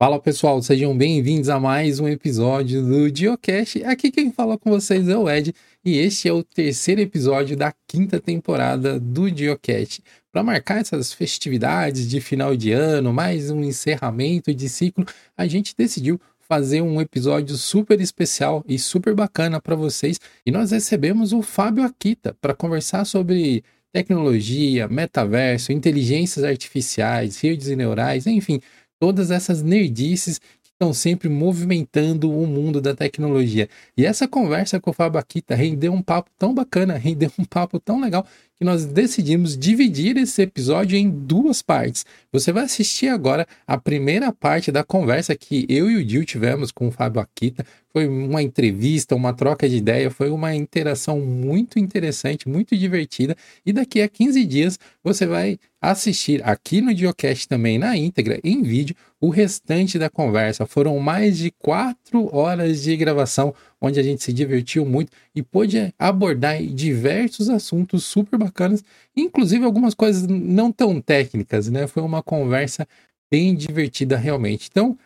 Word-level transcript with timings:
Fala 0.00 0.20
pessoal, 0.20 0.62
sejam 0.62 0.96
bem-vindos 0.96 1.48
a 1.48 1.58
mais 1.58 1.98
um 1.98 2.06
episódio 2.06 2.80
do 2.86 3.10
Diocast. 3.10 3.82
Aqui 3.82 4.12
quem 4.12 4.30
fala 4.30 4.56
com 4.56 4.70
vocês 4.70 5.08
é 5.08 5.16
o 5.16 5.28
Ed 5.28 5.52
e 5.84 5.98
este 5.98 6.28
é 6.28 6.32
o 6.32 6.44
terceiro 6.44 7.00
episódio 7.00 7.56
da 7.56 7.74
quinta 7.84 8.20
temporada 8.20 9.00
do 9.00 9.28
Diocast. 9.28 10.00
Para 10.30 10.44
marcar 10.44 10.80
essas 10.80 11.12
festividades 11.12 12.08
de 12.08 12.20
final 12.20 12.54
de 12.54 12.70
ano, 12.70 13.12
mais 13.12 13.50
um 13.50 13.64
encerramento 13.64 14.54
de 14.54 14.68
ciclo, 14.68 15.04
a 15.36 15.48
gente 15.48 15.74
decidiu 15.76 16.20
fazer 16.48 16.80
um 16.80 17.00
episódio 17.00 17.56
super 17.56 18.00
especial 18.00 18.64
e 18.68 18.78
super 18.78 19.16
bacana 19.16 19.60
para 19.60 19.74
vocês. 19.74 20.20
E 20.46 20.52
nós 20.52 20.70
recebemos 20.70 21.32
o 21.32 21.42
Fábio 21.42 21.82
Akita 21.82 22.36
para 22.40 22.54
conversar 22.54 23.04
sobre 23.04 23.64
tecnologia, 23.92 24.86
metaverso, 24.86 25.72
inteligências 25.72 26.44
artificiais, 26.44 27.40
redes 27.40 27.68
neurais, 27.76 28.28
enfim, 28.28 28.60
todas 28.98 29.30
essas 29.30 29.62
nerdices 29.62 30.38
que 30.38 30.70
estão 30.70 30.92
sempre 30.92 31.28
movimentando 31.28 32.30
o 32.30 32.46
mundo 32.46 32.80
da 32.80 32.94
tecnologia. 32.94 33.68
E 33.96 34.04
essa 34.04 34.28
conversa 34.28 34.80
com 34.80 34.90
o 34.90 34.94
Fábio 34.94 35.18
Akita 35.18 35.54
rendeu 35.54 35.92
um 35.92 36.02
papo 36.02 36.30
tão 36.38 36.54
bacana, 36.54 36.96
rendeu 36.96 37.30
um 37.38 37.44
papo 37.44 37.78
tão 37.78 38.00
legal, 38.00 38.26
que 38.58 38.64
nós 38.64 38.84
decidimos 38.84 39.56
dividir 39.56 40.16
esse 40.16 40.42
episódio 40.42 40.98
em 40.98 41.08
duas 41.08 41.62
partes. 41.62 42.04
Você 42.32 42.50
vai 42.50 42.64
assistir 42.64 43.06
agora 43.06 43.46
a 43.64 43.78
primeira 43.78 44.32
parte 44.32 44.72
da 44.72 44.82
conversa 44.82 45.36
que 45.36 45.64
eu 45.68 45.88
e 45.88 45.96
o 45.96 46.08
Gil 46.08 46.24
tivemos 46.24 46.72
com 46.72 46.88
o 46.88 46.90
Fábio 46.90 47.20
Akita. 47.20 47.64
Foi 47.92 48.08
uma 48.08 48.42
entrevista, 48.42 49.14
uma 49.14 49.32
troca 49.32 49.68
de 49.68 49.76
ideia, 49.76 50.10
foi 50.10 50.28
uma 50.28 50.54
interação 50.54 51.20
muito 51.20 51.78
interessante, 51.78 52.48
muito 52.48 52.76
divertida. 52.76 53.36
E 53.64 53.72
daqui 53.72 54.02
a 54.02 54.08
15 54.08 54.44
dias 54.44 54.78
você 55.04 55.24
vai 55.24 55.58
assistir 55.80 56.42
aqui 56.44 56.80
no 56.80 56.92
Diocast 56.92 57.46
também 57.46 57.78
na 57.78 57.96
íntegra, 57.96 58.40
em 58.42 58.62
vídeo, 58.62 58.96
o 59.20 59.30
restante 59.30 59.98
da 59.98 60.10
conversa. 60.10 60.66
Foram 60.66 60.98
mais 60.98 61.38
de 61.38 61.52
quatro 61.52 62.34
horas 62.34 62.82
de 62.82 62.96
gravação 62.96 63.54
onde 63.80 63.98
a 64.00 64.02
gente 64.02 64.22
se 64.22 64.32
divertiu 64.32 64.84
muito 64.84 65.12
e 65.34 65.42
pôde 65.42 65.94
abordar 65.98 66.62
diversos 66.62 67.48
assuntos 67.48 68.04
super 68.04 68.38
bacanas, 68.38 68.84
inclusive 69.16 69.64
algumas 69.64 69.94
coisas 69.94 70.26
não 70.26 70.72
tão 70.72 71.00
técnicas, 71.00 71.68
né? 71.68 71.86
Foi 71.86 72.02
uma 72.02 72.22
conversa 72.22 72.86
bem 73.30 73.54
divertida 73.54 74.16
realmente. 74.16 74.68
Então, 74.70 74.98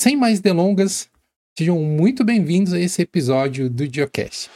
sem 0.00 0.16
mais 0.16 0.40
delongas, 0.40 1.08
sejam 1.58 1.78
muito 1.80 2.24
bem-vindos 2.24 2.72
a 2.72 2.80
esse 2.80 3.02
episódio 3.02 3.68
do 3.68 3.84
Geocast. 3.92 4.50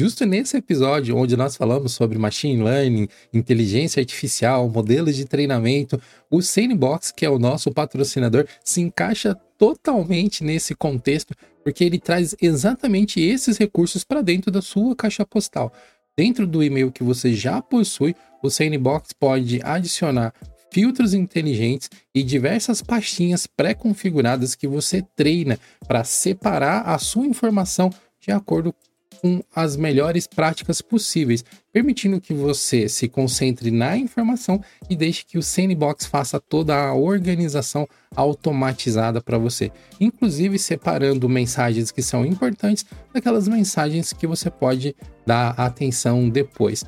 Justo 0.00 0.24
nesse 0.24 0.56
episódio 0.56 1.16
onde 1.16 1.36
nós 1.36 1.56
falamos 1.56 1.90
sobre 1.90 2.18
machine 2.18 2.62
learning, 2.62 3.08
inteligência 3.34 3.98
artificial, 3.98 4.68
modelos 4.68 5.16
de 5.16 5.24
treinamento, 5.24 6.00
o 6.30 6.40
Sandbox, 6.40 7.10
que 7.10 7.26
é 7.26 7.30
o 7.30 7.36
nosso 7.36 7.72
patrocinador, 7.72 8.46
se 8.64 8.80
encaixa 8.80 9.34
totalmente 9.58 10.44
nesse 10.44 10.72
contexto, 10.72 11.34
porque 11.64 11.82
ele 11.82 11.98
traz 11.98 12.32
exatamente 12.40 13.20
esses 13.20 13.58
recursos 13.58 14.04
para 14.04 14.22
dentro 14.22 14.52
da 14.52 14.62
sua 14.62 14.94
caixa 14.94 15.26
postal. 15.26 15.72
Dentro 16.16 16.46
do 16.46 16.62
e-mail 16.62 16.92
que 16.92 17.02
você 17.02 17.34
já 17.34 17.60
possui, 17.60 18.14
o 18.40 18.48
Sandbox 18.48 19.12
pode 19.12 19.60
adicionar 19.64 20.32
filtros 20.70 21.12
inteligentes 21.12 21.90
e 22.14 22.22
diversas 22.22 22.80
pastinhas 22.80 23.48
pré-configuradas 23.48 24.54
que 24.54 24.68
você 24.68 25.02
treina 25.16 25.58
para 25.88 26.04
separar 26.04 26.82
a 26.82 26.96
sua 26.98 27.26
informação 27.26 27.90
de 28.20 28.30
acordo 28.30 28.72
com 29.20 29.42
as 29.54 29.76
melhores 29.76 30.26
práticas 30.26 30.80
possíveis, 30.80 31.44
permitindo 31.72 32.20
que 32.20 32.32
você 32.32 32.88
se 32.88 33.08
concentre 33.08 33.70
na 33.70 33.96
informação 33.96 34.62
e 34.88 34.96
deixe 34.96 35.24
que 35.24 35.38
o 35.38 35.42
Sandbox 35.42 36.06
faça 36.06 36.40
toda 36.40 36.76
a 36.76 36.94
organização 36.94 37.86
automatizada 38.14 39.20
para 39.20 39.38
você, 39.38 39.70
inclusive 40.00 40.58
separando 40.58 41.28
mensagens 41.28 41.90
que 41.90 42.02
são 42.02 42.24
importantes 42.24 42.84
daquelas 43.12 43.46
mensagens 43.48 44.12
que 44.12 44.26
você 44.26 44.50
pode 44.50 44.94
dar 45.26 45.50
atenção 45.50 46.28
depois. 46.28 46.84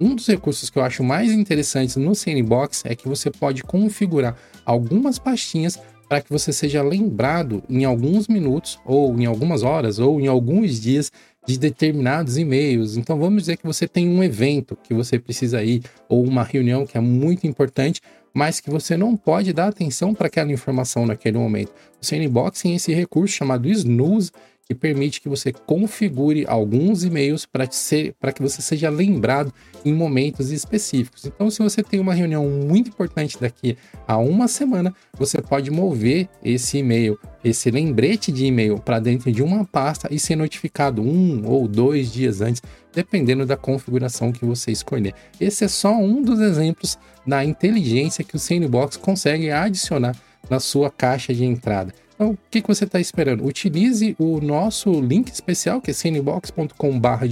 Um 0.00 0.14
dos 0.14 0.26
recursos 0.26 0.70
que 0.70 0.78
eu 0.78 0.82
acho 0.82 1.04
mais 1.04 1.30
interessantes 1.30 1.96
no 1.96 2.14
Sandbox 2.14 2.84
é 2.86 2.94
que 2.94 3.06
você 3.06 3.30
pode 3.30 3.62
configurar 3.62 4.34
algumas 4.64 5.18
pastinhas 5.18 5.78
para 6.10 6.20
que 6.20 6.30
você 6.32 6.52
seja 6.52 6.82
lembrado 6.82 7.62
em 7.68 7.84
alguns 7.84 8.26
minutos, 8.26 8.80
ou 8.84 9.16
em 9.16 9.26
algumas 9.26 9.62
horas, 9.62 10.00
ou 10.00 10.20
em 10.20 10.26
alguns 10.26 10.80
dias 10.80 11.12
de 11.46 11.58
determinados 11.58 12.36
e-mails. 12.36 12.96
Então 12.96 13.18
vamos 13.18 13.42
dizer 13.42 13.56
que 13.56 13.66
você 13.66 13.88
tem 13.88 14.08
um 14.08 14.22
evento 14.22 14.76
que 14.82 14.94
você 14.94 15.18
precisa 15.18 15.62
ir 15.62 15.82
ou 16.08 16.22
uma 16.24 16.42
reunião 16.42 16.86
que 16.86 16.96
é 16.96 17.00
muito 17.00 17.46
importante, 17.46 18.00
mas 18.32 18.60
que 18.60 18.70
você 18.70 18.96
não 18.96 19.16
pode 19.16 19.52
dar 19.52 19.68
atenção 19.68 20.14
para 20.14 20.28
aquela 20.28 20.52
informação 20.52 21.06
naquele 21.06 21.38
momento. 21.38 21.72
O 22.00 22.06
Sandbox 22.06 22.62
tem 22.62 22.74
esse 22.74 22.92
recurso 22.94 23.34
chamado 23.34 23.68
Snooze, 23.68 24.30
que 24.70 24.74
permite 24.76 25.20
que 25.20 25.28
você 25.28 25.52
configure 25.52 26.44
alguns 26.46 27.02
e-mails 27.02 27.44
para 27.44 27.66
que 27.66 28.40
você 28.40 28.62
seja 28.62 28.88
lembrado 28.88 29.52
em 29.84 29.92
momentos 29.92 30.52
específicos. 30.52 31.24
Então, 31.24 31.50
se 31.50 31.60
você 31.60 31.82
tem 31.82 31.98
uma 31.98 32.14
reunião 32.14 32.48
muito 32.48 32.88
importante 32.88 33.36
daqui 33.40 33.76
a 34.06 34.16
uma 34.16 34.46
semana, 34.46 34.94
você 35.18 35.42
pode 35.42 35.72
mover 35.72 36.28
esse 36.44 36.78
e-mail, 36.78 37.18
esse 37.42 37.68
lembrete 37.68 38.30
de 38.30 38.46
e-mail 38.46 38.78
para 38.78 39.00
dentro 39.00 39.32
de 39.32 39.42
uma 39.42 39.64
pasta 39.64 40.06
e 40.08 40.20
ser 40.20 40.36
notificado 40.36 41.02
um 41.02 41.42
ou 41.44 41.66
dois 41.66 42.12
dias 42.12 42.40
antes, 42.40 42.62
dependendo 42.94 43.44
da 43.44 43.56
configuração 43.56 44.30
que 44.30 44.44
você 44.44 44.70
escolher. 44.70 45.14
Esse 45.40 45.64
é 45.64 45.68
só 45.68 45.96
um 45.96 46.22
dos 46.22 46.38
exemplos 46.38 46.96
da 47.26 47.44
inteligência 47.44 48.22
que 48.22 48.36
o 48.36 48.38
Sandbox 48.38 48.96
consegue 48.96 49.50
adicionar 49.50 50.14
na 50.48 50.60
sua 50.60 50.92
caixa 50.92 51.34
de 51.34 51.44
entrada. 51.44 51.92
Então, 52.20 52.32
o 52.32 52.38
que, 52.50 52.60
que 52.60 52.68
você 52.68 52.84
está 52.84 53.00
esperando? 53.00 53.46
Utilize 53.46 54.14
o 54.18 54.42
nosso 54.42 55.00
link 55.00 55.32
especial, 55.32 55.80
que 55.80 55.90
é 55.90 55.94
cnbox.com.br 55.94 57.24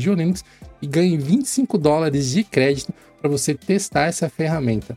e 0.80 0.86
ganhe 0.86 1.18
25 1.18 1.76
dólares 1.76 2.30
de 2.30 2.42
crédito 2.42 2.94
para 3.20 3.28
você 3.28 3.54
testar 3.54 4.06
essa 4.06 4.30
ferramenta. 4.30 4.96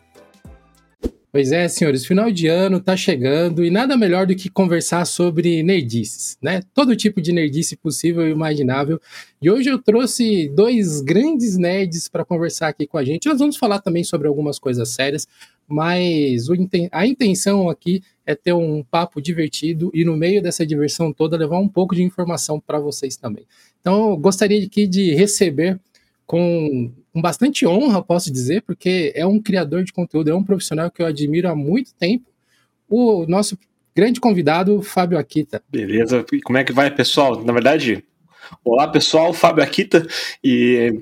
Pois 1.34 1.53
é, 1.53 1.66
senhores, 1.69 2.06
final 2.06 2.30
de 2.30 2.47
ano 2.47 2.75
está 2.75 2.97
chegando 2.97 3.64
e 3.64 3.69
nada 3.69 3.96
melhor 3.96 4.28
do 4.28 4.36
que 4.36 4.50
conversar 4.50 5.06
sobre 5.06 5.64
nerdices, 5.64 6.38
né? 6.42 6.62
Todo 6.74 6.94
tipo 6.94 7.22
de 7.22 7.31
nerdice 7.31 7.78
possível 7.78 8.28
e 8.28 8.31
imaginável. 8.31 9.00
E 9.41 9.50
hoje 9.50 9.70
eu 9.70 9.81
trouxe 9.81 10.50
dois 10.50 11.00
grandes 11.00 11.58
nerds 11.58 12.09
para 12.09 12.25
conversar 12.25 12.68
aqui 12.68 12.86
com 12.86 12.97
a 12.97 13.06
gente. 13.06 13.30
Nós 13.30 13.40
vamos 13.40 13.56
falar 13.56 13.80
também 13.80 14.03
sobre 14.03 14.28
algumas 14.28 14.59
coisas 14.59 14.90
sérias, 14.90 15.25
mas 15.66 16.47
a 16.91 17.08
intenção 17.08 17.70
aqui 17.70 18.03
é 18.25 18.36
ter 18.36 18.52
um 18.52 18.84
papo 18.84 19.22
divertido 19.22 19.90
e 19.94 20.03
no 20.03 20.18
meio 20.18 20.41
dessa 20.41 20.66
diversão 20.66 21.14
toda 21.14 21.38
levar 21.38 21.59
um 21.59 21.70
pouco 21.70 21.96
de 21.96 22.03
informação 22.03 22.59
para 22.59 22.78
vocês 22.78 23.16
também. 23.16 23.46
Então, 23.80 24.09
eu 24.09 24.18
gostaria 24.18 24.66
aqui 24.66 24.86
de 24.86 25.16
receber 25.16 25.80
com, 26.28 26.91
com 27.14 27.22
bastante 27.22 27.66
honra, 27.66 28.02
posso 28.02 28.32
dizer, 28.32 28.62
porque 28.62 29.12
é 29.16 29.26
um 29.26 29.42
criador 29.42 29.84
de 29.84 29.94
conteúdo, 29.94 30.30
é 30.30 30.36
um 30.36 30.44
profissional 30.44 30.90
que 30.90 31.02
eu 31.02 31.06
admiro 31.06 31.50
há 31.50 31.56
muito 31.56 31.94
tempo, 31.96 32.26
o 32.90 33.26
nosso 33.28 33.58
grande 33.96 34.20
convidado, 34.20 34.82
Fábio 34.82 35.18
Akita. 35.18 35.62
Beleza, 35.70 36.26
e 36.32 36.42
como 36.42 36.58
é 36.58 36.64
que 36.64 36.74
vai, 36.74 36.90
pessoal? 36.90 37.44
Na 37.44 37.54
verdade, 37.54 38.04
olá, 38.64 38.88
pessoal, 38.88 39.34
Fábio 39.34 39.64
Akita, 39.64 40.06
e 40.44 41.02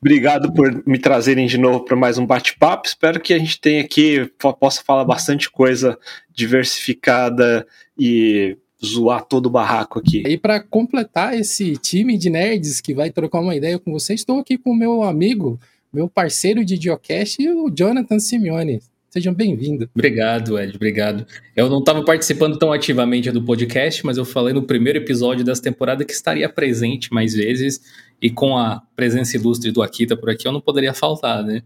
Obrigado 0.00 0.52
por 0.52 0.86
me 0.86 0.96
trazerem 0.96 1.48
de 1.48 1.58
novo 1.58 1.84
para 1.84 1.96
mais 1.96 2.18
um 2.18 2.26
bate-papo. 2.26 2.86
Espero 2.86 3.18
que 3.18 3.34
a 3.34 3.38
gente 3.38 3.60
tenha 3.60 3.82
aqui, 3.82 4.30
possa 4.60 4.80
falar 4.82 5.04
bastante 5.04 5.50
coisa 5.50 5.98
diversificada 6.30 7.66
e 7.98 8.56
zoar 8.84 9.24
todo 9.24 9.46
o 9.46 9.50
barraco 9.50 9.98
aqui. 9.98 10.22
E 10.26 10.36
para 10.36 10.60
completar 10.60 11.38
esse 11.38 11.76
time 11.76 12.16
de 12.16 12.30
nerds 12.30 12.80
que 12.80 12.94
vai 12.94 13.10
trocar 13.10 13.40
uma 13.40 13.56
ideia 13.56 13.78
com 13.78 13.92
vocês, 13.92 14.20
estou 14.20 14.38
aqui 14.38 14.56
com 14.56 14.70
o 14.70 14.76
meu 14.76 15.02
amigo, 15.02 15.58
meu 15.92 16.08
parceiro 16.08 16.64
de 16.64 16.76
Geocast, 16.76 17.36
o 17.48 17.70
Jonathan 17.70 18.18
Simeone. 18.18 18.80
Sejam 19.10 19.32
bem-vindos. 19.32 19.88
Obrigado, 19.94 20.58
Ed, 20.58 20.76
obrigado. 20.76 21.26
Eu 21.56 21.68
não 21.70 21.78
estava 21.78 22.04
participando 22.04 22.58
tão 22.58 22.72
ativamente 22.72 23.30
do 23.30 23.42
podcast, 23.42 24.04
mas 24.04 24.18
eu 24.18 24.24
falei 24.24 24.52
no 24.52 24.62
primeiro 24.62 24.98
episódio 24.98 25.44
dessa 25.44 25.62
temporada 25.62 26.04
que 26.04 26.12
estaria 26.12 26.48
presente 26.48 27.12
mais 27.12 27.32
vezes, 27.32 27.80
e 28.20 28.28
com 28.28 28.56
a 28.56 28.82
presença 28.94 29.36
ilustre 29.36 29.72
do 29.72 29.82
Akita 29.82 30.16
por 30.16 30.28
aqui, 30.28 30.46
eu 30.46 30.52
não 30.52 30.60
poderia 30.60 30.92
faltar, 30.92 31.42
né? 31.42 31.62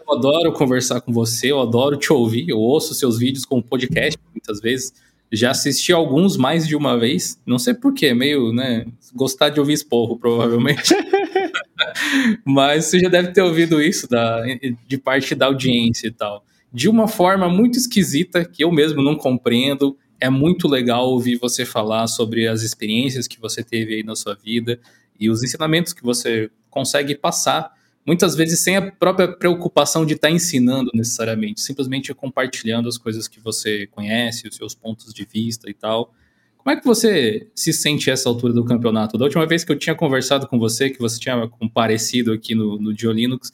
Eu 0.00 0.14
adoro 0.14 0.52
conversar 0.52 1.00
com 1.02 1.12
você, 1.12 1.52
eu 1.52 1.60
adoro 1.60 1.96
te 1.96 2.12
ouvir, 2.12 2.48
eu 2.48 2.58
ouço 2.58 2.94
seus 2.94 3.18
vídeos 3.18 3.44
como 3.44 3.62
podcast 3.62 4.18
muitas 4.32 4.60
vezes. 4.60 4.94
Já 5.32 5.50
assisti 5.50 5.92
alguns 5.92 6.36
mais 6.36 6.66
de 6.66 6.76
uma 6.76 6.98
vez, 6.98 7.40
não 7.46 7.58
sei 7.58 7.72
porquê, 7.72 8.12
meio, 8.12 8.52
né? 8.52 8.84
Gostar 9.14 9.48
de 9.48 9.58
ouvir 9.58 9.72
esporro, 9.72 10.18
provavelmente. 10.18 10.94
Mas 12.44 12.86
você 12.86 12.98
já 12.98 13.08
deve 13.08 13.32
ter 13.32 13.40
ouvido 13.40 13.80
isso 13.80 14.06
da, 14.08 14.42
de 14.86 14.98
parte 14.98 15.34
da 15.34 15.46
audiência 15.46 16.08
e 16.08 16.10
tal. 16.10 16.44
De 16.72 16.88
uma 16.88 17.08
forma 17.08 17.48
muito 17.48 17.78
esquisita, 17.78 18.44
que 18.44 18.62
eu 18.62 18.70
mesmo 18.70 19.02
não 19.02 19.16
compreendo. 19.16 19.96
É 20.20 20.28
muito 20.30 20.68
legal 20.68 21.08
ouvir 21.08 21.36
você 21.36 21.64
falar 21.64 22.06
sobre 22.06 22.46
as 22.46 22.62
experiências 22.62 23.26
que 23.26 23.40
você 23.40 23.64
teve 23.64 23.96
aí 23.96 24.02
na 24.02 24.14
sua 24.14 24.34
vida 24.34 24.78
e 25.18 25.28
os 25.30 25.42
ensinamentos 25.42 25.92
que 25.92 26.02
você 26.02 26.50
consegue 26.70 27.14
passar 27.14 27.72
muitas 28.06 28.34
vezes 28.34 28.60
sem 28.60 28.76
a 28.76 28.90
própria 28.92 29.28
preocupação 29.28 30.04
de 30.04 30.14
estar 30.14 30.28
tá 30.28 30.34
ensinando 30.34 30.90
necessariamente, 30.94 31.60
simplesmente 31.60 32.12
compartilhando 32.14 32.88
as 32.88 32.98
coisas 32.98 33.28
que 33.28 33.40
você 33.40 33.86
conhece, 33.88 34.48
os 34.48 34.56
seus 34.56 34.74
pontos 34.74 35.12
de 35.12 35.24
vista 35.24 35.70
e 35.70 35.74
tal. 35.74 36.12
Como 36.58 36.76
é 36.76 36.78
que 36.78 36.86
você 36.86 37.48
se 37.54 37.72
sente 37.72 38.08
essa 38.08 38.28
altura 38.28 38.52
do 38.52 38.64
campeonato? 38.64 39.18
Da 39.18 39.24
última 39.24 39.46
vez 39.46 39.64
que 39.64 39.72
eu 39.72 39.78
tinha 39.78 39.96
conversado 39.96 40.46
com 40.46 40.58
você, 40.58 40.90
que 40.90 40.98
você 40.98 41.18
tinha 41.18 41.48
comparecido 41.48 42.32
aqui 42.32 42.54
no, 42.54 42.78
no 42.78 42.94
Diolinux, 42.94 43.50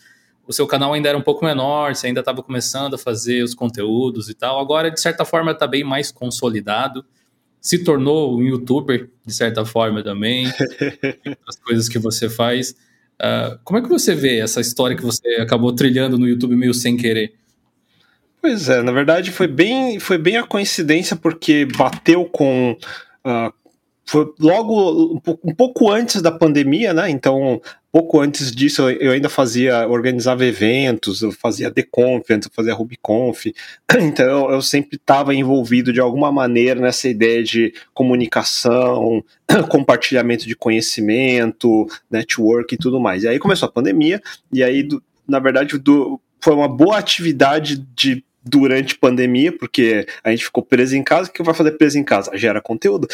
o 0.46 0.52
seu 0.52 0.66
canal 0.66 0.94
ainda 0.94 1.10
era 1.10 1.16
um 1.18 1.22
pouco 1.22 1.44
menor, 1.44 1.94
você 1.94 2.06
ainda 2.06 2.20
estava 2.20 2.42
começando 2.42 2.94
a 2.94 2.98
fazer 2.98 3.42
os 3.42 3.54
conteúdos 3.54 4.30
e 4.30 4.34
tal. 4.34 4.58
Agora, 4.58 4.90
de 4.90 4.98
certa 4.98 5.24
forma, 5.24 5.52
está 5.52 5.66
bem 5.66 5.84
mais 5.84 6.10
consolidado. 6.10 7.04
Se 7.60 7.84
tornou 7.84 8.38
um 8.38 8.42
youtuber, 8.42 9.10
de 9.26 9.34
certa 9.34 9.64
forma 9.64 10.02
também. 10.02 10.46
as 11.46 11.56
coisas 11.56 11.88
que 11.88 11.98
você 11.98 12.30
faz. 12.30 12.74
Uh, 13.20 13.58
como 13.64 13.78
é 13.78 13.82
que 13.82 13.88
você 13.88 14.14
vê 14.14 14.38
essa 14.38 14.60
história 14.60 14.96
que 14.96 15.02
você 15.02 15.26
acabou 15.40 15.74
trilhando 15.74 16.16
no 16.16 16.28
YouTube 16.28 16.54
meio 16.54 16.72
sem 16.72 16.96
querer? 16.96 17.34
Pois 18.40 18.68
é, 18.68 18.82
na 18.82 18.92
verdade 18.92 19.32
foi 19.32 19.48
bem, 19.48 19.98
foi 19.98 20.16
bem 20.16 20.36
a 20.36 20.46
coincidência 20.46 21.16
porque 21.16 21.66
bateu 21.76 22.24
com 22.24 22.76
uh, 23.26 23.52
foi 24.08 24.26
logo 24.40 25.20
um 25.44 25.54
pouco 25.54 25.90
antes 25.90 26.22
da 26.22 26.32
pandemia, 26.32 26.94
né? 26.94 27.10
Então, 27.10 27.60
pouco 27.92 28.18
antes 28.18 28.50
disso, 28.50 28.88
eu 28.88 29.12
ainda 29.12 29.28
fazia, 29.28 29.86
organizava 29.86 30.46
eventos, 30.46 31.20
eu 31.20 31.30
fazia 31.30 31.70
Deconf, 31.70 32.24
eu 32.30 32.40
fazia 32.50 32.72
RubyConf, 32.72 33.48
então 34.00 34.50
eu 34.50 34.62
sempre 34.62 34.96
estava 34.96 35.34
envolvido 35.34 35.92
de 35.92 36.00
alguma 36.00 36.32
maneira 36.32 36.80
nessa 36.80 37.06
ideia 37.06 37.42
de 37.42 37.74
comunicação, 37.92 39.22
compartilhamento 39.68 40.46
de 40.46 40.56
conhecimento, 40.56 41.86
network 42.10 42.74
e 42.74 42.78
tudo 42.78 42.98
mais. 42.98 43.24
E 43.24 43.28
aí 43.28 43.38
começou 43.38 43.68
a 43.68 43.72
pandemia, 43.72 44.22
e 44.50 44.62
aí, 44.62 44.88
na 45.28 45.38
verdade, 45.38 45.76
do, 45.76 46.18
foi 46.40 46.54
uma 46.54 46.68
boa 46.68 46.96
atividade 46.96 47.76
de 47.94 48.24
durante 48.44 48.96
pandemia, 48.96 49.52
porque 49.52 50.06
a 50.22 50.30
gente 50.30 50.44
ficou 50.44 50.62
preso 50.62 50.96
em 50.96 51.02
casa. 51.02 51.28
O 51.28 51.32
que 51.32 51.42
vai 51.42 51.54
fazer 51.54 51.72
preso 51.72 51.98
em 51.98 52.04
casa? 52.04 52.36
Gera 52.36 52.60
conteúdo. 52.60 53.06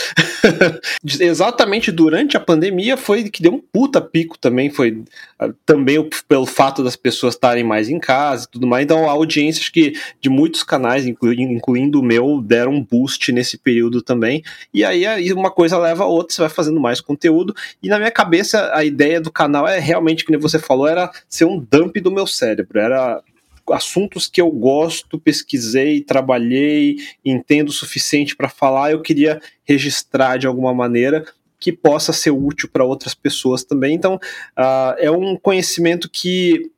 Exatamente 1.21 1.91
durante 1.91 2.37
a 2.37 2.41
pandemia 2.41 2.97
foi 2.97 3.29
que 3.29 3.43
deu 3.43 3.53
um 3.53 3.61
puta 3.61 4.01
pico 4.01 4.39
também. 4.39 4.71
Foi 4.71 5.03
ah, 5.39 5.51
também 5.67 6.09
pelo 6.29 6.47
fato 6.47 6.83
das 6.83 6.97
pessoas 6.97 7.35
estarem 7.35 7.65
mais 7.65 7.89
em 7.89 7.99
casa 7.99 8.45
e 8.45 8.51
tudo 8.51 8.67
mais. 8.67 8.85
Então, 8.85 9.09
a 9.09 9.13
audiência 9.13 9.61
acho 9.61 9.73
que 9.73 9.95
de 10.21 10.29
muitos 10.29 10.63
canais, 10.63 11.07
incluindo, 11.07 11.53
incluindo 11.53 12.01
o 12.01 12.05
meu, 12.05 12.41
deram 12.41 12.73
um 12.73 12.85
boost 12.85 13.33
nesse 13.33 13.59
período 13.59 14.03
também. 14.03 14.43
E 14.73 14.85
aí 14.85 15.33
uma 15.33 15.51
coisa 15.51 15.79
leva 15.79 16.05
a 16.05 16.07
outra, 16.07 16.35
você 16.35 16.43
vai 16.43 16.51
fazendo 16.51 16.81
mais 16.81 17.01
conteúdo. 17.01 17.55
E 17.83 17.89
na 17.89 17.99
minha 17.99 18.11
cabeça, 18.11 18.71
a 18.75 18.85
ideia 18.85 19.21
do 19.21 19.33
canal 19.33 19.67
é 19.67 19.79
realmente, 19.79 20.25
como 20.25 20.39
você 20.39 20.59
falou, 20.59 20.87
era 20.87 21.11
ser 21.29 21.45
um 21.45 21.59
dump 21.59 22.01
do 22.01 22.11
meu 22.11 22.27
cérebro. 22.27 22.79
Era 22.79 23.23
assuntos 23.71 24.27
que 24.27 24.41
eu 24.41 24.51
gosto, 24.51 25.19
pesquisei, 25.19 26.01
trabalhei, 26.01 26.97
entendo 27.25 27.69
o 27.69 27.73
suficiente 27.73 28.37
para 28.37 28.49
falar, 28.49 28.93
eu 28.93 29.03
queria 29.03 29.41
registrar 29.65 30.37
de 30.37 30.47
alguma 30.47 30.75
maneira 30.75 31.25
que 31.59 31.73
possa 31.73 32.13
ser 32.13 32.31
útil 32.31 32.69
para 32.71 32.85
outras 32.85 33.15
pessoas 33.15 33.65
também. 33.65 33.95
Então, 33.95 34.17
uh, 34.17 34.95
é 34.99 35.11
um 35.11 35.37
conhecimento 35.37 36.11
que 36.11 36.71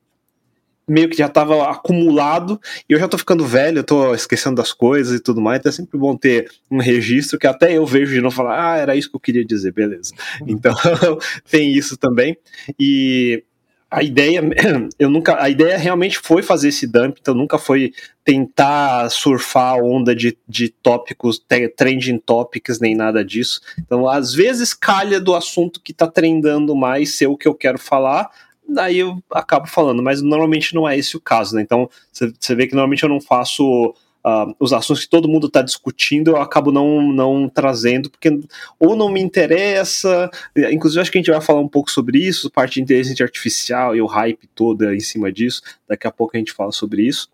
meio 0.89 1.09
que 1.09 1.17
já 1.17 1.27
estava 1.27 1.69
acumulado 1.69 2.61
e 2.89 2.93
eu 2.93 2.99
já 2.99 3.07
estou 3.07 3.19
ficando 3.19 3.45
velho, 3.45 3.83
tô 3.83 4.15
esquecendo 4.15 4.57
das 4.57 4.73
coisas 4.73 5.19
e 5.19 5.23
tudo 5.23 5.41
mais, 5.41 5.59
então 5.59 5.71
é 5.71 5.73
sempre 5.73 5.99
bom 5.99 6.17
ter 6.17 6.49
um 6.71 6.79
registro 6.79 7.39
que 7.39 7.47
até 7.47 7.77
eu 7.77 7.85
vejo 7.85 8.15
de 8.15 8.21
novo 8.21 8.37
falar, 8.37 8.75
ah, 8.75 8.79
era 8.79 8.95
isso 8.95 9.11
que 9.11 9.17
eu 9.17 9.21
queria 9.21 9.45
dizer, 9.45 9.73
beleza. 9.73 10.15
Uhum. 10.41 10.47
Então, 10.51 10.75
tem 11.51 11.73
isso 11.73 11.97
também. 11.97 12.37
E 12.79 13.43
a 13.91 14.03
ideia 14.03 14.43
eu 14.99 15.09
nunca 15.09 15.41
a 15.41 15.49
ideia 15.49 15.79
realmente 15.79 16.19
foi 16.19 16.43
fazer 16.43 16.69
esse 16.69 16.87
dump 16.87 17.19
então 17.21 17.35
nunca 17.35 17.59
foi 17.59 17.93
tentar 18.25 19.09
surfar 19.11 19.75
a 19.75 19.77
onda 19.77 20.15
de, 20.15 20.37
de 20.49 20.69
tópicos 20.69 21.41
trending 21.77 22.19
topics 22.19 22.81
nem 22.81 22.95
nada 22.95 23.25
disso 23.25 23.61
então 23.79 24.09
às 24.09 24.35
vezes 24.35 24.75
calha 24.75 25.21
do 25.21 25.35
assunto 25.35 25.81
que 25.81 25.93
está 25.93 26.07
trendando 26.07 26.75
mais 26.75 27.15
ser 27.15 27.27
o 27.27 27.37
que 27.37 27.47
eu 27.47 27.55
quero 27.55 27.79
falar 27.79 28.29
daí 28.69 28.99
eu 28.99 29.23
acabo 29.31 29.69
falando 29.69 30.03
mas 30.03 30.21
normalmente 30.21 30.75
não 30.75 30.89
é 30.89 30.99
esse 30.99 31.17
o 31.17 31.21
caso 31.21 31.55
né? 31.55 31.63
então 31.63 31.89
você 32.13 32.55
vê 32.55 32.67
que 32.67 32.75
normalmente 32.75 33.05
eu 33.05 33.09
não 33.09 33.21
faço 33.21 33.95
uh, 34.27 34.55
os 34.59 34.73
assuntos 34.73 35.05
que 35.05 35.11
todo 35.11 35.29
mundo 35.29 35.47
está 35.47 35.63
discutindo, 35.63 36.33
eu 36.33 36.37
acabo 36.39 36.73
não, 36.73 37.01
não 37.01 37.49
trazendo, 37.49 38.11
porque 38.11 38.41
ou 38.79 38.97
não 38.97 39.09
me 39.09 39.21
interessa, 39.21 40.29
inclusive 40.73 41.01
acho 41.01 41.13
que 41.13 41.19
a 41.19 41.21
gente 41.21 41.31
vai 41.31 41.41
falar 41.41 41.61
um 41.61 41.69
pouco 41.69 41.91
sobre 41.91 42.19
isso, 42.19 42.51
parte 42.51 42.75
de 42.75 42.83
inteligência 42.83 43.25
artificial 43.25 43.95
e 43.95 44.03
o 44.03 44.07
hype 44.07 44.49
toda 44.55 44.95
em 44.95 45.01
cima 45.01 45.33
disso, 45.33 45.63
daqui 45.89 46.07
a 46.07 46.13
pouco 46.13 46.37
a 46.37 46.39
gente 46.39 46.53
fala 46.53 46.73
sobre 46.73 47.03
isso 47.03 47.29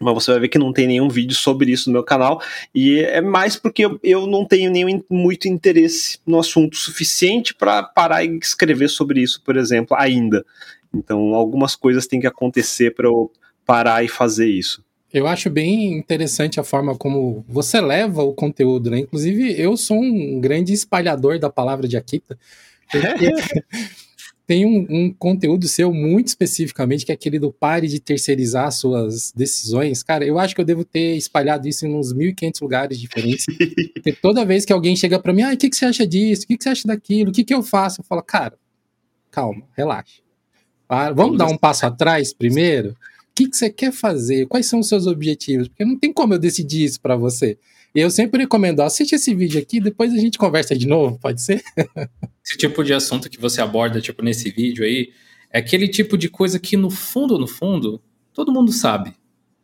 mas 0.00 0.14
você 0.14 0.30
vai 0.30 0.40
ver 0.40 0.48
que 0.48 0.58
não 0.58 0.72
tem 0.72 0.86
nenhum 0.86 1.08
vídeo 1.08 1.34
sobre 1.34 1.72
isso 1.72 1.88
no 1.88 1.94
meu 1.94 2.04
canal, 2.04 2.40
e 2.72 3.00
é 3.00 3.20
mais 3.20 3.56
porque 3.56 3.84
eu, 3.84 3.98
eu 4.02 4.26
não 4.26 4.44
tenho 4.44 4.70
nenhum 4.70 5.02
muito 5.10 5.48
interesse 5.48 6.20
no 6.24 6.38
assunto 6.38 6.76
suficiente 6.76 7.52
para 7.52 7.82
parar 7.82 8.24
e 8.24 8.38
escrever 8.38 8.88
sobre 8.88 9.20
isso, 9.20 9.42
por 9.42 9.56
exemplo, 9.56 9.96
ainda. 9.98 10.44
Então, 10.94 11.34
algumas 11.34 11.74
coisas 11.74 12.06
têm 12.06 12.20
que 12.20 12.28
acontecer 12.28 12.94
para 12.94 13.08
eu 13.08 13.30
parar 13.66 14.04
e 14.04 14.08
fazer 14.08 14.48
isso. 14.48 14.84
Eu 15.12 15.26
acho 15.26 15.48
bem 15.48 15.94
interessante 15.94 16.60
a 16.60 16.64
forma 16.64 16.94
como 16.94 17.44
você 17.48 17.80
leva 17.80 18.22
o 18.22 18.34
conteúdo, 18.34 18.90
né? 18.90 19.00
Inclusive, 19.00 19.58
eu 19.58 19.76
sou 19.76 19.98
um 19.98 20.38
grande 20.38 20.72
espalhador 20.72 21.38
da 21.38 21.48
palavra 21.48 21.88
de 21.88 21.96
Akita. 21.96 22.38
tem 24.46 24.64
um, 24.64 24.86
um, 24.88 25.12
conteúdo 25.12 25.68
seu 25.68 25.92
muito 25.92 26.28
especificamente, 26.28 27.04
que 27.04 27.12
é 27.12 27.14
aquele 27.14 27.38
do 27.38 27.52
pare 27.52 27.86
de 27.86 28.00
terceirizar 28.00 28.72
suas 28.72 29.30
decisões. 29.32 30.02
Cara, 30.02 30.24
eu 30.24 30.38
acho 30.38 30.54
que 30.54 30.60
eu 30.60 30.64
devo 30.64 30.84
ter 30.84 31.16
espalhado 31.16 31.68
isso 31.68 31.86
em 31.86 31.94
uns 31.94 32.14
1.500 32.14 32.62
lugares 32.62 32.98
diferentes. 32.98 33.44
porque 33.92 34.12
toda 34.12 34.44
vez 34.44 34.64
que 34.64 34.72
alguém 34.72 34.96
chega 34.96 35.18
para 35.18 35.34
mim, 35.34 35.42
ah, 35.42 35.52
o 35.52 35.56
que, 35.56 35.68
que 35.68 35.76
você 35.76 35.84
acha 35.84 36.06
disso? 36.06 36.44
O 36.44 36.46
que, 36.46 36.56
que 36.56 36.64
você 36.64 36.70
acha 36.70 36.88
daquilo? 36.88 37.30
O 37.30 37.32
que, 37.32 37.44
que 37.44 37.52
eu 37.52 37.62
faço? 37.62 38.00
Eu 38.00 38.04
falo, 38.04 38.22
cara, 38.22 38.58
calma, 39.30 39.62
relaxa. 39.74 40.20
vamos 41.14 41.36
dar 41.36 41.46
um 41.46 41.56
passo 41.58 41.84
atrás 41.84 42.32
primeiro? 42.32 42.96
Que, 43.38 43.48
que 43.48 43.56
você 43.56 43.70
quer 43.70 43.92
fazer? 43.92 44.46
Quais 44.46 44.66
são 44.66 44.80
os 44.80 44.88
seus 44.88 45.06
objetivos? 45.06 45.68
Porque 45.68 45.84
não 45.84 45.96
tem 45.96 46.12
como 46.12 46.34
eu 46.34 46.38
decidir 46.38 46.84
isso 46.84 47.00
para 47.00 47.14
você. 47.14 47.56
Eu 47.94 48.10
sempre 48.10 48.42
recomendo, 48.42 48.80
assiste 48.80 49.14
esse 49.14 49.34
vídeo 49.34 49.60
aqui, 49.60 49.80
depois 49.80 50.12
a 50.12 50.16
gente 50.16 50.36
conversa 50.36 50.76
de 50.76 50.86
novo, 50.86 51.18
pode 51.18 51.40
ser? 51.40 51.62
esse 52.44 52.58
tipo 52.58 52.82
de 52.82 52.92
assunto 52.92 53.30
que 53.30 53.40
você 53.40 53.60
aborda, 53.60 54.00
tipo, 54.00 54.22
nesse 54.22 54.50
vídeo 54.50 54.84
aí, 54.84 55.10
é 55.50 55.60
aquele 55.60 55.88
tipo 55.88 56.18
de 56.18 56.28
coisa 56.28 56.58
que, 56.58 56.76
no 56.76 56.90
fundo, 56.90 57.38
no 57.38 57.46
fundo, 57.46 58.00
todo 58.34 58.52
mundo 58.52 58.72
sabe. 58.72 59.14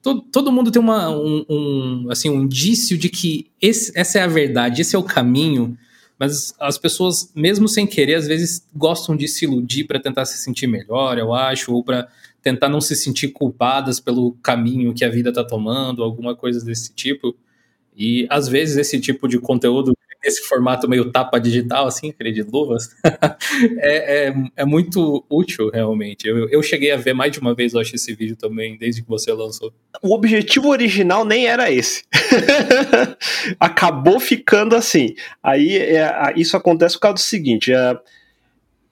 Todo, 0.00 0.23
todo 0.23 0.52
mundo 0.52 0.71
tem 0.71 0.81
uma, 0.81 1.11
um, 1.11 1.45
um, 1.49 2.07
assim, 2.11 2.31
um 2.31 2.43
indício 2.43 2.97
de 2.97 3.09
que 3.09 3.50
esse, 3.61 3.93
essa 3.95 4.19
é 4.21 4.23
a 4.23 4.26
verdade, 4.26 4.83
esse 4.83 4.95
é 4.95 4.99
o 4.99 5.02
caminho, 5.02 5.76
mas 6.19 6.54
as 6.61 6.78
pessoas, 6.78 7.31
mesmo 7.35 7.69
sem 7.69 7.87
querer, 7.87 8.14
às 8.14 8.26
vezes 8.26 8.66
gostam 8.75 9.16
de 9.16 9.26
se 9.26 9.45
iludir 9.45 9.85
para 9.85 10.00
tentar 10.00 10.25
se 10.25 10.38
sentir 10.38 10.66
melhor, 10.66 11.19
eu 11.19 11.35
acho, 11.35 11.73
ou 11.73 11.83
para 11.83 12.09
tentar 12.45 12.69
não 12.69 12.81
se 12.81 12.95
sentir 12.95 13.29
culpadas 13.29 13.99
pelo 13.99 14.33
caminho 14.43 14.93
que 14.93 15.03
a 15.03 15.09
vida 15.09 15.31
está 15.31 15.43
tomando, 15.43 16.05
alguma 16.05 16.37
coisa 16.37 16.63
desse 16.63 16.95
tipo. 16.95 17.35
E 17.97 18.27
às 18.29 18.47
vezes 18.49 18.77
esse 18.77 19.01
tipo 19.01 19.27
de 19.27 19.39
conteúdo, 19.39 19.97
esse 20.23 20.43
formato 20.43 20.87
meio 20.87 21.11
tapa 21.11 21.39
digital, 21.41 21.87
assim, 21.87 22.13
de 22.19 22.43
luvas, 22.43 22.91
é, 23.79 24.29
é, 24.29 24.35
é, 24.57 24.65
muito 24.67 25.25
útil 25.31 25.71
realmente. 25.71 26.29
Eu, 26.29 26.49
eu 26.51 26.63
cheguei 26.63 26.91
a 26.91 26.99
ver 26.99 27.15
mais 27.15 27.33
de 27.33 27.41
uma 27.41 27.55
vez, 27.55 27.73
eu 27.73 27.81
acho, 27.81 27.95
esse 27.95 28.15
vídeo 28.15 28.37
também, 28.37 28.77
desde 28.77 29.03
que 29.03 29.09
você 29.09 29.33
lançou. 29.33 29.73
O 30.03 30.15
objetivo 30.15 30.69
original 30.69 31.25
nem 31.25 31.47
era 31.47 31.71
esse. 31.71 32.05
Acabou 33.59 34.21
ficando 34.21 34.77
assim. 34.77 35.15
Aí 35.43 35.77
é, 35.79 36.35
isso 36.37 36.59
acontece 36.59 36.97
por 36.97 37.01
causa 37.03 37.15
do 37.15 37.21
seguinte: 37.21 37.73
é, 37.73 37.99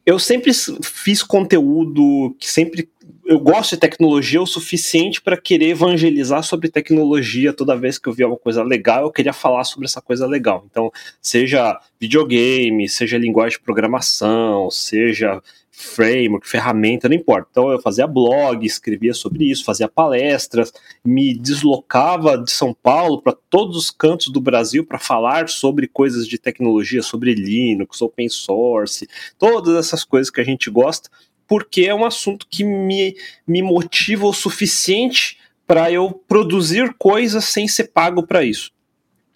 eu 0.07 0.19
sempre 0.19 0.53
fiz 0.83 1.23
conteúdo 1.23 2.35
que 2.39 2.49
sempre 2.49 2.89
eu 3.33 3.41
gosto 3.41 3.71
de 3.71 3.79
tecnologia 3.79 4.43
o 4.43 4.47
suficiente 4.47 5.21
para 5.21 5.39
querer 5.39 5.71
evangelizar 5.71 6.43
sobre 6.43 6.69
tecnologia 6.69 7.53
toda 7.53 7.75
vez 7.75 7.99
que 7.99 8.07
eu 8.07 8.13
via 8.13 8.29
uma 8.29 8.37
coisa 8.37 8.63
legal, 8.63 9.05
eu 9.05 9.11
queria 9.11 9.33
falar 9.33 9.65
sobre 9.65 9.87
essa 9.87 10.03
coisa 10.03 10.27
legal. 10.27 10.67
Então, 10.71 10.93
seja 11.21 11.81
videogame, 11.99 12.87
seja 12.91 13.17
linguagem 13.17 13.59
de 13.59 13.65
programação, 13.65 14.71
seja 14.71 15.43
framework, 15.71 16.47
ferramenta, 16.47 17.09
não 17.09 17.17
importa. 17.17 17.49
Então 17.51 17.71
eu 17.71 17.81
fazia 17.81 18.07
blog, 18.07 18.65
escrevia 18.67 19.15
sobre 19.15 19.51
isso, 19.51 19.65
fazia 19.65 19.89
palestras, 19.89 20.71
me 21.03 21.35
deslocava 21.35 22.37
de 22.37 22.53
São 22.53 22.75
Paulo 22.75 23.23
para 23.23 23.35
todos 23.49 23.79
os 23.79 23.91
cantos 23.91 24.29
do 24.29 24.41
Brasil 24.43 24.85
para 24.85 24.99
falar 24.99 25.49
sobre 25.49 25.89
coisas 25.89 26.29
de 26.29 26.39
tecnologia, 26.39 27.03
sobre 27.03 27.35
Linux, 27.35 28.03
open 28.03 28.29
source, 28.29 29.09
todas 29.39 29.75
essas 29.75 30.05
coisas 30.05 30.31
que 30.31 30.41
a 30.41 30.45
gente 30.45 30.71
gosta 30.71 31.09
porque 31.53 31.83
é 31.83 31.95
um 31.95 32.07
assunto 32.07 32.47
que 32.51 32.65
me, 32.65 33.15
me 33.47 33.61
motiva 33.61 34.25
o 34.25 34.33
suficiente 34.33 35.37
para 35.67 35.93
eu 35.93 36.11
produzir 36.27 36.95
coisas 36.95 37.45
sem 37.45 37.69
ser 37.69 37.89
pago 37.93 38.27
para 38.27 38.43
isso. 38.43 38.73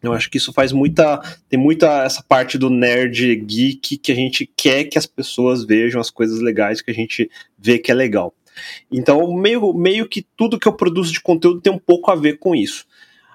Eu 0.02 0.14
acho 0.14 0.30
que 0.30 0.38
isso 0.38 0.50
faz 0.50 0.72
muita. 0.72 1.20
Tem 1.46 1.60
muita 1.60 2.04
essa 2.04 2.22
parte 2.22 2.56
do 2.56 2.70
nerd 2.70 3.36
geek 3.36 3.98
que 3.98 4.10
a 4.10 4.14
gente 4.14 4.50
quer 4.56 4.84
que 4.84 4.96
as 4.96 5.04
pessoas 5.04 5.66
vejam 5.66 6.00
as 6.00 6.08
coisas 6.08 6.40
legais 6.40 6.80
que 6.80 6.90
a 6.90 6.94
gente 6.94 7.30
vê 7.58 7.78
que 7.78 7.92
é 7.92 7.94
legal. 7.94 8.34
Então, 8.90 9.30
meio, 9.34 9.74
meio 9.74 10.08
que 10.08 10.26
tudo 10.34 10.58
que 10.58 10.66
eu 10.66 10.72
produzo 10.72 11.12
de 11.12 11.20
conteúdo 11.20 11.60
tem 11.60 11.70
um 11.70 11.78
pouco 11.78 12.10
a 12.10 12.14
ver 12.14 12.38
com 12.38 12.56
isso. 12.56 12.86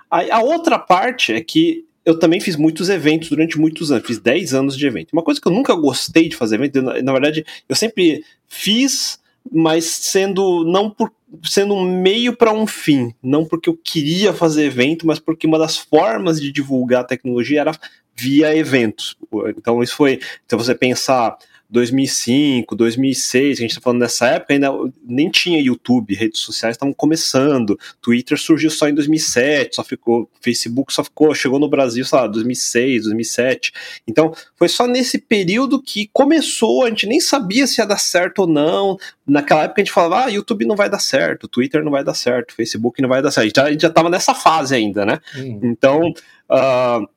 A, 0.09 0.37
a 0.37 0.41
outra 0.41 0.79
parte 0.79 1.31
é 1.31 1.39
que 1.39 1.85
eu 2.05 2.17
também 2.17 2.39
fiz 2.39 2.55
muitos 2.55 2.89
eventos 2.89 3.29
durante 3.29 3.59
muitos 3.59 3.91
anos, 3.91 4.07
fiz 4.07 4.19
10 4.19 4.53
anos 4.53 4.77
de 4.77 4.85
evento. 4.85 5.13
Uma 5.13 5.23
coisa 5.23 5.39
que 5.39 5.47
eu 5.47 5.51
nunca 5.51 5.75
gostei 5.75 6.27
de 6.27 6.35
fazer 6.35 6.55
evento, 6.55 6.81
na, 6.81 7.01
na 7.01 7.11
verdade, 7.11 7.45
eu 7.69 7.75
sempre 7.75 8.23
fiz, 8.47 9.19
mas 9.51 9.85
sendo 9.85 10.63
não 10.65 10.89
por 10.89 11.11
sendo 11.45 11.73
um 11.73 12.01
meio 12.01 12.35
para 12.35 12.51
um 12.51 12.67
fim, 12.67 13.13
não 13.23 13.45
porque 13.45 13.69
eu 13.69 13.77
queria 13.81 14.33
fazer 14.33 14.65
evento, 14.65 15.07
mas 15.07 15.17
porque 15.17 15.47
uma 15.47 15.57
das 15.57 15.77
formas 15.77 16.41
de 16.41 16.51
divulgar 16.51 17.01
a 17.01 17.05
tecnologia 17.05 17.61
era 17.61 17.71
via 18.13 18.55
eventos. 18.55 19.15
Então 19.57 19.81
isso 19.81 19.95
foi, 19.95 20.19
então 20.45 20.59
você 20.59 20.75
pensar 20.75 21.37
2005, 21.71 22.75
2006, 22.75 23.57
a 23.57 23.61
gente 23.61 23.71
está 23.71 23.81
falando 23.81 24.01
nessa 24.01 24.27
época, 24.27 24.53
ainda 24.53 24.69
nem 25.03 25.29
tinha 25.29 25.61
YouTube, 25.61 26.13
redes 26.13 26.41
sociais 26.41 26.75
estavam 26.75 26.93
começando, 26.93 27.79
Twitter 28.01 28.37
surgiu 28.37 28.69
só 28.69 28.89
em 28.89 28.93
2007, 28.93 29.77
só 29.77 29.83
ficou, 29.83 30.29
Facebook 30.41 30.93
só 30.93 31.01
ficou, 31.01 31.33
chegou 31.33 31.59
no 31.59 31.69
Brasil, 31.69 32.03
sei 32.03 32.19
lá, 32.19 32.27
2006, 32.27 33.03
2007. 33.03 33.71
Então, 34.05 34.33
foi 34.55 34.67
só 34.67 34.85
nesse 34.85 35.17
período 35.17 35.81
que 35.81 36.09
começou, 36.11 36.83
a 36.83 36.89
gente 36.89 37.07
nem 37.07 37.21
sabia 37.21 37.65
se 37.65 37.79
ia 37.79 37.87
dar 37.87 37.97
certo 37.97 38.39
ou 38.39 38.47
não. 38.47 38.97
Naquela 39.25 39.63
época 39.63 39.79
a 39.79 39.83
gente 39.85 39.93
falava, 39.93 40.25
ah, 40.25 40.29
YouTube 40.29 40.65
não 40.65 40.75
vai 40.75 40.89
dar 40.89 40.99
certo, 40.99 41.47
Twitter 41.47 41.83
não 41.83 41.91
vai 41.91 42.03
dar 42.03 42.13
certo, 42.13 42.53
Facebook 42.53 43.01
não 43.01 43.07
vai 43.07 43.21
dar 43.21 43.31
certo. 43.31 43.61
A 43.61 43.71
gente 43.71 43.81
já 43.81 43.87
estava 43.87 44.09
nessa 44.09 44.35
fase 44.35 44.75
ainda, 44.75 45.05
né? 45.05 45.19
Hum. 45.37 45.59
Então, 45.63 46.01
uh, 46.49 47.07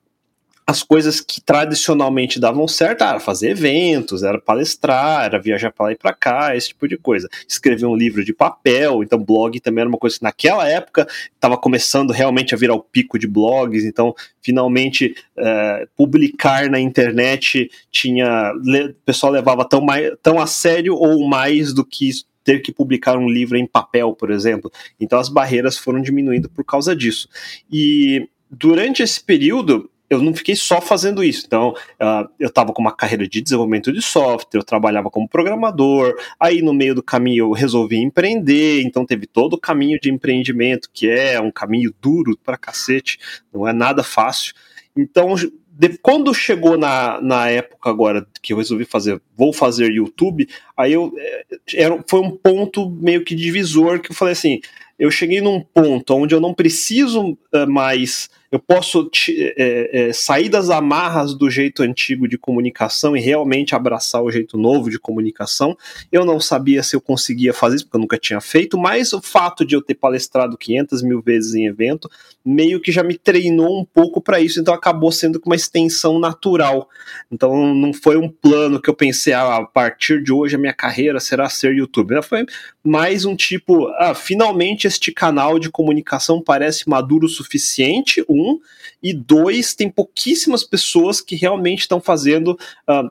as 0.67 0.81
coisas 0.81 1.21
que 1.21 1.39
tradicionalmente 1.39 2.39
davam 2.39 2.67
certo 2.67 3.03
era 3.03 3.19
fazer 3.19 3.51
eventos, 3.51 4.23
era 4.23 4.41
palestrar, 4.41 5.25
era 5.25 5.39
viajar 5.39 5.71
para 5.71 5.87
lá 5.87 5.91
e 5.91 5.95
para 5.95 6.11
cá, 6.11 6.55
esse 6.55 6.69
tipo 6.69 6.87
de 6.87 6.97
coisa. 6.97 7.29
Escrever 7.47 7.85
um 7.85 7.95
livro 7.95 8.25
de 8.25 8.33
papel, 8.33 9.03
então 9.03 9.23
blog 9.23 9.59
também 9.59 9.81
era 9.81 9.89
uma 9.89 9.97
coisa 9.97 10.17
que 10.17 10.23
naquela 10.23 10.67
época 10.67 11.07
estava 11.35 11.55
começando 11.55 12.09
realmente 12.09 12.55
a 12.55 12.57
virar 12.57 12.73
o 12.73 12.81
pico 12.81 13.19
de 13.19 13.27
blogs, 13.27 13.85
então 13.85 14.15
finalmente 14.41 15.15
é, 15.37 15.87
publicar 15.95 16.67
na 16.67 16.79
internet 16.79 17.69
tinha. 17.91 18.51
O 18.53 18.93
pessoal 19.05 19.31
levava 19.31 19.69
tão, 19.69 19.81
mais, 19.81 20.11
tão 20.23 20.39
a 20.39 20.47
sério 20.47 20.95
ou 20.95 21.27
mais 21.27 21.73
do 21.73 21.85
que 21.85 22.09
ter 22.43 22.61
que 22.61 22.71
publicar 22.71 23.17
um 23.17 23.29
livro 23.29 23.55
em 23.55 23.67
papel, 23.67 24.13
por 24.13 24.31
exemplo. 24.31 24.71
Então 24.99 25.19
as 25.19 25.29
barreiras 25.29 25.77
foram 25.77 26.01
diminuindo 26.01 26.49
por 26.49 26.63
causa 26.63 26.95
disso. 26.95 27.29
E 27.71 28.27
durante 28.49 29.03
esse 29.03 29.23
período, 29.23 29.89
eu 30.09 30.21
não 30.21 30.33
fiquei 30.33 30.55
só 30.55 30.79
fazendo 30.79 31.23
isso. 31.23 31.43
Então, 31.45 31.69
uh, 31.69 32.29
eu 32.39 32.47
estava 32.47 32.71
com 32.71 32.81
uma 32.81 32.95
carreira 32.95 33.27
de 33.27 33.41
desenvolvimento 33.41 33.91
de 33.91 34.01
software, 34.01 34.59
eu 34.59 34.63
trabalhava 34.63 35.09
como 35.09 35.27
programador, 35.27 36.15
aí 36.39 36.61
no 36.61 36.73
meio 36.73 36.95
do 36.95 37.03
caminho 37.03 37.45
eu 37.45 37.51
resolvi 37.51 37.97
empreender, 37.97 38.81
então 38.81 39.05
teve 39.05 39.25
todo 39.25 39.53
o 39.53 39.59
caminho 39.59 39.99
de 39.99 40.11
empreendimento, 40.11 40.89
que 40.93 41.09
é 41.09 41.39
um 41.39 41.51
caminho 41.51 41.93
duro 42.01 42.37
pra 42.43 42.57
cacete, 42.57 43.19
não 43.53 43.67
é 43.67 43.73
nada 43.73 44.03
fácil. 44.03 44.53
Então, 44.95 45.35
de, 45.77 45.97
quando 45.97 46.33
chegou 46.33 46.77
na, 46.77 47.19
na 47.19 47.49
época 47.49 47.89
agora 47.89 48.25
que 48.41 48.53
eu 48.53 48.57
resolvi 48.57 48.85
fazer, 48.85 49.21
vou 49.35 49.51
fazer 49.51 49.91
YouTube, 49.91 50.47
aí 50.77 50.93
eu, 50.93 51.13
é, 51.17 51.45
era, 51.75 52.03
foi 52.07 52.21
um 52.21 52.31
ponto 52.31 52.89
meio 52.89 53.23
que 53.23 53.35
divisor 53.35 53.99
que 53.99 54.11
eu 54.11 54.15
falei 54.15 54.31
assim, 54.31 54.61
eu 54.97 55.11
cheguei 55.11 55.41
num 55.41 55.59
ponto 55.59 56.15
onde 56.15 56.33
eu 56.33 56.39
não 56.39 56.53
preciso 56.53 57.31
uh, 57.53 57.67
mais 57.67 58.29
eu 58.51 58.59
posso 58.59 59.09
é, 59.29 60.07
é, 60.07 60.13
sair 60.13 60.49
das 60.49 60.69
amarras 60.69 61.33
do 61.33 61.49
jeito 61.49 61.83
antigo 61.83 62.27
de 62.27 62.37
comunicação 62.37 63.15
e 63.15 63.19
realmente 63.19 63.75
abraçar 63.75 64.21
o 64.21 64.31
jeito 64.31 64.57
novo 64.57 64.89
de 64.89 64.99
comunicação. 64.99 65.77
Eu 66.11 66.25
não 66.25 66.39
sabia 66.39 66.83
se 66.83 66.95
eu 66.95 67.01
conseguia 67.01 67.53
fazer 67.53 67.77
isso, 67.77 67.85
porque 67.85 67.97
eu 67.97 68.01
nunca 68.01 68.17
tinha 68.17 68.39
feito, 68.39 68.77
mas 68.77 69.13
o 69.13 69.21
fato 69.21 69.65
de 69.65 69.75
eu 69.75 69.81
ter 69.81 69.95
palestrado 69.95 70.57
500 70.57 71.01
mil 71.01 71.21
vezes 71.21 71.53
em 71.55 71.65
evento 71.65 72.09
meio 72.45 72.79
que 72.79 72.91
já 72.91 73.03
me 73.03 73.17
treinou 73.17 73.81
um 73.81 73.83
pouco 73.83 74.21
para 74.21 74.39
isso, 74.39 74.59
então 74.59 74.73
acabou 74.73 75.11
sendo 75.11 75.41
uma 75.43 75.55
extensão 75.55 76.19
natural. 76.19 76.87
Então 77.31 77.73
não 77.73 77.91
foi 77.91 78.17
um 78.17 78.29
plano 78.29 78.79
que 78.79 78.89
eu 78.89 78.93
pensei, 78.93 79.33
ah, 79.33 79.57
a 79.57 79.65
partir 79.65 80.21
de 80.21 80.31
hoje 80.31 80.55
a 80.55 80.59
minha 80.59 80.73
carreira 80.73 81.19
será 81.19 81.49
ser 81.49 81.73
youtuber. 81.75 82.21
Foi 82.21 82.45
mais 82.83 83.25
um 83.25 83.35
tipo, 83.35 83.87
ah, 83.97 84.13
finalmente 84.13 84.85
este 84.85 85.11
canal 85.11 85.57
de 85.57 85.71
comunicação 85.71 86.39
parece 86.39 86.87
maduro 86.87 87.25
o 87.25 87.29
suficiente, 87.29 88.23
um, 88.35 88.59
e 89.01 89.13
dois, 89.13 89.73
tem 89.73 89.89
pouquíssimas 89.89 90.63
pessoas 90.63 91.21
que 91.21 91.35
realmente 91.35 91.81
estão 91.81 91.99
fazendo, 91.99 92.57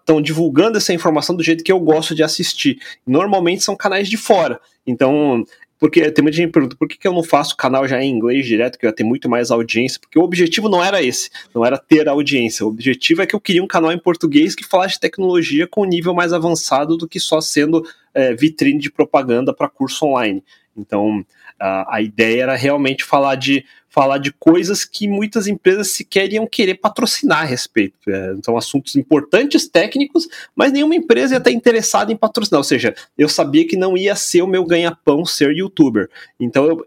estão 0.01 0.19
uh, 0.19 0.23
divulgando 0.23 0.79
essa 0.79 0.93
informação 0.93 1.35
do 1.35 1.43
jeito 1.43 1.65
que 1.65 1.73
eu 1.73 1.81
gosto 1.81 2.15
de 2.15 2.23
assistir. 2.23 2.79
Normalmente 3.07 3.65
são 3.65 3.77
canais 3.77 4.09
de 4.09 4.17
fora. 4.17 4.61
Então, 4.87 5.45
porque 5.79 6.11
tem 6.11 6.23
muita 6.23 6.37
gente 6.37 6.47
que 6.47 6.53
pergunta 6.53 6.77
por 6.77 6.89
que, 6.89 6.97
que 6.97 7.07
eu 7.07 7.13
não 7.13 7.23
faço 7.23 7.57
canal 7.57 7.87
já 7.87 8.03
em 8.03 8.11
inglês 8.11 8.47
direto, 8.47 8.79
que 8.79 8.87
eu 8.87 8.89
ia 8.89 8.95
ter 8.95 9.05
muito 9.05 9.29
mais 9.29 9.51
audiência, 9.51 10.01
porque 10.01 10.19
o 10.19 10.23
objetivo 10.23 10.69
não 10.69 10.83
era 10.83 11.03
esse, 11.03 11.29
não 11.55 11.65
era 11.65 11.77
ter 11.77 12.09
audiência. 12.09 12.65
O 12.65 12.71
objetivo 12.71 13.23
é 13.23 13.27
que 13.27 13.35
eu 13.35 13.41
queria 13.41 13.63
um 13.63 13.67
canal 13.67 13.93
em 13.93 13.99
português 13.99 14.55
que 14.55 14.65
falasse 14.65 14.95
de 14.95 15.01
tecnologia 15.01 15.67
com 15.67 15.83
um 15.83 15.87
nível 15.87 16.15
mais 16.15 16.33
avançado 16.33 16.97
do 16.97 17.09
que 17.09 17.21
só 17.21 17.41
sendo 17.41 17.85
é, 18.15 18.35
vitrine 18.35 18.79
de 18.79 18.91
propaganda 18.91 19.53
para 19.53 19.69
curso 19.69 20.07
online. 20.07 20.43
Então, 20.77 21.25
a, 21.59 21.97
a 21.97 22.01
ideia 22.03 22.43
era 22.43 22.57
realmente 22.57 23.05
falar 23.05 23.35
de 23.35 23.65
falar 23.95 24.19
de 24.19 24.33
coisas 24.33 24.85
que 24.85 25.07
muitas 25.07 25.47
empresas 25.47 25.93
sequer 25.93 26.33
iam 26.33 26.49
querer 26.49 26.75
patrocinar 26.75 27.43
a 27.43 27.45
respeito. 27.45 27.95
É, 28.09 28.35
são 28.43 28.57
assuntos 28.57 28.97
importantes, 28.97 29.69
técnicos, 29.69 30.29
mas 30.57 30.73
nenhuma 30.73 30.97
empresa 30.97 31.35
ia 31.35 31.39
estar 31.39 31.53
interessada 31.53 32.13
em 32.13 32.17
patrocinar. 32.17 32.59
Ou 32.59 32.65
seja, 32.65 32.93
eu 33.17 33.29
sabia 33.29 33.65
que 33.65 33.77
não 33.77 33.97
ia 33.97 34.17
ser 34.17 34.43
o 34.43 34.49
meu 34.49 34.65
ganha-pão 34.65 35.25
ser 35.25 35.53
youtuber. 35.53 36.11
Então 36.41 36.65
eu, 36.65 36.87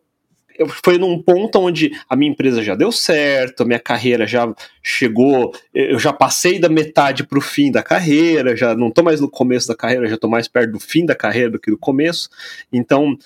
eu 0.60 0.68
foi 0.68 0.98
num 0.98 1.22
ponto 1.22 1.58
onde 1.60 1.92
a 2.10 2.16
minha 2.18 2.30
empresa 2.30 2.62
já 2.62 2.76
deu 2.76 2.92
certo, 2.92 3.64
a 3.64 3.66
minha 3.66 3.80
carreira 3.80 4.28
já 4.28 4.54
chegou, 4.84 5.54
eu 5.74 5.98
já 5.98 6.12
passei 6.12 6.60
da 6.60 6.68
metade 6.68 7.26
para 7.26 7.38
o 7.38 7.42
fim 7.42 7.72
da 7.72 7.82
carreira, 7.82 8.54
já 8.54 8.76
não 8.76 8.90
estou 8.90 9.04
mais 9.04 9.22
no 9.22 9.30
começo 9.30 9.70
da 9.70 9.76
carreira, 9.76 10.08
já 10.08 10.16
estou 10.16 10.30
mais 10.30 10.50
perto 10.50 10.74
do 10.74 10.80
fim 10.80 11.06
da 11.06 11.16
carreira 11.16 11.52
do 11.52 11.60
que 11.60 11.72
do 11.72 11.78
começo. 11.78 12.30
Então, 12.74 13.18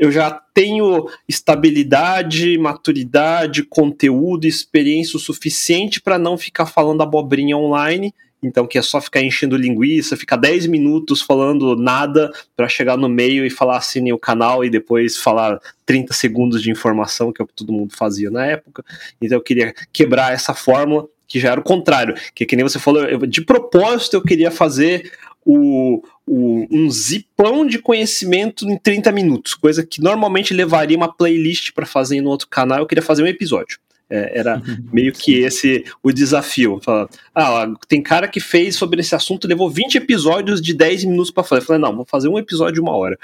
eu 0.00 0.10
já 0.10 0.30
tenho 0.54 1.10
estabilidade, 1.28 2.56
maturidade, 2.56 3.62
conteúdo, 3.62 4.46
experiência 4.46 5.18
o 5.18 5.20
suficiente 5.20 6.00
para 6.00 6.18
não 6.18 6.38
ficar 6.38 6.64
falando 6.64 7.02
abobrinha 7.02 7.54
online. 7.54 8.14
Então, 8.42 8.66
que 8.66 8.78
é 8.78 8.82
só 8.82 8.98
ficar 8.98 9.20
enchendo 9.20 9.58
linguiça, 9.58 10.16
ficar 10.16 10.36
10 10.36 10.68
minutos 10.68 11.20
falando 11.20 11.76
nada 11.76 12.32
para 12.56 12.66
chegar 12.66 12.96
no 12.96 13.10
meio 13.10 13.44
e 13.44 13.50
falar 13.50 13.76
assinem 13.76 14.14
o 14.14 14.18
canal 14.18 14.64
e 14.64 14.70
depois 14.70 15.18
falar 15.18 15.60
30 15.84 16.14
segundos 16.14 16.62
de 16.62 16.70
informação, 16.70 17.30
que 17.30 17.42
é 17.42 17.44
o 17.44 17.46
que 17.46 17.52
todo 17.52 17.70
mundo 17.70 17.94
fazia 17.94 18.30
na 18.30 18.46
época. 18.46 18.82
Então, 19.20 19.36
eu 19.36 19.42
queria 19.42 19.74
quebrar 19.92 20.32
essa 20.32 20.54
fórmula, 20.54 21.06
que 21.28 21.38
já 21.38 21.50
era 21.50 21.60
o 21.60 21.64
contrário, 21.64 22.14
que, 22.34 22.46
que 22.46 22.56
nem 22.56 22.64
você 22.64 22.78
falou, 22.78 23.02
eu, 23.02 23.18
de 23.26 23.44
propósito 23.44 24.16
eu 24.16 24.22
queria 24.22 24.50
fazer 24.50 25.12
o, 25.44 26.02
o, 26.30 26.64
um 26.70 26.88
zipão 26.88 27.66
de 27.66 27.80
conhecimento 27.80 28.64
em 28.64 28.78
30 28.78 29.10
minutos, 29.10 29.54
coisa 29.54 29.84
que 29.84 30.00
normalmente 30.00 30.54
levaria 30.54 30.96
uma 30.96 31.12
playlist 31.12 31.72
para 31.72 31.84
fazer 31.84 32.20
no 32.20 32.30
outro 32.30 32.46
canal. 32.46 32.78
Eu 32.78 32.86
queria 32.86 33.02
fazer 33.02 33.24
um 33.24 33.26
episódio. 33.26 33.80
É, 34.08 34.38
era 34.38 34.62
meio 34.92 35.12
que 35.12 35.40
esse 35.40 35.84
o 36.00 36.12
desafio. 36.12 36.78
Fala, 36.84 37.08
ah, 37.34 37.66
tem 37.88 38.00
cara 38.00 38.28
que 38.28 38.38
fez 38.38 38.76
sobre 38.76 39.00
esse 39.00 39.12
assunto, 39.12 39.48
levou 39.48 39.68
20 39.68 39.96
episódios 39.96 40.62
de 40.62 40.72
10 40.72 41.06
minutos 41.06 41.32
para 41.32 41.42
fazer. 41.42 41.62
Eu 41.62 41.66
falei, 41.66 41.82
não, 41.82 41.96
vou 41.96 42.06
fazer 42.06 42.28
um 42.28 42.38
episódio 42.38 42.74
de 42.74 42.80
uma 42.80 42.96
hora. 42.96 43.18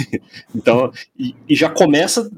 então, 0.56 0.90
e, 1.18 1.34
e, 1.46 1.54
já 1.54 1.68
começa 1.68 2.30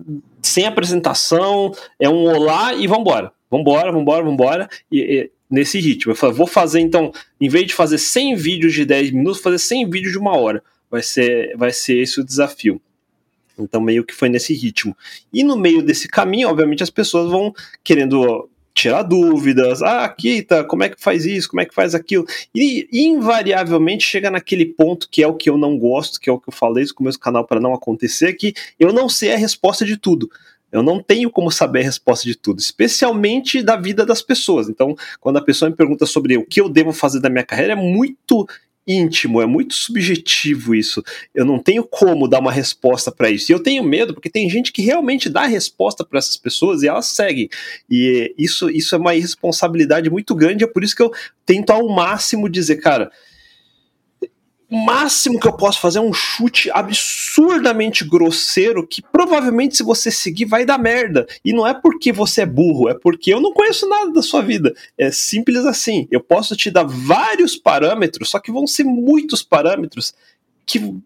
sem 0.43 0.67
apresentação, 0.67 1.73
é 2.01 2.09
um 2.09 2.25
olá 2.25 2.75
e 2.75 2.89
vambora. 2.89 3.31
Vambora, 3.49 3.93
vambora, 3.93 4.25
vambora. 4.25 4.69
E, 4.91 4.99
e 4.99 5.31
nesse 5.51 5.79
ritmo. 5.79 6.13
Eu 6.13 6.17
falei, 6.17 6.37
vou 6.37 6.47
fazer 6.47 6.81
então, 6.81 7.13
em 7.41 7.49
vez 7.49 7.67
de 7.67 7.75
fazer 7.75 7.99
100 7.99 8.37
vídeos 8.37 8.75
de 8.75 8.85
10 8.85 9.13
minutos, 9.13 9.41
fazer 9.41 9.59
100 9.59 9.91
vídeos 9.91 10.13
de 10.13 10.19
uma 10.19 10.37
hora. 10.37 10.63
Vai 10.91 11.03
ser, 11.03 11.57
vai 11.57 11.73
ser 11.73 11.99
esse 11.99 12.21
o 12.21 12.25
desafio. 12.25 12.81
Então, 13.59 13.81
meio 13.81 14.05
que 14.05 14.15
foi 14.15 14.29
nesse 14.29 14.55
ritmo. 14.55 14.97
E 15.33 15.43
no 15.43 15.57
meio 15.57 15.83
desse 15.83 16.09
caminho, 16.09 16.49
obviamente, 16.49 16.83
as 16.83 16.91
pessoas 16.91 17.31
vão 17.31 17.53
querendo 17.83 18.49
tirar 18.79 19.03
dúvidas. 19.03 19.83
Ah, 19.83 20.05
aqui 20.05 20.41
tá, 20.41 20.63
como 20.63 20.85
é 20.85 20.89
que 20.89 21.03
faz 21.03 21.27
isso, 21.27 21.49
como 21.49 21.61
é 21.61 21.67
que 21.67 21.75
faz 21.75 21.97
aquilo? 21.97 22.25
E 22.55 22.89
invariavelmente 22.93 24.07
chega 24.07 24.31
naquele 24.31 24.65
ponto 24.65 25.09
que 25.11 25.21
é 25.21 25.27
o 25.27 25.35
que 25.35 25.51
eu 25.51 25.59
não 25.59 25.77
gosto, 25.77 26.21
que 26.21 26.31
é 26.31 26.33
o 26.33 26.39
que 26.39 26.49
eu 26.49 26.53
falei 26.53 26.85
no 26.85 26.95
começo 26.95 27.19
do 27.19 27.23
canal 27.23 27.45
para 27.45 27.59
não 27.59 27.75
acontecer, 27.75 28.35
que 28.35 28.55
eu 28.79 28.93
não 28.93 29.09
sei 29.09 29.35
a 29.35 29.37
resposta 29.37 29.85
de 29.85 29.97
tudo. 29.97 30.31
Eu 30.71 30.83
não 30.83 31.03
tenho 31.03 31.31
como 31.31 31.51
saber 31.51 31.81
a 31.81 31.85
resposta 31.85 32.27
de 32.27 32.35
tudo, 32.35 32.59
especialmente 32.61 33.63
da 33.63 33.77
vida 33.77 34.05
das 34.05 34.21
pessoas. 34.21 34.69
Então, 34.69 34.95
quando 35.21 35.39
a 35.39 35.45
pessoa 35.45 35.71
me 35.71 35.77
pergunta 35.77 36.05
sobre 36.07 36.37
o 36.37 36.45
que 36.45 36.61
eu 36.61 36.69
devo 36.69 36.93
fazer 36.93 37.21
da 37.21 37.31
minha 37.31 37.45
carreira, 37.45 37.73
é 37.73 37.77
muito 37.77 38.47
íntimo, 38.89 39.43
é 39.43 39.47
muito 39.47 39.75
subjetivo 39.75 40.75
isso. 40.75 41.03
Eu 41.35 41.45
não 41.45 41.59
tenho 41.59 41.85
como 41.85 42.27
dar 42.27 42.41
uma 42.41 42.51
resposta 42.51 43.13
para 43.13 43.31
isso. 43.31 43.53
E 43.53 43.55
eu 43.55 43.63
tenho 43.63 43.85
medo 43.85 44.15
porque 44.15 44.31
tem 44.31 44.49
gente 44.49 44.73
que 44.73 44.81
realmente 44.81 45.29
dá 45.29 45.45
resposta 45.45 46.05
para 46.05 46.19
essas 46.19 46.39
pessoas 46.39 46.83
e 46.83 46.89
elas 46.89 47.07
seguem. 47.07 47.51
E 47.91 48.35
isso, 48.39 48.71
isso 48.71 48.95
é 48.95 48.99
uma 48.99 49.15
irresponsabilidade 49.15 50.09
muito 50.09 50.35
grande, 50.35 50.65
é 50.65 50.67
por 50.67 50.83
isso 50.83 50.97
que 50.97 51.03
eu 51.03 51.13
tento 51.45 51.71
ao 51.71 51.87
máximo 51.89 52.49
dizer, 52.49 52.77
cara, 52.77 53.11
o 54.71 54.77
máximo 54.77 55.41
que 55.41 55.49
eu 55.49 55.53
posso 55.53 55.81
fazer 55.81 55.99
é 55.99 56.03
um 56.03 56.13
chute 56.13 56.71
absurdamente 56.71 58.05
grosseiro 58.05 58.87
que 58.87 59.01
provavelmente 59.01 59.77
se 59.77 59.83
você 59.83 60.11
seguir 60.11 60.45
vai 60.45 60.67
dar 60.67 60.79
merda. 60.79 61.27
E 61.43 61.55
não 61.55 61.67
é 61.67 61.73
porque 61.73 62.13
você 62.13 62.43
é 62.43 62.47
burro, 62.47 62.89
é 62.89 62.95
porque 62.95 63.33
eu 63.33 63.41
não 63.41 63.53
conheço 63.53 63.89
nada 63.89 64.13
da 64.13 64.23
sua 64.23 64.43
vida. 64.43 64.75
É 64.99 65.11
simples 65.11 65.65
assim. 65.65 66.07
Eu 66.11 66.21
posso 66.21 66.55
te 66.55 66.71
dar 66.71 66.85
vários 66.85 67.57
parâmetros, 67.57 68.29
só 68.29 68.39
que 68.39 68.53
vão 68.53 68.67
ser 68.67 68.85
muitos 68.85 69.43
parâmetros 69.43 70.15
que 70.67 71.01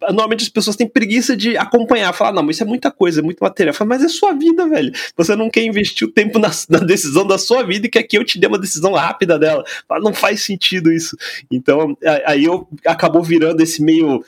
normalmente 0.00 0.42
as 0.42 0.48
pessoas 0.48 0.76
têm 0.76 0.88
preguiça 0.88 1.36
de 1.36 1.56
acompanhar, 1.56 2.12
falar, 2.12 2.32
não, 2.32 2.42
mas 2.42 2.56
isso 2.56 2.64
é 2.64 2.66
muita 2.66 2.90
coisa, 2.90 3.20
é 3.20 3.22
muito 3.22 3.40
material. 3.40 3.74
Falo, 3.74 3.88
mas 3.88 4.04
é 4.04 4.08
sua 4.08 4.32
vida, 4.32 4.68
velho. 4.68 4.92
Você 5.16 5.34
não 5.34 5.48
quer 5.48 5.62
investir 5.62 6.06
o 6.06 6.10
tempo 6.10 6.38
na, 6.38 6.50
na, 6.68 6.78
decisão 6.80 7.26
da 7.26 7.38
sua 7.38 7.62
vida 7.62 7.86
e 7.86 7.90
quer 7.90 8.02
que 8.02 8.18
eu 8.18 8.24
te 8.24 8.38
dê 8.38 8.46
uma 8.46 8.58
decisão 8.58 8.92
rápida 8.92 9.38
dela. 9.38 9.64
Falo, 9.88 10.04
não 10.04 10.14
faz 10.14 10.42
sentido 10.42 10.92
isso. 10.92 11.16
Então, 11.50 11.96
aí 12.26 12.44
eu 12.44 12.68
acabou 12.86 13.22
virando 13.22 13.62
esse 13.62 13.82
meio 13.82 14.24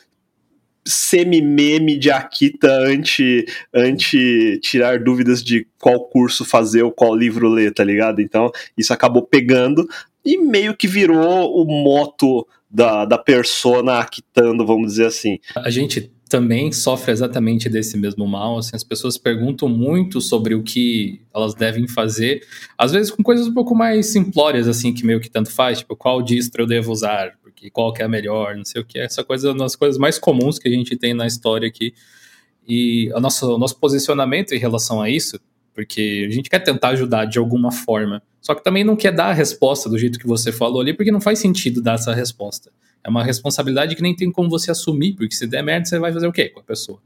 semi-meme 0.86 1.98
de 1.98 2.10
Akita 2.10 2.70
anti, 2.70 3.44
anti 3.74 4.60
tirar 4.62 5.00
dúvidas 5.00 5.42
de 5.42 5.66
qual 5.80 6.04
curso 6.08 6.44
fazer 6.44 6.84
ou 6.84 6.92
qual 6.92 7.14
livro 7.14 7.48
ler, 7.48 7.74
tá 7.74 7.82
ligado? 7.82 8.20
Então, 8.20 8.50
isso 8.78 8.92
acabou 8.92 9.22
pegando 9.22 9.86
e 10.24 10.38
meio 10.38 10.76
que 10.76 10.88
virou 10.88 11.60
o 11.60 11.64
moto 11.64 12.46
da, 12.76 13.06
da 13.06 13.16
persona 13.16 14.04
quitando, 14.04 14.66
vamos 14.66 14.88
dizer 14.88 15.06
assim. 15.06 15.38
A 15.56 15.70
gente 15.70 16.12
também 16.28 16.70
sofre 16.70 17.10
exatamente 17.10 17.70
desse 17.70 17.96
mesmo 17.96 18.28
mal. 18.28 18.58
Assim, 18.58 18.76
as 18.76 18.84
pessoas 18.84 19.16
perguntam 19.16 19.66
muito 19.66 20.20
sobre 20.20 20.54
o 20.54 20.62
que 20.62 21.22
elas 21.34 21.54
devem 21.54 21.88
fazer, 21.88 22.46
às 22.76 22.92
vezes 22.92 23.10
com 23.10 23.22
coisas 23.22 23.46
um 23.46 23.54
pouco 23.54 23.74
mais 23.74 24.12
simplórias, 24.12 24.68
assim, 24.68 24.92
que 24.92 25.06
meio 25.06 25.20
que 25.20 25.30
tanto 25.30 25.50
faz, 25.50 25.78
tipo, 25.78 25.96
qual 25.96 26.20
distro 26.20 26.64
eu 26.64 26.66
devo 26.66 26.92
usar, 26.92 27.38
porque 27.42 27.70
qual 27.70 27.94
que 27.94 28.02
é 28.02 28.04
a 28.04 28.08
melhor, 28.08 28.54
não 28.54 28.64
sei 28.66 28.82
o 28.82 28.84
que. 28.84 28.98
Essa 28.98 29.24
coisa 29.24 29.48
é 29.48 29.52
uma 29.52 29.60
das 29.60 29.74
coisas 29.74 29.96
mais 29.96 30.18
comuns 30.18 30.58
que 30.58 30.68
a 30.68 30.70
gente 30.70 30.98
tem 30.98 31.14
na 31.14 31.26
história 31.26 31.66
aqui. 31.66 31.94
E 32.68 33.10
o 33.14 33.20
nosso, 33.20 33.54
o 33.54 33.58
nosso 33.58 33.78
posicionamento 33.78 34.52
em 34.52 34.58
relação 34.58 35.00
a 35.00 35.08
isso, 35.08 35.40
porque 35.76 36.26
a 36.26 36.32
gente 36.32 36.48
quer 36.48 36.60
tentar 36.60 36.88
ajudar 36.88 37.26
de 37.26 37.38
alguma 37.38 37.70
forma. 37.70 38.22
Só 38.40 38.54
que 38.54 38.64
também 38.64 38.82
não 38.82 38.96
quer 38.96 39.12
dar 39.12 39.26
a 39.26 39.32
resposta 39.34 39.90
do 39.90 39.98
jeito 39.98 40.18
que 40.18 40.26
você 40.26 40.50
falou 40.50 40.80
ali, 40.80 40.94
porque 40.94 41.12
não 41.12 41.20
faz 41.20 41.38
sentido 41.38 41.82
dar 41.82 41.96
essa 41.96 42.14
resposta. 42.14 42.72
É 43.04 43.10
uma 43.10 43.22
responsabilidade 43.22 43.94
que 43.94 44.00
nem 44.00 44.16
tem 44.16 44.32
como 44.32 44.48
você 44.48 44.70
assumir, 44.70 45.12
porque 45.12 45.34
se 45.34 45.46
der 45.46 45.62
merda, 45.62 45.84
você 45.84 45.98
vai 45.98 46.10
fazer 46.14 46.26
o 46.26 46.32
quê 46.32 46.48
com 46.48 46.60
a 46.60 46.62
pessoa? 46.62 46.98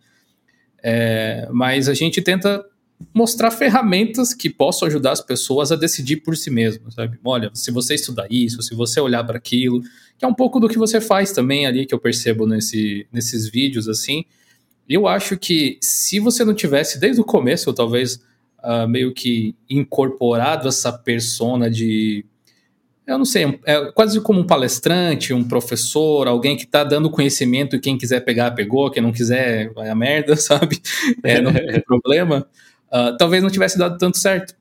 É, 0.81 1.49
mas 1.51 1.89
a 1.89 1.95
gente 1.95 2.23
tenta 2.23 2.65
mostrar 3.13 3.51
ferramentas 3.51 4.33
que 4.33 4.49
possam 4.49 4.87
ajudar 4.87 5.11
as 5.11 5.21
pessoas 5.21 5.73
a 5.73 5.77
decidir 5.77 6.19
por 6.19 6.37
si 6.37 6.49
mesmas, 6.49 6.95
sabe? 6.95 7.19
Olha, 7.25 7.51
se 7.53 7.73
você 7.73 7.97
estudar 7.97 8.29
isso, 8.31 8.63
se 8.63 8.73
você 8.73 9.01
olhar 9.01 9.25
para 9.25 9.37
aquilo, 9.37 9.83
que 10.17 10.25
é 10.25 10.29
um 10.29 10.35
pouco 10.35 10.61
do 10.61 10.69
que 10.69 10.79
você 10.79 11.01
faz 11.01 11.33
também 11.33 11.67
ali, 11.67 11.87
que 11.87 11.95
eu 11.95 11.99
percebo 11.99 12.47
nesse, 12.47 13.05
nesses 13.13 13.49
vídeos, 13.49 13.89
assim. 13.89 14.25
Eu 14.89 15.09
acho 15.09 15.37
que 15.37 15.77
se 15.83 16.21
você 16.21 16.45
não 16.45 16.55
tivesse 16.55 17.01
desde 17.01 17.21
o 17.21 17.25
começo, 17.25 17.69
ou 17.69 17.75
talvez 17.75 18.21
uh, 18.63 18.89
meio 18.89 19.13
que 19.13 19.55
incorporado 19.69 20.69
essa 20.69 20.93
persona 20.93 21.71
de. 21.71 22.25
Eu 23.07 23.19
não 23.19 23.25
sei, 23.25 23.59
é 23.67 23.91
quase 23.93 24.21
como 24.21 24.41
um 24.41 24.47
palestrante, 24.47 25.35
um 25.35 25.43
professor, 25.43 26.29
alguém 26.29 26.57
que 26.57 26.65
está 26.65 26.85
dando 26.85 27.11
conhecimento 27.11 27.75
e 27.75 27.81
quem 27.81 27.99
quiser 27.99 28.21
pegar, 28.21 28.53
pegou, 28.53 28.91
quem 28.91 29.03
não 29.03 29.11
quiser, 29.11 29.73
vai 29.73 29.89
a 29.89 29.95
merda, 29.95 30.37
sabe? 30.37 30.81
É, 31.23 31.41
não 31.41 31.53
tem 31.53 31.81
problema. 31.83 32.47
Uh, 32.87 33.17
talvez 33.17 33.43
não 33.43 33.51
tivesse 33.51 33.79
dado 33.79 33.99
tanto 33.99 34.19
certo. 34.19 34.55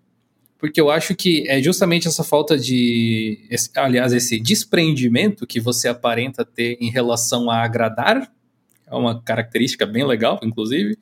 Porque 0.57 0.81
eu 0.81 0.91
acho 0.91 1.15
que 1.15 1.47
é 1.47 1.61
justamente 1.61 2.07
essa 2.07 2.23
falta 2.23 2.57
de. 2.57 3.45
Esse, 3.49 3.69
aliás, 3.75 4.11
esse 4.11 4.37
desprendimento 4.39 5.47
que 5.47 5.59
você 5.59 5.87
aparenta 5.87 6.43
ter 6.43 6.77
em 6.81 6.89
relação 6.89 7.49
a 7.49 7.63
agradar, 7.63 8.29
é 8.85 8.95
uma 8.95 9.21
característica 9.21 9.85
bem 9.85 10.05
legal, 10.05 10.37
inclusive, 10.43 10.97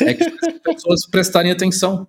é 0.00 0.12
que 0.12 0.24
as 0.24 0.58
pessoas 0.62 1.06
prestarem 1.06 1.50
atenção 1.50 2.06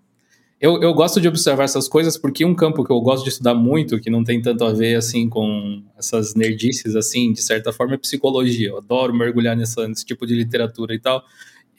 eu, 0.62 0.80
eu 0.80 0.94
gosto 0.94 1.20
de 1.20 1.28
observar 1.28 1.64
essas 1.64 1.88
coisas 1.88 2.16
porque 2.16 2.46
um 2.46 2.54
campo 2.54 2.84
que 2.84 2.92
eu 2.92 3.02
gosto 3.02 3.24
de 3.24 3.32
estudar 3.32 3.56
muito, 3.56 4.00
que 4.00 4.12
não 4.12 4.24
tem 4.24 4.40
tanto 4.40 4.64
a 4.64 4.72
ver 4.72 4.96
assim 4.96 5.28
com 5.28 5.82
essas 5.98 6.36
nerdices 6.36 6.96
assim, 6.96 7.34
de 7.34 7.42
certa 7.42 7.74
forma, 7.74 7.96
é 7.96 7.98
psicologia. 7.98 8.70
Eu 8.70 8.78
adoro 8.78 9.12
mergulhar 9.12 9.58
nessa, 9.58 9.88
nesse 9.88 10.06
tipo 10.06 10.24
de 10.28 10.36
literatura 10.36 10.94
e 10.94 11.00
tal. 11.00 11.24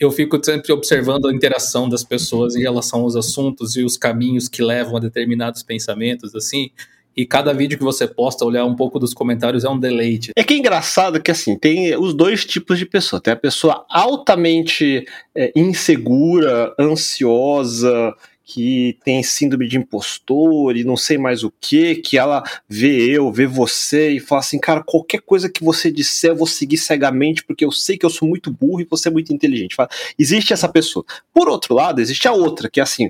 Eu 0.00 0.10
fico 0.10 0.44
sempre 0.44 0.72
observando 0.72 1.28
a 1.28 1.32
interação 1.32 1.88
das 1.88 2.02
pessoas 2.02 2.56
em 2.56 2.60
relação 2.60 3.02
aos 3.02 3.14
assuntos 3.14 3.76
e 3.76 3.84
os 3.84 3.96
caminhos 3.96 4.48
que 4.48 4.60
levam 4.60 4.96
a 4.96 5.00
determinados 5.00 5.62
pensamentos, 5.62 6.34
assim. 6.34 6.72
E 7.16 7.26
cada 7.26 7.52
vídeo 7.52 7.78
que 7.78 7.84
você 7.84 8.08
posta, 8.08 8.44
olhar 8.44 8.64
um 8.64 8.74
pouco 8.74 8.98
dos 8.98 9.14
comentários 9.14 9.64
é 9.64 9.68
um 9.68 9.78
deleite. 9.78 10.32
É 10.34 10.42
que 10.42 10.54
é 10.54 10.56
engraçado 10.56 11.22
que 11.22 11.30
assim, 11.30 11.56
tem 11.56 11.94
os 11.96 12.14
dois 12.14 12.44
tipos 12.44 12.78
de 12.78 12.86
pessoa. 12.86 13.20
Tem 13.20 13.32
a 13.32 13.36
pessoa 13.36 13.84
altamente 13.88 15.04
é, 15.36 15.52
insegura, 15.54 16.74
ansiosa, 16.80 18.14
que 18.52 18.98
tem 19.02 19.22
síndrome 19.22 19.66
de 19.66 19.78
impostor 19.78 20.76
e 20.76 20.84
não 20.84 20.94
sei 20.94 21.16
mais 21.16 21.42
o 21.42 21.50
que, 21.58 21.94
que 21.94 22.18
ela 22.18 22.42
vê 22.68 23.10
eu, 23.10 23.32
vê 23.32 23.46
você 23.46 24.10
e 24.10 24.20
fala 24.20 24.40
assim, 24.40 24.58
cara, 24.58 24.82
qualquer 24.82 25.22
coisa 25.22 25.48
que 25.48 25.64
você 25.64 25.90
disser 25.90 26.32
eu 26.32 26.36
vou 26.36 26.46
seguir 26.46 26.76
cegamente 26.76 27.42
porque 27.42 27.64
eu 27.64 27.72
sei 27.72 27.96
que 27.96 28.04
eu 28.04 28.10
sou 28.10 28.28
muito 28.28 28.50
burro 28.50 28.82
e 28.82 28.86
você 28.88 29.08
é 29.08 29.10
muito 29.10 29.32
inteligente. 29.32 29.74
Fala, 29.74 29.88
existe 30.18 30.52
essa 30.52 30.68
pessoa. 30.68 31.02
Por 31.32 31.48
outro 31.48 31.74
lado, 31.74 32.02
existe 32.02 32.28
a 32.28 32.32
outra, 32.32 32.68
que 32.68 32.78
é 32.78 32.82
assim, 32.82 33.08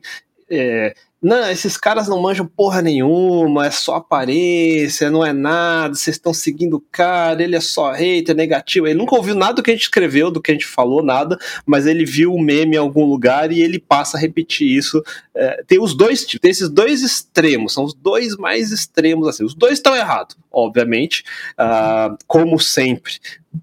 é, 0.48 0.94
não, 1.22 1.48
esses 1.48 1.76
caras 1.76 2.08
não 2.08 2.20
manjam 2.20 2.44
porra 2.44 2.82
nenhuma, 2.82 3.66
é 3.66 3.70
só 3.70 3.94
aparência, 3.94 5.08
não 5.08 5.24
é 5.24 5.32
nada, 5.32 5.94
vocês 5.94 6.16
estão 6.16 6.34
seguindo 6.34 6.74
o 6.74 6.84
cara, 6.90 7.40
ele 7.40 7.54
é 7.54 7.60
só 7.60 7.92
hater, 7.92 8.34
negativo. 8.34 8.88
Ele 8.88 8.98
nunca 8.98 9.14
ouviu 9.14 9.36
nada 9.36 9.54
do 9.54 9.62
que 9.62 9.70
a 9.70 9.74
gente 9.74 9.84
escreveu, 9.84 10.32
do 10.32 10.42
que 10.42 10.50
a 10.50 10.54
gente 10.54 10.66
falou, 10.66 11.00
nada, 11.00 11.38
mas 11.64 11.86
ele 11.86 12.04
viu 12.04 12.34
o 12.34 12.42
meme 12.42 12.74
em 12.74 12.78
algum 12.78 13.04
lugar 13.04 13.52
e 13.52 13.60
ele 13.60 13.78
passa 13.78 14.16
a 14.16 14.20
repetir 14.20 14.68
isso. 14.68 15.00
É, 15.32 15.62
tem 15.64 15.80
os 15.80 15.94
dois 15.94 16.24
tem 16.24 16.50
esses 16.50 16.68
dois 16.68 17.02
extremos, 17.02 17.72
são 17.72 17.84
os 17.84 17.94
dois 17.94 18.36
mais 18.36 18.72
extremos, 18.72 19.28
assim. 19.28 19.44
Os 19.44 19.54
dois 19.54 19.74
estão 19.74 19.94
errados, 19.94 20.36
obviamente, 20.50 21.22
uh, 21.52 22.16
como 22.26 22.58
sempre. 22.58 23.20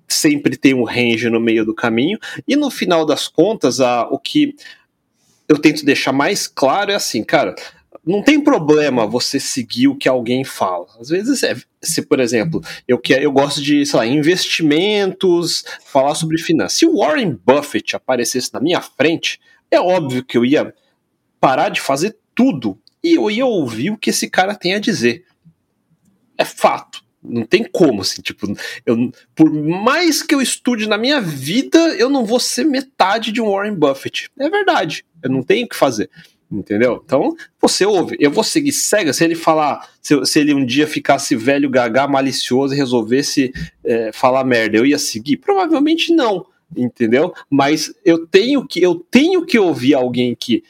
Sempre 0.08 0.56
tem 0.56 0.74
um 0.74 0.84
range 0.84 1.30
no 1.30 1.42
meio 1.42 1.66
do 1.66 1.74
caminho, 1.74 2.18
e 2.48 2.56
no 2.56 2.72
final 2.72 3.06
das 3.06 3.28
contas, 3.28 3.80
uh, 3.80 4.08
o 4.12 4.18
que 4.18 4.56
eu 5.50 5.58
tento 5.58 5.84
deixar 5.84 6.14
mais 6.14 6.48
claro 6.48 6.92
é 6.92 6.96
assim, 6.96 7.24
cara, 7.24 7.56
não 8.06 8.22
tem 8.22 8.40
problema 8.40 9.08
você 9.08 9.40
seguir 9.40 9.88
o 9.88 9.96
que 9.96 10.08
alguém 10.08 10.44
fala. 10.44 10.86
Às 11.00 11.10
vezes 11.10 11.42
é, 11.42 11.56
se 11.82 12.04
por 12.04 12.20
exemplo, 12.20 12.62
eu 12.88 13.00
que 13.00 13.14
eu 13.14 13.32
gosto 13.32 13.62
de, 13.62 13.84
sei 13.86 13.98
lá, 13.98 14.06
investimentos, 14.06 15.66
falar 15.86 16.14
sobre 16.14 16.38
finanças. 16.38 16.78
Se 16.78 16.86
o 16.86 16.98
Warren 16.98 17.38
Buffett 17.46 17.96
aparecesse 17.96 18.54
na 18.54 18.60
minha 18.60 18.80
frente, 18.80 19.40
é 19.72 19.82
óbvio 19.82 20.24
que 20.24 20.38
eu 20.38 20.46
ia 20.46 20.74
parar 21.40 21.70
de 21.70 21.82
fazer 21.82 22.16
tudo 22.36 22.80
e 23.04 23.16
eu 23.16 23.30
ia 23.32 23.46
ouvir 23.46 23.92
o 23.92 23.98
que 23.98 24.12
esse 24.12 24.30
cara 24.30 24.54
tem 24.56 24.76
a 24.76 24.80
dizer. 24.80 25.26
É 26.38 26.46
fato. 26.46 27.04
Não 27.22 27.44
tem 27.44 27.66
como, 27.66 28.02
assim, 28.02 28.22
tipo, 28.22 28.48
eu, 28.86 29.12
por 29.36 29.52
mais 29.52 30.24
que 30.24 30.34
eu 30.34 30.42
estude 30.42 30.88
na 30.88 30.98
minha 30.98 31.20
vida, 31.20 31.78
eu 31.98 32.10
não 32.10 32.26
vou 32.26 32.40
ser 32.40 32.64
metade 32.64 33.34
de 33.34 33.42
um 33.42 33.52
Warren 33.52 33.76
Buffett. 33.76 34.30
É 34.40 34.50
verdade, 34.50 35.06
eu 35.24 35.30
não 35.30 35.44
tenho 35.44 35.66
o 35.66 35.70
que 35.70 35.76
fazer, 35.76 36.10
entendeu? 36.52 37.02
Então, 37.06 37.36
você 37.62 37.86
ouve, 37.86 38.16
eu 38.20 38.32
vou 38.32 38.44
seguir 38.44 38.72
cega, 38.72 39.14
se 39.14 39.24
ele 39.24 39.36
falar, 39.36 39.88
se, 40.02 40.26
se 40.26 40.40
ele 40.40 40.54
um 40.54 40.66
dia 40.66 40.88
ficasse 40.88 41.36
velho, 41.36 41.70
gagá, 41.70 42.08
malicioso 42.08 42.74
e 42.74 42.78
resolvesse 42.78 43.52
é, 43.84 44.12
falar 44.12 44.44
merda, 44.44 44.78
eu 44.78 44.86
ia 44.86 45.00
seguir? 45.00 45.38
Provavelmente 45.38 46.14
não, 46.14 46.46
entendeu? 46.76 47.34
Mas 47.50 47.94
eu 48.04 48.26
tenho 48.28 48.66
que, 48.68 48.82
eu 48.82 48.96
tenho 48.96 49.46
que 49.46 49.60
ouvir 49.60 49.94
alguém 49.94 50.36
que 50.36 50.64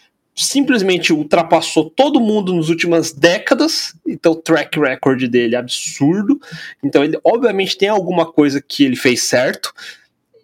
simplesmente 0.46 1.12
ultrapassou 1.12 1.90
todo 1.90 2.22
mundo 2.22 2.54
nas 2.56 2.70
últimas 2.70 3.12
décadas, 3.12 3.94
então 4.08 4.32
o 4.32 4.36
track 4.36 4.80
record 4.80 5.28
dele 5.28 5.56
é 5.56 5.58
absurdo. 5.58 6.40
Então 6.82 7.04
ele 7.04 7.20
obviamente 7.24 7.78
tem 7.78 7.90
alguma 7.90 8.26
coisa 8.26 8.62
que 8.62 8.86
ele 8.86 8.96
fez 8.96 9.24
certo. 9.24 9.74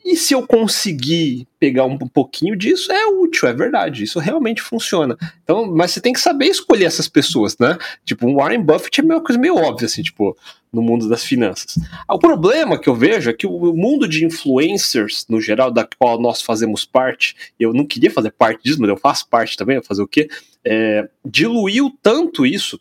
E 0.06 0.16
se 0.16 0.36
eu 0.36 0.46
conseguir 0.46 1.48
pegar 1.60 1.86
um 1.86 1.98
pouquinho 1.98 2.56
disso, 2.56 2.92
é 2.92 3.08
útil, 3.08 3.50
é 3.50 3.54
verdade. 3.54 4.04
Isso 4.04 4.20
realmente 4.20 4.62
funciona. 4.62 5.18
Então, 5.44 5.66
mas 5.66 5.92
você 5.92 6.00
tem 6.00 6.14
que 6.14 6.20
saber 6.20 6.46
escolher 6.46 6.86
essas 6.86 7.08
pessoas, 7.08 7.58
né? 7.58 7.76
Tipo, 8.06 8.28
um 8.28 8.36
Warren 8.36 8.62
Buffett 8.62 9.02
é 9.02 9.04
uma 9.04 9.20
coisa 9.20 9.42
meio 9.42 9.56
óbvia, 9.56 9.88
assim, 9.88 10.04
tipo, 10.04 10.38
no 10.72 10.84
mundo 10.84 11.10
das 11.10 11.24
finanças. 11.24 11.80
O 12.08 12.20
problema 12.20 12.80
que 12.80 12.88
eu 12.88 12.94
vejo 12.94 13.32
é 13.32 13.34
que 13.34 13.48
o 13.48 13.74
mundo 13.74 14.08
de 14.08 14.24
influencers, 14.24 15.26
no 15.28 15.42
geral, 15.42 15.72
da 15.72 15.88
qual 15.98 16.22
nós 16.22 16.40
fazemos 16.40 16.86
parte, 16.86 17.36
eu 17.60 17.74
não 17.74 17.84
queria 17.84 18.12
fazer 18.12 18.30
parte 18.30 18.62
disso, 18.64 18.80
mas 18.80 18.90
eu 18.90 18.98
faço 18.98 19.28
parte 19.28 19.58
também, 19.58 19.82
fazer 19.82 20.04
o 20.04 20.08
quê? 20.08 20.30
É, 20.64 21.10
diluiu 21.26 21.92
tanto 22.04 22.46
isso 22.46 22.80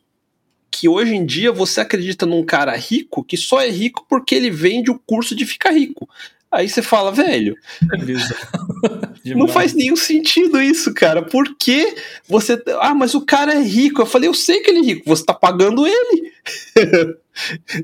que 0.70 0.88
hoje 0.88 1.14
em 1.14 1.24
dia 1.24 1.52
você 1.52 1.80
acredita 1.80 2.26
num 2.26 2.44
cara 2.44 2.76
rico 2.76 3.24
que 3.24 3.36
só 3.36 3.62
é 3.62 3.70
rico 3.70 4.04
porque 4.08 4.34
ele 4.34 4.50
vende 4.50 4.90
o 4.90 4.98
curso 4.98 5.34
de 5.34 5.46
ficar 5.46 5.70
rico. 5.70 6.06
Aí 6.54 6.68
você 6.68 6.80
fala, 6.82 7.10
velho. 7.10 7.56
Não 9.24 9.48
faz 9.48 9.72
nenhum 9.72 9.96
sentido 9.96 10.60
isso, 10.60 10.92
cara. 10.92 11.22
Por 11.22 11.56
que 11.56 11.94
você. 12.28 12.62
Ah, 12.80 12.94
mas 12.94 13.14
o 13.14 13.22
cara 13.24 13.54
é 13.54 13.62
rico. 13.62 14.02
Eu 14.02 14.06
falei, 14.06 14.28
eu 14.28 14.34
sei 14.34 14.60
que 14.60 14.70
ele 14.70 14.80
é 14.80 14.82
rico, 14.82 15.02
você 15.06 15.24
tá 15.24 15.32
pagando 15.32 15.86
ele. 15.86 16.32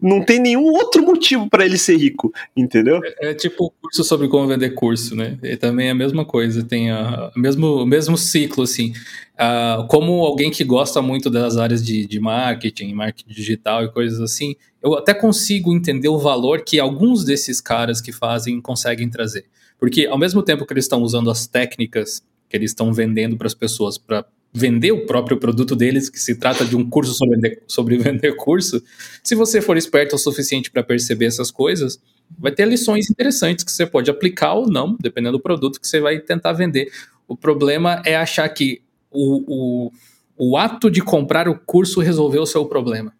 não 0.02 0.24
tem 0.24 0.38
nenhum 0.38 0.64
outro 0.64 1.02
motivo 1.02 1.48
para 1.48 1.64
ele 1.64 1.78
ser 1.78 1.96
rico, 1.96 2.32
entendeu? 2.56 3.00
É, 3.02 3.30
é, 3.30 3.34
tipo 3.34 3.66
o 3.66 3.70
curso 3.70 4.04
sobre 4.04 4.28
como 4.28 4.46
vender 4.46 4.70
curso, 4.70 5.16
né? 5.16 5.38
E 5.42 5.56
também 5.56 5.88
é 5.88 5.90
a 5.90 5.94
mesma 5.94 6.24
coisa, 6.24 6.62
tem 6.62 6.90
a, 6.90 7.32
o 7.34 7.40
mesmo, 7.40 7.86
mesmo 7.86 8.16
ciclo, 8.16 8.64
assim. 8.64 8.92
Uh, 9.34 9.86
como 9.88 10.12
alguém 10.24 10.50
que 10.50 10.62
gosta 10.62 11.00
muito 11.00 11.30
das 11.30 11.56
áreas 11.56 11.84
de, 11.84 12.06
de 12.06 12.20
marketing, 12.20 12.92
marketing 12.92 13.32
digital 13.32 13.84
e 13.84 13.90
coisas 13.90 14.20
assim, 14.20 14.54
eu 14.82 14.94
até 14.94 15.14
consigo 15.14 15.74
entender 15.74 16.08
o 16.08 16.18
valor 16.18 16.62
que 16.62 16.78
alguns 16.78 17.24
desses 17.24 17.60
caras 17.60 18.00
que 18.00 18.12
fazem 18.12 18.60
conseguem 18.60 19.08
trazer. 19.08 19.46
Porque 19.80 20.06
ao 20.06 20.18
mesmo 20.18 20.42
tempo 20.42 20.66
que 20.66 20.72
eles 20.74 20.84
estão 20.84 21.02
usando 21.02 21.30
as 21.30 21.46
técnicas 21.46 22.22
que 22.50 22.56
eles 22.56 22.72
estão 22.72 22.92
vendendo 22.92 23.36
para 23.36 23.46
as 23.46 23.54
pessoas 23.54 23.96
para 23.96 24.26
vender 24.52 24.90
o 24.90 25.06
próprio 25.06 25.38
produto 25.38 25.76
deles, 25.76 26.10
que 26.10 26.18
se 26.18 26.34
trata 26.34 26.64
de 26.64 26.76
um 26.76 26.88
curso 26.88 27.14
sobre 27.14 27.36
vender, 27.36 27.62
sobre 27.66 27.96
vender 27.98 28.36
curso, 28.36 28.82
se 29.22 29.36
você 29.36 29.60
for 29.60 29.76
esperto 29.76 30.16
o 30.16 30.18
suficiente 30.18 30.70
para 30.70 30.82
perceber 30.82 31.26
essas 31.26 31.52
coisas, 31.52 32.00
vai 32.36 32.50
ter 32.50 32.66
lições 32.66 33.08
interessantes 33.08 33.64
que 33.64 33.70
você 33.70 33.86
pode 33.86 34.10
aplicar 34.10 34.54
ou 34.54 34.68
não, 34.68 34.96
dependendo 35.00 35.38
do 35.38 35.42
produto 35.42 35.80
que 35.80 35.86
você 35.86 36.00
vai 36.00 36.18
tentar 36.18 36.52
vender. 36.52 36.90
O 37.28 37.36
problema 37.36 38.02
é 38.04 38.16
achar 38.16 38.48
que 38.48 38.82
o, 39.10 39.86
o, 39.86 39.92
o 40.36 40.56
ato 40.56 40.90
de 40.90 41.00
comprar 41.00 41.48
o 41.48 41.56
curso 41.56 42.00
resolveu 42.00 42.42
o 42.42 42.46
seu 42.46 42.66
problema. 42.66 43.14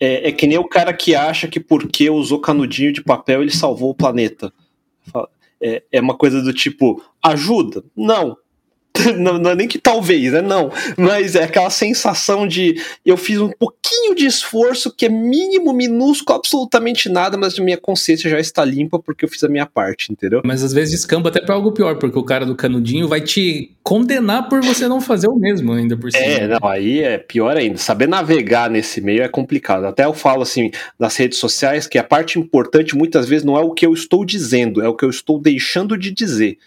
É, 0.00 0.28
é 0.28 0.32
que 0.32 0.46
nem 0.46 0.58
o 0.58 0.66
cara 0.66 0.92
que 0.94 1.14
acha 1.14 1.46
que 1.46 1.60
porque 1.60 2.08
usou 2.08 2.40
canudinho 2.40 2.92
de 2.92 3.02
papel 3.02 3.42
ele 3.42 3.50
salvou 3.50 3.90
o 3.90 3.94
planeta. 3.94 4.50
É, 5.64 5.82
é 5.90 6.00
uma 6.00 6.14
coisa 6.14 6.42
do 6.42 6.52
tipo, 6.52 7.02
ajuda? 7.22 7.82
Não, 7.96 8.36
não, 9.18 9.38
não, 9.38 9.50
é 9.50 9.54
nem 9.54 9.66
que 9.66 9.78
talvez, 9.78 10.32
né? 10.32 10.40
Não. 10.40 10.70
Mas 10.96 11.34
é 11.34 11.44
aquela 11.44 11.70
sensação 11.70 12.46
de 12.46 12.80
eu 13.04 13.16
fiz 13.16 13.40
um 13.40 13.50
pouquinho 13.50 14.14
de 14.14 14.26
esforço 14.26 14.94
que 14.94 15.06
é 15.06 15.08
mínimo, 15.08 15.72
minúsculo, 15.72 16.38
absolutamente 16.38 17.08
nada, 17.08 17.36
mas 17.36 17.58
minha 17.58 17.76
consciência 17.76 18.30
já 18.30 18.38
está 18.38 18.64
limpa 18.64 18.98
porque 18.98 19.24
eu 19.24 19.28
fiz 19.28 19.42
a 19.42 19.48
minha 19.48 19.66
parte, 19.66 20.12
entendeu? 20.12 20.42
Mas 20.44 20.62
às 20.62 20.72
vezes 20.72 20.94
descamba 20.94 21.28
até 21.28 21.40
para 21.40 21.54
algo 21.54 21.72
pior, 21.72 21.96
porque 21.96 22.18
o 22.18 22.22
cara 22.22 22.46
do 22.46 22.54
canudinho 22.54 23.08
vai 23.08 23.20
te 23.20 23.72
condenar 23.82 24.48
por 24.48 24.62
você 24.62 24.86
não 24.86 25.00
fazer 25.00 25.28
o 25.28 25.36
mesmo 25.36 25.72
ainda 25.72 25.96
por 25.96 26.10
cima. 26.10 26.24
É, 26.24 26.46
não, 26.46 26.68
aí 26.68 27.00
é 27.00 27.18
pior 27.18 27.56
ainda. 27.56 27.76
Saber 27.76 28.08
navegar 28.08 28.70
nesse 28.70 29.00
meio 29.00 29.22
é 29.22 29.28
complicado. 29.28 29.84
Até 29.84 30.04
eu 30.04 30.14
falo 30.14 30.42
assim 30.42 30.70
nas 30.98 31.16
redes 31.16 31.38
sociais 31.38 31.86
que 31.86 31.98
a 31.98 32.04
parte 32.04 32.38
importante 32.38 32.96
muitas 32.96 33.28
vezes 33.28 33.44
não 33.44 33.56
é 33.56 33.60
o 33.60 33.72
que 33.72 33.84
eu 33.84 33.92
estou 33.92 34.24
dizendo, 34.24 34.80
é 34.80 34.88
o 34.88 34.94
que 34.94 35.04
eu 35.04 35.10
estou 35.10 35.40
deixando 35.40 35.98
de 35.98 36.12
dizer. 36.12 36.58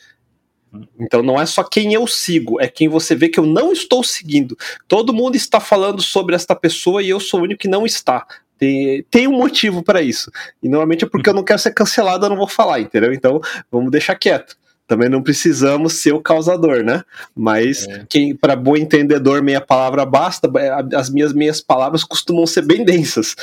Então 1.00 1.24
não 1.24 1.40
é 1.40 1.46
só 1.46 1.64
quem 1.64 1.94
eu 1.94 2.06
sigo, 2.06 2.60
é 2.60 2.68
quem 2.68 2.88
você 2.88 3.16
vê 3.16 3.30
que 3.30 3.40
eu 3.40 3.46
não 3.46 3.72
estou 3.72 4.04
seguindo. 4.04 4.58
Todo 4.88 5.14
mundo 5.14 5.36
está 5.36 5.60
falando 5.60 6.02
sobre 6.02 6.36
esta 6.36 6.56
pessoa 6.56 7.02
e 7.02 7.10
eu 7.10 7.20
sou 7.20 7.40
o 7.40 7.44
único 7.44 7.62
que 7.62 7.68
não 7.68 7.86
está. 7.86 8.26
Tem, 8.58 9.04
tem 9.10 9.28
um 9.28 9.38
motivo 9.38 9.84
para 9.84 10.02
isso. 10.02 10.32
E 10.62 10.68
normalmente 10.68 11.06
é 11.06 11.08
porque 11.08 11.30
eu 11.30 11.34
não 11.34 11.44
quero 11.44 11.60
ser 11.60 11.74
cancelado, 11.74 12.26
eu 12.26 12.30
não 12.30 12.38
vou 12.38 12.48
falar, 12.48 12.80
entendeu? 12.80 13.14
Então 13.14 13.40
vamos 13.72 13.92
deixar 13.92 14.16
quieto 14.16 14.58
também 14.88 15.10
não 15.10 15.22
precisamos 15.22 15.94
ser 15.94 16.14
o 16.14 16.22
causador, 16.22 16.84
né? 16.84 17.04
Mas 17.36 17.86
é. 17.88 18.06
quem 18.08 18.34
para 18.34 18.56
bom 18.56 18.78
entendedor 18.78 19.44
meia 19.44 19.60
palavra 19.60 20.06
basta, 20.06 20.50
é, 20.58 20.96
as 20.96 21.10
minhas 21.10 21.34
meias 21.34 21.60
palavras 21.60 22.04
costumam 22.04 22.48
ser 22.48 22.66
bem 22.66 22.86
densas. 22.86 23.36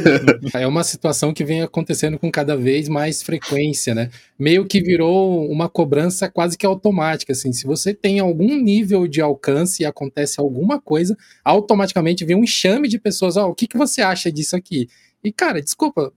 é 0.54 0.66
uma 0.66 0.84
situação 0.84 1.34
que 1.34 1.44
vem 1.44 1.62
acontecendo 1.62 2.18
com 2.18 2.30
cada 2.30 2.56
vez 2.56 2.88
mais 2.88 3.22
frequência, 3.22 3.94
né? 3.94 4.08
Meio 4.38 4.64
que 4.66 4.80
virou 4.80 5.50
uma 5.50 5.68
cobrança 5.68 6.28
quase 6.28 6.56
que 6.56 6.64
automática, 6.64 7.32
assim, 7.32 7.52
se 7.52 7.66
você 7.66 7.92
tem 7.92 8.20
algum 8.20 8.56
nível 8.56 9.08
de 9.08 9.20
alcance 9.20 9.82
e 9.82 9.86
acontece 9.86 10.40
alguma 10.40 10.80
coisa, 10.80 11.16
automaticamente 11.44 12.24
vem 12.24 12.36
um 12.36 12.44
enxame 12.44 12.88
de 12.88 12.98
pessoas, 12.98 13.36
ó, 13.36 13.46
oh, 13.46 13.50
o 13.50 13.54
que, 13.54 13.66
que 13.66 13.76
você 13.76 14.00
acha 14.00 14.30
disso 14.30 14.54
aqui? 14.54 14.88
E 15.24 15.32
cara, 15.32 15.60
desculpa, 15.60 16.12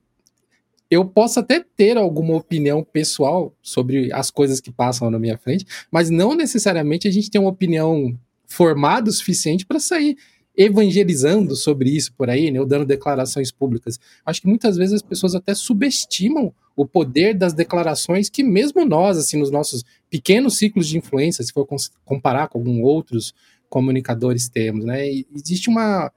eu 0.90 1.04
posso 1.04 1.40
até 1.40 1.64
ter 1.76 1.96
alguma 1.96 2.34
opinião 2.34 2.82
pessoal 2.82 3.54
sobre 3.62 4.12
as 4.12 4.30
coisas 4.30 4.60
que 4.60 4.70
passam 4.70 5.10
na 5.10 5.18
minha 5.18 5.36
frente, 5.36 5.66
mas 5.90 6.08
não 6.08 6.34
necessariamente 6.34 7.06
a 7.06 7.10
gente 7.10 7.30
tem 7.30 7.40
uma 7.40 7.50
opinião 7.50 8.18
formada 8.46 9.10
o 9.10 9.12
suficiente 9.12 9.66
para 9.66 9.78
sair 9.78 10.16
evangelizando 10.56 11.54
sobre 11.54 11.90
isso 11.90 12.12
por 12.14 12.28
aí, 12.28 12.50
né, 12.50 12.58
ou 12.58 12.66
dando 12.66 12.84
declarações 12.84 13.52
públicas. 13.52 14.00
Acho 14.26 14.40
que 14.40 14.48
muitas 14.48 14.76
vezes 14.76 14.94
as 14.94 15.02
pessoas 15.02 15.36
até 15.36 15.54
subestimam 15.54 16.52
o 16.74 16.84
poder 16.84 17.34
das 17.34 17.52
declarações 17.52 18.28
que 18.28 18.42
mesmo 18.42 18.84
nós, 18.84 19.16
assim, 19.18 19.38
nos 19.38 19.52
nossos 19.52 19.84
pequenos 20.10 20.58
ciclos 20.58 20.88
de 20.88 20.98
influência, 20.98 21.44
se 21.44 21.52
for 21.52 21.66
comparar 22.04 22.48
com 22.48 22.82
outros 22.82 23.32
comunicadores 23.68 24.48
temos, 24.48 24.84
né, 24.84 25.06
existe 25.32 25.68
uma 25.68 26.10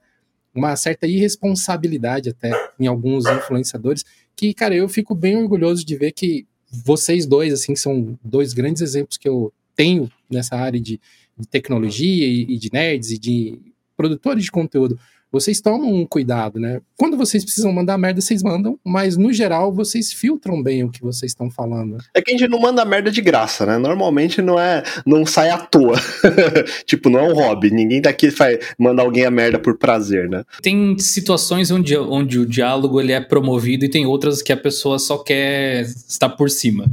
uma 0.54 0.76
certa 0.76 1.06
irresponsabilidade 1.06 2.30
até 2.30 2.50
em 2.78 2.86
alguns 2.86 3.26
influenciadores 3.26 4.04
que, 4.36 4.52
cara, 4.52 4.74
eu 4.74 4.88
fico 4.88 5.14
bem 5.14 5.36
orgulhoso 5.36 5.84
de 5.84 5.96
ver 5.96 6.12
que 6.12 6.46
vocês 6.70 7.26
dois, 7.26 7.52
assim, 7.52 7.76
são 7.76 8.18
dois 8.24 8.52
grandes 8.52 8.82
exemplos 8.82 9.16
que 9.16 9.28
eu 9.28 9.52
tenho 9.76 10.10
nessa 10.30 10.56
área 10.56 10.80
de, 10.80 11.00
de 11.38 11.46
tecnologia 11.48 12.26
e, 12.26 12.54
e 12.54 12.58
de 12.58 12.70
nerds 12.72 13.10
e 13.10 13.18
de 13.18 13.58
produtores 13.96 14.44
de 14.44 14.50
conteúdo 14.50 14.98
vocês 15.32 15.62
tomam 15.62 15.90
um 15.90 16.06
cuidado, 16.06 16.60
né? 16.60 16.82
Quando 16.94 17.16
vocês 17.16 17.42
precisam 17.42 17.72
mandar 17.72 17.96
merda, 17.96 18.20
vocês 18.20 18.42
mandam, 18.42 18.78
mas 18.84 19.16
no 19.16 19.32
geral 19.32 19.72
vocês 19.72 20.12
filtram 20.12 20.62
bem 20.62 20.84
o 20.84 20.90
que 20.90 21.00
vocês 21.00 21.32
estão 21.32 21.50
falando. 21.50 21.96
É 22.14 22.20
que 22.20 22.32
a 22.32 22.36
gente 22.36 22.50
não 22.50 22.60
manda 22.60 22.84
merda 22.84 23.10
de 23.10 23.22
graça, 23.22 23.64
né? 23.64 23.78
Normalmente 23.78 24.42
não 24.42 24.60
é, 24.60 24.82
não 25.06 25.24
sai 25.24 25.48
à 25.48 25.56
toa. 25.56 25.96
tipo, 26.84 27.08
não 27.08 27.20
é 27.20 27.22
um 27.22 27.34
hobby. 27.34 27.70
Ninguém 27.70 28.02
daqui 28.02 28.28
vai 28.28 28.58
mandar 28.78 29.04
alguém 29.04 29.24
a 29.24 29.30
merda 29.30 29.58
por 29.58 29.78
prazer, 29.78 30.28
né? 30.28 30.44
Tem 30.60 30.98
situações 30.98 31.70
onde, 31.70 31.96
onde 31.96 32.38
o 32.38 32.44
diálogo 32.44 33.00
ele 33.00 33.12
é 33.12 33.20
promovido 33.20 33.86
e 33.86 33.90
tem 33.90 34.04
outras 34.04 34.42
que 34.42 34.52
a 34.52 34.56
pessoa 34.56 34.98
só 34.98 35.16
quer 35.16 35.80
estar 35.82 36.28
por 36.28 36.50
cima. 36.50 36.84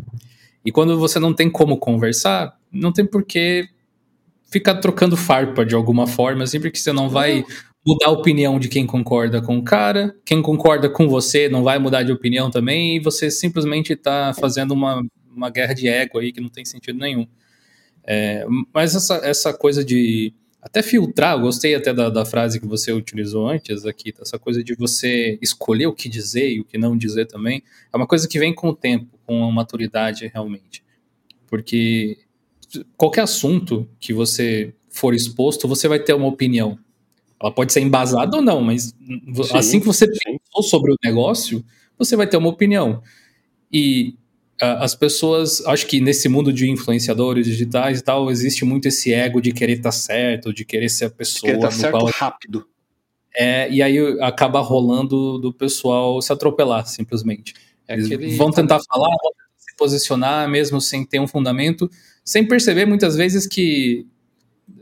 E 0.64 0.72
quando 0.72 0.98
você 0.98 1.20
não 1.20 1.34
tem 1.34 1.50
como 1.50 1.78
conversar, 1.78 2.58
não 2.72 2.94
tem 2.94 3.06
por 3.06 3.26
que 3.26 3.68
ficar 4.52 4.76
trocando 4.76 5.16
farpa 5.16 5.66
de 5.66 5.76
alguma 5.76 6.08
forma, 6.08 6.48
sempre 6.48 6.72
que 6.72 6.80
você 6.80 6.92
não 6.92 7.10
vai 7.10 7.46
mudar 7.86 8.08
a 8.08 8.12
opinião 8.12 8.60
de 8.60 8.68
quem 8.68 8.86
concorda 8.86 9.42
com 9.42 9.58
o 9.58 9.64
cara, 9.64 10.16
quem 10.26 10.42
concorda 10.42 10.90
com 10.90 11.08
você 11.08 11.48
não 11.50 11.64
vai 11.64 11.80
mudar 11.80 12.04
de 12.04 12.12
opinião 12.12 12.52
também, 12.52 12.98
e 12.98 13.00
você 13.00 13.32
simplesmente 13.32 13.94
está 13.94 14.34
fazendo 14.34 14.74
uma, 14.74 15.02
uma 15.34 15.50
guerra 15.50 15.74
de 15.74 15.88
ego 15.88 16.20
aí 16.20 16.32
que 16.32 16.42
não 16.42 16.50
tem 16.50 16.66
sentido 16.66 17.00
nenhum. 17.00 17.28
É, 18.04 18.46
mas 18.74 18.96
essa, 18.96 19.16
essa 19.24 19.54
coisa 19.54 19.84
de 19.84 20.34
até 20.62 20.82
filtrar, 20.82 21.40
gostei 21.40 21.74
até 21.74 21.94
da, 21.94 22.10
da 22.10 22.26
frase 22.26 22.60
que 22.60 22.68
você 22.68 22.92
utilizou 22.92 23.48
antes 23.48 23.86
aqui, 23.86 24.14
essa 24.20 24.38
coisa 24.38 24.62
de 24.64 24.76
você 24.76 25.40
escolher 25.42 25.88
o 25.88 25.94
que 25.94 26.10
dizer 26.10 26.52
e 26.52 26.60
o 26.60 26.66
que 26.66 26.78
não 26.78 26.98
dizer 26.98 27.28
também, 27.28 27.64
é 27.92 27.96
uma 27.96 28.08
coisa 28.08 28.28
que 28.28 28.38
vem 28.38 28.54
com 28.54 28.70
o 28.70 28.76
tempo, 28.76 29.18
com 29.26 29.44
a 29.46 29.52
maturidade 29.52 30.30
realmente. 30.34 30.84
Porque 31.48 32.18
qualquer 32.98 33.22
assunto 33.22 33.90
que 34.00 34.14
você 34.14 34.74
for 34.90 35.14
exposto, 35.14 35.68
você 35.68 35.88
vai 35.88 36.00
ter 36.00 36.14
uma 36.14 36.28
opinião. 36.28 36.78
Ela 37.42 37.52
pode 37.52 37.72
ser 37.72 37.82
embasada 37.82 38.38
ou 38.38 38.44
não, 38.44 38.62
mas 38.62 38.94
sim, 39.06 39.58
assim 39.58 39.80
que 39.80 39.86
você 39.86 40.06
pensou 40.08 40.62
sobre 40.64 40.92
o 40.92 40.98
negócio, 41.04 41.64
você 41.98 42.16
vai 42.16 42.28
ter 42.28 42.38
uma 42.38 42.50
opinião. 42.50 43.02
E 43.72 44.16
uh, 44.62 44.84
as 44.84 44.94
pessoas, 44.94 45.66
acho 45.66 45.88
que 45.88 46.02
nesse 46.02 46.28
mundo 46.28 46.52
de 46.52 46.70
influenciadores 46.70 47.46
digitais 47.46 48.00
e 48.00 48.04
tal, 48.04 48.30
existe 48.30 48.66
muito 48.66 48.88
esse 48.88 49.14
ego 49.14 49.42
de 49.42 49.54
querer 49.54 49.74
estar 49.74 49.84
tá 49.84 49.92
certo, 49.92 50.54
de 50.54 50.66
querer 50.66 50.90
ser 50.90 51.06
a 51.06 51.10
pessoa. 51.10 51.42
Querer 51.42 51.58
estar 51.58 51.70
tá 51.70 51.76
certo 51.76 51.92
qual... 51.92 52.06
rápido. 52.08 52.66
É, 53.34 53.72
e 53.72 53.82
aí 53.82 53.98
acaba 54.22 54.60
rolando 54.60 55.40
do 55.40 55.54
pessoal 55.54 56.22
se 56.22 56.34
atropelar, 56.34 56.86
simplesmente. 56.88 57.54
É 57.88 57.94
Eles 57.94 58.08
aquele... 58.08 58.36
vão 58.36 58.52
tentar 58.52 58.80
falar, 58.86 59.08
vão 59.08 59.32
tentar 59.32 59.50
se 59.58 59.76
posicionar, 59.78 60.50
mesmo 60.50 60.82
sem 60.82 61.06
ter 61.06 61.20
um 61.20 61.28
fundamento, 61.28 61.90
sem 62.26 62.46
perceber 62.46 62.86
muitas 62.86 63.16
vezes 63.16 63.48
que 63.48 64.06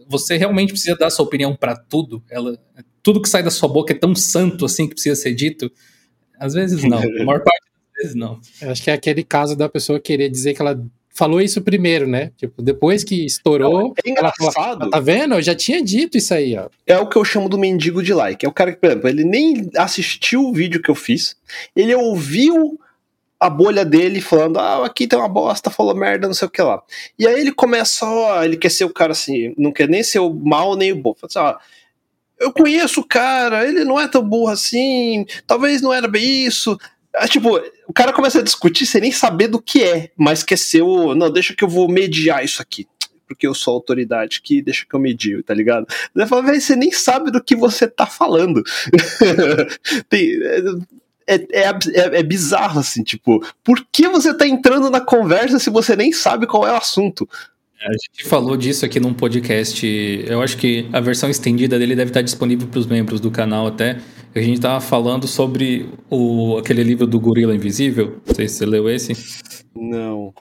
você 0.07 0.37
realmente 0.37 0.71
precisa 0.71 0.95
dar 0.95 1.09
sua 1.09 1.25
opinião 1.25 1.55
para 1.55 1.75
tudo? 1.75 2.23
Ela, 2.29 2.57
tudo 3.03 3.21
que 3.21 3.29
sai 3.29 3.43
da 3.43 3.51
sua 3.51 3.69
boca 3.69 3.93
é 3.93 3.97
tão 3.97 4.15
santo 4.15 4.65
assim 4.65 4.87
que 4.87 4.93
precisa 4.93 5.15
ser 5.15 5.33
dito? 5.33 5.71
Às 6.39 6.53
vezes 6.53 6.83
não. 6.83 6.99
A 6.99 7.23
maior 7.25 7.43
parte 7.43 7.61
das 7.61 8.03
vezes 8.03 8.15
não. 8.15 8.39
Eu 8.61 8.71
acho 8.71 8.83
que 8.83 8.89
é 8.89 8.93
aquele 8.93 9.23
caso 9.23 9.55
da 9.55 9.67
pessoa 9.67 9.99
querer 9.99 10.29
dizer 10.29 10.53
que 10.53 10.61
ela 10.61 10.79
falou 11.17 11.41
isso 11.41 11.61
primeiro, 11.61 12.05
né? 12.05 12.31
Tipo, 12.37 12.61
depois 12.61 13.03
que 13.03 13.25
estourou, 13.25 13.93
é 14.05 14.09
engraçado. 14.09 14.51
Fala, 14.53 14.89
tá 14.89 14.99
vendo? 14.99 15.33
Eu 15.33 15.41
já 15.41 15.55
tinha 15.55 15.83
dito 15.83 16.15
isso 16.15 16.31
aí, 16.31 16.55
ó. 16.55 16.69
É 16.85 16.97
o 16.99 17.09
que 17.09 17.17
eu 17.17 17.25
chamo 17.25 17.49
do 17.49 17.57
mendigo 17.57 18.03
de 18.03 18.13
like. 18.13 18.45
É 18.45 18.49
o 18.49 18.53
cara 18.53 18.71
que, 18.71 18.79
por 18.79 18.87
exemplo, 18.87 19.09
ele 19.09 19.23
nem 19.23 19.67
assistiu 19.75 20.41
o 20.43 20.53
vídeo 20.53 20.79
que 20.79 20.91
eu 20.91 20.95
fiz, 20.95 21.35
ele 21.75 21.95
ouviu 21.95 22.79
a 23.39 23.49
bolha 23.49 23.85
dele 23.85 24.19
falando, 24.19 24.57
ah, 24.59 24.85
aqui 24.85 25.07
tem 25.07 25.17
uma 25.17 25.29
bosta, 25.29 25.69
falou 25.69 25.95
merda, 25.95 26.27
não 26.27 26.33
sei 26.33 26.47
o 26.47 26.51
que 26.51 26.61
lá. 26.61 26.81
E 27.17 27.27
aí 27.27 27.39
ele 27.39 27.51
começa, 27.51 28.05
ó, 28.05 28.43
ele 28.43 28.57
quer 28.57 28.69
ser 28.69 28.85
o 28.85 28.93
cara 28.93 29.11
assim, 29.11 29.53
não 29.57 29.71
quer 29.71 29.87
nem 29.87 30.03
ser 30.03 30.19
o 30.19 30.33
mal 30.33 30.75
nem 30.75 30.91
o 30.91 30.95
bom. 30.95 31.13
Fala 31.13 31.29
assim, 31.29 31.39
ó, 31.39 31.59
eu 32.39 32.51
conheço 32.51 33.01
o 33.01 33.07
cara, 33.07 33.67
ele 33.67 33.83
não 33.83 33.99
é 33.99 34.07
tão 34.07 34.23
burro 34.23 34.49
assim, 34.49 35.25
talvez 35.45 35.81
não 35.81 35.93
era 35.93 36.07
bem 36.07 36.45
isso. 36.45 36.77
É, 37.15 37.27
tipo, 37.27 37.59
o 37.87 37.93
cara 37.93 38.13
começa 38.13 38.39
a 38.39 38.43
discutir 38.43 38.85
sem 38.85 39.01
nem 39.01 39.11
saber 39.11 39.47
do 39.47 39.61
que 39.61 39.83
é, 39.83 40.11
mas 40.15 40.43
quer 40.43 40.57
ser 40.57 40.81
o. 40.81 41.15
Não, 41.15 41.31
deixa 41.31 41.55
que 41.55 41.63
eu 41.63 41.69
vou 41.69 41.89
mediar 41.89 42.43
isso 42.43 42.61
aqui. 42.61 42.87
Porque 43.27 43.45
eu 43.45 43.53
sou 43.53 43.73
autoridade 43.73 44.41
que 44.41 44.61
deixa 44.61 44.85
que 44.85 44.95
eu 44.95 44.99
medio, 44.99 45.43
tá 45.43 45.53
ligado? 45.53 45.85
Você 46.15 46.27
fala, 46.27 46.43
velho, 46.43 46.61
você 46.61 46.75
nem 46.75 46.91
sabe 46.91 47.29
do 47.29 47.43
que 47.43 47.55
você 47.55 47.85
tá 47.87 48.05
falando. 48.05 48.63
Tem, 50.07 50.39
é, 51.27 51.35
é, 51.35 51.63
é, 51.63 52.19
é, 52.19 52.23
bizarro, 52.23 52.79
assim, 52.79 53.03
tipo, 53.03 53.45
por 53.63 53.85
que 53.91 54.07
você 54.07 54.33
tá 54.33 54.47
entrando 54.47 54.89
na 54.89 55.01
conversa 55.01 55.59
se 55.59 55.69
você 55.69 55.95
nem 55.95 56.11
sabe 56.11 56.47
qual 56.47 56.65
é 56.65 56.71
o 56.71 56.77
assunto? 56.77 57.27
A 57.79 57.91
gente 57.91 58.27
falou 58.27 58.57
disso 58.57 58.85
aqui 58.85 58.99
num 58.99 59.13
podcast. 59.13 59.85
Eu 60.25 60.41
acho 60.41 60.57
que 60.57 60.89
a 60.91 60.99
versão 60.99 61.29
estendida 61.29 61.77
dele 61.77 61.95
deve 61.95 62.09
estar 62.09 62.21
disponível 62.21 62.67
para 62.67 62.79
os 62.79 62.87
membros 62.87 63.19
do 63.19 63.29
canal 63.29 63.67
até. 63.67 63.99
A 64.33 64.41
gente 64.41 64.59
tava 64.59 64.81
falando 64.81 65.27
sobre 65.27 65.87
o, 66.09 66.57
aquele 66.57 66.81
livro 66.81 67.05
do 67.05 67.19
Gorila 67.19 67.53
Invisível. 67.53 68.19
Não 68.25 68.33
sei 68.33 68.47
se 68.47 68.55
você 68.55 68.65
leu 68.65 68.89
esse. 68.89 69.13
Não. 69.75 70.33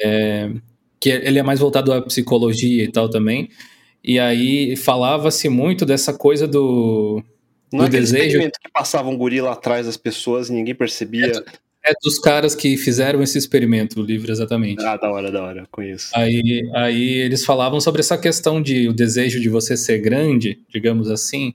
É, 0.00 0.50
que 1.00 1.10
ele 1.10 1.38
é 1.38 1.42
mais 1.42 1.58
voltado 1.58 1.92
à 1.92 2.00
psicologia 2.02 2.84
e 2.84 2.90
tal 2.90 3.10
também. 3.10 3.48
E 4.02 4.20
aí 4.20 4.76
falava-se 4.76 5.48
muito 5.48 5.84
dessa 5.84 6.14
coisa 6.14 6.46
do 6.46 7.20
não 7.76 7.88
do 7.88 7.96
é 7.96 8.00
desejo. 8.00 8.40
que 8.40 8.70
passava 8.72 9.08
um 9.08 9.16
gorila 9.16 9.52
atrás 9.52 9.86
das 9.86 9.96
pessoas 9.96 10.48
e 10.48 10.52
ninguém 10.52 10.74
percebia. 10.74 11.26
É, 11.26 11.90
é, 11.90 11.94
dos 12.02 12.18
caras 12.18 12.54
que 12.54 12.76
fizeram 12.76 13.22
esse 13.22 13.38
experimento, 13.38 14.00
o 14.00 14.02
livro, 14.02 14.32
exatamente. 14.32 14.84
Ah, 14.84 14.96
da 14.96 15.08
hora, 15.10 15.30
da 15.30 15.42
hora, 15.42 15.68
conheço. 15.70 16.10
Aí, 16.14 16.68
aí 16.74 17.12
eles 17.14 17.44
falavam 17.44 17.80
sobre 17.80 18.00
essa 18.00 18.18
questão 18.18 18.60
de 18.60 18.88
o 18.88 18.92
desejo 18.92 19.40
de 19.40 19.48
você 19.48 19.76
ser 19.76 19.98
grande, 19.98 20.58
digamos 20.68 21.08
assim. 21.08 21.54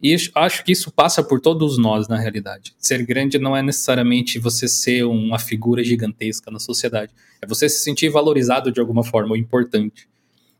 E 0.00 0.16
acho 0.34 0.64
que 0.64 0.72
isso 0.72 0.90
passa 0.90 1.22
por 1.22 1.40
todos 1.40 1.78
nós, 1.78 2.08
na 2.08 2.18
realidade. 2.18 2.74
Ser 2.78 3.04
grande 3.04 3.38
não 3.38 3.56
é 3.56 3.62
necessariamente 3.62 4.38
você 4.38 4.66
ser 4.68 5.04
uma 5.04 5.38
figura 5.38 5.82
gigantesca 5.82 6.50
na 6.50 6.58
sociedade. 6.58 7.12
É 7.40 7.46
você 7.46 7.68
se 7.68 7.80
sentir 7.80 8.08
valorizado 8.08 8.72
de 8.72 8.80
alguma 8.80 9.04
forma, 9.04 9.30
ou 9.30 9.36
importante. 9.36 10.08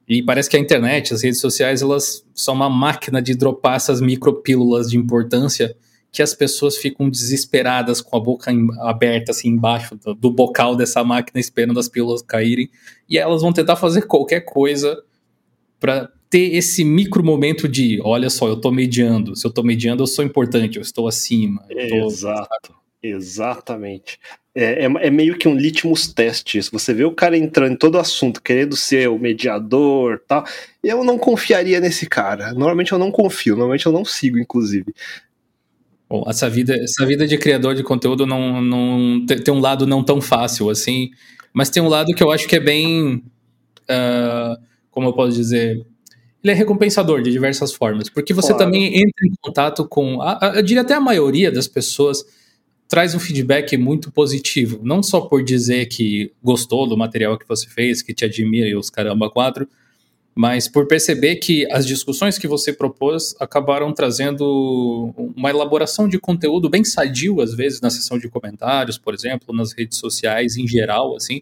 E 0.09 0.23
parece 0.23 0.51
que 0.51 0.57
a 0.57 0.61
internet, 0.61 1.15
as 1.15 1.23
redes 1.23 1.41
sociais, 1.41 1.83
elas 1.83 2.25
são 2.35 2.55
uma 2.55 2.69
máquina 2.69 3.23
de 3.23 3.35
dropar 3.35 3.77
essas 3.77 4.01
micropílulas 4.01 4.91
de 4.91 4.97
importância 4.97 5.77
que 6.11 6.23
as 6.23 6.35
pessoas 6.35 6.77
ficam 6.77 7.09
desesperadas 7.09 8.03
com 8.03 8.15
a 8.17 8.21
boca 8.21 8.53
aberta 8.81 9.31
assim 9.31 9.49
embaixo 9.49 9.97
do, 9.97 10.15
do 10.15 10.31
bocal 10.31 10.77
dessa 10.77 11.03
máquina 11.03 11.41
esperando 11.41 11.81
as 11.81 11.89
pílulas 11.89 12.21
caírem 12.21 12.69
e 13.09 13.17
elas 13.17 13.41
vão 13.41 13.51
tentar 13.51 13.77
fazer 13.77 14.03
qualquer 14.03 14.43
coisa 14.43 15.03
para 15.81 16.11
ter 16.29 16.55
esse 16.55 16.85
micro 16.85 17.25
momento 17.25 17.67
de, 17.67 17.99
olha 18.05 18.29
só, 18.29 18.47
eu 18.47 18.61
tô 18.61 18.71
mediando, 18.71 19.35
se 19.35 19.47
eu 19.47 19.51
tô 19.51 19.63
mediando 19.63 20.03
eu 20.03 20.07
sou 20.07 20.25
importante, 20.25 20.77
eu 20.77 20.83
estou 20.83 21.09
acima. 21.09 21.65
Eu 21.71 21.89
tô... 21.89 22.07
Exato. 22.07 22.75
Exatamente. 23.03 24.19
É, 24.55 24.85
é, 24.85 25.07
é, 25.07 25.11
meio 25.11 25.39
que 25.39 25.49
um 25.49 25.57
litmus 25.57 26.13
teste 26.13 26.59
isso. 26.59 26.71
Você 26.73 26.93
vê 26.93 27.05
o 27.05 27.15
cara 27.15 27.37
entrando 27.39 27.73
em 27.73 27.77
todo 27.77 27.99
assunto, 27.99 28.43
querendo 28.43 28.77
ser 28.77 29.09
o 29.09 29.19
mediador 29.19 30.21
tal. 30.29 30.45
Eu 30.85 31.03
não 31.03 31.19
confiaria 31.19 31.81
nesse 31.81 32.07
cara. 32.07 32.53
Normalmente 32.53 32.93
eu 32.93 32.99
não 32.99 33.11
confio, 33.11 33.55
normalmente 33.55 33.87
eu 33.87 33.93
não 33.93 34.05
sigo, 34.05 34.39
inclusive. 34.39 34.93
Bom, 36.09 36.25
essa 36.29 36.51
vida, 36.51 36.75
essa 36.75 37.07
vida 37.07 37.27
de 37.27 37.39
criador 37.39 37.75
de 37.75 37.83
conteúdo 37.83 38.27
não, 38.27 38.61
não 38.61 39.25
tem, 39.25 39.55
um 39.55 39.61
lado 39.61 39.87
não 39.87 40.05
tão 40.05 40.21
fácil 40.21 40.69
assim, 40.69 41.11
mas 41.55 41.71
tem 41.71 41.83
um 41.83 41.89
lado 41.89 42.15
que 42.15 42.23
eu 42.23 42.31
acho 42.31 42.47
que 42.47 42.57
é 42.57 42.61
bem. 42.61 43.25
Uh, 43.85 44.61
como 44.91 45.09
eu 45.09 45.15
posso 45.15 45.35
dizer? 45.35 45.83
Ele 46.45 46.53
é 46.53 46.55
recompensador 46.55 47.23
de 47.23 47.31
diversas 47.31 47.73
formas, 47.73 48.11
porque 48.11 48.35
você 48.35 48.49
claro. 48.49 48.65
também 48.65 48.89
entra 48.89 49.27
em 49.27 49.33
contato 49.41 49.89
com. 49.89 50.19
eu 50.55 50.63
diria 50.63 50.83
até 50.83 50.93
a 50.93 51.01
maioria 51.01 51.51
das 51.51 51.67
pessoas 51.67 52.23
traz 52.93 53.15
um 53.15 53.19
feedback 53.19 53.75
muito 53.79 54.13
positivo. 54.13 54.79
Não 54.83 55.03
só 55.03 55.23
por 55.23 55.43
dizer 55.43 55.87
que 55.87 56.31
gostou 56.43 56.87
do 56.87 56.95
material 56.95 57.39
que 57.39 57.49
você 57.49 57.67
fez, 57.67 58.03
que 58.03 58.13
te 58.13 58.23
admira 58.23 58.69
e 58.69 58.77
os 58.77 58.91
caramba 58.91 59.31
quatro, 59.31 59.67
mas 60.35 60.69
por 60.69 60.87
perceber 60.87 61.37
que 61.37 61.67
as 61.73 61.87
discussões 61.87 62.37
que 62.37 62.47
você 62.47 62.71
propôs 62.71 63.35
acabaram 63.41 63.95
trazendo 63.95 65.11
uma 65.35 65.49
elaboração 65.49 66.07
de 66.07 66.19
conteúdo 66.19 66.69
bem 66.69 66.85
sadio, 66.85 67.41
às 67.41 67.55
vezes, 67.55 67.81
na 67.81 67.89
seção 67.89 68.19
de 68.19 68.29
comentários, 68.29 68.99
por 68.99 69.15
exemplo, 69.15 69.57
nas 69.57 69.73
redes 69.73 69.97
sociais 69.97 70.59
em 70.59 70.69
geral, 70.69 71.17
assim. 71.17 71.41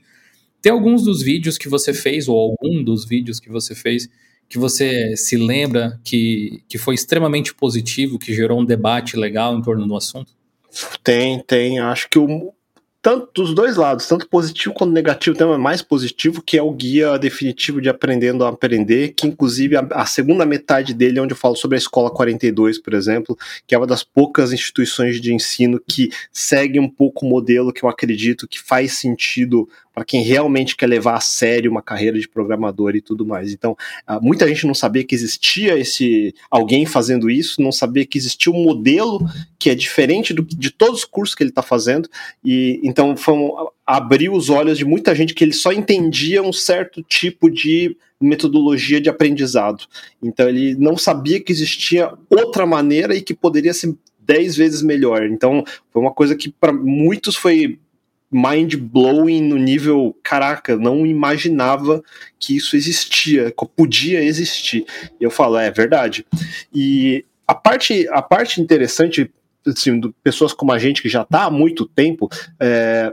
Tem 0.62 0.70
alguns 0.70 1.02
dos 1.02 1.20
vídeos 1.20 1.58
que 1.58 1.68
você 1.68 1.92
fez, 1.92 2.28
ou 2.28 2.38
algum 2.38 2.80
dos 2.84 3.04
vídeos 3.04 3.40
que 3.40 3.50
você 3.50 3.74
fez, 3.74 4.08
que 4.48 4.56
você 4.56 5.16
se 5.16 5.36
lembra 5.36 5.98
que, 6.04 6.62
que 6.68 6.78
foi 6.78 6.94
extremamente 6.94 7.52
positivo, 7.52 8.20
que 8.20 8.32
gerou 8.32 8.60
um 8.60 8.64
debate 8.64 9.16
legal 9.16 9.58
em 9.58 9.62
torno 9.62 9.84
do 9.84 9.96
assunto? 9.96 10.38
Tem, 11.02 11.40
tem. 11.40 11.78
Acho 11.78 12.08
que 12.08 12.18
o, 12.18 12.52
tanto 13.02 13.30
dos 13.32 13.54
dois 13.54 13.76
lados, 13.76 14.06
tanto 14.06 14.28
positivo 14.28 14.74
quanto 14.74 14.92
negativo, 14.92 15.36
tem 15.36 15.46
mais 15.58 15.80
positivo, 15.80 16.42
que 16.42 16.58
é 16.58 16.62
o 16.62 16.70
guia 16.70 17.18
definitivo 17.18 17.80
de 17.80 17.88
Aprendendo 17.88 18.44
a 18.44 18.50
Aprender, 18.50 19.14
que 19.14 19.26
inclusive 19.26 19.76
a, 19.76 19.86
a, 19.92 20.04
segunda 20.04 20.44
metade 20.44 20.92
dele 20.92 21.18
é 21.18 21.22
onde 21.22 21.32
eu 21.32 21.36
falo 21.36 21.56
sobre 21.56 21.76
a 21.76 21.78
Escola 21.78 22.10
42, 22.10 22.78
por 22.78 22.92
exemplo, 22.92 23.38
que 23.66 23.74
é 23.74 23.78
uma 23.78 23.86
das 23.86 24.04
poucas 24.04 24.52
instituições 24.52 25.20
de 25.20 25.32
ensino 25.32 25.80
que 25.88 26.10
segue 26.30 26.78
um 26.78 26.88
pouco 26.88 27.24
o 27.24 27.28
modelo 27.28 27.72
que 27.72 27.82
eu 27.82 27.88
acredito 27.88 28.46
que 28.46 28.60
faz 28.60 28.92
sentido 28.92 29.66
para 30.00 30.06
quem 30.06 30.22
realmente 30.22 30.76
quer 30.76 30.86
levar 30.86 31.14
a 31.14 31.20
sério 31.20 31.70
uma 31.70 31.82
carreira 31.82 32.18
de 32.18 32.26
programador 32.26 32.96
e 32.96 33.02
tudo 33.02 33.26
mais. 33.26 33.52
Então, 33.52 33.76
ah, 34.06 34.18
muita 34.18 34.48
gente 34.48 34.66
não 34.66 34.72
sabia 34.72 35.04
que 35.04 35.14
existia 35.14 35.78
esse 35.78 36.34
alguém 36.50 36.86
fazendo 36.86 37.28
isso, 37.28 37.60
não 37.60 37.70
sabia 37.70 38.06
que 38.06 38.16
existia 38.16 38.50
um 38.50 38.64
modelo 38.64 39.20
que 39.58 39.68
é 39.68 39.74
diferente 39.74 40.32
do, 40.32 40.42
de 40.42 40.70
todos 40.70 41.00
os 41.00 41.04
cursos 41.04 41.34
que 41.34 41.42
ele 41.42 41.50
está 41.50 41.60
fazendo, 41.60 42.08
e 42.42 42.80
então 42.82 43.14
foi 43.14 43.34
abriu 43.86 44.32
os 44.32 44.48
olhos 44.48 44.78
de 44.78 44.86
muita 44.86 45.14
gente 45.14 45.34
que 45.34 45.44
ele 45.44 45.52
só 45.52 45.70
entendia 45.70 46.42
um 46.42 46.52
certo 46.52 47.02
tipo 47.02 47.50
de 47.50 47.94
metodologia 48.18 49.02
de 49.02 49.10
aprendizado. 49.10 49.84
Então 50.22 50.48
ele 50.48 50.76
não 50.76 50.96
sabia 50.96 51.38
que 51.40 51.52
existia 51.52 52.10
outra 52.30 52.64
maneira 52.64 53.14
e 53.14 53.20
que 53.20 53.34
poderia 53.34 53.74
ser 53.74 53.94
dez 54.18 54.56
vezes 54.56 54.80
melhor. 54.80 55.26
Então 55.26 55.62
foi 55.92 56.00
uma 56.00 56.12
coisa 56.12 56.34
que 56.34 56.48
para 56.48 56.72
muitos 56.72 57.36
foi 57.36 57.78
mind 58.30 58.76
blowing 58.76 59.42
no 59.42 59.56
nível, 59.56 60.16
caraca, 60.22 60.76
não 60.76 61.04
imaginava 61.04 62.02
que 62.38 62.56
isso 62.56 62.76
existia, 62.76 63.50
que 63.50 63.66
podia 63.74 64.22
existir. 64.22 64.84
E 65.20 65.24
eu 65.24 65.30
falo, 65.30 65.58
é 65.58 65.70
verdade. 65.70 66.24
E 66.72 67.24
a 67.46 67.54
parte, 67.54 68.06
a 68.10 68.22
parte 68.22 68.60
interessante, 68.60 69.30
assim, 69.66 70.00
pessoas 70.22 70.52
como 70.52 70.72
a 70.72 70.78
gente 70.78 71.02
que 71.02 71.08
já 71.08 71.22
está 71.22 71.44
há 71.44 71.50
muito 71.50 71.86
tempo, 71.86 72.28
é, 72.60 73.12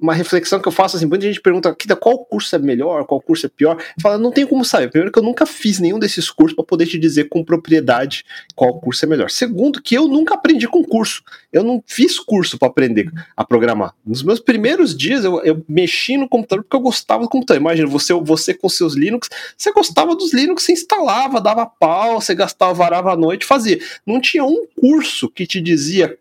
uma 0.00 0.14
reflexão 0.14 0.60
que 0.60 0.68
eu 0.68 0.72
faço 0.72 0.96
assim, 0.96 1.06
muita 1.06 1.26
gente 1.26 1.40
pergunta 1.40 1.74
qual 2.00 2.24
curso 2.24 2.54
é 2.54 2.58
melhor, 2.58 3.04
qual 3.04 3.20
curso 3.20 3.46
é 3.46 3.48
pior. 3.48 3.82
Fala, 4.00 4.18
não 4.18 4.30
tem 4.30 4.46
como 4.46 4.64
saber. 4.64 4.88
Primeiro 4.88 5.12
que 5.12 5.18
eu 5.18 5.22
nunca 5.22 5.44
fiz 5.44 5.78
nenhum 5.78 5.98
desses 5.98 6.30
cursos 6.30 6.54
para 6.54 6.64
poder 6.64 6.86
te 6.86 6.98
dizer 6.98 7.28
com 7.28 7.44
propriedade 7.44 8.24
qual 8.54 8.80
curso 8.80 9.04
é 9.04 9.08
melhor. 9.08 9.30
Segundo 9.30 9.82
que 9.82 9.94
eu 9.94 10.08
nunca 10.08 10.34
aprendi 10.34 10.66
com 10.66 10.84
curso. 10.84 11.22
Eu 11.52 11.62
não 11.62 11.82
fiz 11.86 12.18
curso 12.18 12.58
para 12.58 12.68
aprender 12.68 13.10
a 13.36 13.44
programar. 13.44 13.94
Nos 14.06 14.22
meus 14.22 14.40
primeiros 14.40 14.96
dias 14.96 15.24
eu, 15.24 15.42
eu, 15.42 15.64
mexi 15.68 16.16
no 16.16 16.28
computador 16.28 16.64
porque 16.64 16.76
eu 16.76 16.80
gostava 16.80 17.22
do 17.22 17.28
computador. 17.28 17.60
Imagina 17.60 17.88
você, 17.88 18.12
você 18.14 18.54
com 18.54 18.68
seus 18.68 18.94
Linux, 18.94 19.28
você 19.56 19.72
gostava 19.72 20.14
dos 20.14 20.32
Linux, 20.32 20.62
você 20.62 20.72
instalava, 20.72 21.40
dava 21.40 21.66
pau, 21.66 22.20
você 22.20 22.34
gastava, 22.34 22.72
varava 22.74 23.12
a 23.12 23.16
noite, 23.16 23.44
fazia. 23.44 23.78
Não 24.06 24.20
tinha 24.20 24.44
um 24.44 24.66
curso 24.74 25.28
que 25.28 25.46
te 25.46 25.60
dizia 25.60 26.16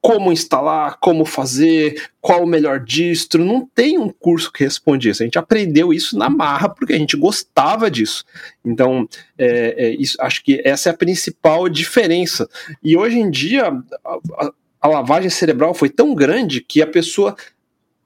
como 0.00 0.32
instalar, 0.32 0.98
como 1.00 1.24
fazer, 1.24 2.10
qual 2.20 2.44
o 2.44 2.46
melhor 2.46 2.80
distro. 2.80 3.44
Não 3.44 3.66
tem 3.74 3.98
um 3.98 4.08
curso 4.08 4.52
que 4.52 4.62
responde 4.62 5.08
isso. 5.08 5.22
A 5.22 5.26
gente 5.26 5.38
aprendeu 5.38 5.92
isso 5.92 6.16
na 6.16 6.30
marra 6.30 6.68
porque 6.68 6.92
a 6.92 6.98
gente 6.98 7.16
gostava 7.16 7.90
disso. 7.90 8.24
Então, 8.64 9.08
é, 9.36 9.74
é, 9.76 9.90
isso, 9.90 10.16
acho 10.20 10.44
que 10.44 10.60
essa 10.64 10.88
é 10.88 10.92
a 10.92 10.96
principal 10.96 11.68
diferença. 11.68 12.48
E 12.82 12.96
hoje 12.96 13.18
em 13.18 13.30
dia, 13.30 13.64
a, 14.04 14.52
a, 14.80 14.88
lavagem 14.88 15.30
cerebral 15.30 15.74
foi 15.74 15.88
tão 15.88 16.14
grande 16.14 16.60
que 16.60 16.80
a 16.80 16.86
pessoa 16.86 17.36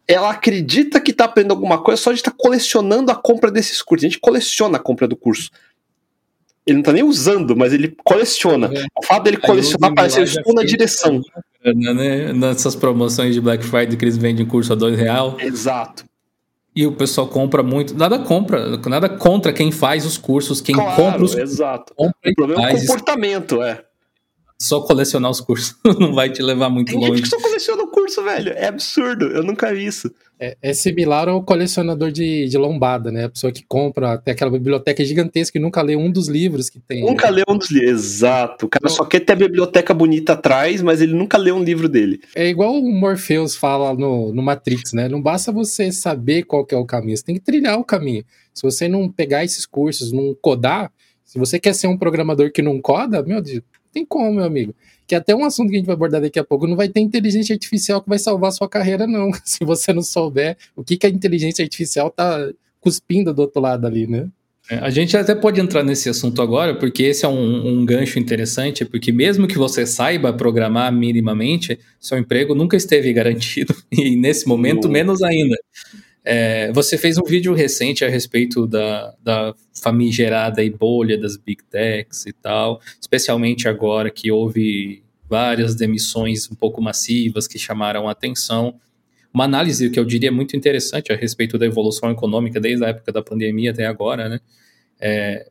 ela 0.08 0.30
acredita 0.30 1.00
que 1.00 1.12
está 1.12 1.26
aprendendo 1.26 1.52
alguma 1.52 1.82
coisa 1.82 2.00
só 2.00 2.10
de 2.10 2.18
estar 2.18 2.32
tá 2.32 2.36
colecionando 2.36 3.12
a 3.12 3.14
compra 3.14 3.50
desses 3.50 3.80
cursos. 3.80 4.04
A 4.04 4.08
gente 4.08 4.20
coleciona 4.20 4.76
a 4.76 4.80
compra 4.80 5.06
do 5.06 5.16
curso. 5.16 5.50
Ele 6.70 6.74
não 6.74 6.80
está 6.80 6.92
nem 6.92 7.02
usando, 7.02 7.56
mas 7.56 7.72
ele 7.72 7.94
coleciona. 8.04 8.70
É. 8.72 8.84
O 8.98 9.04
fato 9.04 9.24
dele 9.24 9.36
colecionar 9.38 9.92
parece 9.94 10.42
que 10.42 10.52
na 10.52 10.62
direção 10.62 11.20
né? 11.64 12.32
Nessas 12.32 12.74
promoções 12.74 13.34
de 13.34 13.40
Black 13.40 13.64
Friday 13.64 13.96
que 13.96 14.04
eles 14.04 14.16
vendem 14.16 14.46
curso 14.46 14.72
a 14.72 14.76
dois 14.76 14.98
real. 14.98 15.36
Exato. 15.38 16.04
E 16.74 16.86
o 16.86 16.92
pessoal 16.92 17.26
compra 17.26 17.62
muito. 17.62 17.94
Nada 17.96 18.18
compra, 18.18 18.78
nada 18.78 19.08
contra 19.08 19.52
quem 19.52 19.72
faz 19.72 20.06
os 20.06 20.16
cursos, 20.16 20.60
quem 20.60 20.74
claro, 20.74 20.96
compra 20.96 21.24
os 21.24 21.34
exato. 21.36 21.92
Compra 21.94 22.14
o 22.24 22.34
problema 22.34 22.70
é 22.70 22.74
o 22.74 22.80
comportamento, 22.80 23.62
é. 23.62 23.82
Só 24.60 24.82
colecionar 24.82 25.30
os 25.30 25.40
cursos. 25.40 25.74
não 25.98 26.12
vai 26.12 26.30
te 26.30 26.42
levar 26.42 26.68
muito 26.68 26.88
Tem 26.88 27.00
longe. 27.00 27.12
gente 27.12 27.22
que 27.22 27.28
só 27.28 27.40
coleciona 27.40 27.82
o 27.82 27.88
curso, 27.88 28.22
velho. 28.22 28.52
É 28.52 28.66
absurdo. 28.66 29.24
Eu 29.26 29.42
nunca 29.42 29.72
vi 29.72 29.86
isso. 29.86 30.12
É, 30.38 30.56
é 30.60 30.74
similar 30.74 31.28
ao 31.28 31.42
colecionador 31.42 32.12
de, 32.12 32.46
de 32.46 32.58
lombada, 32.58 33.10
né? 33.10 33.24
A 33.24 33.28
pessoa 33.30 33.50
que 33.50 33.64
compra 33.66 34.12
até 34.12 34.32
aquela 34.32 34.50
biblioteca 34.50 35.02
gigantesca 35.02 35.56
e 35.56 35.60
nunca 35.60 35.80
lê 35.80 35.96
um 35.96 36.10
dos 36.10 36.28
livros 36.28 36.68
que 36.68 36.78
tem. 36.78 37.00
Nunca 37.00 37.30
né? 37.30 37.36
leu 37.36 37.44
um 37.48 37.56
dos 37.56 37.70
livros. 37.70 37.90
Exato. 37.90 38.66
O 38.66 38.68
cara 38.68 38.88
só 38.90 39.04
quer 39.04 39.20
ter 39.20 39.32
a 39.32 39.36
biblioteca 39.36 39.94
bonita 39.94 40.34
atrás, 40.34 40.82
mas 40.82 41.00
ele 41.00 41.14
nunca 41.14 41.38
leu 41.38 41.56
um 41.56 41.62
livro 41.62 41.88
dele. 41.88 42.20
É 42.34 42.46
igual 42.46 42.74
o 42.74 42.92
Morpheus 42.92 43.56
fala 43.56 43.94
no, 43.94 44.32
no 44.32 44.42
Matrix, 44.42 44.92
né? 44.92 45.08
Não 45.08 45.22
basta 45.22 45.50
você 45.50 45.90
saber 45.90 46.42
qual 46.42 46.66
que 46.66 46.74
é 46.74 46.78
o 46.78 46.84
caminho, 46.84 47.16
você 47.16 47.24
tem 47.24 47.34
que 47.34 47.42
trilhar 47.42 47.78
o 47.78 47.84
caminho. 47.84 48.24
Se 48.52 48.62
você 48.62 48.88
não 48.88 49.10
pegar 49.10 49.42
esses 49.42 49.64
cursos, 49.64 50.12
não 50.12 50.36
codar, 50.40 50.92
se 51.24 51.38
você 51.38 51.58
quer 51.58 51.74
ser 51.74 51.86
um 51.86 51.96
programador 51.96 52.50
que 52.50 52.60
não 52.60 52.80
coda, 52.80 53.22
meu 53.22 53.40
Deus, 53.40 53.62
tem 53.92 54.04
como, 54.04 54.32
meu 54.32 54.44
amigo. 54.44 54.74
Que 55.06 55.14
até 55.14 55.34
um 55.34 55.44
assunto 55.44 55.70
que 55.70 55.76
a 55.76 55.78
gente 55.78 55.86
vai 55.86 55.94
abordar 55.94 56.20
daqui 56.20 56.38
a 56.38 56.44
pouco, 56.44 56.66
não 56.66 56.76
vai 56.76 56.88
ter 56.88 57.00
inteligência 57.00 57.52
artificial 57.52 58.00
que 58.02 58.08
vai 58.08 58.18
salvar 58.18 58.48
a 58.48 58.52
sua 58.52 58.68
carreira, 58.68 59.06
não. 59.06 59.30
Se 59.44 59.64
você 59.64 59.92
não 59.92 60.02
souber 60.02 60.56
o 60.76 60.84
que, 60.84 60.96
que 60.96 61.06
a 61.06 61.10
inteligência 61.10 61.62
artificial 61.62 62.10
tá 62.10 62.50
cuspindo 62.80 63.34
do 63.34 63.42
outro 63.42 63.60
lado 63.60 63.86
ali, 63.86 64.06
né? 64.06 64.28
É, 64.70 64.76
A 64.76 64.90
gente 64.90 65.16
até 65.16 65.34
pode 65.34 65.60
entrar 65.60 65.82
nesse 65.82 66.08
assunto 66.08 66.40
agora, 66.40 66.76
porque 66.76 67.02
esse 67.02 67.24
é 67.24 67.28
um, 67.28 67.80
um 67.80 67.84
gancho 67.84 68.20
interessante, 68.20 68.84
porque 68.84 69.10
mesmo 69.10 69.48
que 69.48 69.58
você 69.58 69.84
saiba 69.84 70.32
programar 70.32 70.92
minimamente, 70.92 71.76
seu 71.98 72.16
emprego 72.16 72.54
nunca 72.54 72.76
esteve 72.76 73.12
garantido, 73.12 73.74
e 73.90 74.14
nesse 74.16 74.46
momento, 74.46 74.88
menos 74.88 75.22
ainda. 75.22 75.56
É, 76.32 76.70
você 76.70 76.96
fez 76.96 77.18
um 77.18 77.24
vídeo 77.24 77.52
recente 77.52 78.04
a 78.04 78.08
respeito 78.08 78.64
da, 78.64 79.12
da 79.20 79.52
famigerada 79.74 80.62
e 80.62 80.70
bolha 80.70 81.18
das 81.18 81.36
Big 81.36 81.60
Techs 81.64 82.24
e 82.24 82.32
tal, 82.32 82.80
especialmente 83.00 83.66
agora 83.66 84.12
que 84.12 84.30
houve 84.30 85.02
várias 85.28 85.74
demissões 85.74 86.48
um 86.48 86.54
pouco 86.54 86.80
massivas 86.80 87.48
que 87.48 87.58
chamaram 87.58 88.08
a 88.08 88.12
atenção. 88.12 88.78
Uma 89.34 89.42
análise 89.42 89.90
que 89.90 89.98
eu 89.98 90.04
diria 90.04 90.30
muito 90.30 90.56
interessante 90.56 91.12
a 91.12 91.16
respeito 91.16 91.58
da 91.58 91.66
evolução 91.66 92.08
econômica 92.12 92.60
desde 92.60 92.84
a 92.84 92.90
época 92.90 93.10
da 93.10 93.24
pandemia 93.24 93.72
até 93.72 93.86
agora, 93.86 94.28
né? 94.28 94.40
É, 95.00 95.50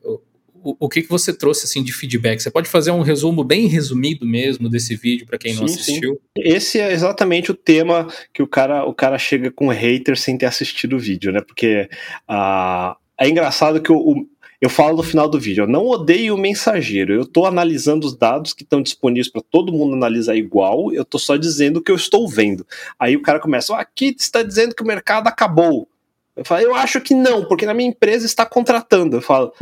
o, 0.64 0.76
o 0.80 0.90
que, 0.90 1.02
que 1.02 1.10
você 1.10 1.34
trouxe 1.34 1.66
assim 1.66 1.84
de 1.84 1.92
feedback? 1.94 2.40
Você 2.42 2.50
pode 2.52 2.68
fazer 2.70 2.92
um 2.92 3.02
resumo 3.02 3.44
bem 3.44 3.68
resumido 3.68 4.26
mesmo 4.26 4.70
desse 4.70 4.96
vídeo 4.96 5.26
para 5.26 5.38
quem 5.38 5.54
não 5.56 5.68
Sim, 5.68 5.74
sim. 5.76 5.82
assistiu? 5.82 6.22
Esse 6.38 6.80
é 6.80 6.92
exatamente 6.92 7.52
o 7.52 7.54
tema 7.56 8.08
que 8.34 8.42
o 8.44 8.48
cara, 8.48 8.86
o 8.86 8.94
cara 8.94 9.18
chega 9.18 9.52
com 9.52 9.68
hater 9.70 10.18
sem 10.18 10.38
ter 10.38 10.46
assistido 10.46 10.96
o 10.96 11.00
vídeo, 11.00 11.32
né? 11.32 11.42
Porque 11.42 11.90
ah, 12.28 12.96
é 13.18 13.28
engraçado 13.30 13.82
que 13.82 13.92
o, 13.92 13.98
o- 13.98 14.28
eu 14.62 14.70
falo 14.70 14.98
no 14.98 15.04
final 15.04 15.30
do 15.30 15.40
vídeo, 15.40 15.64
eu 15.64 15.68
não 15.68 15.86
odeio 15.88 16.36
o 16.36 16.38
mensageiro, 16.38 17.14
eu 17.14 17.26
tô 17.26 17.46
analisando 17.46 18.06
os 18.06 18.14
dados 18.18 18.52
que 18.54 18.64
estão 18.64 18.82
disponíveis 18.82 19.30
para 19.32 19.42
todo 19.42 19.72
mundo 19.72 19.94
analisar 19.96 20.36
igual, 20.36 20.92
eu 20.92 21.06
tô 21.06 21.18
só 21.18 21.38
dizendo 21.38 21.78
o 21.78 21.82
que 21.82 21.90
eu 21.92 21.96
estou 21.96 22.28
vendo. 22.28 22.68
Aí 23.00 23.16
o 23.16 23.22
cara 23.22 23.40
começa, 23.40 23.74
"Ah, 23.74 23.80
aqui 23.80 24.14
está 24.20 24.44
dizendo 24.44 24.76
que 24.76 24.84
o 24.84 24.86
mercado 24.86 25.28
acabou. 25.28 25.88
Eu 26.36 26.44
falo, 26.44 26.62
eu 26.62 26.76
acho 26.76 27.00
que 27.02 27.14
não, 27.14 27.46
porque 27.46 27.66
na 27.66 27.74
minha 27.74 27.90
empresa 27.90 28.26
está 28.26 28.46
contratando. 28.46 29.16
Eu 29.18 29.22
falo, 29.22 29.54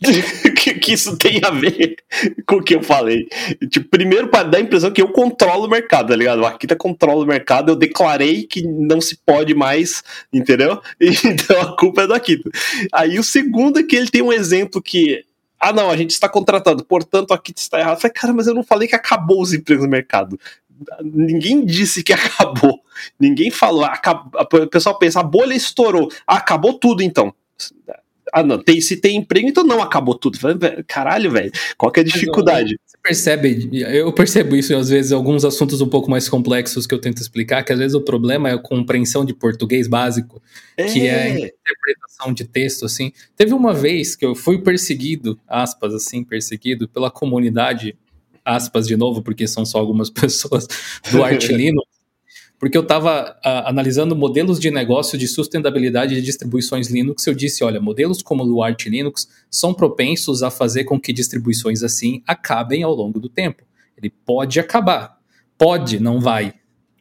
que, 0.56 0.74
que 0.74 0.92
isso 0.92 1.16
tem 1.16 1.40
a 1.44 1.50
ver 1.50 1.96
com 2.46 2.56
o 2.56 2.62
que 2.62 2.74
eu 2.74 2.82
falei? 2.82 3.26
Tipo, 3.70 3.88
primeiro 3.88 4.28
para 4.28 4.44
dar 4.44 4.58
a 4.58 4.60
impressão 4.60 4.92
que 4.92 5.02
eu 5.02 5.08
controlo 5.08 5.66
o 5.66 5.70
mercado, 5.70 6.08
tá 6.08 6.16
ligado? 6.16 6.40
O 6.42 6.46
Akita 6.46 6.76
controla 6.76 7.24
o 7.24 7.26
mercado, 7.26 7.72
eu 7.72 7.76
declarei 7.76 8.44
que 8.44 8.62
não 8.62 9.00
se 9.00 9.18
pode 9.26 9.54
mais, 9.54 10.02
entendeu? 10.32 10.80
Então 11.24 11.60
a 11.60 11.76
culpa 11.76 12.02
é 12.02 12.06
do 12.06 12.14
Akita. 12.14 12.48
Aí 12.92 13.18
o 13.18 13.24
segundo 13.24 13.78
é 13.80 13.82
que 13.82 13.96
ele 13.96 14.08
tem 14.08 14.22
um 14.22 14.32
exemplo 14.32 14.80
que 14.82 15.24
ah, 15.60 15.72
não, 15.72 15.90
a 15.90 15.96
gente 15.96 16.10
está 16.12 16.28
contratando, 16.28 16.84
portanto, 16.84 17.32
aqui 17.34 17.52
está 17.56 17.80
errado. 17.80 18.00
Falei, 18.00 18.12
cara, 18.14 18.32
mas 18.32 18.46
eu 18.46 18.54
não 18.54 18.62
falei 18.62 18.86
que 18.86 18.94
acabou 18.94 19.42
os 19.42 19.52
empregos 19.52 19.84
no 19.84 19.90
mercado. 19.90 20.38
Ninguém 21.02 21.64
disse 21.64 22.04
que 22.04 22.12
acabou. 22.14 22.80
Ninguém 23.18 23.50
falou. 23.50 23.84
acab- 23.84 24.30
O 24.36 24.66
pessoal 24.68 24.96
pensa, 24.96 25.18
a 25.18 25.24
bolha 25.24 25.54
estourou. 25.54 26.08
Ah, 26.24 26.36
acabou 26.36 26.74
tudo 26.74 27.02
então. 27.02 27.34
Ah, 28.32 28.42
não, 28.42 28.62
tem, 28.62 28.80
se 28.80 28.96
tem 28.96 29.16
emprego, 29.16 29.48
então 29.48 29.64
não 29.64 29.82
acabou 29.82 30.14
tudo. 30.14 30.36
Eu 30.36 30.40
falei, 30.40 30.56
"Velho, 30.56 30.84
Caralho, 30.86 31.30
velho, 31.30 31.52
qual 31.76 31.90
que 31.90 32.00
é 32.00 32.02
a 32.02 32.06
dificuldade? 32.06 32.78
Você 32.84 32.96
percebe, 33.02 33.70
eu 33.72 34.12
percebo 34.12 34.56
isso 34.56 34.74
às 34.74 34.88
vezes 34.88 35.12
alguns 35.12 35.44
assuntos 35.44 35.80
um 35.80 35.88
pouco 35.88 36.10
mais 36.10 36.28
complexos 36.28 36.86
que 36.86 36.94
eu 36.94 37.00
tento 37.00 37.20
explicar, 37.20 37.62
que 37.62 37.72
às 37.72 37.78
vezes 37.78 37.94
o 37.94 38.00
problema 38.00 38.48
é 38.48 38.54
a 38.54 38.58
compreensão 38.58 39.24
de 39.24 39.32
português 39.34 39.88
básico, 39.88 40.42
que 40.92 41.06
é 41.06 41.22
a 41.22 41.28
interpretação 41.30 42.32
de 42.32 42.44
texto, 42.44 42.84
assim. 42.84 43.12
Teve 43.36 43.54
uma 43.54 43.72
vez 43.72 44.14
que 44.16 44.24
eu 44.24 44.34
fui 44.34 44.60
perseguido, 44.60 45.38
aspas, 45.46 45.94
assim, 45.94 46.24
perseguido 46.24 46.88
pela 46.88 47.10
comunidade, 47.10 47.96
aspas 48.44 48.86
de 48.86 48.96
novo, 48.96 49.22
porque 49.22 49.46
são 49.46 49.64
só 49.64 49.78
algumas 49.78 50.10
pessoas, 50.10 50.66
do 51.10 51.22
Artilino, 51.22 51.82
porque 52.58 52.76
eu 52.76 52.82
estava 52.82 53.38
analisando 53.42 54.16
modelos 54.16 54.58
de 54.58 54.70
negócio 54.70 55.16
de 55.16 55.28
sustentabilidade 55.28 56.14
de 56.14 56.22
distribuições 56.22 56.88
Linux. 56.88 57.26
Eu 57.26 57.34
disse: 57.34 57.62
olha, 57.62 57.80
modelos 57.80 58.20
como 58.22 58.44
o 58.44 58.62
Arch 58.62 58.86
Linux 58.86 59.28
são 59.50 59.72
propensos 59.72 60.42
a 60.42 60.50
fazer 60.50 60.84
com 60.84 60.98
que 60.98 61.12
distribuições 61.12 61.82
assim 61.82 62.22
acabem 62.26 62.82
ao 62.82 62.94
longo 62.94 63.20
do 63.20 63.28
tempo. 63.28 63.62
Ele 63.96 64.10
pode 64.10 64.58
acabar. 64.58 65.18
Pode, 65.56 66.00
não 66.00 66.20
vai. 66.20 66.54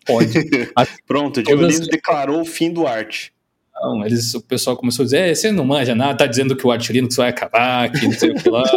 Pode. 0.05 0.31
Pronto, 1.07 1.39
o 1.39 1.43
Todas- 1.43 1.59
Dionísio 1.59 1.87
declarou 1.87 2.41
o 2.41 2.45
fim 2.45 2.71
do 2.71 2.85
arte. 2.85 3.33
Não, 3.79 4.03
eles, 4.05 4.33
o 4.33 4.41
pessoal 4.41 4.75
começou 4.77 5.03
a 5.03 5.05
dizer: 5.05 5.17
"É, 5.19 5.35
você 5.35 5.51
não 5.51 5.65
manja 5.65 5.93
nada, 5.93 6.17
tá 6.17 6.25
dizendo 6.27 6.55
que 6.55 6.65
o 6.65 6.71
Arch 6.71 6.89
Linux 6.89 7.15
vai 7.15 7.29
acabar, 7.29 7.91
que 7.91 8.05
não 8.05 8.11
sei 8.13 8.31
o 8.31 8.35
que 8.35 8.49
lá. 8.49 8.63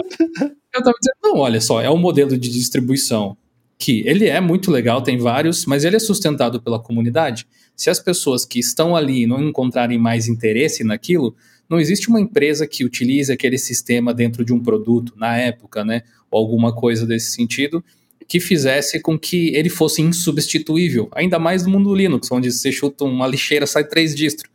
Eu 0.72 0.82
tava 0.82 0.96
dizendo: 1.00 1.16
não, 1.22 1.38
olha 1.38 1.60
só, 1.60 1.80
é 1.80 1.90
um 1.90 1.96
modelo 1.98 2.36
de 2.38 2.50
distribuição 2.50 3.36
que 3.80 4.06
ele 4.06 4.26
é 4.26 4.38
muito 4.42 4.70
legal, 4.70 5.00
tem 5.00 5.16
vários, 5.16 5.64
mas 5.64 5.84
ele 5.84 5.96
é 5.96 5.98
sustentado 5.98 6.60
pela 6.60 6.78
comunidade. 6.78 7.46
Se 7.74 7.88
as 7.88 7.98
pessoas 7.98 8.44
que 8.44 8.58
estão 8.60 8.94
ali 8.94 9.26
não 9.26 9.42
encontrarem 9.42 9.96
mais 9.98 10.28
interesse 10.28 10.84
naquilo, 10.84 11.34
não 11.66 11.80
existe 11.80 12.10
uma 12.10 12.20
empresa 12.20 12.66
que 12.66 12.84
utilize 12.84 13.32
aquele 13.32 13.56
sistema 13.56 14.12
dentro 14.12 14.44
de 14.44 14.52
um 14.52 14.60
produto, 14.60 15.14
na 15.16 15.34
época, 15.38 15.82
né? 15.82 16.02
Ou 16.30 16.40
alguma 16.40 16.74
coisa 16.74 17.06
desse 17.06 17.30
sentido, 17.30 17.82
que 18.28 18.38
fizesse 18.38 19.00
com 19.00 19.18
que 19.18 19.54
ele 19.56 19.70
fosse 19.70 20.02
insubstituível. 20.02 21.08
Ainda 21.12 21.38
mais 21.38 21.64
no 21.64 21.70
mundo 21.70 21.94
Linux, 21.94 22.30
onde 22.30 22.52
você 22.52 22.70
chuta 22.70 23.04
uma 23.04 23.26
lixeira, 23.26 23.66
sai 23.66 23.84
três 23.84 24.14
distros. 24.14 24.52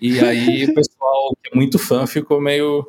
E 0.00 0.20
aí 0.20 0.66
o 0.66 0.74
pessoal 0.74 1.36
que 1.42 1.50
é 1.52 1.56
muito 1.56 1.80
fã 1.80 2.06
ficou 2.06 2.40
meio 2.40 2.86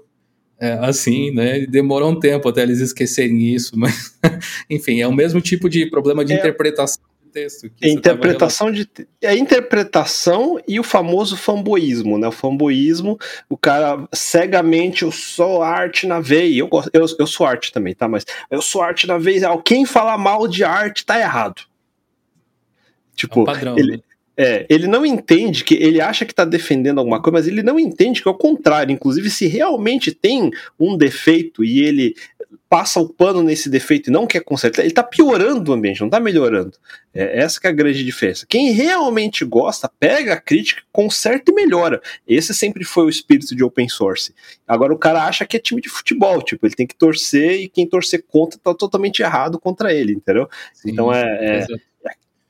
é, 0.65 0.73
assim, 0.81 1.31
né? 1.31 1.65
Demorou 1.67 2.09
um 2.11 2.19
tempo 2.19 2.47
até 2.49 2.61
eles 2.63 2.79
esquecerem 2.79 3.53
isso, 3.53 3.77
mas 3.77 4.17
enfim, 4.69 5.01
é 5.01 5.07
o 5.07 5.13
mesmo 5.13 5.41
tipo 5.41 5.69
de 5.69 5.89
problema 5.89 6.23
de 6.23 6.33
É. 6.33 6.37
interpretação 6.37 7.03
de 7.25 7.31
texto. 7.31 7.69
É 7.81 7.89
interpretação 7.89 8.71
de 8.71 8.87
é 9.21 9.29
a 9.29 9.35
interpretação 9.35 10.59
e 10.67 10.79
o 10.79 10.83
famoso 10.83 11.35
fanboísmo, 11.35 12.17
né? 12.17 12.27
O 12.27 12.31
fanboísmo, 12.31 13.17
o 13.49 13.57
cara 13.57 14.07
cegamente 14.13 15.03
eu 15.03 15.11
sou 15.11 15.61
arte 15.63 16.05
na 16.07 16.19
veia. 16.19 16.59
Eu, 16.59 16.69
eu, 16.93 17.05
eu 17.19 17.27
sou 17.27 17.45
arte 17.45 17.71
também, 17.71 17.93
tá? 17.95 18.07
Mas 18.07 18.23
eu 18.51 18.61
sou 18.61 18.81
arte 18.81 19.05
na 19.07 19.17
veia. 19.17 19.49
Quem 19.65 19.85
fala 19.85 20.17
mal 20.17 20.47
de 20.47 20.63
arte 20.63 21.05
tá 21.05 21.19
errado. 21.19 21.61
É 21.63 23.15
Tipo, 23.15 23.41
um 23.41 23.45
padrão. 23.45 23.77
ele- 23.77 23.97
né? 23.97 24.03
É, 24.35 24.65
ele 24.67 24.87
não 24.87 25.05
entende 25.05 25.63
que 25.63 25.75
ele 25.75 26.01
acha 26.01 26.25
que 26.25 26.31
está 26.33 26.43
defendendo 26.43 26.97
alguma 26.97 27.21
coisa, 27.21 27.37
mas 27.37 27.47
ele 27.47 27.61
não 27.61 27.79
entende 27.79 28.21
que 28.21 28.27
é 28.27 28.31
o 28.31 28.35
contrário. 28.35 28.91
Inclusive, 28.91 29.29
se 29.29 29.45
realmente 29.45 30.11
tem 30.11 30.49
um 30.79 30.97
defeito 30.97 31.63
e 31.63 31.81
ele 31.81 32.15
passa 32.73 32.99
o 32.99 33.07
pano 33.07 33.43
nesse 33.43 33.69
defeito 33.69 34.09
e 34.09 34.11
não 34.11 34.25
quer 34.25 34.39
consertar, 34.43 34.81
ele 34.81 34.89
está 34.89 35.03
piorando 35.03 35.69
o 35.69 35.73
ambiente, 35.75 35.99
não 35.99 36.07
está 36.07 36.19
melhorando. 36.19 36.75
É 37.13 37.39
essa 37.39 37.61
que 37.61 37.67
é 37.67 37.69
a 37.69 37.73
grande 37.73 38.03
diferença. 38.03 38.47
Quem 38.49 38.71
realmente 38.71 39.45
gosta, 39.45 39.87
pega 39.99 40.33
a 40.33 40.41
crítica, 40.41 40.81
conserta 40.91 41.51
e 41.51 41.53
melhora. 41.53 42.01
Esse 42.27 42.51
sempre 42.51 42.83
foi 42.83 43.05
o 43.05 43.09
espírito 43.09 43.55
de 43.55 43.63
open 43.63 43.87
source. 43.87 44.33
Agora 44.67 44.91
o 44.91 44.97
cara 44.97 45.23
acha 45.23 45.45
que 45.45 45.55
é 45.55 45.59
time 45.59 45.79
de 45.81 45.89
futebol, 45.89 46.41
tipo, 46.41 46.65
ele 46.65 46.73
tem 46.73 46.87
que 46.87 46.95
torcer 46.95 47.61
e 47.61 47.69
quem 47.69 47.87
torcer 47.87 48.23
contra 48.27 48.57
tá 48.57 48.73
totalmente 48.73 49.21
errado 49.21 49.59
contra 49.59 49.93
ele, 49.93 50.13
entendeu? 50.13 50.49
Sim, 50.73 50.89
então 50.91 51.13
é- 51.13 51.59
é. 51.61 51.67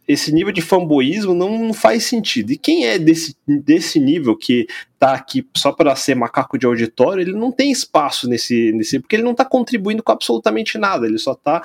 Esse 0.07 0.31
nível 0.31 0.51
de 0.51 0.61
fanboísmo 0.61 1.33
não 1.33 1.73
faz 1.73 2.05
sentido. 2.05 2.51
E 2.51 2.57
quem 2.57 2.85
é 2.85 2.99
desse, 2.99 3.35
desse 3.47 3.99
nível 3.99 4.35
que 4.35 4.67
tá 4.99 5.13
aqui 5.13 5.47
só 5.55 5.71
para 5.71 5.95
ser 5.95 6.15
macaco 6.15 6.57
de 6.57 6.65
auditório, 6.65 7.21
ele 7.21 7.33
não 7.33 7.51
tem 7.51 7.71
espaço 7.71 8.27
nesse, 8.27 8.71
nesse. 8.73 8.99
Porque 8.99 9.15
ele 9.15 9.23
não 9.23 9.33
tá 9.33 9.45
contribuindo 9.45 10.03
com 10.03 10.11
absolutamente 10.11 10.77
nada, 10.77 11.05
ele 11.05 11.17
só 11.17 11.33
tá 11.33 11.61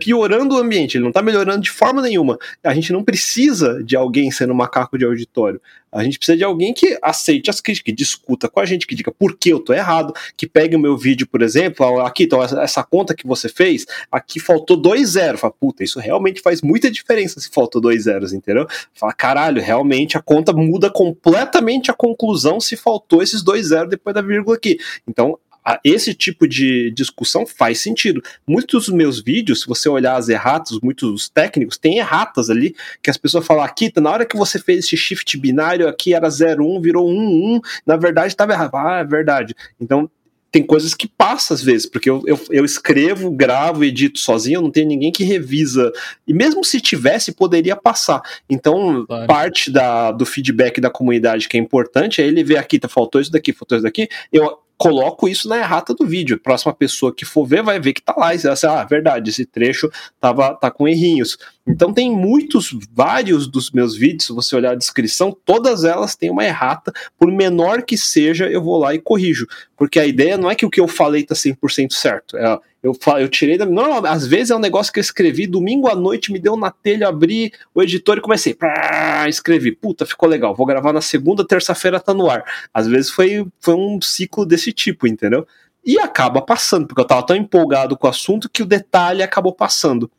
piorando 0.00 0.56
o 0.56 0.58
ambiente, 0.58 0.96
ele 0.96 1.04
não 1.04 1.12
tá 1.12 1.22
melhorando 1.22 1.62
de 1.62 1.70
forma 1.70 2.02
nenhuma. 2.02 2.38
A 2.62 2.74
gente 2.74 2.92
não 2.92 3.02
precisa 3.02 3.82
de 3.82 3.96
alguém 3.96 4.30
sendo 4.30 4.54
macaco 4.54 4.98
de 4.98 5.04
auditório. 5.04 5.60
A 5.90 6.04
gente 6.04 6.18
precisa 6.18 6.36
de 6.36 6.44
alguém 6.44 6.74
que 6.74 6.98
aceite 7.00 7.48
as 7.48 7.60
críticas, 7.60 7.84
que 7.86 7.92
discuta 7.92 8.48
com 8.48 8.60
a 8.60 8.66
gente, 8.66 8.86
que 8.86 8.94
diga 8.94 9.10
por 9.10 9.36
que 9.36 9.50
eu 9.50 9.58
tô 9.58 9.72
errado, 9.72 10.12
que 10.36 10.46
pegue 10.46 10.76
o 10.76 10.78
meu 10.78 10.96
vídeo, 10.96 11.26
por 11.26 11.40
exemplo, 11.40 12.00
aqui, 12.00 12.24
então, 12.24 12.42
essa 12.42 12.82
conta 12.84 13.14
que 13.14 13.26
você 13.26 13.48
fez, 13.48 13.86
aqui 14.12 14.38
faltou 14.38 14.76
dois 14.76 15.10
zeros. 15.10 15.40
Fala, 15.40 15.54
puta, 15.58 15.82
isso 15.82 15.98
realmente 15.98 16.42
faz 16.42 16.60
muita 16.60 16.90
diferença 16.90 17.40
se 17.40 17.48
faltou 17.48 17.80
dois 17.80 18.04
zeros, 18.04 18.32
entendeu? 18.32 18.66
Fala, 18.92 19.14
caralho, 19.14 19.62
realmente 19.62 20.18
a 20.18 20.22
conta 20.22 20.52
muda 20.52 20.90
completamente 20.90 21.90
a 21.90 21.94
conclusão 21.94 22.60
se 22.60 22.76
faltou 22.76 23.22
esses 23.22 23.42
dois 23.42 23.68
zeros 23.68 23.88
depois 23.88 24.14
da 24.14 24.20
vírgula 24.20 24.56
aqui. 24.56 24.78
Então, 25.06 25.38
esse 25.84 26.14
tipo 26.14 26.46
de 26.46 26.90
discussão 26.92 27.46
faz 27.46 27.80
sentido. 27.80 28.22
Muitos 28.46 28.86
dos 28.86 28.94
meus 28.94 29.20
vídeos, 29.20 29.62
se 29.62 29.66
você 29.66 29.88
olhar 29.88 30.16
as 30.16 30.28
erratas, 30.28 30.78
muitos 30.82 31.28
técnicos, 31.28 31.76
tem 31.76 31.98
erratas 31.98 32.48
ali, 32.48 32.74
que 33.02 33.10
as 33.10 33.16
pessoas 33.16 33.46
falam, 33.46 33.62
aqui, 33.62 33.92
na 33.96 34.10
hora 34.10 34.26
que 34.26 34.36
você 34.36 34.58
fez 34.58 34.84
esse 34.84 34.96
shift 34.96 35.36
binário 35.36 35.88
aqui 35.88 36.14
era 36.14 36.28
01, 36.28 36.80
virou 36.80 37.08
11, 37.08 37.60
na 37.86 37.96
verdade 37.96 38.28
estava 38.28 38.52
errado. 38.52 38.74
Ah, 38.74 38.98
é 39.00 39.04
verdade. 39.04 39.54
Então, 39.80 40.10
tem 40.50 40.62
coisas 40.62 40.94
que 40.94 41.06
passa 41.06 41.52
às 41.52 41.62
vezes, 41.62 41.86
porque 41.86 42.08
eu, 42.08 42.22
eu, 42.26 42.40
eu, 42.50 42.64
escrevo, 42.64 43.30
gravo, 43.30 43.84
edito 43.84 44.18
sozinho, 44.18 44.62
não 44.62 44.70
tem 44.70 44.86
ninguém 44.86 45.12
que 45.12 45.22
revisa. 45.22 45.92
E 46.26 46.32
mesmo 46.32 46.64
se 46.64 46.80
tivesse, 46.80 47.32
poderia 47.32 47.76
passar. 47.76 48.22
Então, 48.48 49.04
claro. 49.06 49.26
parte 49.26 49.70
da, 49.70 50.10
do 50.10 50.24
feedback 50.24 50.80
da 50.80 50.90
comunidade 50.90 51.48
que 51.48 51.56
é 51.56 51.60
importante 51.60 52.22
é 52.22 52.26
ele 52.26 52.42
ver 52.42 52.56
aqui, 52.56 52.78
tá, 52.78 52.88
faltou 52.88 53.20
isso 53.20 53.30
daqui, 53.30 53.52
faltou 53.52 53.76
isso 53.76 53.84
daqui. 53.84 54.08
Eu 54.32 54.58
coloco 54.78 55.28
isso 55.28 55.48
na 55.48 55.58
errata 55.58 55.92
do 55.92 56.06
vídeo. 56.06 56.36
A 56.36 56.42
próxima 56.42 56.72
pessoa 56.72 57.12
que 57.12 57.24
for 57.24 57.44
ver 57.44 57.62
vai 57.62 57.80
ver 57.80 57.92
que 57.92 58.00
tá 58.00 58.14
lá 58.16 58.32
e 58.34 58.38
vai 58.38 58.54
dizer, 58.54 58.66
ah, 58.68 58.84
verdade, 58.84 59.28
esse 59.28 59.44
trecho 59.44 59.90
tava, 60.20 60.54
tá 60.54 60.70
com 60.70 60.86
errinhos. 60.86 61.36
Então 61.66 61.92
tem 61.92 62.10
muitos, 62.10 62.74
vários 62.92 63.48
dos 63.48 63.72
meus 63.72 63.96
vídeos, 63.96 64.26
se 64.26 64.32
você 64.32 64.54
olhar 64.54 64.72
a 64.72 64.76
descrição, 64.76 65.36
todas 65.44 65.84
elas 65.84 66.14
têm 66.14 66.30
uma 66.30 66.44
errata, 66.44 66.92
por 67.18 67.30
menor 67.30 67.82
que 67.82 67.98
seja, 67.98 68.46
eu 68.46 68.62
vou 68.62 68.78
lá 68.78 68.94
e 68.94 69.00
corrijo. 69.00 69.46
Porque 69.76 69.98
a 69.98 70.06
ideia 70.06 70.38
não 70.38 70.50
é 70.50 70.54
que 70.54 70.64
o 70.64 70.70
que 70.70 70.80
eu 70.80 70.88
falei 70.88 71.24
tá 71.24 71.34
100% 71.34 71.92
certo, 71.92 72.36
é, 72.36 72.58
eu, 72.82 72.96
eu 73.18 73.28
tirei 73.28 73.58
da. 73.58 73.66
Não, 73.66 74.04
às 74.06 74.26
vezes 74.26 74.50
é 74.50 74.56
um 74.56 74.60
negócio 74.60 74.92
que 74.92 74.98
eu 74.98 75.02
escrevi 75.02 75.46
domingo 75.46 75.88
à 75.88 75.96
noite, 75.96 76.32
me 76.32 76.38
deu 76.38 76.56
na 76.56 76.70
telha, 76.70 77.08
abri 77.08 77.52
o 77.74 77.82
editor 77.82 78.18
e 78.18 78.20
comecei. 78.20 78.54
Prá, 78.54 79.26
escrevi. 79.28 79.72
Puta, 79.72 80.06
ficou 80.06 80.28
legal. 80.28 80.54
Vou 80.54 80.66
gravar 80.66 80.92
na 80.92 81.00
segunda, 81.00 81.46
terça-feira 81.46 81.98
tá 81.98 82.14
no 82.14 82.30
ar. 82.30 82.44
Às 82.72 82.86
vezes 82.86 83.10
foi, 83.10 83.46
foi 83.60 83.74
um 83.74 84.00
ciclo 84.00 84.46
desse 84.46 84.72
tipo, 84.72 85.06
entendeu? 85.06 85.46
E 85.84 85.98
acaba 85.98 86.40
passando, 86.40 86.86
porque 86.86 87.00
eu 87.00 87.06
tava 87.06 87.26
tão 87.26 87.36
empolgado 87.36 87.96
com 87.96 88.06
o 88.06 88.10
assunto 88.10 88.48
que 88.48 88.62
o 88.62 88.66
detalhe 88.66 89.22
acabou 89.22 89.52
passando. 89.52 90.10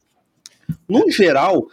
No 0.88 1.10
geral, 1.10 1.68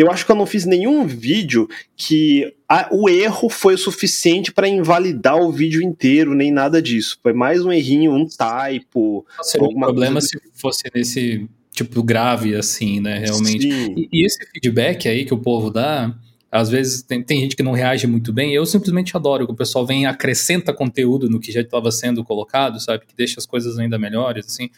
eu 0.00 0.10
acho 0.10 0.24
que 0.24 0.32
eu 0.32 0.36
não 0.36 0.46
fiz 0.46 0.64
nenhum 0.64 1.06
vídeo 1.06 1.68
que 1.96 2.54
a, 2.68 2.88
o 2.90 3.08
erro 3.08 3.48
foi 3.50 3.74
o 3.74 3.78
suficiente 3.78 4.52
para 4.52 4.68
invalidar 4.68 5.36
o 5.36 5.52
vídeo 5.52 5.82
inteiro, 5.82 6.34
nem 6.34 6.50
nada 6.50 6.80
disso. 6.80 7.18
Foi 7.22 7.32
mais 7.32 7.64
um 7.64 7.70
errinho, 7.70 8.12
um 8.12 8.26
typo. 8.26 9.26
Seria 9.42 9.68
um 9.68 9.78
problema 9.78 10.20
se 10.20 10.40
fosse 10.54 10.84
nesse 10.94 11.46
tipo 11.70 12.02
grave, 12.02 12.54
assim, 12.54 13.00
né? 13.00 13.18
Realmente. 13.18 13.68
E, 13.68 14.08
e, 14.12 14.26
esse 14.26 14.38
feedback 14.50 15.08
aí 15.08 15.24
que 15.24 15.34
o 15.34 15.38
povo 15.38 15.70
dá. 15.70 16.14
Às 16.50 16.68
vezes 16.68 17.02
tem, 17.02 17.22
tem 17.22 17.42
gente 17.42 17.54
que 17.54 17.62
não 17.62 17.72
reage 17.72 18.06
muito 18.06 18.32
bem. 18.32 18.52
Eu 18.52 18.66
simplesmente 18.66 19.16
adoro 19.16 19.46
que 19.46 19.52
o 19.52 19.56
pessoal 19.56 19.86
vem 19.86 20.02
e 20.02 20.06
acrescenta 20.06 20.72
conteúdo 20.72 21.28
no 21.28 21.38
que 21.38 21.52
já 21.52 21.60
estava 21.60 21.92
sendo 21.92 22.24
colocado, 22.24 22.80
sabe? 22.80 23.06
Que 23.06 23.14
deixa 23.14 23.38
as 23.38 23.46
coisas 23.46 23.78
ainda 23.78 23.98
melhores, 23.98 24.46
assim. 24.46 24.68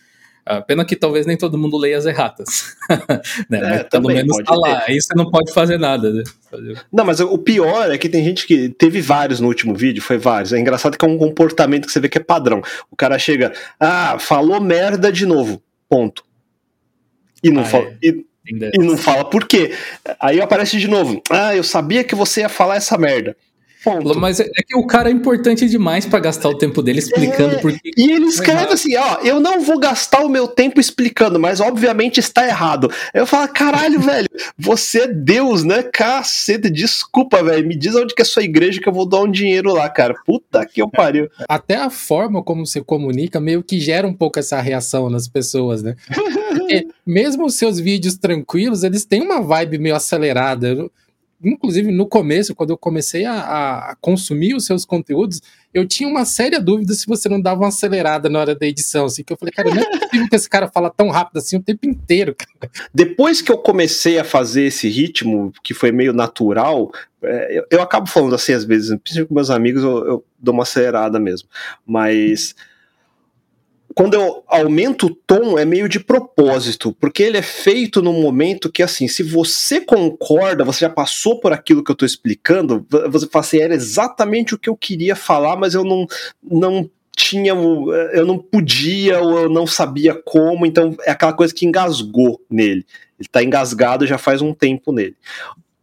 Uh, 0.49 0.61
pena 0.67 0.85
que 0.85 0.97
talvez 0.97 1.25
nem 1.25 1.37
todo 1.37 1.57
mundo 1.57 1.79
leia 1.79 1.97
as 1.97 2.05
erratas. 2.05 2.75
né? 3.49 3.59
É, 3.59 3.69
mas 3.69 3.83
pelo 3.85 4.09
menos 4.09 4.37
tá 4.45 4.55
lá. 4.57 4.83
Aí 4.89 5.01
você 5.01 5.15
não 5.15 5.31
pode 5.31 5.53
fazer 5.53 5.79
nada. 5.79 6.13
Né? 6.13 6.25
Não, 6.93 7.05
mas 7.05 7.21
o 7.21 7.39
pior 7.39 7.93
é 7.93 7.97
que 7.97 8.09
tem 8.09 8.25
gente 8.25 8.45
que 8.45 8.69
teve 8.69 9.01
vários 9.01 9.39
no 9.39 9.47
último 9.47 9.73
vídeo, 9.73 10.03
foi 10.03 10.19
vários. 10.19 10.53
É 10.53 10.59
engraçado 10.59 10.99
que 10.99 11.05
é 11.05 11.09
um 11.09 11.17
comportamento 11.17 11.87
que 11.87 11.93
você 11.93 12.01
vê 12.01 12.09
que 12.09 12.19
é 12.19 12.23
padrão. 12.23 12.61
O 12.91 12.97
cara 12.97 13.19
chega, 13.21 13.53
ah, 13.79 14.19
falou 14.19 14.61
merda 14.61 15.13
de 15.13 15.25
novo. 15.25 15.63
Ponto. 15.89 16.25
E 17.43 17.51
não, 17.51 17.63
ah, 17.63 17.67
fala, 17.67 17.85
é. 17.85 17.97
e, 18.03 18.27
e 18.75 18.79
não 18.79 18.97
fala 18.97 19.25
por 19.25 19.47
quê. 19.47 19.73
Aí 20.19 20.41
aparece 20.41 20.77
de 20.77 20.89
novo. 20.89 21.23
Ah, 21.31 21.55
eu 21.55 21.63
sabia 21.63 22.03
que 22.03 22.17
você 22.17 22.41
ia 22.41 22.49
falar 22.49 22.77
essa 22.77 22.99
merda. 22.99 23.37
Ponto. 23.83 24.19
Mas 24.19 24.39
é, 24.39 24.45
é 24.45 24.63
que 24.63 24.77
o 24.77 24.87
cara 24.87 25.09
é 25.09 25.13
importante 25.13 25.69
demais 25.69 26.07
para 26.07 26.21
gastar 26.21 26.49
o 26.49 26.57
tempo 26.57 26.83
dele 26.83 27.01
explicando 27.01 27.57
é, 27.57 27.59
por 27.59 27.73
que. 27.73 27.91
E 27.97 28.13
ele 28.13 28.27
escreve 28.27 28.73
assim: 28.73 28.97
ó, 28.97 29.19
eu 29.25 29.41
não 29.41 29.61
vou 29.61 29.79
gastar 29.79 30.25
o 30.25 30.29
meu 30.29 30.47
tempo 30.47 30.81
explicando, 30.81 31.39
mas 31.41 31.61
obviamente 31.61 32.19
está 32.19 32.47
errado. 32.47 32.91
Eu 33.13 33.27
falo, 33.27 33.49
caralho, 33.49 33.99
velho, 34.01 34.29
você 34.57 35.03
é 35.03 35.09
Deus, 35.09 35.65
né? 35.65 35.83
Caceta, 35.83 36.71
desculpa, 36.71 37.43
velho. 37.43 37.67
Me 37.67 37.77
diz 37.77 37.95
onde 37.97 38.15
que 38.15 38.23
é 38.23 38.25
a 38.25 38.27
sua 38.27 38.45
igreja 38.45 38.81
que 38.81 38.89
eu 38.89 38.93
vou 38.93 39.09
dar 39.09 39.21
um 39.21 39.31
dinheiro 39.31 39.73
lá, 39.73 39.89
cara. 39.89 40.15
Puta 40.25 40.65
que 40.65 40.81
eu 40.81 40.89
pariu. 40.89 41.29
Até 41.49 41.77
a 41.77 41.91
forma 41.91 42.43
como 42.43 42.65
você 42.65 42.81
comunica 42.81 43.41
meio 43.41 43.63
que 43.63 43.81
gera 43.81 44.07
um 44.07 44.15
pouco 44.15 44.39
essa 44.39 44.61
reação 44.61 45.11
nas 45.11 45.27
pessoas, 45.27 45.83
né? 45.83 45.97
Porque 46.53 46.87
mesmo 47.05 47.47
os 47.47 47.55
seus 47.55 47.81
vídeos 47.81 48.17
tranquilos, 48.17 48.85
eles 48.85 49.05
têm 49.05 49.23
uma 49.23 49.41
vibe 49.41 49.79
meio 49.79 49.97
acelerada 49.97 50.89
inclusive 51.45 51.91
no 51.91 52.07
começo, 52.07 52.55
quando 52.55 52.71
eu 52.71 52.79
comecei 52.79 53.25
a, 53.25 53.91
a, 53.91 53.97
consumir 54.01 54.55
os 54.55 54.65
seus 54.67 54.85
conteúdos, 54.85 55.41
eu 55.73 55.87
tinha 55.87 56.09
uma 56.09 56.25
séria 56.25 56.61
dúvida 56.61 56.93
se 56.93 57.07
você 57.07 57.29
não 57.29 57.41
dava 57.41 57.63
uma 57.63 57.69
acelerada 57.69 58.29
na 58.29 58.39
hora 58.39 58.55
da 58.55 58.67
edição, 58.67 59.07
assim, 59.07 59.25
que 59.25 59.33
eu 59.33 59.37
falei, 59.37 59.53
cara, 59.53 59.75
não 59.75 59.83
é 59.83 59.99
possível 59.99 60.29
que 60.29 60.37
esse 60.37 60.49
cara 60.49 60.69
fala 60.69 60.91
tão 60.91 61.09
rápido 61.09 61.39
assim 61.39 61.57
o 61.57 61.63
tempo 61.63 61.87
inteiro, 61.87 62.35
cara. 62.35 62.71
Depois 62.95 63.41
que 63.41 63.51
eu 63.51 63.59
comecei 63.59 64.19
a 64.19 64.25
fazer 64.25 64.65
esse 64.65 64.89
ritmo, 64.89 65.53
que 65.63 65.75
foi 65.75 65.91
meio 65.91 66.13
natural, 66.13 66.93
é, 67.23 67.59
eu, 67.59 67.67
eu, 67.71 67.83
acabo 67.83 68.07
falando 68.09 68.35
assim 68.35 68.53
às 68.53 68.65
vezes, 68.65 68.89
principalmente 68.89 69.29
com 69.29 69.35
meus 69.35 69.51
amigos, 69.51 69.83
eu, 69.83 70.07
eu 70.07 70.25
dou 70.39 70.55
uma 70.55 70.65
acelerada 70.65 71.19
mesmo, 71.19 71.49
mas 71.87 72.55
quando 73.95 74.15
eu 74.15 74.43
aumento 74.47 75.07
o 75.07 75.15
tom, 75.15 75.59
é 75.59 75.65
meio 75.65 75.89
de 75.89 76.01
propósito, 76.01 76.97
porque 76.99 77.23
ele 77.23 77.37
é 77.37 77.43
feito 77.43 78.01
num 78.01 78.21
momento 78.21 78.71
que, 78.71 78.83
assim, 78.83 79.09
se 79.09 79.23
você 79.23 79.81
concorda, 79.81 80.65
você 80.65 80.81
já 80.81 80.91
passou 80.91 81.41
por 81.41 81.53
aquilo 81.53 81.83
que 81.83 81.91
eu 81.91 81.95
estou 81.95 82.07
explicando, 82.07 82.87
você 83.11 83.27
fala 83.27 83.45
assim, 83.45 83.59
era 83.59 83.75
exatamente 83.75 84.55
o 84.55 84.59
que 84.59 84.69
eu 84.69 84.77
queria 84.77 85.15
falar, 85.15 85.57
mas 85.57 85.75
eu 85.75 85.85
não, 85.85 86.07
não 86.43 86.89
tinha, 87.15 87.53
eu 87.53 88.27
não 88.27 88.39
podia, 88.39 89.21
ou 89.21 89.41
eu 89.41 89.49
não 89.51 89.67
sabia 89.67 90.15
como, 90.15 90.65
então 90.65 90.97
é 91.03 91.11
aquela 91.11 91.33
coisa 91.33 91.55
que 91.55 91.67
engasgou 91.67 92.41
nele. 92.49 92.87
Ele 93.19 93.29
está 93.29 93.43
engasgado 93.43 94.07
já 94.07 94.19
faz 94.19 94.41
um 94.41 94.55
tempo 94.55 94.93
nele. 94.93 95.17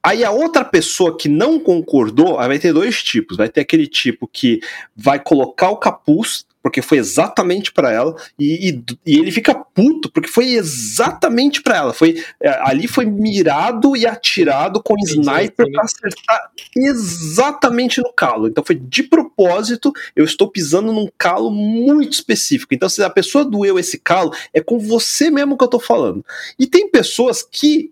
Aí 0.01 0.23
a 0.23 0.31
outra 0.31 0.63
pessoa 0.63 1.17
que 1.17 1.27
não 1.27 1.59
concordou, 1.59 2.37
vai 2.37 2.57
ter 2.57 2.73
dois 2.73 3.03
tipos. 3.03 3.35
Vai 3.35 3.49
ter 3.49 3.61
aquele 3.61 3.85
tipo 3.85 4.27
que 4.31 4.61
vai 4.95 5.19
colocar 5.19 5.69
o 5.69 5.77
capuz 5.77 6.45
porque 6.61 6.81
foi 6.81 6.97
exatamente 6.97 7.71
para 7.71 7.91
ela, 7.91 8.15
e, 8.37 8.69
e, 8.69 8.83
e, 9.05 9.19
ele 9.19 9.31
fica 9.31 9.55
puto, 9.55 10.11
porque 10.11 10.27
foi 10.27 10.51
exatamente 10.51 11.61
para 11.61 11.77
ela. 11.77 11.93
Foi, 11.93 12.23
é, 12.41 12.49
ali 12.61 12.87
foi 12.87 13.05
mirado 13.05 13.95
e 13.95 14.05
atirado 14.05 14.81
com 14.83 14.93
Entendi, 14.93 15.21
sniper 15.21 15.71
para 15.71 15.83
acertar 15.83 16.51
exatamente 16.75 18.01
no 18.01 18.11
calo. 18.13 18.47
Então 18.47 18.63
foi 18.63 18.75
de 18.75 19.03
propósito, 19.03 19.91
eu 20.15 20.25
estou 20.25 20.49
pisando 20.49 20.91
num 20.91 21.07
calo 21.17 21.49
muito 21.49 22.13
específico. 22.13 22.73
Então, 22.73 22.89
se 22.89 23.01
a 23.01 23.09
pessoa 23.09 23.45
doeu 23.45 23.79
esse 23.79 23.97
calo, 23.97 24.33
é 24.53 24.61
com 24.61 24.79
você 24.79 25.29
mesmo 25.29 25.57
que 25.57 25.63
eu 25.63 25.69
tô 25.69 25.79
falando. 25.79 26.25
E 26.57 26.67
tem 26.67 26.89
pessoas 26.89 27.41
que 27.41 27.91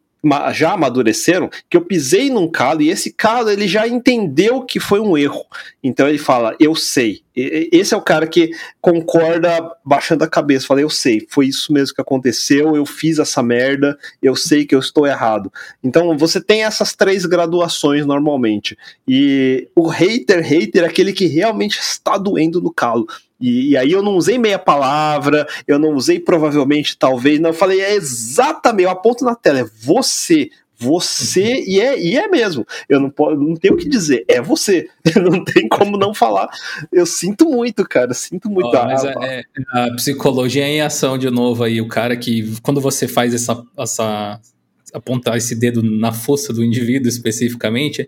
já 0.53 0.74
amadureceram 0.74 1.49
que 1.70 1.78
eu 1.78 1.82
pisei 1.82 2.30
num 2.30 2.49
calo 2.49 2.82
e 2.82 2.89
esse 2.89 3.11
calo 3.13 3.49
ele 3.49 3.68
já 3.68 3.88
entendeu 3.88 4.61
que 4.63 4.80
foi 4.80 4.99
um 4.99 5.18
erro. 5.18 5.45
Então 5.84 6.07
ele 6.07 6.18
fala, 6.18 6.55
eu 6.59 6.76
sei. 6.76 7.22
Esse 7.38 7.94
é 7.94 7.98
o 7.98 8.02
cara 8.02 8.26
que 8.26 8.50
concorda 8.82 9.50
baixando 9.86 10.24
a 10.24 10.28
cabeça, 10.28 10.66
fala, 10.66 10.82
eu 10.82 10.90
sei, 10.90 11.26
foi 11.30 11.46
isso 11.46 11.72
mesmo 11.72 11.94
que 11.94 12.02
aconteceu, 12.02 12.76
eu 12.76 12.84
fiz 12.84 13.20
essa 13.20 13.44
merda, 13.44 13.96
eu 14.24 14.36
sei 14.36 14.66
que 14.66 14.74
eu 14.74 14.80
estou 14.80 15.06
errado. 15.06 15.54
Então 15.84 16.18
você 16.18 16.42
tem 16.42 16.64
essas 16.64 16.96
três 16.96 17.26
graduações 17.28 18.08
normalmente. 18.08 18.76
E 19.08 19.68
o 19.76 19.88
hater, 19.88 20.42
hater 20.42 20.84
é 20.84 20.88
aquele 20.88 21.14
que 21.14 21.28
realmente 21.28 21.78
está 21.78 22.18
doendo 22.18 22.60
no 22.60 22.74
calo. 22.74 23.06
E, 23.40 23.70
e, 23.70 23.78
aí 23.78 23.92
eu 23.92 24.02
não 24.02 24.16
usei 24.16 24.40
meia 24.40 24.58
palavra, 24.58 25.48
eu 25.68 25.78
não 25.78 25.94
usei 25.94 26.20
provavelmente, 26.20 26.98
talvez, 26.98 27.40
não, 27.40 27.52
eu 27.52 27.54
falei, 27.54 27.82
é 27.82 27.94
exatamente, 27.94 28.86
eu 28.86 28.90
aponto 28.90 29.24
na 29.24 29.36
tela, 29.36 29.60
é 29.60 29.66
você, 29.80 30.50
você, 30.78 31.42
uhum. 31.42 31.64
e, 31.68 31.80
é, 31.82 32.00
e 32.00 32.18
é 32.18 32.28
mesmo, 32.28 32.66
eu 32.88 33.00
não, 33.00 33.10
posso, 33.10 33.36
não 33.36 33.56
tenho 33.56 33.74
o 33.74 33.78
que 33.78 33.90
dizer, 33.90 34.24
é 34.28 34.42
você, 34.42 34.88
não 35.16 35.44
tem 35.44 35.68
como 35.68 35.98
não 35.98 36.14
falar, 36.14 36.50
eu 36.92 37.06
sinto 37.06 37.50
muito, 37.50 37.88
cara, 37.88 38.14
sinto 38.14 38.50
muito. 38.50 38.70
Oh, 38.70 38.84
mas 38.84 39.04
a, 39.04 39.12
é, 39.24 39.40
é, 39.40 39.44
a 39.72 39.94
psicologia 39.96 40.64
é 40.64 40.70
em 40.70 40.82
ação 40.82 41.18
de 41.18 41.30
novo 41.30 41.64
aí, 41.64 41.82
o 41.82 41.88
cara 41.88 42.16
que, 42.16 42.54
quando 42.62 42.80
você 42.80 43.08
faz 43.08 43.34
essa, 43.34 43.62
essa 43.78 44.40
apontar 44.94 45.38
esse 45.38 45.56
dedo 45.56 45.82
na 45.82 46.12
força 46.12 46.54
do 46.54 46.64
indivíduo 46.64 47.10
especificamente, 47.10 48.08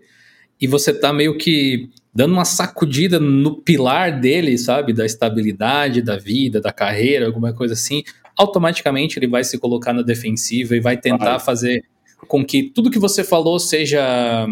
e 0.61 0.67
você 0.67 0.93
tá 0.93 1.13
meio 1.13 1.37
que 1.37 1.89
dando 2.13 2.33
uma 2.33 2.45
sacudida 2.45 3.19
no 3.19 3.61
pilar 3.61 4.19
dele, 4.19 4.57
sabe? 4.57 4.91
Da 4.91 5.05
estabilidade, 5.05 6.01
da 6.01 6.17
vida, 6.17 6.59
da 6.59 6.71
carreira, 6.71 7.25
alguma 7.25 7.53
coisa 7.53 7.73
assim, 7.73 8.03
automaticamente 8.37 9.17
ele 9.17 9.27
vai 9.27 9.43
se 9.43 9.57
colocar 9.57 9.93
na 9.93 10.01
defensiva 10.01 10.75
e 10.75 10.79
vai 10.79 10.97
tentar 10.97 11.39
fazer 11.39 11.83
com 12.27 12.45
que 12.45 12.63
tudo 12.63 12.91
que 12.91 12.99
você 12.99 13.23
falou 13.23 13.59
seja. 13.59 14.47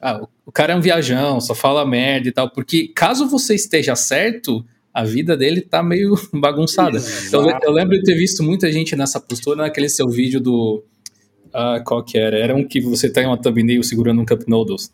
Ah, 0.00 0.26
o 0.44 0.52
cara 0.52 0.72
é 0.72 0.76
um 0.76 0.80
viajão, 0.80 1.40
só 1.40 1.54
fala 1.54 1.86
merda 1.86 2.28
e 2.28 2.32
tal. 2.32 2.50
Porque 2.50 2.88
caso 2.88 3.26
você 3.26 3.54
esteja 3.54 3.96
certo, 3.96 4.64
a 4.92 5.04
vida 5.04 5.36
dele 5.36 5.60
tá 5.60 5.82
meio 5.82 6.14
bagunçada. 6.32 6.98
Eu, 7.32 7.50
eu, 7.62 7.72
lembro 7.72 7.96
de 7.98 8.02
ter 8.02 8.14
visto 8.14 8.42
muita 8.42 8.70
gente 8.70 8.94
nessa 8.96 9.20
postura 9.20 9.56
naquele 9.56 9.88
seu 9.88 10.08
vídeo 10.08 10.40
do. 10.40 10.82
Ah, 11.52 11.80
qual 11.84 12.04
que 12.04 12.18
era? 12.18 12.38
Era 12.38 12.54
um 12.54 12.66
que 12.66 12.80
você 12.80 13.10
tá 13.10 13.22
em 13.22 13.26
uma 13.26 13.36
thumbnail 13.36 13.82
segurando 13.82 14.20
um 14.20 14.26
Cup 14.26 14.42
Noodles. 14.46 14.92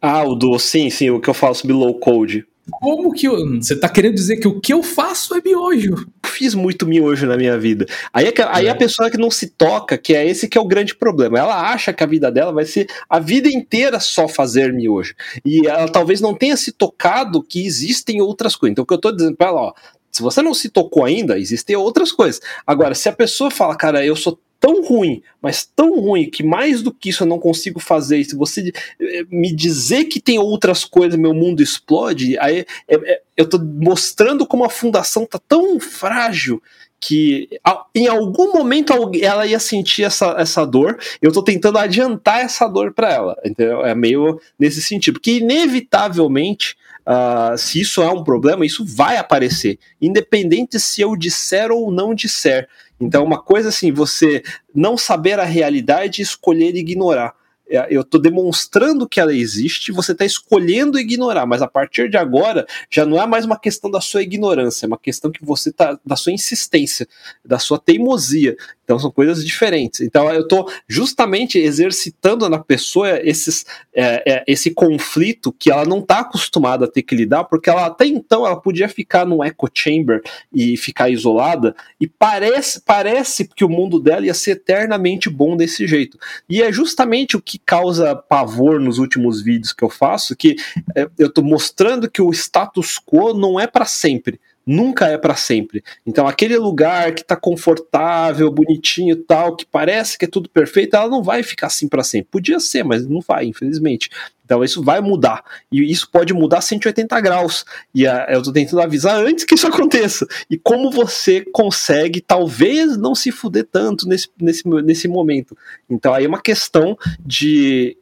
Ah, 0.00 0.24
o 0.24 0.34
do. 0.34 0.58
Sim, 0.58 0.90
sim, 0.90 1.10
o 1.10 1.20
que 1.20 1.28
eu 1.28 1.34
falo 1.34 1.54
sobre 1.54 1.74
low 1.74 1.98
code. 1.98 2.46
Como 2.70 3.12
que 3.12 3.26
eu, 3.26 3.60
você 3.60 3.74
tá 3.74 3.88
querendo 3.88 4.14
dizer 4.14 4.36
que 4.36 4.46
o 4.46 4.60
que 4.60 4.72
eu 4.72 4.82
faço 4.82 5.34
é 5.34 5.42
miojo? 5.44 6.06
Fiz 6.40 6.54
muito 6.54 6.86
miojo 6.86 7.26
na 7.26 7.36
minha 7.36 7.58
vida. 7.58 7.84
Aí, 8.14 8.26
é 8.28 8.32
que, 8.32 8.40
aí 8.40 8.66
é. 8.66 8.70
a 8.70 8.74
pessoa 8.74 9.10
que 9.10 9.18
não 9.18 9.30
se 9.30 9.50
toca, 9.50 9.98
que 9.98 10.14
é 10.14 10.26
esse 10.26 10.48
que 10.48 10.56
é 10.56 10.60
o 10.60 10.66
grande 10.66 10.94
problema. 10.94 11.38
Ela 11.38 11.70
acha 11.70 11.92
que 11.92 12.02
a 12.02 12.06
vida 12.06 12.32
dela 12.32 12.50
vai 12.50 12.64
ser 12.64 12.86
a 13.10 13.18
vida 13.18 13.46
inteira 13.46 14.00
só 14.00 14.26
fazer 14.26 14.72
miojo. 14.72 15.14
E 15.44 15.66
ela 15.66 15.86
talvez 15.86 16.18
não 16.18 16.34
tenha 16.34 16.56
se 16.56 16.72
tocado 16.72 17.42
que 17.42 17.66
existem 17.66 18.22
outras 18.22 18.56
coisas. 18.56 18.72
Então 18.72 18.84
o 18.84 18.86
que 18.86 18.94
eu 18.94 18.98
tô 18.98 19.12
dizendo 19.12 19.36
pra 19.36 19.48
ela, 19.48 19.60
ó, 19.60 19.74
se 20.10 20.22
você 20.22 20.40
não 20.40 20.54
se 20.54 20.70
tocou 20.70 21.04
ainda, 21.04 21.38
existem 21.38 21.76
outras 21.76 22.10
coisas. 22.10 22.40
Agora, 22.66 22.94
se 22.94 23.06
a 23.06 23.12
pessoa 23.12 23.50
fala, 23.50 23.76
cara, 23.76 24.02
eu 24.02 24.16
sou 24.16 24.40
tão 24.60 24.84
ruim, 24.84 25.22
mas 25.40 25.64
tão 25.64 25.98
ruim 25.98 26.28
que 26.28 26.42
mais 26.42 26.82
do 26.82 26.92
que 26.92 27.08
isso 27.08 27.22
eu 27.22 27.26
não 27.26 27.38
consigo 27.38 27.80
fazer. 27.80 28.22
Se 28.22 28.36
você 28.36 28.70
eh, 29.00 29.24
me 29.30 29.52
dizer 29.52 30.04
que 30.04 30.20
tem 30.20 30.38
outras 30.38 30.84
coisas, 30.84 31.18
meu 31.18 31.32
mundo 31.32 31.62
explode, 31.62 32.38
aí 32.38 32.66
é, 32.86 32.94
é, 32.94 33.22
eu 33.36 33.48
tô 33.48 33.58
mostrando 33.58 34.46
como 34.46 34.64
a 34.64 34.68
fundação 34.68 35.24
tá 35.24 35.40
tão 35.48 35.80
frágil 35.80 36.62
que 37.00 37.48
em 37.94 38.06
algum 38.06 38.52
momento 38.52 38.92
ela 39.22 39.46
ia 39.46 39.58
sentir 39.58 40.04
essa, 40.04 40.36
essa 40.38 40.66
dor. 40.66 40.98
Eu 41.22 41.32
tô 41.32 41.42
tentando 41.42 41.78
adiantar 41.78 42.40
essa 42.40 42.68
dor 42.68 42.92
para 42.92 43.10
ela. 43.10 43.38
Entendeu? 43.42 43.84
É 43.86 43.94
meio 43.94 44.38
nesse 44.58 44.82
sentido, 44.82 45.14
porque 45.14 45.38
inevitavelmente 45.38 46.76
Uh, 47.00 47.56
se 47.58 47.80
isso 47.80 48.02
é 48.02 48.10
um 48.10 48.22
problema, 48.22 48.64
isso 48.64 48.84
vai 48.84 49.16
aparecer, 49.16 49.78
independente 50.00 50.78
se 50.78 51.00
eu 51.00 51.16
disser 51.16 51.72
ou 51.72 51.90
não 51.90 52.14
disser. 52.14 52.68
Então, 53.00 53.24
uma 53.24 53.42
coisa 53.42 53.70
assim, 53.70 53.90
você 53.90 54.42
não 54.74 54.98
saber 54.98 55.40
a 55.40 55.44
realidade 55.44 56.20
e 56.20 56.22
escolher 56.22 56.76
ignorar. 56.76 57.34
É, 57.70 57.86
eu 57.88 58.00
estou 58.00 58.20
demonstrando 58.20 59.08
que 59.08 59.20
ela 59.20 59.32
existe, 59.32 59.92
você 59.92 60.10
está 60.10 60.24
escolhendo 60.24 60.98
ignorar, 60.98 61.46
mas 61.46 61.62
a 61.62 61.68
partir 61.68 62.10
de 62.10 62.16
agora 62.16 62.66
já 62.90 63.06
não 63.06 63.22
é 63.22 63.26
mais 63.28 63.44
uma 63.44 63.56
questão 63.56 63.88
da 63.88 64.00
sua 64.00 64.22
ignorância, 64.22 64.86
é 64.86 64.88
uma 64.88 64.98
questão 64.98 65.30
que 65.30 65.44
você 65.44 65.72
tá 65.72 65.96
da 66.04 66.16
sua 66.16 66.32
insistência, 66.32 67.06
da 67.44 67.60
sua 67.60 67.78
teimosia. 67.78 68.56
Então 68.90 68.98
são 68.98 69.10
coisas 69.12 69.44
diferentes. 69.44 70.00
Então 70.00 70.28
eu 70.32 70.40
estou 70.40 70.68
justamente 70.88 71.56
exercitando 71.56 72.48
na 72.48 72.58
pessoa 72.58 73.20
esses, 73.22 73.64
é, 73.94 74.22
é, 74.26 74.44
esse 74.48 74.72
conflito 74.72 75.52
que 75.52 75.70
ela 75.70 75.84
não 75.84 76.00
está 76.00 76.18
acostumada 76.18 76.86
a 76.86 76.88
ter 76.88 77.02
que 77.02 77.14
lidar, 77.14 77.44
porque 77.44 77.70
ela 77.70 77.86
até 77.86 78.04
então 78.04 78.44
ela 78.44 78.60
podia 78.60 78.88
ficar 78.88 79.24
num 79.24 79.44
echo 79.44 79.54
chamber 79.72 80.20
e 80.52 80.76
ficar 80.76 81.08
isolada, 81.08 81.72
e 82.00 82.08
parece, 82.08 82.80
parece 82.80 83.46
que 83.46 83.64
o 83.64 83.68
mundo 83.68 84.00
dela 84.00 84.26
ia 84.26 84.34
ser 84.34 84.52
eternamente 84.52 85.30
bom 85.30 85.56
desse 85.56 85.86
jeito. 85.86 86.18
E 86.48 86.60
é 86.60 86.72
justamente 86.72 87.36
o 87.36 87.40
que 87.40 87.60
causa 87.60 88.16
pavor 88.16 88.80
nos 88.80 88.98
últimos 88.98 89.40
vídeos 89.40 89.72
que 89.72 89.84
eu 89.84 89.90
faço, 89.90 90.34
que 90.34 90.56
é, 90.96 91.08
eu 91.16 91.28
estou 91.28 91.44
mostrando 91.44 92.10
que 92.10 92.20
o 92.20 92.32
status 92.32 92.98
quo 92.98 93.34
não 93.34 93.60
é 93.60 93.68
para 93.68 93.84
sempre 93.84 94.40
nunca 94.70 95.08
é 95.08 95.18
para 95.18 95.34
sempre. 95.34 95.82
Então, 96.06 96.28
aquele 96.28 96.56
lugar 96.56 97.12
que 97.12 97.24
tá 97.24 97.34
confortável, 97.34 98.48
bonitinho 98.52 99.16
tal, 99.16 99.56
que 99.56 99.66
parece 99.66 100.16
que 100.16 100.26
é 100.26 100.28
tudo 100.28 100.48
perfeito, 100.48 100.94
ela 100.94 101.08
não 101.08 101.24
vai 101.24 101.42
ficar 101.42 101.66
assim 101.66 101.88
para 101.88 102.04
sempre. 102.04 102.28
Podia 102.30 102.60
ser, 102.60 102.84
mas 102.84 103.04
não 103.04 103.20
vai, 103.20 103.46
infelizmente. 103.46 104.08
Então, 104.44 104.62
isso 104.62 104.80
vai 104.80 105.00
mudar. 105.00 105.44
E 105.72 105.90
isso 105.90 106.08
pode 106.08 106.32
mudar 106.32 106.60
180 106.60 107.20
graus. 107.20 107.64
E 107.92 108.06
a, 108.06 108.26
eu 108.30 108.42
tô 108.42 108.52
tentando 108.52 108.80
avisar 108.80 109.16
antes 109.16 109.44
que 109.44 109.56
isso 109.56 109.66
aconteça. 109.68 110.24
E 110.48 110.56
como 110.56 110.88
você 110.88 111.44
consegue, 111.52 112.20
talvez, 112.20 112.96
não 112.96 113.14
se 113.14 113.32
fuder 113.32 113.66
tanto 113.70 114.08
nesse, 114.08 114.28
nesse, 114.40 114.68
nesse 114.68 115.08
momento. 115.08 115.56
Então, 115.88 116.14
aí 116.14 116.24
é 116.24 116.28
uma 116.28 116.40
questão 116.40 116.96
de 117.26 117.96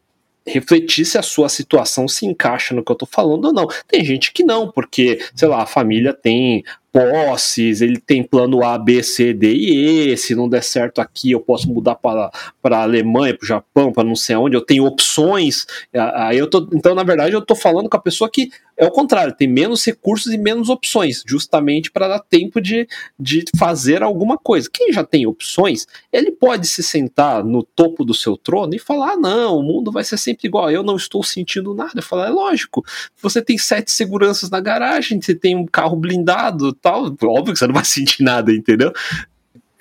refletir 0.49 1.05
se 1.05 1.19
a 1.19 1.23
sua 1.23 1.49
situação 1.49 2.09
se 2.09 2.27
encaixa 2.27 2.75
no 2.75 2.83
que 2.85 2.91
eu 2.91 2.97
tô 2.97 3.07
falando 3.07 3.47
ou 3.47 3.53
não. 3.53 3.67
Tem 3.87 4.05
gente 4.05 4.33
que 4.33 4.43
não, 4.43 4.71
porque, 4.71 5.21
sei 5.35 5.49
lá, 5.49 5.63
a 5.63 5.67
família 5.67 6.13
tem 6.13 6.65
posses, 6.91 7.81
ele 7.81 7.99
tem 7.99 8.23
plano 8.23 8.65
A, 8.65 8.79
B, 8.79 9.03
C, 9.03 9.33
D 9.33 9.53
e 9.53 10.13
E. 10.13 10.17
Se 10.17 10.35
não 10.35 10.49
der 10.49 10.63
certo 10.63 11.01
aqui, 11.01 11.31
eu 11.31 11.41
posso 11.41 11.69
mudar 11.69 11.95
para 11.95 12.31
a 12.65 12.83
Alemanha, 12.83 13.37
para 13.37 13.45
o 13.45 13.49
Japão, 13.49 13.93
para 13.93 14.05
não 14.05 14.17
sei 14.17 14.37
onde. 14.37 14.57
Eu 14.57 14.65
tenho 14.65 14.85
opções. 14.85 15.67
Aí 15.93 16.39
eu 16.39 16.49
tô, 16.49 16.67
então, 16.73 16.95
na 16.95 17.03
verdade, 17.03 17.35
eu 17.35 17.41
estou 17.41 17.57
falando 17.57 17.89
com 17.89 17.97
a 17.97 18.01
pessoa 18.01 18.31
que 18.31 18.51
é 18.79 18.87
o 18.87 18.93
contrário, 18.93 19.35
tem 19.35 19.49
menos 19.49 19.85
recursos 19.85 20.33
e 20.33 20.39
menos 20.39 20.69
opções, 20.69 21.25
justamente 21.27 21.91
para 21.91 22.07
dar 22.07 22.21
tempo 22.21 22.61
de, 22.61 22.87
de 23.19 23.45
fazer 23.57 24.05
alguma 24.05 24.39
coisa. 24.39 24.71
Quem 24.73 24.93
já 24.93 25.03
tem 25.03 25.27
opções, 25.27 25.85
ele 26.13 26.31
pode 26.31 26.69
se 26.69 26.81
sentar 26.81 27.43
no 27.43 27.65
topo 27.65 28.05
do 28.05 28.15
seu 28.15 28.37
trono 28.37 28.73
e 28.77 28.79
falar: 28.79 29.15
ah, 29.15 29.17
não, 29.17 29.59
o 29.59 29.63
mundo 29.65 29.91
vai 29.91 30.05
ser 30.05 30.17
sempre 30.17 30.47
igual, 30.47 30.71
eu 30.71 30.85
não 30.85 30.95
estou 30.95 31.25
sentindo 31.25 31.75
nada. 31.75 31.95
Eu 31.97 32.03
falo, 32.03 32.23
é 32.23 32.31
lógico, 32.31 32.85
você 33.21 33.43
tem 33.43 33.59
sete 33.59 33.91
seguranças 33.91 34.49
na 34.49 34.61
garagem, 34.61 35.21
você 35.21 35.35
tem 35.35 35.57
um 35.57 35.67
carro 35.67 35.97
blindado 35.97 36.73
tal, 36.73 37.07
óbvio 37.25 37.53
que 37.53 37.59
você 37.59 37.67
não 37.67 37.75
vai 37.75 37.85
sentir 37.85 38.23
nada, 38.23 38.53
entendeu? 38.53 38.93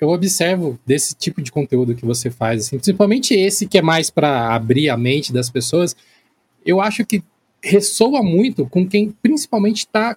eu 0.00 0.10
observo 0.10 0.78
desse 0.86 1.12
tipo 1.16 1.42
de 1.42 1.50
conteúdo 1.50 1.92
que 1.92 2.06
você 2.06 2.30
faz, 2.30 2.64
assim, 2.66 2.76
principalmente 2.76 3.34
esse 3.34 3.66
que 3.66 3.78
é 3.78 3.82
mais 3.82 4.10
para 4.10 4.54
abrir 4.54 4.88
a 4.88 4.96
mente 4.96 5.32
das 5.32 5.50
pessoas, 5.50 5.96
eu 6.64 6.80
acho 6.80 7.04
que 7.04 7.22
ressoa 7.62 8.22
muito 8.22 8.66
com 8.66 8.86
quem 8.86 9.10
principalmente 9.22 9.78
está 9.78 10.16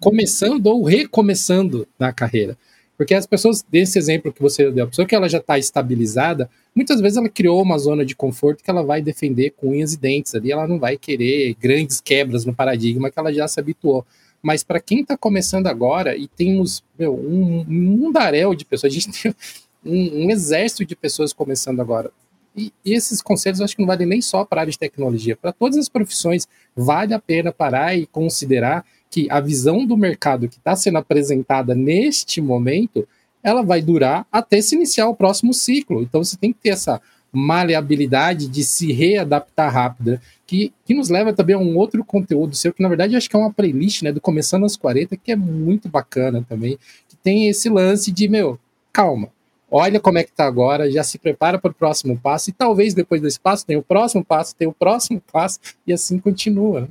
começando 0.00 0.66
ou 0.66 0.82
recomeçando 0.82 1.86
na 1.98 2.12
carreira. 2.12 2.56
Porque 2.96 3.14
as 3.14 3.26
pessoas, 3.26 3.62
desse 3.62 3.98
exemplo 3.98 4.30
que 4.30 4.42
você 4.42 4.70
deu, 4.70 4.84
a 4.84 4.86
pessoa 4.86 5.06
que 5.06 5.14
ela 5.14 5.26
já 5.26 5.38
está 5.38 5.58
estabilizada, 5.58 6.50
muitas 6.74 7.00
vezes 7.00 7.16
ela 7.16 7.30
criou 7.30 7.62
uma 7.62 7.78
zona 7.78 8.04
de 8.04 8.14
conforto 8.14 8.62
que 8.62 8.70
ela 8.70 8.82
vai 8.82 9.00
defender 9.00 9.54
com 9.56 9.70
unhas 9.70 9.94
e 9.94 9.98
dentes 9.98 10.34
ali, 10.34 10.52
ela 10.52 10.68
não 10.68 10.78
vai 10.78 10.98
querer 10.98 11.56
grandes 11.58 11.98
quebras 11.98 12.44
no 12.44 12.54
paradigma 12.54 13.10
que 13.10 13.18
ela 13.18 13.32
já 13.32 13.48
se 13.48 13.58
habituou. 13.58 14.04
Mas 14.42 14.62
para 14.62 14.80
quem 14.80 15.00
está 15.00 15.16
começando 15.16 15.66
agora 15.66 16.14
e 16.14 16.28
temos 16.28 16.82
meu, 16.98 17.14
um, 17.14 17.64
mundaréu 17.66 18.54
de 18.54 18.66
pessoas, 18.66 18.92
a 18.92 18.94
gente 18.94 19.10
tem 19.22 19.34
um, 19.82 20.26
um 20.26 20.30
exército 20.30 20.84
de 20.84 20.94
pessoas 20.94 21.32
começando 21.32 21.80
agora. 21.80 22.10
E, 22.56 22.72
esses 22.84 23.22
conselhos 23.22 23.60
eu 23.60 23.64
acho 23.64 23.76
que 23.76 23.82
não 23.82 23.86
valem 23.86 24.06
nem 24.06 24.20
só 24.20 24.44
para 24.44 24.60
a 24.60 24.62
área 24.62 24.72
de 24.72 24.78
tecnologia. 24.78 25.36
Para 25.36 25.52
todas 25.52 25.78
as 25.78 25.88
profissões, 25.88 26.48
vale 26.74 27.14
a 27.14 27.18
pena 27.18 27.52
parar 27.52 27.96
e 27.96 28.06
considerar 28.06 28.84
que 29.10 29.28
a 29.30 29.40
visão 29.40 29.84
do 29.84 29.96
mercado 29.96 30.48
que 30.48 30.58
está 30.58 30.76
sendo 30.76 30.98
apresentada 30.98 31.74
neste 31.74 32.40
momento, 32.40 33.06
ela 33.42 33.62
vai 33.62 33.82
durar 33.82 34.26
até 34.30 34.60
se 34.60 34.76
iniciar 34.76 35.08
o 35.08 35.16
próximo 35.16 35.52
ciclo. 35.52 36.02
Então 36.02 36.22
você 36.22 36.36
tem 36.36 36.52
que 36.52 36.60
ter 36.60 36.70
essa 36.70 37.00
maleabilidade 37.32 38.48
de 38.48 38.64
se 38.64 38.92
readaptar 38.92 39.72
rápida, 39.72 40.20
que, 40.46 40.72
que 40.84 40.94
nos 40.94 41.08
leva 41.08 41.32
também 41.32 41.54
a 41.54 41.58
um 41.58 41.76
outro 41.76 42.04
conteúdo 42.04 42.56
seu, 42.56 42.72
que 42.72 42.82
na 42.82 42.88
verdade 42.88 43.14
acho 43.14 43.30
que 43.30 43.36
é 43.36 43.38
uma 43.38 43.52
playlist, 43.52 44.02
né, 44.02 44.12
do 44.12 44.20
Começando 44.20 44.64
aos 44.64 44.76
40, 44.76 45.16
que 45.16 45.30
é 45.30 45.36
muito 45.36 45.88
bacana 45.88 46.44
também, 46.48 46.76
que 47.08 47.16
tem 47.16 47.48
esse 47.48 47.68
lance 47.68 48.10
de, 48.10 48.28
meu, 48.28 48.58
calma, 48.92 49.28
olha 49.70 50.00
como 50.00 50.18
é 50.18 50.24
que 50.24 50.32
tá 50.32 50.46
agora, 50.46 50.90
já 50.90 51.04
se 51.04 51.18
prepara 51.18 51.58
para 51.58 51.70
o 51.70 51.74
próximo 51.74 52.18
passo, 52.18 52.50
e 52.50 52.52
talvez 52.52 52.94
depois 52.94 53.22
desse 53.22 53.38
passo 53.38 53.64
tem 53.64 53.76
o 53.76 53.82
próximo 53.82 54.24
passo, 54.24 54.54
tem 54.56 54.66
o 54.66 54.72
próximo 54.72 55.22
passo, 55.32 55.60
e 55.86 55.92
assim 55.92 56.18
continua. 56.18 56.82
Né? 56.82 56.88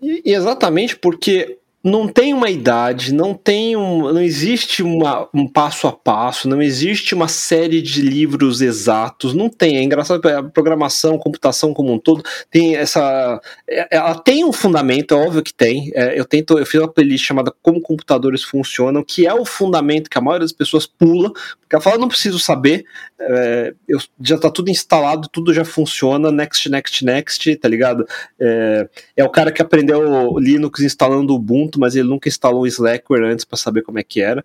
E, 0.00 0.22
exatamente 0.32 0.96
porque 0.96 1.58
não 1.84 2.06
tem 2.06 2.32
uma 2.32 2.48
idade, 2.48 3.12
não 3.12 3.34
tem 3.34 3.76
um, 3.76 4.12
não 4.12 4.22
existe 4.22 4.82
uma, 4.82 5.28
um 5.34 5.48
passo 5.48 5.88
a 5.88 5.92
passo, 5.92 6.48
não 6.48 6.62
existe 6.62 7.14
uma 7.14 7.26
série 7.26 7.82
de 7.82 8.00
livros 8.00 8.60
exatos, 8.60 9.34
não 9.34 9.48
tem. 9.48 9.76
É 9.76 9.82
engraçado 9.82 10.24
a 10.26 10.42
programação, 10.42 11.18
computação 11.18 11.74
como 11.74 11.92
um 11.92 11.98
todo 11.98 12.22
tem 12.50 12.76
essa, 12.76 13.40
é, 13.68 13.88
ela 13.90 14.14
tem 14.14 14.44
um 14.44 14.52
fundamento, 14.52 15.14
é 15.14 15.16
óbvio 15.16 15.42
que 15.42 15.52
tem. 15.52 15.90
É, 15.94 16.18
eu 16.18 16.24
tento, 16.24 16.58
eu 16.58 16.66
fiz 16.66 16.80
uma 16.80 16.88
playlist 16.88 17.26
chamada 17.26 17.52
Como 17.62 17.80
computadores 17.80 18.42
funcionam, 18.42 19.02
que 19.02 19.26
é 19.26 19.34
o 19.34 19.44
fundamento 19.44 20.08
que 20.08 20.18
a 20.18 20.20
maioria 20.20 20.44
das 20.44 20.52
pessoas 20.52 20.86
pula, 20.86 21.32
porque 21.32 21.74
ela 21.76 21.80
fala 21.80 21.98
não 21.98 22.08
preciso 22.08 22.38
saber, 22.38 22.84
é, 23.18 23.74
eu, 23.88 23.98
já 24.20 24.38
tá 24.38 24.50
tudo 24.50 24.70
instalado, 24.70 25.28
tudo 25.32 25.54
já 25.54 25.64
funciona, 25.64 26.30
next, 26.30 26.68
next, 26.68 27.04
next, 27.04 27.56
tá 27.56 27.68
ligado? 27.68 28.06
É, 28.38 28.88
é 29.16 29.24
o 29.24 29.30
cara 29.30 29.50
que 29.50 29.62
aprendeu 29.62 30.38
Linux 30.38 30.80
instalando 30.80 31.34
o 31.34 31.38
Ubuntu 31.72 31.80
mas 31.80 31.96
ele 31.96 32.08
nunca 32.08 32.28
instalou 32.28 32.62
o 32.62 32.66
Slackware 32.66 33.24
antes 33.24 33.44
para 33.44 33.56
saber 33.56 33.82
como 33.82 33.98
é 33.98 34.02
que 34.02 34.20
era. 34.20 34.44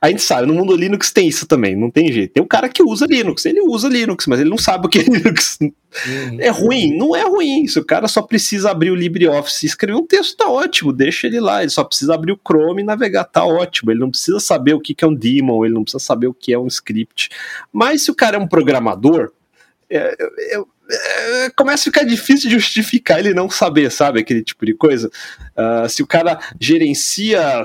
A 0.00 0.08
gente 0.08 0.22
sabe, 0.22 0.46
no 0.46 0.54
mundo 0.54 0.76
Linux 0.76 1.10
tem 1.10 1.28
isso 1.28 1.44
também, 1.44 1.74
não 1.74 1.90
tem 1.90 2.10
jeito. 2.12 2.34
Tem 2.34 2.42
um 2.42 2.46
cara 2.46 2.68
que 2.68 2.82
usa 2.82 3.04
Linux, 3.04 3.44
ele 3.44 3.60
usa 3.60 3.88
Linux, 3.88 4.26
mas 4.26 4.40
ele 4.40 4.48
não 4.48 4.56
sabe 4.56 4.86
o 4.86 4.88
que 4.88 5.00
é 5.00 5.02
Linux. 5.10 5.58
Uhum. 5.60 6.40
É 6.40 6.48
ruim? 6.48 6.96
Não 6.96 7.16
é 7.16 7.24
ruim. 7.24 7.66
Se 7.66 7.78
o 7.80 7.84
cara 7.84 8.06
só 8.06 8.22
precisa 8.22 8.70
abrir 8.70 8.90
o 8.90 8.94
LibreOffice 8.94 9.66
e 9.66 9.68
escrever 9.68 9.98
um 9.98 10.06
texto, 10.06 10.36
tá 10.36 10.48
ótimo, 10.48 10.92
deixa 10.92 11.26
ele 11.26 11.40
lá. 11.40 11.62
Ele 11.62 11.70
só 11.70 11.82
precisa 11.82 12.14
abrir 12.14 12.32
o 12.32 12.40
Chrome 12.46 12.82
e 12.82 12.84
navegar, 12.84 13.24
tá 13.24 13.44
ótimo. 13.44 13.90
Ele 13.90 14.00
não 14.00 14.10
precisa 14.10 14.38
saber 14.38 14.74
o 14.74 14.80
que 14.80 14.94
é 15.02 15.06
um 15.06 15.14
daemon, 15.14 15.64
ele 15.64 15.74
não 15.74 15.82
precisa 15.82 16.02
saber 16.02 16.28
o 16.28 16.34
que 16.34 16.52
é 16.52 16.58
um 16.58 16.68
script. 16.68 17.28
Mas 17.72 18.02
se 18.02 18.10
o 18.10 18.14
cara 18.14 18.36
é 18.36 18.40
um 18.40 18.48
programador, 18.48 19.32
é, 19.90 20.16
eu, 20.52 20.66
é, 20.92 21.50
começa 21.50 21.82
a 21.82 21.84
ficar 21.84 22.04
difícil 22.04 22.48
de 22.50 22.56
justificar 22.56 23.18
ele 23.18 23.34
não 23.34 23.48
saber, 23.48 23.90
sabe? 23.90 24.20
Aquele 24.20 24.42
tipo 24.42 24.66
de 24.66 24.74
coisa. 24.74 25.10
Uh, 25.56 25.88
se 25.88 26.02
o 26.02 26.06
cara 26.06 26.38
gerencia 26.60 27.64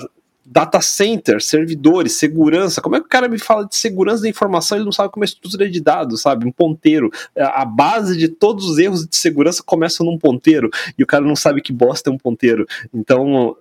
data 0.50 0.80
center, 0.80 1.42
servidores, 1.42 2.14
segurança. 2.14 2.82
Como 2.82 2.96
é 2.96 3.00
que 3.02 3.06
o 3.06 3.10
cara 3.10 3.28
me 3.28 3.38
fala 3.38 3.68
de 3.68 3.76
segurança 3.76 4.22
da 4.22 4.30
informação? 4.30 4.78
Ele 4.78 4.86
não 4.86 4.94
sabe 4.94 5.12
como 5.12 5.24
é 5.24 5.28
estrutura 5.28 5.70
de 5.70 5.82
dados, 5.82 6.22
sabe? 6.22 6.48
Um 6.48 6.52
ponteiro. 6.52 7.12
A 7.36 7.66
base 7.66 8.18
de 8.18 8.30
todos 8.30 8.66
os 8.66 8.78
erros 8.78 9.06
de 9.06 9.16
segurança 9.18 9.62
começam 9.62 10.06
num 10.06 10.18
ponteiro 10.18 10.70
e 10.98 11.04
o 11.04 11.08
cara 11.08 11.26
não 11.26 11.36
sabe 11.36 11.62
que 11.62 11.74
bosta 11.74 12.10
é 12.10 12.14
um 12.14 12.18
ponteiro. 12.18 12.66
Então, 12.94 13.58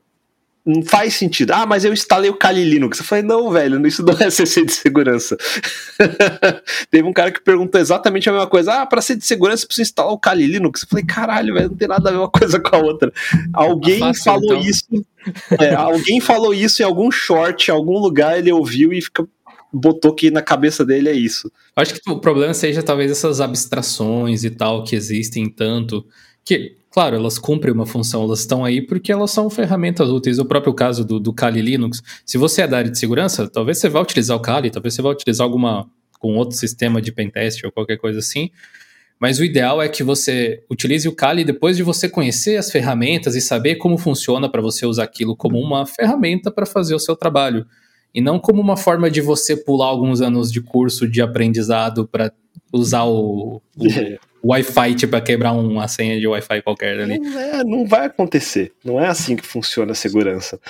não 0.67 0.83
faz 0.83 1.15
sentido. 1.15 1.53
Ah, 1.53 1.65
mas 1.65 1.85
eu 1.85 1.93
instalei 1.93 2.29
o 2.29 2.35
Kali 2.35 2.65
Linux. 2.65 2.99
Eu 2.99 3.05
falei, 3.05 3.23
não, 3.23 3.51
velho, 3.53 3.87
isso 3.87 4.03
não 4.03 4.15
é 4.19 4.29
CC 4.31 4.65
de 4.65 4.73
segurança. 4.73 5.37
Teve 6.91 7.07
um 7.07 7.13
cara 7.13 7.31
que 7.31 7.41
perguntou 7.41 7.81
exatamente 7.81 8.29
a 8.29 8.33
mesma 8.33 8.49
coisa. 8.49 8.83
Ah, 8.83 8.87
para 8.87 9.01
ser 9.01 9.15
de 9.15 9.25
segurança, 9.25 9.59
você 9.59 9.67
precisa 9.69 9.89
instalar 9.89 10.13
o 10.13 10.19
Kali 10.19 10.45
Linux. 10.45 10.83
Eu 10.83 10.89
falei, 10.89 11.05
caralho, 11.05 11.55
velho, 11.55 11.69
não 11.69 11.77
tem 11.77 11.87
nada 11.87 12.09
a 12.09 12.13
ver 12.13 12.19
uma 12.19 12.29
coisa 12.31 12.59
com 12.59 12.75
a 12.75 12.81
outra. 12.81 13.13
Alguém 13.53 14.13
falou 14.15 14.57
então. 14.57 14.61
isso. 14.61 15.07
É, 15.61 15.75
alguém 15.75 16.21
falou 16.21 16.53
isso 16.53 16.83
em 16.83 16.85
algum 16.85 17.13
short, 17.13 17.71
em 17.71 17.75
algum 17.75 17.99
lugar, 17.99 18.37
ele 18.37 18.51
ouviu 18.51 18.93
e 18.93 19.01
fica 19.01 19.27
botou 19.73 20.15
que 20.15 20.31
na 20.31 20.41
cabeça 20.41 20.85
dele 20.85 21.09
é 21.09 21.13
isso. 21.13 21.51
Acho 21.75 21.95
que 21.95 22.11
o 22.11 22.19
problema 22.19 22.55
seja 22.55 22.83
talvez 22.83 23.11
essas 23.11 23.41
abstrações 23.41 24.43
e 24.43 24.51
tal 24.51 24.85
que 24.85 24.97
existem 24.97 25.51
tanto 25.51 26.07
que 26.45 26.77
Claro, 26.97 27.15
elas 27.15 27.39
cumprem 27.39 27.75
uma 27.75 27.85
função, 27.85 28.23
elas 28.23 28.41
estão 28.41 28.65
aí 28.65 28.81
porque 28.81 29.13
elas 29.13 29.31
são 29.31 29.51
ferramentas 29.51 30.09
úteis. 30.09 30.39
O 30.39 30.47
próprio 30.47 30.73
caso 30.73 31.05
do, 31.05 31.21
do 31.21 31.31
Kali 31.31 31.61
Linux, 31.61 32.03
se 32.25 32.39
você 32.39 32.63
é 32.63 32.67
da 32.67 32.79
área 32.79 32.91
de 32.91 32.99
segurança, 32.99 33.47
talvez 33.47 33.77
você 33.77 33.91
vá 33.91 34.01
utilizar 34.01 34.35
o 34.35 34.41
Kali, 34.41 34.71
talvez 34.71 34.95
você 34.95 35.03
vá 35.03 35.11
utilizar 35.11 35.45
alguma 35.45 35.87
com 36.19 36.35
outro 36.37 36.57
sistema 36.57 37.03
de 37.03 37.13
pentest 37.13 37.63
ou 37.65 37.71
qualquer 37.71 37.99
coisa 37.99 38.21
assim. 38.21 38.51
Mas 39.21 39.39
o 39.39 39.45
ideal 39.45 39.83
é 39.83 39.91
que 39.91 40.03
você 40.03 40.65
utilize 40.71 41.07
o 41.07 41.15
Kali 41.15 41.45
depois 41.45 41.77
de 41.77 41.83
você 41.83 42.09
conhecer 42.09 42.57
as 42.57 42.71
ferramentas 42.71 43.37
e 43.37 43.43
saber 43.43 43.75
como 43.75 43.99
funciona 43.99 44.49
para 44.51 44.63
você 44.63 44.87
usar 44.87 45.05
aquilo 45.05 45.37
como 45.37 45.61
uma 45.61 45.85
ferramenta 45.85 46.51
para 46.51 46.65
fazer 46.65 46.95
o 46.95 46.99
seu 46.99 47.15
trabalho. 47.15 47.67
E 48.15 48.23
não 48.23 48.39
como 48.39 48.63
uma 48.63 48.79
forma 48.79 49.11
de 49.11 49.21
você 49.21 49.55
pular 49.55 49.89
alguns 49.89 50.23
anos 50.23 50.51
de 50.51 50.63
curso 50.63 51.07
de 51.07 51.21
aprendizado 51.21 52.09
para 52.09 52.33
usar 52.73 53.05
o, 53.05 53.63
o, 53.77 53.87
Wi-Fi, 54.53 54.95
tipo, 54.95 55.11
pra 55.11 55.21
quebrar 55.21 55.53
uma 55.53 55.89
senha 55.89 56.21
de 56.21 56.27
Wi-Fi 56.27 56.63
qualquer 56.63 57.01
ali. 57.01 57.19
Não, 57.19 57.41
é, 57.41 57.65
não 57.65 57.87
vai 57.87 58.07
acontecer. 58.07 58.73
Não 58.85 59.01
é 59.01 59.09
assim 59.09 59.35
que 59.35 59.45
funciona 59.45 59.93
a 59.93 59.95
segurança. 59.95 60.61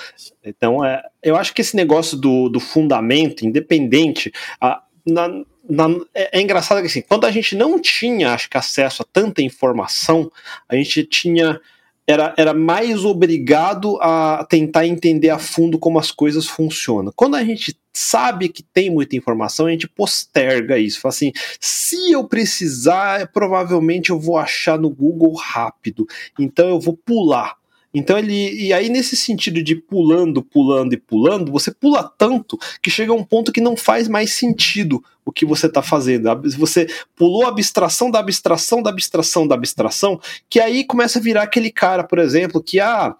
Então, 0.44 0.84
é, 0.84 1.02
eu 1.22 1.36
acho 1.36 1.52
que 1.52 1.60
esse 1.60 1.76
negócio 1.76 2.16
do, 2.16 2.48
do 2.48 2.58
fundamento, 2.58 3.44
independente, 3.44 4.32
a, 4.60 4.82
na, 5.06 5.28
na, 5.68 5.88
é, 6.14 6.38
é, 6.38 6.40
engraçado 6.40 6.80
que 6.80 6.86
assim, 6.86 7.02
quando 7.02 7.26
a 7.26 7.30
gente 7.30 7.54
não 7.54 7.78
tinha, 7.78 8.32
acho 8.32 8.48
que, 8.48 8.56
acesso 8.56 9.02
a 9.02 9.06
tanta 9.12 9.42
informação, 9.42 10.30
a 10.68 10.74
gente 10.74 11.04
tinha 11.04 11.60
era, 12.06 12.34
era 12.36 12.54
mais 12.54 13.04
obrigado 13.04 13.98
a 14.00 14.46
tentar 14.48 14.86
entender 14.86 15.30
a 15.30 15.38
fundo 15.38 15.78
como 15.78 15.98
as 15.98 16.12
coisas 16.12 16.46
funcionam. 16.46 17.12
Quando 17.14 17.34
a 17.34 17.44
gente 17.44 17.76
sabe 17.92 18.48
que 18.48 18.62
tem 18.62 18.90
muita 18.90 19.16
informação, 19.16 19.66
a 19.66 19.70
gente 19.70 19.88
posterga 19.88 20.78
isso. 20.78 21.00
Fala 21.00 21.12
assim: 21.12 21.32
se 21.60 22.12
eu 22.12 22.24
precisar, 22.24 23.28
provavelmente 23.32 24.10
eu 24.10 24.20
vou 24.20 24.38
achar 24.38 24.78
no 24.78 24.90
Google 24.90 25.34
rápido, 25.34 26.06
então 26.38 26.68
eu 26.68 26.78
vou 26.78 26.96
pular. 26.96 27.56
Então 27.94 28.18
ele. 28.18 28.52
E 28.52 28.72
aí, 28.72 28.88
nesse 28.88 29.16
sentido 29.16 29.62
de 29.62 29.74
pulando, 29.74 30.42
pulando 30.42 30.92
e 30.92 30.96
pulando, 30.96 31.50
você 31.50 31.72
pula 31.72 32.02
tanto 32.18 32.58
que 32.82 32.90
chega 32.90 33.12
a 33.12 33.14
um 33.14 33.24
ponto 33.24 33.52
que 33.52 33.60
não 33.60 33.76
faz 33.76 34.06
mais 34.08 34.34
sentido 34.34 35.02
o 35.24 35.32
que 35.32 35.46
você 35.46 35.66
está 35.66 35.82
fazendo. 35.82 36.28
Você 36.58 36.86
pulou 37.14 37.44
a 37.46 37.48
abstração 37.48 38.10
da 38.10 38.18
abstração 38.18 38.82
da 38.82 38.90
abstração 38.90 39.46
da 39.46 39.54
abstração, 39.54 40.20
que 40.48 40.60
aí 40.60 40.84
começa 40.84 41.18
a 41.18 41.22
virar 41.22 41.42
aquele 41.42 41.70
cara, 41.70 42.04
por 42.04 42.18
exemplo, 42.18 42.62
que 42.62 42.78
ah, 42.78 43.16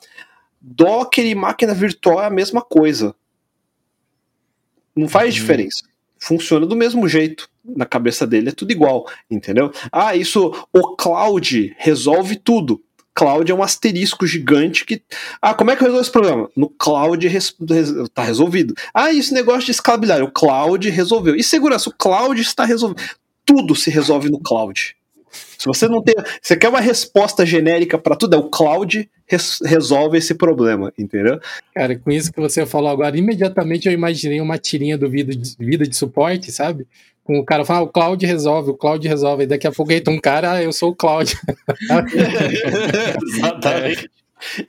Docker 0.60 1.24
e 1.24 1.34
máquina 1.34 1.74
virtual 1.74 2.22
é 2.22 2.26
a 2.26 2.30
mesma 2.30 2.60
coisa. 2.60 3.14
Não 4.94 5.08
faz 5.08 5.34
uhum. 5.34 5.40
diferença. 5.40 5.84
Funciona 6.18 6.66
do 6.66 6.74
mesmo 6.74 7.08
jeito. 7.08 7.48
Na 7.64 7.84
cabeça 7.84 8.26
dele 8.26 8.50
é 8.50 8.52
tudo 8.52 8.70
igual, 8.72 9.06
entendeu? 9.30 9.72
Ah, 9.92 10.14
isso, 10.14 10.52
o 10.72 10.96
cloud 10.96 11.74
resolve 11.78 12.36
tudo 12.36 12.82
cloud 13.16 13.50
é 13.50 13.54
um 13.54 13.62
asterisco 13.62 14.26
gigante 14.26 14.84
que. 14.84 15.02
Ah, 15.40 15.54
como 15.54 15.70
é 15.70 15.76
que 15.76 15.82
eu 15.82 15.86
resolvo 15.86 16.02
esse 16.02 16.12
problema? 16.12 16.50
No 16.54 16.68
cloud 16.68 17.26
res... 17.26 17.56
tá 18.12 18.22
resolvido. 18.22 18.74
Ah, 18.92 19.12
esse 19.12 19.32
negócio 19.32 19.64
de 19.64 19.70
escalabilidade, 19.70 20.22
o 20.22 20.30
cloud 20.30 20.88
resolveu. 20.90 21.34
E 21.34 21.42
segurança, 21.42 21.88
o 21.88 21.94
cloud 21.96 22.38
está 22.38 22.66
resolvido. 22.66 23.02
Tudo 23.46 23.74
se 23.74 23.90
resolve 23.90 24.28
no 24.30 24.38
cloud. 24.38 24.94
Se 25.56 25.66
você 25.66 25.88
não 25.88 26.02
tem. 26.02 26.14
Você 26.40 26.56
quer 26.56 26.68
uma 26.68 26.80
resposta 26.80 27.46
genérica 27.46 27.98
para 27.98 28.16
tudo, 28.16 28.34
é 28.34 28.38
o 28.38 28.50
cloud 28.50 29.08
res, 29.26 29.58
resolve 29.64 30.18
esse 30.18 30.34
problema, 30.34 30.92
entendeu? 30.98 31.40
Cara, 31.74 31.98
com 31.98 32.10
isso 32.10 32.32
que 32.32 32.40
você 32.40 32.66
falou 32.66 32.90
agora, 32.90 33.16
imediatamente 33.16 33.88
eu 33.88 33.92
imaginei 33.92 34.40
uma 34.40 34.58
tirinha 34.58 34.98
do 34.98 35.08
vida 35.08 35.34
de, 35.34 35.56
vida 35.58 35.86
de 35.86 35.96
suporte, 35.96 36.52
sabe? 36.52 36.86
O 37.28 37.44
cara 37.44 37.64
fala, 37.64 37.80
ah, 37.80 37.82
o 37.82 37.88
Cloud 37.88 38.24
resolve, 38.24 38.70
o 38.70 38.74
Cloud 38.74 39.06
resolve. 39.06 39.44
E 39.44 39.46
daqui 39.46 39.66
a 39.66 39.72
pouco 39.72 39.92
entra 39.92 40.12
um 40.12 40.20
cara, 40.20 40.52
ah, 40.52 40.62
eu 40.62 40.72
sou 40.72 40.90
o 40.90 40.94
Cloud. 40.94 41.34
Exatamente. 43.34 44.10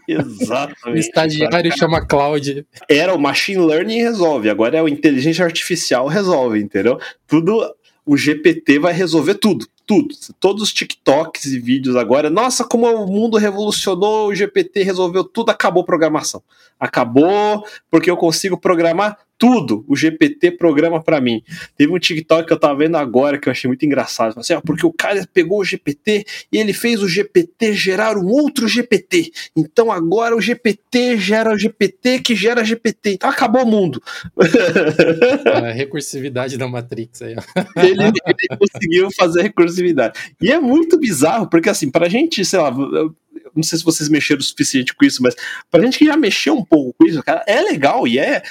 Exatamente. 0.08 0.88
O 0.88 0.98
estagiário 0.98 1.78
chama 1.78 2.06
Cloud. 2.06 2.66
Era 2.90 3.14
o 3.14 3.20
Machine 3.20 3.66
Learning 3.66 4.02
resolve, 4.02 4.50
agora 4.50 4.78
é 4.78 4.82
o 4.82 4.88
Inteligência 4.88 5.44
Artificial 5.44 6.08
resolve, 6.08 6.60
entendeu? 6.60 7.00
Tudo, 7.28 7.76
o 8.06 8.18
GPT 8.18 8.80
vai 8.80 8.94
resolver 8.94 9.36
tudo 9.36 9.68
tudo. 9.88 10.14
Todos 10.40 10.62
os 10.62 10.74
TikToks 10.74 11.46
e 11.46 11.60
vídeos 11.60 11.96
agora. 11.96 12.30
Nossa, 12.30 12.66
como 12.66 12.86
o 12.86 13.08
mundo 13.08 13.38
revolucionou, 13.38 14.28
o 14.28 14.36
GPT 14.36 14.84
resolveu 14.84 15.24
tudo, 15.24 15.50
acabou 15.50 15.86
programação. 15.86 16.44
Acabou 16.78 17.64
porque 17.90 18.12
eu 18.12 18.18
consigo 18.18 18.58
programar 18.58 19.18
tudo. 19.38 19.86
O 19.88 19.96
GPT 19.96 20.52
programa 20.52 21.02
para 21.02 21.22
mim. 21.22 21.42
Teve 21.78 21.94
um 21.94 22.00
TikTok 22.00 22.48
que 22.48 22.54
eu 22.54 22.60
tava 22.60 22.76
vendo 22.76 22.98
agora 22.98 23.38
que 23.38 23.48
eu 23.48 23.52
achei 23.52 23.68
muito 23.68 23.86
engraçado. 23.86 24.40
Assim, 24.40 24.54
ó, 24.54 24.62
porque 24.62 24.86
o 24.86 24.92
cara 24.92 25.28
pegou 25.34 25.60
o 25.60 25.66
GPT 25.66 26.26
e 26.52 26.58
ele 26.58 26.74
fez 26.74 27.02
o 27.02 27.08
GPT 27.08 27.74
gerar 27.74 28.18
um 28.18 28.28
outro 28.28 28.68
GPT. 28.68 29.32
Então 29.56 29.92
agora 29.92 30.36
o 30.36 30.42
GPT 30.42 31.18
gera 31.18 31.54
o 31.54 31.58
GPT 31.58 32.20
que 32.20 32.36
gera 32.36 32.64
GPT. 32.64 33.12
Então 33.14 33.30
acabou 33.30 33.64
o 33.64 33.68
mundo. 33.68 34.02
A 35.46 35.72
recursividade 35.72 36.58
da 36.58 36.68
Matrix 36.68 37.22
aí. 37.22 37.36
Ele, 37.76 38.04
ele 38.04 38.58
conseguiu 38.58 39.12
fazer 39.12 39.42
a 39.42 39.44
recursividade. 39.44 40.34
E 40.42 40.52
é 40.52 40.60
muito 40.60 41.00
bizarro, 41.00 41.50
porque 41.50 41.70
assim, 41.70 41.90
pra 41.90 42.10
gente, 42.10 42.44
sei 42.44 42.60
lá, 42.60 42.72
não 42.72 43.64
sei 43.64 43.78
se 43.78 43.84
vocês 43.84 44.10
mexeram 44.10 44.40
o 44.40 44.44
suficiente 44.44 44.94
com 44.94 45.06
isso, 45.06 45.22
mas 45.22 45.36
pra 45.70 45.82
gente 45.84 45.98
que 45.98 46.06
já 46.06 46.16
mexeu 46.16 46.56
um 46.56 46.64
pouco 46.64 46.94
com 46.98 47.06
isso, 47.08 47.22
cara, 47.24 47.44
é 47.48 47.62
legal 47.62 48.08
e 48.08 48.20
é 48.20 48.44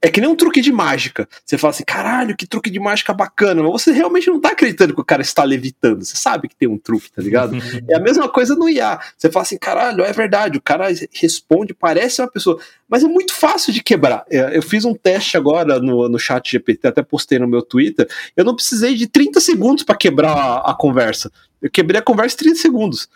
é 0.00 0.08
que 0.08 0.20
nem 0.20 0.30
um 0.30 0.36
truque 0.36 0.60
de 0.60 0.72
mágica. 0.72 1.28
Você 1.44 1.58
fala 1.58 1.72
assim, 1.72 1.84
caralho, 1.84 2.36
que 2.36 2.46
truque 2.46 2.70
de 2.70 2.78
mágica 2.78 3.12
bacana, 3.12 3.62
mas 3.62 3.72
você 3.72 3.92
realmente 3.92 4.28
não 4.28 4.40
tá 4.40 4.50
acreditando 4.50 4.94
que 4.94 5.00
o 5.00 5.04
cara 5.04 5.22
está 5.22 5.42
levitando. 5.44 6.04
Você 6.04 6.16
sabe 6.16 6.48
que 6.48 6.56
tem 6.56 6.68
um 6.68 6.78
truque, 6.78 7.10
tá 7.10 7.20
ligado? 7.20 7.56
é 7.90 7.96
a 7.96 8.00
mesma 8.00 8.28
coisa 8.28 8.54
no 8.54 8.68
IA. 8.68 8.98
Você 9.16 9.30
fala 9.30 9.42
assim, 9.42 9.58
caralho, 9.58 10.04
é 10.04 10.12
verdade, 10.12 10.58
o 10.58 10.62
cara 10.62 10.88
responde, 11.12 11.74
parece 11.74 12.22
uma 12.22 12.28
pessoa, 12.28 12.60
mas 12.88 13.02
é 13.02 13.08
muito 13.08 13.34
fácil 13.34 13.72
de 13.72 13.82
quebrar. 13.82 14.24
É, 14.30 14.56
eu 14.56 14.62
fiz 14.62 14.84
um 14.84 14.94
teste 14.94 15.36
agora 15.36 15.80
no, 15.80 16.08
no 16.08 16.18
chat 16.18 16.50
GPT, 16.50 16.88
até 16.88 17.02
postei 17.02 17.38
no 17.38 17.48
meu 17.48 17.62
Twitter, 17.62 18.08
eu 18.36 18.44
não 18.44 18.54
precisei 18.54 18.94
de 18.94 19.06
30 19.06 19.40
segundos 19.40 19.82
para 19.82 19.96
quebrar 19.96 20.32
a, 20.32 20.70
a 20.70 20.74
conversa. 20.74 21.30
Eu 21.60 21.70
quebrei 21.70 21.98
a 21.98 22.02
conversa 22.02 22.36
em 22.36 22.38
30 22.38 22.60
segundos 22.60 23.08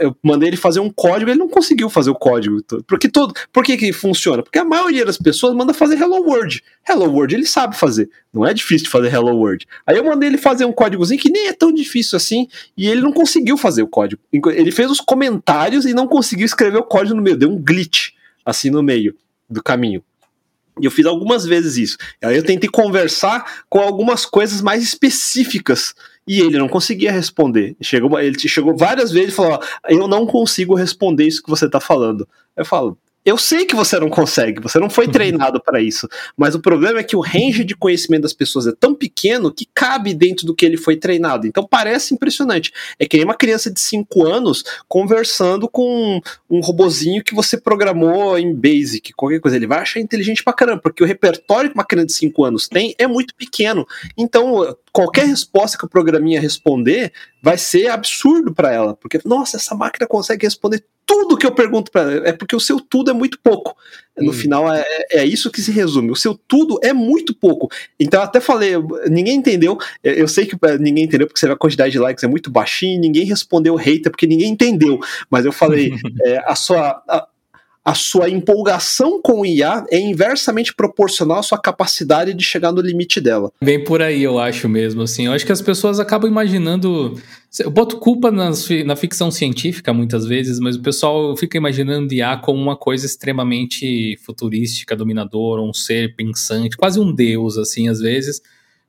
eu 0.00 0.16
mandei 0.22 0.48
ele 0.48 0.56
fazer 0.56 0.80
um 0.80 0.90
código, 0.90 1.30
ele 1.30 1.38
não 1.38 1.48
conseguiu 1.48 1.90
fazer 1.90 2.10
o 2.10 2.14
código. 2.14 2.62
Porque 2.86 3.08
todo, 3.08 3.34
por 3.52 3.62
que 3.62 3.76
que 3.76 3.92
funciona? 3.92 4.42
Porque 4.42 4.58
a 4.58 4.64
maioria 4.64 5.04
das 5.04 5.18
pessoas 5.18 5.54
manda 5.54 5.74
fazer 5.74 6.00
Hello 6.00 6.22
World. 6.22 6.62
Hello 6.88 7.04
World 7.10 7.34
ele 7.34 7.46
sabe 7.46 7.76
fazer, 7.76 8.08
não 8.32 8.46
é 8.46 8.54
difícil 8.54 8.84
de 8.84 8.90
fazer 8.90 9.12
Hello 9.12 9.36
World. 9.36 9.66
Aí 9.86 9.96
eu 9.96 10.04
mandei 10.04 10.30
ele 10.30 10.38
fazer 10.38 10.64
um 10.64 10.72
códigozinho 10.72 11.20
que 11.20 11.30
nem 11.30 11.48
é 11.48 11.52
tão 11.52 11.70
difícil 11.70 12.16
assim, 12.16 12.48
e 12.76 12.88
ele 12.88 13.02
não 13.02 13.12
conseguiu 13.12 13.58
fazer 13.58 13.82
o 13.82 13.88
código. 13.88 14.22
Ele 14.32 14.70
fez 14.70 14.90
os 14.90 15.00
comentários 15.00 15.84
e 15.84 15.92
não 15.92 16.06
conseguiu 16.06 16.46
escrever 16.46 16.78
o 16.78 16.84
código 16.84 17.14
no 17.14 17.22
meio, 17.22 17.36
deu 17.36 17.50
um 17.50 17.62
glitch 17.62 18.12
assim 18.44 18.70
no 18.70 18.82
meio 18.82 19.14
do 19.50 19.62
caminho. 19.62 20.02
E 20.80 20.84
eu 20.84 20.90
fiz 20.90 21.04
algumas 21.06 21.44
vezes 21.44 21.76
isso. 21.76 21.98
Aí 22.22 22.36
eu 22.36 22.42
tentei 22.42 22.70
conversar 22.70 23.64
com 23.68 23.80
algumas 23.80 24.24
coisas 24.24 24.60
mais 24.60 24.82
específicas 24.82 25.94
e 26.28 26.40
ele 26.40 26.58
não 26.58 26.68
conseguia 26.68 27.10
responder. 27.10 27.76
Chegou, 27.80 28.18
ele 28.20 28.38
chegou 28.38 28.76
várias 28.76 29.10
vezes 29.10 29.32
e 29.32 29.36
falou: 29.36 29.60
Eu 29.88 30.06
não 30.06 30.26
consigo 30.26 30.74
responder 30.74 31.26
isso 31.26 31.42
que 31.42 31.50
você 31.50 31.66
está 31.66 31.80
falando. 31.80 32.28
Eu 32.56 32.64
falo, 32.64 32.98
eu 33.28 33.36
sei 33.36 33.66
que 33.66 33.74
você 33.74 34.00
não 34.00 34.08
consegue, 34.08 34.58
você 34.58 34.78
não 34.78 34.88
foi 34.88 35.06
treinado 35.12 35.60
para 35.60 35.82
isso, 35.82 36.08
mas 36.34 36.54
o 36.54 36.60
problema 36.60 37.00
é 37.00 37.02
que 37.02 37.14
o 37.14 37.20
range 37.20 37.62
de 37.62 37.76
conhecimento 37.76 38.22
das 38.22 38.32
pessoas 38.32 38.66
é 38.66 38.72
tão 38.72 38.94
pequeno 38.94 39.52
que 39.52 39.68
cabe 39.74 40.14
dentro 40.14 40.46
do 40.46 40.54
que 40.54 40.64
ele 40.64 40.78
foi 40.78 40.96
treinado. 40.96 41.46
Então 41.46 41.66
parece 41.66 42.14
impressionante. 42.14 42.72
É 42.98 43.04
que 43.06 43.18
nem 43.18 43.26
uma 43.26 43.34
criança 43.34 43.70
de 43.70 43.80
5 43.80 44.26
anos 44.26 44.64
conversando 44.88 45.68
com 45.68 46.22
um 46.48 46.60
robozinho 46.60 47.22
que 47.22 47.34
você 47.34 47.58
programou 47.58 48.38
em 48.38 48.54
Basic, 48.54 49.12
qualquer 49.12 49.40
coisa. 49.40 49.58
Ele 49.58 49.66
vai 49.66 49.80
achar 49.80 50.00
inteligente 50.00 50.42
pra 50.42 50.54
caramba, 50.54 50.80
porque 50.80 51.04
o 51.04 51.06
repertório 51.06 51.68
que 51.68 51.76
uma 51.76 51.84
criança 51.84 52.06
de 52.06 52.14
5 52.14 52.44
anos 52.44 52.66
tem 52.66 52.94
é 52.98 53.06
muito 53.06 53.34
pequeno. 53.34 53.86
Então, 54.16 54.74
qualquer 54.98 55.26
resposta 55.26 55.78
que 55.78 55.84
o 55.84 55.88
programinha 55.88 56.40
responder 56.40 57.12
vai 57.40 57.56
ser 57.56 57.86
absurdo 57.86 58.52
para 58.52 58.72
ela, 58.72 58.96
porque 58.96 59.20
nossa, 59.24 59.56
essa 59.56 59.72
máquina 59.72 60.08
consegue 60.08 60.44
responder 60.44 60.84
tudo 61.06 61.36
que 61.36 61.46
eu 61.46 61.54
pergunto 61.54 61.92
para 61.92 62.12
ela. 62.12 62.28
É 62.28 62.32
porque 62.32 62.56
o 62.56 62.58
seu 62.58 62.80
tudo 62.80 63.08
é 63.08 63.14
muito 63.14 63.38
pouco. 63.40 63.76
No 64.18 64.30
hum. 64.30 64.34
final 64.34 64.74
é, 64.74 64.84
é 65.12 65.24
isso 65.24 65.52
que 65.52 65.62
se 65.62 65.70
resume. 65.70 66.10
O 66.10 66.16
seu 66.16 66.34
tudo 66.34 66.80
é 66.82 66.92
muito 66.92 67.32
pouco. 67.32 67.70
Então 67.98 68.20
até 68.20 68.40
falei, 68.40 68.72
ninguém 69.08 69.36
entendeu. 69.36 69.78
Eu 70.02 70.26
sei 70.26 70.46
que 70.46 70.56
é, 70.66 70.76
ninguém 70.76 71.04
entendeu 71.04 71.28
porque 71.28 71.46
a 71.46 71.54
quantidade 71.54 71.92
de 71.92 72.00
likes 72.00 72.24
é 72.24 72.26
muito 72.26 72.50
baixinha, 72.50 72.98
ninguém 72.98 73.24
respondeu 73.24 73.76
hater 73.76 74.10
porque 74.10 74.26
ninguém 74.26 74.50
entendeu. 74.50 74.98
Mas 75.30 75.44
eu 75.44 75.52
falei, 75.52 75.92
é, 76.26 76.38
a 76.44 76.56
sua 76.56 77.00
a, 77.08 77.28
a 77.88 77.94
sua 77.94 78.28
empolgação 78.28 79.18
com 79.22 79.40
o 79.40 79.46
IA 79.46 79.82
é 79.90 79.98
inversamente 79.98 80.74
proporcional 80.74 81.38
à 81.38 81.42
sua 81.42 81.56
capacidade 81.56 82.34
de 82.34 82.44
chegar 82.44 82.70
no 82.70 82.82
limite 82.82 83.18
dela. 83.18 83.50
Bem 83.64 83.82
por 83.82 84.02
aí, 84.02 84.22
eu 84.22 84.38
acho 84.38 84.68
mesmo. 84.68 85.00
Assim, 85.00 85.24
eu 85.24 85.32
acho 85.32 85.46
que 85.46 85.52
as 85.52 85.62
pessoas 85.62 85.98
acabam 85.98 86.30
imaginando. 86.30 87.18
Eu 87.58 87.70
boto 87.70 87.96
culpa 87.96 88.30
nas, 88.30 88.68
na 88.84 88.94
ficção 88.94 89.30
científica 89.30 89.90
muitas 89.90 90.26
vezes, 90.26 90.60
mas 90.60 90.76
o 90.76 90.82
pessoal 90.82 91.34
fica 91.34 91.56
imaginando 91.56 92.12
IA 92.12 92.36
como 92.36 92.60
uma 92.60 92.76
coisa 92.76 93.06
extremamente 93.06 94.18
futurística, 94.18 94.94
dominadora, 94.94 95.62
um 95.62 95.72
ser 95.72 96.14
pensante, 96.14 96.76
quase 96.76 97.00
um 97.00 97.10
deus, 97.10 97.56
assim, 97.56 97.88
às 97.88 98.00
vezes. 98.00 98.42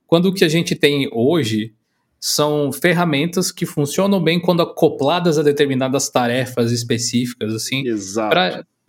Quando 0.07 0.25
o 0.25 0.33
que 0.33 0.43
a 0.43 0.49
gente 0.49 0.75
tem 0.75 1.09
hoje 1.13 1.71
são 2.19 2.69
ferramentas 2.69 3.49
que 3.49 3.65
funcionam 3.65 4.21
bem 4.21 4.41
quando 4.41 4.61
acopladas 4.61 5.39
a 5.39 5.41
determinadas 5.41 6.09
tarefas 6.09 6.73
específicas, 6.73 7.53
assim. 7.53 7.87
Exato 7.87 8.35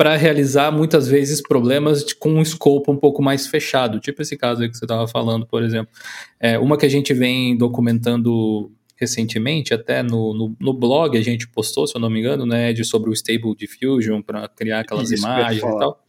para 0.00 0.16
realizar 0.16 0.72
muitas 0.72 1.06
vezes 1.06 1.42
problemas 1.42 2.02
de, 2.02 2.14
com 2.14 2.30
um 2.30 2.40
escopo 2.40 2.90
um 2.90 2.96
pouco 2.96 3.22
mais 3.22 3.46
fechado, 3.46 4.00
tipo 4.00 4.22
esse 4.22 4.34
caso 4.34 4.62
aí 4.62 4.70
que 4.70 4.74
você 4.74 4.86
estava 4.86 5.06
falando, 5.06 5.44
por 5.44 5.62
exemplo. 5.62 5.92
É, 6.40 6.58
uma 6.58 6.78
que 6.78 6.86
a 6.86 6.88
gente 6.88 7.12
vem 7.12 7.54
documentando 7.54 8.72
recentemente, 8.96 9.74
até 9.74 10.02
no, 10.02 10.32
no, 10.32 10.56
no, 10.58 10.72
blog 10.72 11.18
a 11.18 11.20
gente 11.20 11.46
postou, 11.46 11.86
se 11.86 11.94
eu 11.94 12.00
não 12.00 12.08
me 12.08 12.18
engano, 12.18 12.46
né, 12.46 12.72
de 12.72 12.82
sobre 12.82 13.10
o 13.10 13.12
Stable 13.12 13.54
Diffusion 13.54 14.22
para 14.22 14.48
criar 14.48 14.80
aquelas 14.80 15.10
Isso, 15.10 15.22
imagens 15.22 15.62
e 15.62 15.78
tal. 15.78 16.02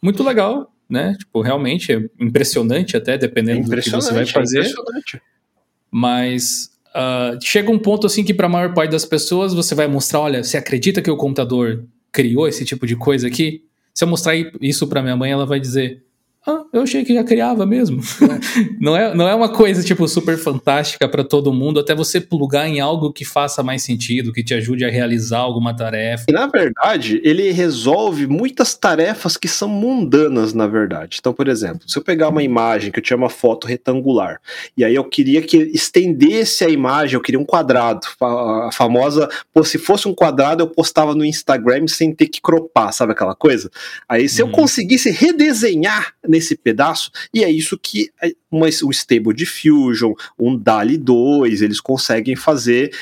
Muito 0.00 0.22
legal, 0.22 0.72
né? 0.88 1.14
Tipo, 1.18 1.42
realmente 1.42 1.92
é 1.92 2.02
impressionante 2.18 2.96
até, 2.96 3.18
dependendo 3.18 3.60
é 3.60 3.76
do 3.76 3.82
que 3.82 3.90
você 3.90 4.10
vai 4.10 4.22
é 4.22 4.26
fazer. 4.26 4.64
É 4.64 5.20
mas 5.90 6.70
uh, 6.96 7.38
chega 7.44 7.70
um 7.70 7.78
ponto 7.78 8.06
assim 8.06 8.24
que 8.24 8.32
para 8.32 8.46
a 8.46 8.50
maior 8.50 8.72
parte 8.72 8.92
das 8.92 9.04
pessoas 9.04 9.52
você 9.52 9.74
vai 9.74 9.86
mostrar, 9.86 10.20
olha, 10.20 10.42
você 10.42 10.56
acredita 10.56 11.02
que 11.02 11.10
o 11.10 11.16
computador 11.18 11.86
criou 12.12 12.48
esse 12.48 12.64
tipo 12.64 12.86
de 12.86 12.96
coisa 12.96 13.26
aqui, 13.26 13.64
se 13.94 14.04
eu 14.04 14.08
mostrar 14.08 14.34
isso 14.60 14.86
para 14.86 15.02
minha 15.02 15.16
mãe, 15.16 15.30
ela 15.32 15.46
vai 15.46 15.58
dizer: 15.58 16.04
ah, 16.48 16.64
eu 16.72 16.80
achei 16.80 17.04
que 17.04 17.12
já 17.12 17.22
criava 17.22 17.66
mesmo. 17.66 18.00
É. 18.00 18.68
não, 18.80 18.96
é, 18.96 19.14
não 19.14 19.28
é 19.28 19.34
uma 19.34 19.50
coisa, 19.50 19.84
tipo, 19.84 20.08
super 20.08 20.38
fantástica 20.38 21.06
para 21.06 21.22
todo 21.22 21.52
mundo, 21.52 21.78
até 21.78 21.94
você 21.94 22.22
plugar 22.22 22.66
em 22.66 22.80
algo 22.80 23.12
que 23.12 23.22
faça 23.22 23.62
mais 23.62 23.82
sentido, 23.82 24.32
que 24.32 24.42
te 24.42 24.54
ajude 24.54 24.82
a 24.82 24.90
realizar 24.90 25.40
alguma 25.40 25.76
tarefa. 25.76 26.24
E, 26.26 26.32
na 26.32 26.46
verdade, 26.46 27.20
ele 27.22 27.50
resolve 27.52 28.26
muitas 28.26 28.74
tarefas 28.74 29.36
que 29.36 29.46
são 29.46 29.68
mundanas, 29.68 30.54
na 30.54 30.66
verdade. 30.66 31.18
Então, 31.20 31.34
por 31.34 31.48
exemplo, 31.48 31.80
se 31.86 31.98
eu 31.98 32.02
pegar 32.02 32.30
uma 32.30 32.42
imagem 32.42 32.90
que 32.90 32.98
eu 32.98 33.02
tinha 33.02 33.16
uma 33.18 33.28
foto 33.28 33.66
retangular, 33.66 34.40
e 34.74 34.82
aí 34.82 34.94
eu 34.94 35.04
queria 35.04 35.42
que 35.42 35.58
estendesse 35.74 36.64
a 36.64 36.70
imagem, 36.70 37.16
eu 37.16 37.20
queria 37.20 37.38
um 37.38 37.44
quadrado, 37.44 38.00
a 38.22 38.70
famosa, 38.72 39.28
pô, 39.52 39.62
se 39.62 39.76
fosse 39.76 40.08
um 40.08 40.14
quadrado, 40.14 40.62
eu 40.62 40.66
postava 40.66 41.14
no 41.14 41.26
Instagram 41.26 41.86
sem 41.88 42.14
ter 42.14 42.28
que 42.28 42.40
cropar, 42.40 42.90
sabe 42.94 43.12
aquela 43.12 43.34
coisa? 43.34 43.70
Aí, 44.08 44.30
se 44.30 44.42
uhum. 44.42 44.48
eu 44.48 44.52
conseguisse 44.52 45.10
redesenhar 45.10 46.14
nesse 46.38 46.56
pedaço, 46.56 47.10
e 47.34 47.42
é 47.42 47.50
isso 47.50 47.76
que 47.76 48.10
o 48.52 48.90
Stable 48.90 49.34
Diffusion, 49.34 50.14
um 50.38 50.56
DALI 50.56 50.96
2, 50.96 51.62
eles 51.62 51.80
conseguem 51.80 52.36
fazer 52.36 52.96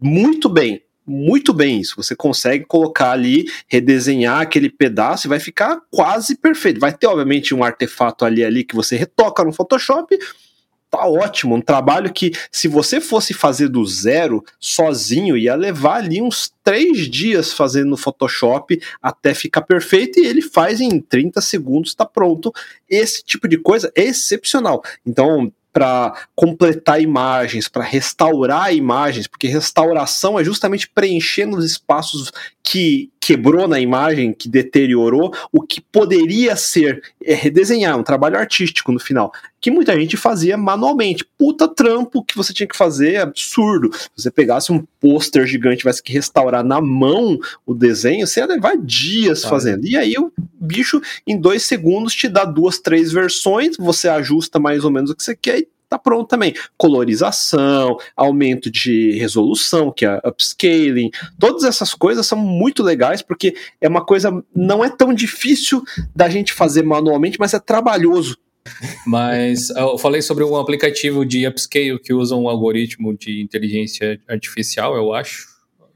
muito 0.00 0.48
bem 0.48 0.82
muito 1.04 1.52
bem 1.52 1.80
isso. 1.80 1.96
Você 1.96 2.14
consegue 2.14 2.64
colocar 2.64 3.10
ali, 3.10 3.44
redesenhar 3.66 4.40
aquele 4.40 4.70
pedaço 4.70 5.26
e 5.26 5.28
vai 5.28 5.40
ficar 5.40 5.80
quase 5.90 6.36
perfeito. 6.36 6.78
Vai 6.78 6.96
ter, 6.96 7.08
obviamente, 7.08 7.52
um 7.52 7.64
artefato 7.64 8.24
ali, 8.24 8.44
ali 8.44 8.62
que 8.62 8.76
você 8.76 8.96
retoca 8.96 9.42
no 9.42 9.52
Photoshop, 9.52 10.16
tá 10.92 11.06
ótimo. 11.06 11.54
Um 11.54 11.60
trabalho 11.60 12.12
que, 12.12 12.32
se 12.50 12.68
você 12.68 13.00
fosse 13.00 13.32
fazer 13.32 13.68
do 13.68 13.84
zero, 13.86 14.44
sozinho, 14.60 15.38
ia 15.38 15.54
levar 15.54 15.96
ali 15.96 16.20
uns 16.20 16.52
três 16.62 17.10
dias 17.10 17.50
fazendo 17.50 17.88
no 17.88 17.96
Photoshop 17.96 18.78
até 19.00 19.32
ficar 19.32 19.62
perfeito 19.62 20.20
e 20.20 20.26
ele 20.26 20.42
faz 20.42 20.82
em 20.82 21.00
30 21.00 21.40
segundos, 21.40 21.90
está 21.90 22.04
pronto. 22.04 22.52
Esse 22.88 23.24
tipo 23.24 23.48
de 23.48 23.56
coisa 23.56 23.90
é 23.96 24.02
excepcional. 24.02 24.82
Então, 25.06 25.50
para 25.72 26.26
completar 26.34 27.00
imagens, 27.00 27.66
para 27.66 27.82
restaurar 27.82 28.74
imagens, 28.74 29.26
porque 29.26 29.48
restauração 29.48 30.38
é 30.38 30.44
justamente 30.44 30.86
preenchendo 30.86 31.56
os 31.56 31.64
espaços 31.64 32.30
que 32.62 33.10
quebrou 33.18 33.66
na 33.66 33.80
imagem, 33.80 34.34
que 34.34 34.48
deteriorou, 34.48 35.32
o 35.50 35.62
que 35.62 35.80
poderia 35.80 36.54
ser 36.56 37.02
é 37.24 37.34
redesenhar, 37.34 37.98
um 37.98 38.02
trabalho 38.02 38.36
artístico 38.36 38.92
no 38.92 39.00
final, 39.00 39.32
que 39.62 39.70
muita 39.70 39.94
gente 39.94 40.16
fazia 40.16 40.56
manualmente. 40.56 41.24
Puta 41.38 41.68
trampo 41.68 42.24
que 42.24 42.36
você 42.36 42.52
tinha 42.52 42.66
que 42.66 42.76
fazer, 42.76 43.18
absurdo. 43.18 43.90
Se 43.94 44.10
você 44.16 44.30
pegasse 44.30 44.72
um 44.72 44.84
pôster 45.00 45.46
gigante, 45.46 45.78
tivesse 45.78 46.02
que 46.02 46.12
restaurar 46.12 46.64
na 46.64 46.80
mão 46.80 47.38
o 47.64 47.72
desenho, 47.72 48.26
você 48.26 48.40
ia 48.40 48.46
levar 48.46 48.76
dias 48.76 49.44
fazendo. 49.44 49.86
E 49.86 49.96
aí 49.96 50.14
o 50.18 50.32
bicho, 50.60 51.00
em 51.24 51.40
dois 51.40 51.62
segundos, 51.62 52.12
te 52.12 52.28
dá 52.28 52.44
duas, 52.44 52.80
três 52.80 53.12
versões, 53.12 53.76
você 53.78 54.08
ajusta 54.08 54.58
mais 54.58 54.84
ou 54.84 54.90
menos 54.90 55.10
o 55.10 55.14
que 55.14 55.22
você 55.22 55.36
quer 55.36 55.60
e 55.60 55.68
tá 55.88 55.98
pronto 55.98 56.26
também. 56.26 56.54
Colorização, 56.76 57.98
aumento 58.16 58.68
de 58.68 59.12
resolução, 59.12 59.92
que 59.92 60.04
é 60.04 60.20
upscaling, 60.24 61.10
todas 61.38 61.62
essas 61.62 61.94
coisas 61.94 62.26
são 62.26 62.38
muito 62.38 62.82
legais 62.82 63.22
porque 63.22 63.54
é 63.80 63.88
uma 63.88 64.04
coisa 64.04 64.42
não 64.56 64.84
é 64.84 64.88
tão 64.88 65.14
difícil 65.14 65.84
da 66.16 66.28
gente 66.28 66.52
fazer 66.52 66.82
manualmente, 66.82 67.38
mas 67.38 67.54
é 67.54 67.60
trabalhoso. 67.60 68.36
Mas 69.06 69.70
eu 69.70 69.98
falei 69.98 70.22
sobre 70.22 70.44
um 70.44 70.56
aplicativo 70.56 71.24
de 71.24 71.46
upscale 71.46 71.98
que 71.98 72.12
usa 72.12 72.36
um 72.36 72.48
algoritmo 72.48 73.16
de 73.16 73.40
inteligência 73.40 74.20
artificial, 74.28 74.96
eu 74.96 75.12
acho. 75.12 75.46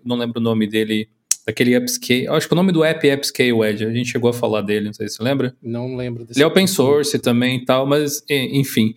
Não 0.05 0.17
lembro 0.17 0.41
o 0.41 0.43
nome 0.43 0.67
dele 0.67 1.09
daquele 1.47 1.77
upscale. 1.77 2.29
Acho 2.29 2.49
que 2.49 2.53
o 2.53 2.57
nome 2.57 2.73
do 2.73 2.85
app 2.85 3.09
é 3.09 3.15
Upscale 3.15 3.63
Edge. 3.63 3.85
A 3.85 3.93
gente 3.93 4.11
chegou 4.11 4.31
a 4.31 4.33
falar 4.33 4.63
dele, 4.63 4.87
não 4.87 4.93
sei 4.93 5.09
se 5.09 5.17
você 5.17 5.23
lembra. 5.23 5.55
Não 5.63 5.97
lembro 5.97 6.25
desse. 6.25 6.39
Ele 6.39 6.45
é 6.45 6.47
open 6.47 6.67
source 6.67 7.19
também 7.19 7.59
e 7.59 7.65
tal, 7.65 7.87
mas 7.87 8.23
enfim 8.29 8.95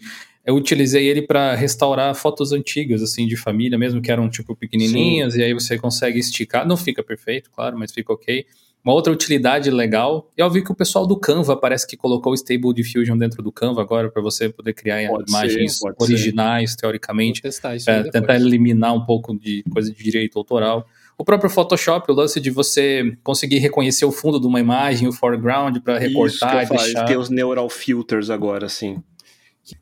eu 0.50 0.56
utilizei 0.56 1.08
ele 1.08 1.22
para 1.22 1.54
restaurar 1.54 2.16
fotos 2.16 2.52
antigas, 2.52 3.04
assim, 3.04 3.28
de 3.28 3.36
família, 3.36 3.78
mesmo 3.78 4.02
que 4.02 4.12
eram, 4.12 4.28
tipo, 4.28 4.56
pequenininhas, 4.56 5.34
Sim. 5.34 5.42
e 5.42 5.44
aí 5.44 5.54
você 5.54 5.78
consegue 5.78 6.18
esticar. 6.18 6.68
Não 6.68 6.76
fica 6.76 7.04
perfeito, 7.04 7.52
claro, 7.52 7.78
mas 7.78 7.92
fica 7.92 8.12
ok. 8.12 8.48
Uma 8.84 8.94
outra 8.94 9.12
utilidade 9.12 9.70
legal, 9.70 10.32
eu 10.38 10.50
vi 10.50 10.64
que 10.64 10.72
o 10.72 10.76
pessoal 10.76 11.06
do 11.06 11.18
Canva 11.18 11.56
parece 11.58 11.86
que 11.86 11.98
colocou 11.98 12.32
o 12.32 12.36
Stable 12.36 12.74
Diffusion 12.74 13.18
dentro 13.18 13.44
do 13.44 13.52
Canva 13.52 13.82
agora, 13.82 14.10
para 14.10 14.22
você 14.22 14.50
poder 14.50 14.74
criar 14.74 15.06
pode 15.10 15.30
imagens 15.30 15.80
ser, 15.80 15.94
originais, 16.00 16.72
ser. 16.72 16.78
teoricamente, 16.78 17.42
para 17.86 18.10
tentar 18.10 18.36
eliminar 18.36 18.96
um 18.96 19.06
pouco 19.06 19.38
de 19.38 19.64
coisa 19.70 19.92
de 19.92 20.02
direito 20.02 20.40
autoral. 20.40 20.88
O 21.18 21.26
próprio 21.26 21.50
Photoshop, 21.50 22.10
o 22.10 22.16
lance 22.16 22.40
de 22.40 22.50
você 22.50 23.18
conseguir 23.22 23.58
reconhecer 23.58 24.06
o 24.06 24.12
fundo 24.12 24.40
de 24.40 24.48
uma 24.48 24.62
imagem, 24.62 25.10
o 25.10 25.12
foreground, 25.12 25.78
para 25.80 26.00
recortar 26.00 26.64
Isso 26.64 26.68
que 26.68 26.74
eu 26.74 26.78
e 26.78 26.84
deixar... 26.86 27.06
Tem 27.06 27.18
os 27.18 27.30
neural 27.30 27.70
filters 27.70 28.30
agora, 28.30 28.70
sim. 28.70 29.04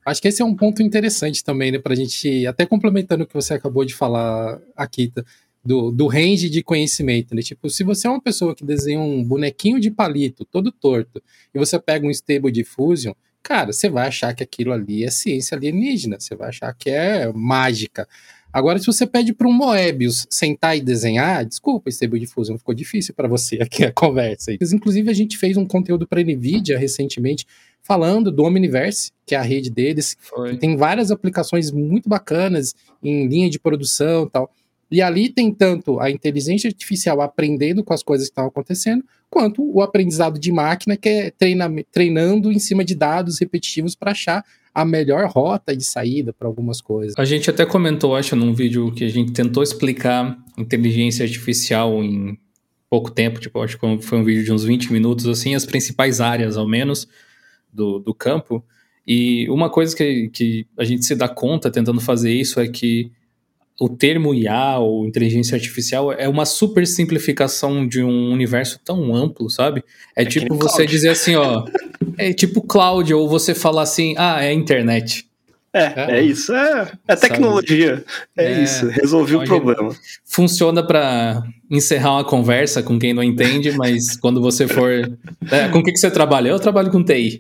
Acho 0.03 0.19
que 0.19 0.27
esse 0.27 0.41
é 0.41 0.45
um 0.45 0.55
ponto 0.55 0.81
interessante 0.81 1.43
também, 1.43 1.71
né, 1.71 1.77
para 1.77 1.93
a 1.93 1.95
gente, 1.95 2.47
até 2.47 2.65
complementando 2.65 3.23
o 3.23 3.27
que 3.27 3.35
você 3.35 3.53
acabou 3.53 3.85
de 3.85 3.93
falar, 3.93 4.59
Akita, 4.75 5.23
do, 5.67 5.91
do 5.91 6.07
range 6.07 6.49
de 6.49 6.63
conhecimento, 6.63 7.35
né? 7.35 7.41
Tipo, 7.41 7.69
se 7.69 7.83
você 7.83 8.07
é 8.07 8.09
uma 8.09 8.21
pessoa 8.21 8.55
que 8.55 8.63
desenha 8.63 9.01
um 9.01 9.21
bonequinho 9.21 9.81
de 9.81 9.91
palito 9.91 10.45
todo 10.45 10.71
torto 10.71 11.21
e 11.53 11.59
você 11.59 11.77
pega 11.77 12.07
um 12.07 12.09
Stable 12.09 12.49
Diffusion, 12.53 13.13
cara, 13.43 13.73
você 13.73 13.89
vai 13.89 14.07
achar 14.07 14.33
que 14.33 14.41
aquilo 14.41 14.71
ali 14.71 15.03
é 15.03 15.11
ciência 15.11 15.57
alienígena, 15.57 16.21
você 16.21 16.37
vai 16.37 16.47
achar 16.47 16.73
que 16.73 16.89
é 16.89 17.29
mágica. 17.33 18.07
Agora, 18.51 18.79
se 18.79 18.85
você 18.85 19.05
pede 19.05 19.33
para 19.33 19.45
um 19.45 19.51
Moebius 19.51 20.25
sentar 20.29 20.77
e 20.77 20.81
desenhar, 20.81 21.45
desculpa, 21.45 21.89
Stable 21.89 22.21
Diffusion, 22.21 22.57
ficou 22.57 22.73
difícil 22.73 23.13
para 23.13 23.27
você 23.27 23.57
aqui 23.61 23.83
a 23.83 23.91
conversa. 23.91 24.53
Inclusive, 24.53 25.11
a 25.11 25.13
gente 25.13 25.37
fez 25.37 25.57
um 25.57 25.65
conteúdo 25.65 26.07
para 26.07 26.21
a 26.21 26.23
NVIDIA 26.23 26.79
recentemente 26.79 27.45
falando 27.83 28.31
do 28.31 28.43
Omniverse, 28.43 29.11
que 29.25 29.35
é 29.35 29.37
a 29.37 29.41
rede 29.41 29.69
deles, 29.69 30.15
que 30.15 30.57
tem 30.57 30.77
várias 30.77 31.11
aplicações 31.11 31.71
muito 31.71 32.07
bacanas 32.07 32.73
em 33.03 33.27
linha 33.27 33.49
de 33.49 33.59
produção 33.59 34.23
e 34.23 34.29
tal. 34.29 34.49
E 34.89 35.01
ali 35.01 35.29
tem 35.29 35.53
tanto 35.53 35.99
a 35.99 36.09
inteligência 36.09 36.69
artificial 36.69 37.21
aprendendo 37.21 37.83
com 37.83 37.93
as 37.93 38.01
coisas 38.01 38.27
que 38.27 38.31
estão 38.31 38.45
acontecendo, 38.45 39.03
quanto 39.29 39.61
o 39.61 39.81
aprendizado 39.81 40.39
de 40.39 40.51
máquina, 40.51 40.95
que 40.95 41.09
é 41.09 41.31
treina, 41.31 41.69
treinando 41.91 42.51
em 42.51 42.59
cima 42.59 42.85
de 42.85 42.95
dados 42.95 43.39
repetitivos 43.39 43.95
para 43.95 44.11
achar 44.11 44.43
a 44.73 44.85
melhor 44.85 45.27
rota 45.27 45.75
de 45.75 45.83
saída 45.83 46.31
para 46.31 46.47
algumas 46.47 46.79
coisas. 46.79 47.15
A 47.17 47.25
gente 47.25 47.49
até 47.49 47.65
comentou, 47.65 48.15
acho, 48.15 48.35
num 48.35 48.53
vídeo 48.53 48.91
que 48.91 49.03
a 49.03 49.09
gente 49.09 49.33
tentou 49.33 49.63
explicar 49.63 50.37
inteligência 50.57 51.25
artificial 51.25 52.03
em 52.03 52.37
pouco 52.89 53.11
tempo, 53.11 53.39
tipo, 53.39 53.61
acho 53.61 53.77
que 53.77 54.01
foi 54.01 54.17
um 54.19 54.23
vídeo 54.23 54.43
de 54.43 54.53
uns 54.53 54.63
20 54.63 54.93
minutos, 54.93 55.27
assim, 55.27 55.55
as 55.55 55.65
principais 55.65 56.21
áreas, 56.21 56.55
ao 56.55 56.67
menos, 56.67 57.07
do, 57.73 57.99
do 57.99 58.13
campo. 58.13 58.63
E 59.05 59.49
uma 59.49 59.69
coisa 59.69 59.95
que, 59.95 60.29
que 60.29 60.67
a 60.77 60.83
gente 60.83 61.05
se 61.05 61.15
dá 61.15 61.27
conta 61.27 61.71
tentando 61.71 61.99
fazer 61.99 62.31
isso 62.31 62.59
é 62.59 62.67
que 62.67 63.11
o 63.79 63.87
termo 63.87 64.33
IA 64.33 64.79
ou 64.79 65.05
inteligência 65.05 65.55
artificial 65.55 66.11
é 66.11 66.27
uma 66.27 66.45
super 66.45 66.87
simplificação 66.87 67.87
de 67.87 68.03
um 68.03 68.31
universo 68.31 68.79
tão 68.83 69.15
amplo, 69.15 69.49
sabe? 69.49 69.83
É, 70.15 70.23
é 70.23 70.25
tipo 70.25 70.55
você 70.55 70.77
cloud. 70.77 70.91
dizer 70.91 71.09
assim, 71.09 71.35
ó, 71.35 71.65
é 72.17 72.33
tipo 72.33 72.61
cloud, 72.61 73.13
ou 73.13 73.29
você 73.29 73.53
falar 73.53 73.83
assim, 73.83 74.15
ah, 74.17 74.41
é 74.43 74.49
a 74.49 74.53
internet. 74.53 75.27
É, 75.73 75.93
é, 75.95 76.19
é 76.19 76.21
isso, 76.21 76.53
é, 76.55 76.91
é 77.07 77.15
tecnologia. 77.15 78.03
É, 78.35 78.45
é, 78.45 78.63
isso, 78.63 78.87
resolvi 78.87 79.35
o 79.35 79.43
problema. 79.43 79.95
Funciona 80.25 80.81
para 80.81 81.43
encerrar 81.69 82.13
uma 82.13 82.23
conversa 82.23 82.81
com 82.81 82.97
quem 82.97 83.13
não 83.13 83.21
entende, 83.21 83.71
mas 83.73 84.17
quando 84.17 84.41
você 84.41 84.67
for. 84.67 84.87
É, 85.49 85.69
com 85.69 85.79
o 85.79 85.83
que, 85.83 85.93
que 85.93 85.97
você 85.97 86.11
trabalha? 86.11 86.49
Eu 86.49 86.59
trabalho 86.59 86.91
com 86.91 87.01
TI. 87.01 87.39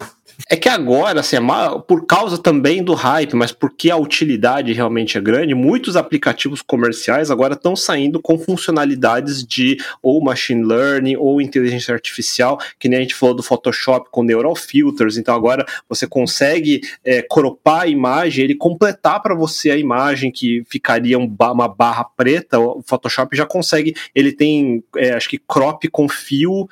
É 0.49 0.55
que 0.55 0.69
agora, 0.69 1.21
assim, 1.21 1.35
é 1.35 1.41
por 1.87 2.05
causa 2.05 2.37
também 2.37 2.83
do 2.83 2.93
hype, 2.93 3.35
mas 3.35 3.51
porque 3.51 3.89
a 3.89 3.97
utilidade 3.97 4.71
realmente 4.71 5.17
é 5.17 5.21
grande, 5.21 5.55
muitos 5.55 5.95
aplicativos 5.95 6.61
comerciais 6.61 7.31
agora 7.31 7.55
estão 7.55 7.75
saindo 7.75 8.21
com 8.21 8.37
funcionalidades 8.37 9.43
de 9.45 9.77
ou 10.01 10.23
machine 10.23 10.63
learning 10.63 11.17
ou 11.17 11.41
inteligência 11.41 11.93
artificial, 11.93 12.59
que 12.77 12.87
nem 12.87 12.99
a 12.99 13.01
gente 13.01 13.15
falou 13.15 13.35
do 13.35 13.41
Photoshop 13.41 14.09
com 14.11 14.23
neural 14.23 14.55
filters. 14.55 15.17
Então 15.17 15.35
agora 15.35 15.65
você 15.89 16.05
consegue 16.05 16.81
é, 17.03 17.21
cropar 17.21 17.81
a 17.81 17.87
imagem, 17.87 18.43
ele 18.43 18.55
completar 18.55 19.21
para 19.21 19.33
você 19.33 19.71
a 19.71 19.77
imagem 19.77 20.31
que 20.31 20.63
ficaria 20.69 21.17
um, 21.17 21.35
uma 21.39 21.67
barra 21.67 22.03
preta. 22.03 22.59
O 22.59 22.83
Photoshop 22.85 23.35
já 23.35 23.45
consegue, 23.45 23.95
ele 24.13 24.31
tem, 24.31 24.83
é, 24.95 25.13
acho 25.13 25.29
que 25.29 25.39
crop 25.39 25.87
com 25.89 26.07
fio, 26.07 26.69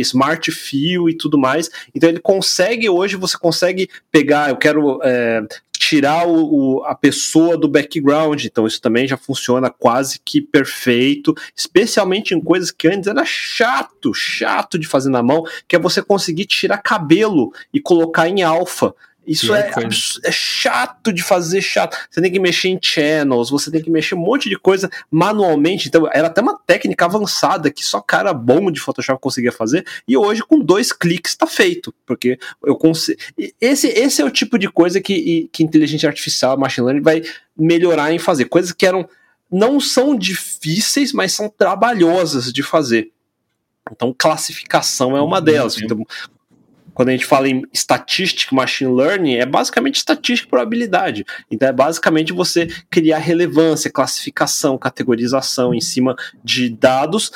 Smart 0.00 0.50
Fio 0.50 1.10
e 1.10 1.14
tudo 1.14 1.38
mais. 1.38 1.70
Então 1.94 2.08
ele 2.08 2.20
consegue 2.20 2.85
consegue, 2.86 2.88
hoje 2.88 3.16
você 3.16 3.38
consegue 3.38 3.88
pegar, 4.10 4.50
eu 4.50 4.56
quero 4.56 5.00
é, 5.02 5.42
tirar 5.78 6.26
o, 6.26 6.78
o, 6.78 6.84
a 6.84 6.94
pessoa 6.94 7.56
do 7.56 7.68
background, 7.68 8.44
então 8.44 8.66
isso 8.66 8.80
também 8.80 9.06
já 9.06 9.16
funciona 9.16 9.70
quase 9.70 10.20
que 10.24 10.40
perfeito, 10.40 11.34
especialmente 11.54 12.34
em 12.34 12.40
coisas 12.40 12.70
que 12.70 12.88
antes 12.88 13.08
era 13.08 13.24
chato, 13.24 14.14
chato 14.14 14.78
de 14.78 14.86
fazer 14.86 15.10
na 15.10 15.22
mão, 15.22 15.44
que 15.68 15.76
é 15.76 15.78
você 15.78 16.02
conseguir 16.02 16.46
tirar 16.46 16.78
cabelo 16.78 17.52
e 17.72 17.80
colocar 17.80 18.28
em 18.28 18.42
alfa. 18.42 18.94
Isso 19.26 19.52
é, 19.52 19.70
é, 20.24 20.30
chato 20.30 21.12
de 21.12 21.22
fazer, 21.22 21.60
chato. 21.60 21.96
Você 22.08 22.20
tem 22.22 22.30
que 22.30 22.38
mexer 22.38 22.68
em 22.68 22.78
channels, 22.80 23.50
você 23.50 23.70
tem 23.70 23.82
que 23.82 23.90
mexer 23.90 24.14
um 24.14 24.20
monte 24.20 24.48
de 24.48 24.56
coisa 24.56 24.88
manualmente. 25.10 25.88
Então, 25.88 26.08
era 26.12 26.28
até 26.28 26.40
uma 26.40 26.56
técnica 26.56 27.06
avançada 27.06 27.70
que 27.70 27.84
só 27.84 28.00
cara 28.00 28.32
bom 28.32 28.70
de 28.70 28.78
Photoshop 28.78 29.20
conseguia 29.20 29.50
fazer. 29.50 29.84
E 30.06 30.16
hoje, 30.16 30.42
com 30.42 30.60
dois 30.60 30.92
cliques, 30.92 31.32
está 31.32 31.46
feito. 31.46 31.92
Porque 32.06 32.38
eu 32.64 32.76
consigo. 32.76 33.18
Esse, 33.60 33.88
esse 33.88 34.22
é 34.22 34.24
o 34.24 34.30
tipo 34.30 34.58
de 34.58 34.70
coisa 34.70 35.00
que, 35.00 35.48
que 35.52 35.64
inteligência 35.64 36.08
artificial, 36.08 36.56
machine 36.56 36.86
learning, 36.86 37.02
vai 37.02 37.22
melhorar 37.58 38.12
em 38.12 38.18
fazer. 38.18 38.44
Coisas 38.44 38.70
que 38.70 38.86
eram. 38.86 39.08
Não 39.50 39.78
são 39.78 40.16
difíceis, 40.16 41.12
mas 41.12 41.32
são 41.32 41.48
trabalhosas 41.48 42.52
de 42.52 42.62
fazer. 42.62 43.12
Então, 43.90 44.14
classificação 44.16 45.16
é 45.16 45.22
uma 45.22 45.40
delas. 45.40 45.80
Então, 45.80 46.04
quando 46.96 47.10
a 47.10 47.12
gente 47.12 47.26
fala 47.26 47.46
em 47.46 47.62
estatística, 47.74 48.56
machine 48.56 48.90
learning, 48.90 49.34
é 49.34 49.44
basicamente 49.44 49.96
estatística 49.96 50.48
e 50.48 50.50
probabilidade. 50.50 51.26
Então 51.50 51.68
é 51.68 51.72
basicamente 51.72 52.32
você 52.32 52.68
criar 52.88 53.18
relevância, 53.18 53.90
classificação, 53.90 54.78
categorização 54.78 55.74
em 55.74 55.80
cima 55.80 56.16
de 56.42 56.70
dados 56.70 57.30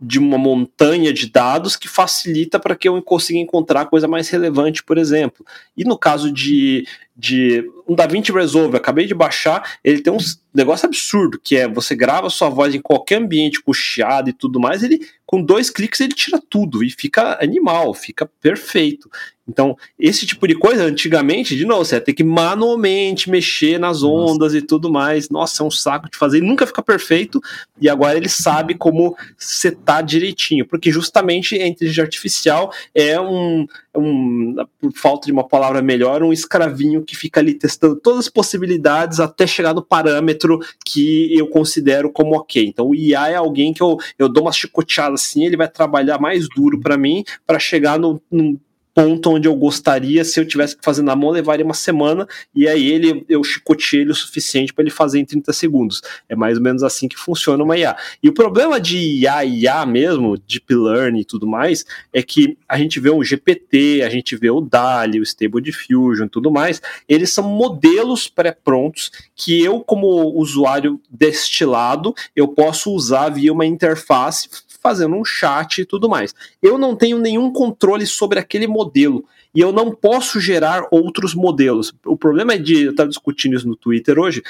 de 0.00 0.18
uma 0.18 0.36
montanha 0.36 1.12
de 1.12 1.30
dados 1.30 1.74
que 1.76 1.88
facilita 1.88 2.58
para 2.60 2.76
que 2.76 2.88
eu 2.88 3.00
consiga 3.02 3.38
encontrar 3.38 3.86
coisa 3.86 4.06
mais 4.06 4.28
relevante, 4.28 4.82
por 4.82 4.98
exemplo. 4.98 5.44
E 5.76 5.84
no 5.84 5.96
caso 5.98 6.30
de, 6.30 6.86
de 7.16 7.64
um 7.88 7.94
DaVinci 7.94 8.30
Resolve, 8.30 8.76
acabei 8.76 9.06
de 9.06 9.14
baixar, 9.14 9.78
ele 9.82 10.02
tem 10.02 10.12
um 10.12 10.18
negócio 10.54 10.86
absurdo, 10.86 11.40
que 11.42 11.56
é 11.56 11.66
você 11.66 11.94
grava 11.94 12.28
sua 12.28 12.50
voz 12.50 12.74
em 12.74 12.80
qualquer 12.80 13.16
ambiente, 13.16 13.62
chiado 13.74 14.28
e 14.28 14.32
tudo 14.32 14.60
mais, 14.60 14.82
ele 14.82 15.00
com 15.24 15.42
dois 15.42 15.70
cliques 15.70 16.00
ele 16.00 16.14
tira 16.14 16.40
tudo 16.48 16.84
e 16.84 16.90
fica 16.90 17.42
animal, 17.42 17.92
fica 17.94 18.26
perfeito. 18.40 19.10
Então, 19.48 19.76
esse 19.98 20.26
tipo 20.26 20.46
de 20.48 20.54
coisa, 20.54 20.84
antigamente, 20.84 21.56
de 21.56 21.64
novo, 21.64 21.84
você 21.84 21.94
ia 21.94 22.00
ter 22.00 22.12
que 22.12 22.24
manualmente 22.24 23.30
mexer 23.30 23.78
nas 23.78 24.02
ondas 24.02 24.52
Nossa. 24.52 24.58
e 24.58 24.62
tudo 24.62 24.90
mais. 24.90 25.30
Nossa, 25.30 25.62
é 25.62 25.66
um 25.66 25.70
saco 25.70 26.10
de 26.10 26.16
fazer, 26.16 26.40
nunca 26.40 26.66
fica 26.66 26.82
perfeito. 26.82 27.40
E 27.80 27.88
agora 27.88 28.16
ele 28.16 28.28
sabe 28.28 28.74
como 28.74 29.16
setar 29.38 30.04
direitinho, 30.04 30.66
porque 30.66 30.90
justamente 30.90 31.54
a 31.56 31.66
inteligência 31.66 32.02
artificial 32.02 32.72
é 32.94 33.20
um, 33.20 33.66
um, 33.94 34.56
por 34.80 34.92
falta 34.92 35.26
de 35.26 35.32
uma 35.32 35.46
palavra 35.46 35.80
melhor, 35.80 36.22
um 36.22 36.32
escravinho 36.32 37.04
que 37.04 37.16
fica 37.16 37.40
ali 37.40 37.54
testando 37.54 37.96
todas 37.96 38.20
as 38.20 38.28
possibilidades 38.28 39.20
até 39.20 39.46
chegar 39.46 39.74
no 39.74 39.82
parâmetro 39.82 40.58
que 40.84 41.36
eu 41.36 41.46
considero 41.46 42.10
como 42.10 42.36
ok. 42.36 42.66
Então, 42.66 42.88
o 42.88 42.94
IA 42.94 43.28
é 43.28 43.34
alguém 43.36 43.72
que 43.72 43.82
eu, 43.82 43.96
eu 44.18 44.28
dou 44.28 44.44
uma 44.44 44.52
chicoteada 44.52 45.14
assim, 45.14 45.44
ele 45.44 45.56
vai 45.56 45.68
trabalhar 45.68 46.18
mais 46.18 46.48
duro 46.48 46.80
para 46.80 46.96
mim 46.96 47.24
para 47.46 47.58
chegar 47.58 47.98
no, 47.98 48.20
no 48.30 48.58
ponto 48.96 49.28
onde 49.28 49.46
eu 49.46 49.54
gostaria, 49.54 50.24
se 50.24 50.40
eu 50.40 50.48
tivesse 50.48 50.74
que 50.74 50.82
fazer 50.82 51.02
na 51.02 51.14
mão, 51.14 51.28
levaria 51.28 51.62
uma 51.62 51.74
semana, 51.74 52.26
e 52.54 52.66
aí 52.66 52.90
ele 52.90 53.26
eu 53.28 53.44
chicoteei 53.44 54.00
ele 54.00 54.10
o 54.10 54.14
suficiente 54.14 54.72
para 54.72 54.82
ele 54.82 54.90
fazer 54.90 55.18
em 55.18 55.24
30 55.26 55.52
segundos. 55.52 56.00
É 56.26 56.34
mais 56.34 56.56
ou 56.56 56.64
menos 56.64 56.82
assim 56.82 57.06
que 57.06 57.16
funciona 57.16 57.62
uma 57.62 57.76
IA. 57.76 57.94
E 58.22 58.28
o 58.30 58.32
problema 58.32 58.80
de 58.80 58.96
IA 58.96 59.44
IA 59.44 59.84
mesmo, 59.84 60.38
Deep 60.38 60.74
Learning 60.74 61.20
e 61.20 61.24
tudo 61.26 61.46
mais, 61.46 61.84
é 62.10 62.22
que 62.22 62.56
a 62.66 62.78
gente 62.78 62.98
vê 62.98 63.10
o 63.10 63.22
GPT, 63.22 64.00
a 64.02 64.08
gente 64.08 64.34
vê 64.34 64.48
o 64.48 64.62
DALI, 64.62 65.20
o 65.20 65.22
Stable 65.22 65.60
Diffusion 65.60 66.24
e 66.24 66.30
tudo 66.30 66.50
mais, 66.50 66.80
eles 67.06 67.30
são 67.30 67.44
modelos 67.44 68.28
pré-prontos 68.28 69.10
que 69.34 69.62
eu, 69.62 69.80
como 69.80 70.06
usuário 70.38 70.98
destilado, 71.10 72.14
eu 72.34 72.48
posso 72.48 72.90
usar 72.92 73.28
via 73.28 73.52
uma 73.52 73.66
interface 73.66 74.48
fazendo 74.86 75.16
um 75.16 75.24
chat 75.24 75.78
e 75.80 75.84
tudo 75.84 76.08
mais. 76.08 76.32
Eu 76.62 76.78
não 76.78 76.94
tenho 76.94 77.18
nenhum 77.18 77.52
controle 77.52 78.06
sobre 78.06 78.38
aquele 78.38 78.68
modelo 78.68 79.24
e 79.52 79.60
eu 79.60 79.72
não 79.72 79.90
posso 79.90 80.38
gerar 80.38 80.86
outros 80.92 81.34
modelos. 81.34 81.92
O 82.04 82.16
problema 82.16 82.52
é 82.52 82.58
de 82.58 82.84
eu 82.84 82.90
estar 82.92 83.04
discutindo 83.04 83.56
isso 83.56 83.66
no 83.66 83.74
Twitter 83.74 84.16
hoje, 84.16 84.44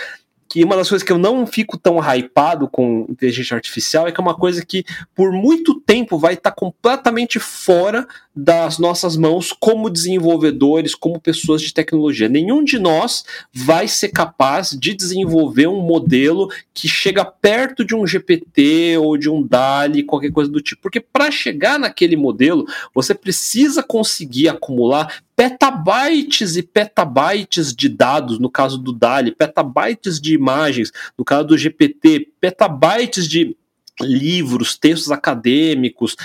que 0.46 0.62
uma 0.62 0.76
das 0.76 0.90
coisas 0.90 1.06
que 1.06 1.10
eu 1.10 1.16
não 1.16 1.46
fico 1.46 1.78
tão 1.78 1.98
hypado 1.98 2.68
com 2.68 3.06
inteligência 3.08 3.54
artificial 3.54 4.06
é 4.06 4.12
que 4.12 4.20
é 4.20 4.22
uma 4.22 4.34
coisa 4.34 4.64
que 4.64 4.84
por 5.14 5.32
muito 5.32 5.80
tempo 5.80 6.18
vai 6.18 6.34
estar 6.34 6.52
completamente 6.52 7.40
fora 7.40 8.06
das 8.36 8.78
nossas 8.78 9.16
mãos 9.16 9.50
como 9.50 9.88
desenvolvedores, 9.88 10.94
como 10.94 11.18
pessoas 11.18 11.62
de 11.62 11.72
tecnologia. 11.72 12.28
Nenhum 12.28 12.62
de 12.62 12.78
nós 12.78 13.24
vai 13.50 13.88
ser 13.88 14.10
capaz 14.10 14.76
de 14.78 14.92
desenvolver 14.92 15.66
um 15.66 15.80
modelo 15.80 16.50
que 16.74 16.86
chega 16.86 17.24
perto 17.24 17.82
de 17.82 17.94
um 17.94 18.06
GPT 18.06 18.98
ou 18.98 19.16
de 19.16 19.30
um 19.30 19.42
DALI, 19.42 20.02
qualquer 20.02 20.30
coisa 20.30 20.50
do 20.50 20.60
tipo. 20.60 20.82
Porque 20.82 21.00
para 21.00 21.30
chegar 21.30 21.78
naquele 21.78 22.16
modelo, 22.16 22.66
você 22.94 23.14
precisa 23.14 23.82
conseguir 23.82 24.50
acumular 24.50 25.22
petabytes 25.34 26.56
e 26.56 26.62
petabytes 26.62 27.74
de 27.74 27.88
dados, 27.88 28.38
no 28.38 28.50
caso 28.50 28.76
do 28.76 28.92
DALI, 28.92 29.32
petabytes 29.32 30.20
de 30.20 30.34
imagens, 30.34 30.92
no 31.16 31.24
caso 31.24 31.48
do 31.48 31.56
GPT, 31.56 32.32
petabytes 32.38 33.26
de 33.26 33.56
livros, 34.00 34.76
textos 34.76 35.10
acadêmicos, 35.10 36.16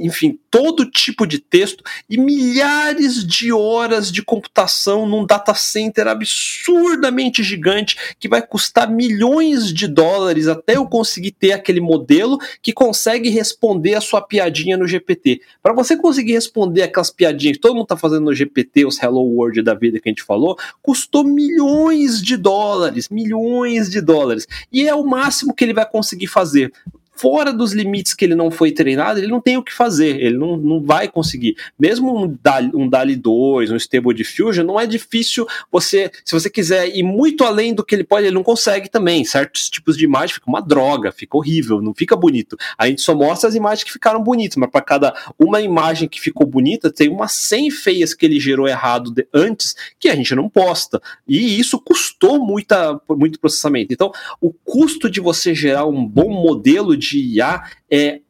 enfim, 0.00 0.38
todo 0.50 0.88
tipo 0.88 1.26
de 1.26 1.38
texto 1.38 1.82
e 2.08 2.16
milhares 2.16 3.26
de 3.26 3.52
horas 3.52 4.12
de 4.12 4.22
computação 4.22 5.06
num 5.06 5.26
data 5.26 5.54
center 5.54 6.06
absurdamente 6.06 7.42
gigante 7.42 7.96
que 8.18 8.28
vai 8.28 8.40
custar 8.40 8.90
milhões 8.90 9.72
de 9.72 9.88
dólares 9.88 10.46
até 10.46 10.76
eu 10.76 10.86
conseguir 10.86 11.32
ter 11.32 11.52
aquele 11.52 11.80
modelo 11.80 12.38
que 12.62 12.72
consegue 12.72 13.28
responder 13.28 13.94
a 13.94 14.00
sua 14.00 14.22
piadinha 14.22 14.76
no 14.76 14.86
GPT. 14.86 15.40
Para 15.62 15.72
você 15.72 15.96
conseguir 15.96 16.32
responder 16.32 16.82
aquelas 16.82 17.10
piadinhas 17.10 17.56
que 17.56 17.62
todo 17.62 17.74
mundo 17.74 17.84
está 17.84 17.96
fazendo 17.96 18.24
no 18.24 18.34
GPT, 18.34 18.86
os 18.86 19.02
Hello 19.02 19.22
World 19.22 19.62
da 19.62 19.74
vida 19.74 19.98
que 20.00 20.08
a 20.08 20.12
gente 20.12 20.22
falou, 20.22 20.56
custou 20.82 21.24
milhões 21.24 22.22
de 22.22 22.36
dólares, 22.36 23.08
milhões 23.08 23.90
de 23.90 24.00
dólares. 24.00 24.46
E 24.72 24.86
é 24.86 24.94
o 24.94 25.04
máximo 25.04 25.54
que 25.54 25.64
ele 25.64 25.74
vai 25.74 25.88
conseguir 25.88 26.28
fazer 26.28 26.72
fora 27.16 27.52
dos 27.52 27.72
limites 27.72 28.14
que 28.14 28.24
ele 28.24 28.34
não 28.34 28.50
foi 28.50 28.72
treinado, 28.72 29.18
ele 29.18 29.26
não 29.26 29.40
tem 29.40 29.56
o 29.56 29.62
que 29.62 29.72
fazer, 29.72 30.20
ele 30.20 30.36
não, 30.36 30.56
não 30.56 30.82
vai 30.82 31.08
conseguir. 31.08 31.56
Mesmo 31.78 32.24
um 32.24 32.36
DALI, 32.42 32.70
um 32.74 32.88
DALI 32.88 33.16
2, 33.16 33.70
um 33.70 33.76
Stable 33.76 34.14
Diffusion, 34.14 34.64
não 34.64 34.78
é 34.78 34.86
difícil 34.86 35.46
você, 35.70 36.10
se 36.24 36.32
você 36.32 36.50
quiser 36.50 36.94
ir 36.94 37.02
muito 37.02 37.44
além 37.44 37.74
do 37.74 37.84
que 37.84 37.94
ele 37.94 38.04
pode, 38.04 38.26
ele 38.26 38.34
não 38.34 38.42
consegue 38.42 38.90
também. 38.90 39.24
Certos 39.24 39.68
tipos 39.70 39.96
de 39.96 40.04
imagem 40.04 40.34
fica 40.34 40.48
uma 40.48 40.60
droga, 40.60 41.10
fica 41.10 41.36
horrível, 41.36 41.80
não 41.80 41.94
fica 41.94 42.14
bonito. 42.14 42.56
A 42.76 42.86
gente 42.86 43.00
só 43.00 43.14
mostra 43.14 43.48
as 43.48 43.54
imagens 43.54 43.84
que 43.84 43.92
ficaram 43.92 44.22
bonitas, 44.22 44.56
mas 44.56 44.70
para 44.70 44.80
cada 44.80 45.14
uma 45.38 45.60
imagem 45.60 46.08
que 46.08 46.20
ficou 46.20 46.46
bonita, 46.46 46.92
tem 46.92 47.08
umas 47.08 47.32
100 47.32 47.70
feias 47.70 48.14
que 48.14 48.26
ele 48.26 48.38
gerou 48.38 48.68
errado 48.68 49.10
de, 49.10 49.26
antes 49.32 49.74
que 49.98 50.08
a 50.08 50.14
gente 50.14 50.34
não 50.34 50.48
posta. 50.48 51.00
E 51.26 51.58
isso 51.58 51.78
custou 51.80 52.44
muita, 52.44 53.00
muito 53.10 53.40
processamento. 53.40 53.92
Então, 53.92 54.12
o 54.40 54.52
custo 54.52 55.08
de 55.08 55.20
você 55.20 55.54
gerar 55.54 55.86
um 55.86 56.06
bom 56.06 56.30
modelo 56.30 56.96
de 56.96 57.05
de 57.10 57.18
IA 57.18 57.62
é 57.90 58.20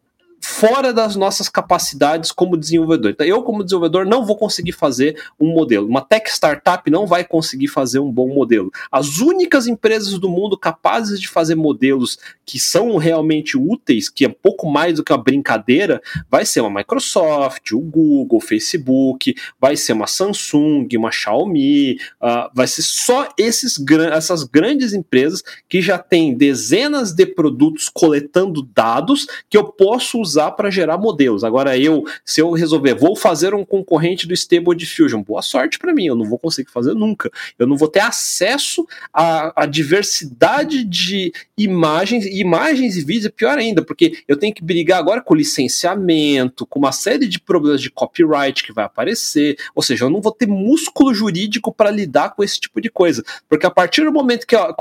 fora 0.47 0.92
das 0.92 1.16
nossas 1.16 1.49
capacidades 1.49 2.30
como 2.30 2.57
desenvolvedor. 2.57 3.11
Então, 3.11 3.26
eu, 3.26 3.42
como 3.42 3.64
desenvolvedor, 3.64 4.07
não 4.07 4.24
vou 4.24 4.36
conseguir 4.36 4.72
fazer 4.72 5.20
um 5.40 5.49
modelo. 5.49 5.88
Uma 5.88 6.01
tech 6.01 6.30
startup 6.30 6.88
não 6.88 7.05
vai 7.05 7.24
conseguir 7.24 7.66
fazer 7.66 7.99
um 7.99 8.12
bom 8.12 8.32
modelo. 8.32 8.70
As 8.90 9.18
únicas 9.18 9.66
empresas 9.66 10.18
do 10.20 10.28
mundo 10.28 10.57
capazes 10.57 11.20
de 11.20 11.28
fazer 11.28 11.57
modelos 11.57 12.16
que 12.44 12.61
são 12.61 12.97
realmente 12.97 13.59
úteis, 13.59 14.09
que 14.09 14.24
é 14.24 14.28
pouco 14.28 14.70
mais 14.70 14.94
do 14.94 15.05
que 15.05 15.12
uma 15.12 15.22
brincadeira, 15.22 16.01
vai 16.30 16.47
ser 16.47 16.61
uma 16.61 16.78
Microsoft, 16.78 17.72
o 17.72 17.80
Google, 17.80 18.38
o 18.38 18.40
Facebook, 18.40 19.34
vai 19.61 19.76
ser 19.76 19.94
uma 19.94 20.07
Samsung, 20.07 20.86
uma 20.97 21.11
Xiaomi, 21.11 21.94
uh, 22.22 22.49
vai 22.55 22.68
ser 22.68 22.82
só 22.82 23.28
esses, 23.36 23.82
essas 24.12 24.44
grandes 24.44 24.92
empresas 24.92 25.42
que 25.68 25.82
já 25.82 25.99
têm 25.99 26.36
dezenas 26.36 27.12
de 27.12 27.26
produtos 27.26 27.88
coletando 27.88 28.62
dados 28.62 29.26
que 29.51 29.59
eu 29.59 29.64
posso 29.64 30.20
usar 30.20 30.36
para 30.53 30.70
gerar 30.70 30.99
modelos. 30.99 31.45
Agora, 31.45 31.78
eu, 31.78 32.05
se 32.24 32.41
eu 32.41 32.51
resolver, 32.53 32.95
vou 32.95 33.16
fazer 33.16 33.55
um 33.55 33.64
concorrente 33.64 34.26
do 34.26 34.34
Stable 34.34 34.76
Diffusion, 34.76 35.22
boa 35.22 35.43
sorte 35.43 35.78
para 35.78 35.95
mim, 35.95 36.07
eu 36.07 36.14
não 36.14 36.24
vou 36.24 36.39
conseguir 36.39 36.70
fazer 36.70 36.95
nunca. 36.95 37.30
Eu 37.59 37.66
não 37.66 37.76
vou 37.76 37.89
ter 37.89 38.01
acesso 38.01 38.87
à, 39.12 39.62
à 39.62 39.66
diversidade 39.66 40.84
de 40.84 41.32
imagens, 41.57 42.26
imagens 42.26 42.97
e 42.97 43.05
vídeos, 43.05 43.26
é 43.26 43.30
pior 43.30 43.59
ainda, 43.59 43.82
porque 43.82 44.18
eu 44.28 44.37
tenho 44.37 44.55
que 44.55 44.62
brigar 44.62 44.99
agora 44.99 45.22
com 45.22 45.34
licenciamento, 45.34 46.66
com 46.66 46.78
uma 46.78 46.93
série 46.93 47.26
de 47.26 47.41
problemas 47.41 47.80
de 47.80 47.91
copyright 47.91 48.62
que 48.62 48.72
vai 48.72 48.84
aparecer, 48.84 49.57
ou 49.74 49.82
seja, 49.82 50.05
eu 50.05 50.11
não 50.11 50.20
vou 50.20 50.32
ter 50.32 50.47
músculo 50.47 51.14
jurídico 51.14 51.72
para 51.72 51.91
lidar 51.91 52.34
com 52.34 52.43
esse 52.43 52.61
tipo 52.61 52.80
de 52.80 52.91
coisa, 52.91 53.24
porque 53.49 53.66
a 53.66 53.70
partir 53.70 54.05
do 54.05 54.12
momento 54.12 54.47
que 54.47 54.57
a, 54.57 54.74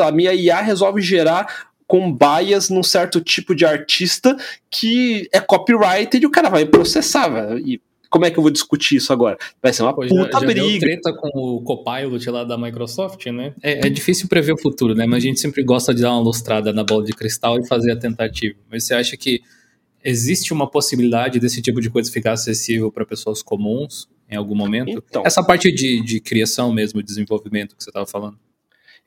a 0.00 0.12
minha 0.12 0.34
IA 0.34 0.60
resolve 0.60 1.00
gerar 1.00 1.69
com 1.90 2.16
bias 2.16 2.70
num 2.70 2.84
certo 2.84 3.20
tipo 3.20 3.52
de 3.52 3.66
artista 3.66 4.36
que 4.70 5.28
é 5.32 5.40
copyrighted 5.40 6.22
e 6.22 6.26
o 6.26 6.30
cara 6.30 6.48
vai 6.48 6.64
processar. 6.64 7.58
E 7.58 7.80
como 8.08 8.24
é 8.24 8.30
que 8.30 8.38
eu 8.38 8.42
vou 8.44 8.52
discutir 8.52 8.94
isso 8.94 9.12
agora? 9.12 9.36
Vai 9.60 9.72
ser 9.72 9.82
uma 9.82 9.92
Pô, 9.92 10.02
puta 10.02 10.30
já, 10.34 10.38
já 10.38 10.46
briga. 10.46 10.62
Deu 10.62 10.78
treta 10.78 11.12
com 11.12 11.28
o 11.34 11.60
Copilot 11.62 12.30
lá 12.30 12.44
da 12.44 12.56
Microsoft, 12.56 13.26
né? 13.26 13.54
É, 13.60 13.88
é, 13.88 13.90
difícil 13.90 14.28
prever 14.28 14.52
o 14.52 14.56
futuro, 14.56 14.94
né? 14.94 15.04
Mas 15.04 15.16
a 15.16 15.26
gente 15.26 15.40
sempre 15.40 15.64
gosta 15.64 15.92
de 15.92 16.02
dar 16.02 16.12
uma 16.12 16.20
lustrada 16.20 16.72
na 16.72 16.84
bola 16.84 17.02
de 17.02 17.12
cristal 17.12 17.58
e 17.58 17.66
fazer 17.66 17.90
a 17.90 17.96
tentativa. 17.98 18.54
Mas 18.70 18.84
você 18.84 18.94
acha 18.94 19.16
que 19.16 19.40
existe 20.04 20.52
uma 20.52 20.70
possibilidade 20.70 21.40
desse 21.40 21.60
tipo 21.60 21.80
de 21.80 21.90
coisa 21.90 22.08
ficar 22.08 22.34
acessível 22.34 22.92
para 22.92 23.04
pessoas 23.04 23.42
comuns 23.42 24.08
em 24.30 24.36
algum 24.36 24.54
momento? 24.54 25.02
Então, 25.08 25.24
Essa 25.26 25.42
parte 25.42 25.72
de, 25.72 26.00
de 26.04 26.20
criação 26.20 26.72
mesmo, 26.72 27.02
desenvolvimento 27.02 27.74
que 27.74 27.82
você 27.82 27.90
estava 27.90 28.06
falando. 28.06 28.38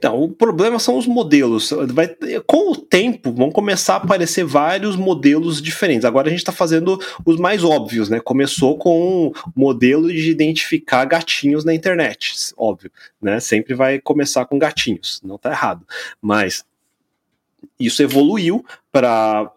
Então, 0.03 0.21
o 0.21 0.27
problema 0.27 0.79
são 0.79 0.97
os 0.97 1.07
modelos. 1.07 1.73
Vai, 1.93 2.13
com 2.45 2.73
o 2.73 2.75
tempo, 2.75 3.31
vão 3.31 3.49
começar 3.49 3.93
a 3.93 3.97
aparecer 3.97 4.43
vários 4.43 4.97
modelos 4.97 5.61
diferentes. 5.61 6.03
Agora 6.03 6.27
a 6.27 6.29
gente 6.29 6.41
está 6.41 6.51
fazendo 6.51 6.99
os 7.25 7.37
mais 7.37 7.63
óbvios, 7.63 8.09
né? 8.09 8.19
Começou 8.19 8.77
com 8.77 9.27
o 9.27 9.33
modelo 9.55 10.11
de 10.11 10.29
identificar 10.29 11.05
gatinhos 11.05 11.63
na 11.63 11.73
internet, 11.73 12.33
óbvio, 12.57 12.91
né? 13.21 13.39
Sempre 13.39 13.73
vai 13.73 13.97
começar 13.97 14.43
com 14.43 14.59
gatinhos, 14.59 15.21
não 15.23 15.37
está 15.37 15.51
errado. 15.51 15.87
Mas 16.21 16.65
isso 17.79 18.03
evoluiu 18.03 18.65
para 18.91 19.49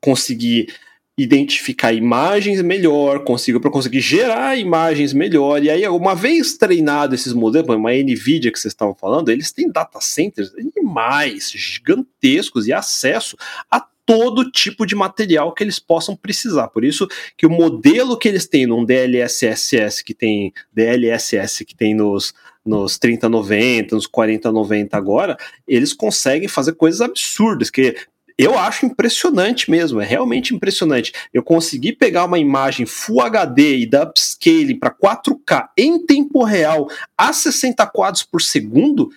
conseguir 0.00 0.74
identificar 1.18 1.92
imagens 1.92 2.62
melhor, 2.62 3.24
consigo 3.24 3.60
para 3.60 3.72
conseguir 3.72 4.00
gerar 4.00 4.56
imagens 4.56 5.12
melhor. 5.12 5.62
E 5.64 5.68
aí, 5.68 5.86
uma 5.88 6.14
vez 6.14 6.56
treinado 6.56 7.12
esses 7.12 7.32
modelos, 7.32 7.74
uma 7.74 7.92
Nvidia 7.92 8.52
que 8.52 8.58
vocês 8.58 8.72
estavam 8.72 8.94
falando, 8.94 9.28
eles 9.28 9.50
têm 9.50 9.68
data 9.68 9.98
centers 10.00 10.52
animais 10.54 11.50
gigantescos 11.50 12.68
e 12.68 12.72
acesso 12.72 13.36
a 13.68 13.84
todo 14.06 14.50
tipo 14.50 14.86
de 14.86 14.94
material 14.94 15.52
que 15.52 15.62
eles 15.62 15.80
possam 15.80 16.16
precisar. 16.16 16.68
Por 16.68 16.84
isso 16.84 17.06
que 17.36 17.46
o 17.46 17.50
modelo 17.50 18.16
que 18.16 18.28
eles 18.28 18.46
têm 18.46 18.64
num 18.64 18.84
DLSS 18.84 20.02
que 20.04 20.14
tem 20.14 20.52
DLSS 20.72 21.64
que 21.64 21.76
tem 21.76 21.94
nos 21.94 22.32
nos 22.64 22.98
3090, 22.98 23.94
nos 23.94 24.06
4090 24.06 24.94
agora, 24.94 25.38
eles 25.66 25.94
conseguem 25.94 26.48
fazer 26.48 26.74
coisas 26.74 27.00
absurdas, 27.00 27.70
que 27.70 27.96
eu 28.38 28.56
acho 28.56 28.86
impressionante 28.86 29.68
mesmo, 29.68 30.00
é 30.00 30.06
realmente 30.06 30.54
impressionante. 30.54 31.12
Eu 31.34 31.42
consegui 31.42 31.92
pegar 31.92 32.24
uma 32.24 32.38
imagem 32.38 32.86
Full 32.86 33.20
HD 33.20 33.78
e 33.78 33.86
dar 33.86 34.04
upscale 34.04 34.76
para 34.76 34.94
4K 34.94 35.70
em 35.76 36.06
tempo 36.06 36.44
real 36.44 36.88
a 37.16 37.32
60 37.32 37.84
quadros 37.88 38.22
por 38.22 38.40
segundo, 38.40 39.10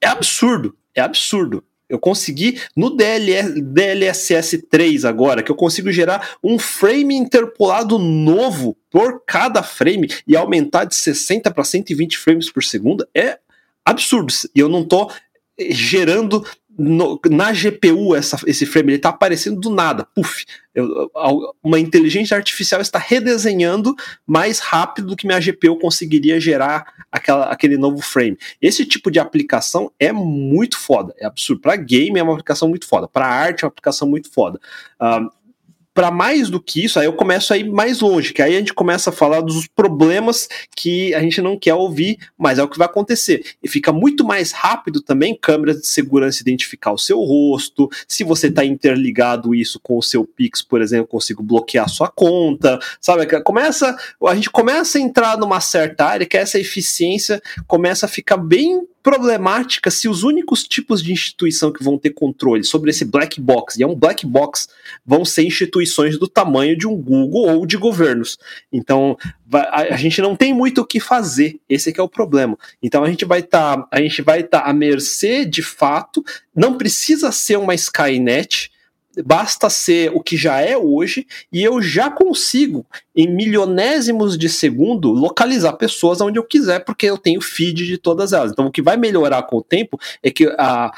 é 0.00 0.08
absurdo, 0.08 0.76
é 0.94 1.00
absurdo. 1.00 1.62
Eu 1.88 1.98
consegui 1.98 2.60
no 2.76 2.90
DL, 2.90 3.60
DLSS 3.62 4.58
3 4.68 5.04
agora, 5.04 5.42
que 5.42 5.50
eu 5.50 5.56
consigo 5.56 5.90
gerar 5.90 6.36
um 6.42 6.58
frame 6.58 7.16
interpolado 7.16 7.98
novo 7.98 8.76
por 8.90 9.24
cada 9.24 9.62
frame 9.62 10.08
e 10.26 10.36
aumentar 10.36 10.84
de 10.84 10.94
60 10.94 11.50
para 11.50 11.64
120 11.64 12.18
frames 12.18 12.50
por 12.50 12.62
segundo, 12.62 13.06
é 13.14 13.38
absurdo. 13.84 14.32
E 14.54 14.60
eu 14.60 14.68
não 14.68 14.84
tô 14.84 15.10
gerando 15.68 16.44
no, 16.80 17.20
na 17.30 17.52
GPU 17.52 18.16
essa, 18.16 18.38
esse 18.46 18.64
frame 18.64 18.94
está 18.94 19.10
aparecendo 19.10 19.60
do 19.60 19.68
nada, 19.68 20.06
puf, 20.14 20.46
eu, 20.74 21.10
uma 21.62 21.78
inteligência 21.78 22.34
artificial 22.34 22.80
está 22.80 22.98
redesenhando 22.98 23.94
mais 24.26 24.60
rápido 24.60 25.08
do 25.08 25.16
que 25.16 25.26
minha 25.26 25.38
GPU 25.38 25.76
conseguiria 25.78 26.40
gerar 26.40 27.04
aquela, 27.12 27.46
aquele 27.46 27.76
novo 27.76 28.00
frame. 28.00 28.38
Esse 28.62 28.86
tipo 28.86 29.10
de 29.10 29.18
aplicação 29.18 29.92
é 29.98 30.10
muito 30.10 30.78
foda, 30.78 31.14
é 31.18 31.26
absurdo. 31.26 31.60
Para 31.60 31.76
game 31.76 32.18
é 32.18 32.22
uma 32.22 32.32
aplicação 32.32 32.68
muito 32.68 32.86
foda, 32.86 33.06
para 33.06 33.26
arte 33.26 33.62
é 33.62 33.66
uma 33.66 33.70
aplicação 33.70 34.08
muito 34.08 34.32
foda. 34.32 34.58
Uh, 34.98 35.30
para 36.00 36.10
mais 36.10 36.48
do 36.48 36.58
que 36.58 36.82
isso, 36.82 36.98
aí 36.98 37.04
eu 37.04 37.12
começo 37.12 37.52
a 37.52 37.58
ir 37.58 37.68
mais 37.68 38.00
longe, 38.00 38.32
que 38.32 38.40
aí 38.40 38.56
a 38.56 38.58
gente 38.58 38.72
começa 38.72 39.10
a 39.10 39.12
falar 39.12 39.42
dos 39.42 39.66
problemas 39.66 40.48
que 40.74 41.12
a 41.12 41.20
gente 41.20 41.42
não 41.42 41.58
quer 41.58 41.74
ouvir, 41.74 42.16
mas 42.38 42.58
é 42.58 42.62
o 42.62 42.68
que 42.68 42.78
vai 42.78 42.86
acontecer. 42.86 43.44
E 43.62 43.68
fica 43.68 43.92
muito 43.92 44.24
mais 44.24 44.50
rápido 44.50 45.02
também 45.02 45.38
câmeras 45.38 45.78
de 45.78 45.86
segurança 45.86 46.40
identificar 46.40 46.92
o 46.92 46.96
seu 46.96 47.20
rosto, 47.20 47.86
se 48.08 48.24
você 48.24 48.46
está 48.46 48.64
interligado 48.64 49.54
isso 49.54 49.78
com 49.78 49.98
o 49.98 50.02
seu 50.02 50.24
Pix, 50.24 50.62
por 50.62 50.80
exemplo, 50.80 51.06
consigo 51.06 51.42
bloquear 51.42 51.86
sua 51.86 52.08
conta, 52.08 52.78
sabe? 52.98 53.26
Começa, 53.42 53.94
a 54.26 54.34
gente 54.34 54.48
começa 54.48 54.96
a 54.96 55.02
entrar 55.02 55.36
numa 55.36 55.60
certa 55.60 56.06
área 56.06 56.24
que 56.24 56.38
essa 56.38 56.58
eficiência 56.58 57.42
começa 57.66 58.06
a 58.06 58.08
ficar 58.08 58.38
bem 58.38 58.88
problemática 59.02 59.90
se 59.90 60.08
os 60.08 60.22
únicos 60.22 60.62
tipos 60.62 61.02
de 61.02 61.12
instituição 61.12 61.72
que 61.72 61.82
vão 61.82 61.98
ter 61.98 62.10
controle 62.10 62.64
sobre 62.64 62.90
esse 62.90 63.04
black 63.04 63.40
box, 63.40 63.78
e 63.78 63.82
é 63.82 63.86
um 63.86 63.94
black 63.94 64.26
box, 64.26 64.68
vão 65.04 65.24
ser 65.24 65.42
instituições 65.44 65.89
do 66.18 66.28
tamanho 66.28 66.76
de 66.76 66.86
um 66.86 66.96
Google 66.96 67.56
ou 67.56 67.66
de 67.66 67.76
governos. 67.76 68.38
Então, 68.72 69.16
a, 69.52 69.96
gente 69.96 70.20
não 70.22 70.36
tem 70.36 70.52
muito 70.52 70.80
o 70.80 70.86
que 70.86 71.00
fazer, 71.00 71.60
esse 71.68 71.92
é 71.96 72.02
o 72.02 72.08
problema. 72.08 72.56
Então 72.82 73.02
a 73.02 73.08
gente 73.08 73.24
vai 73.24 73.40
estar, 73.40 73.76
tá, 73.76 73.88
a 73.90 74.00
gente 74.00 74.22
vai 74.22 74.40
estar 74.40 74.60
tá 74.60 74.70
à 74.70 74.72
mercê 74.72 75.44
de 75.44 75.62
fato, 75.62 76.24
não 76.54 76.78
precisa 76.78 77.32
ser 77.32 77.56
uma 77.56 77.74
Skynet, 77.74 78.70
basta 79.24 79.68
ser 79.68 80.12
o 80.14 80.20
que 80.20 80.36
já 80.36 80.60
é 80.60 80.76
hoje 80.76 81.26
e 81.52 81.62
eu 81.62 81.82
já 81.82 82.10
consigo, 82.10 82.86
em 83.14 83.28
milionésimos 83.28 84.38
de 84.38 84.48
segundo, 84.48 85.10
localizar 85.10 85.72
pessoas 85.72 86.20
onde 86.20 86.38
eu 86.38 86.44
quiser, 86.44 86.84
porque 86.84 87.06
eu 87.06 87.18
tenho 87.18 87.40
feed 87.40 87.86
de 87.86 87.98
todas 87.98 88.32
elas. 88.32 88.52
Então, 88.52 88.66
o 88.66 88.70
que 88.70 88.82
vai 88.82 88.96
melhorar 88.96 89.42
com 89.42 89.56
o 89.56 89.62
tempo 89.62 89.98
é 90.22 90.30
que 90.30 90.46
a, 90.58 90.92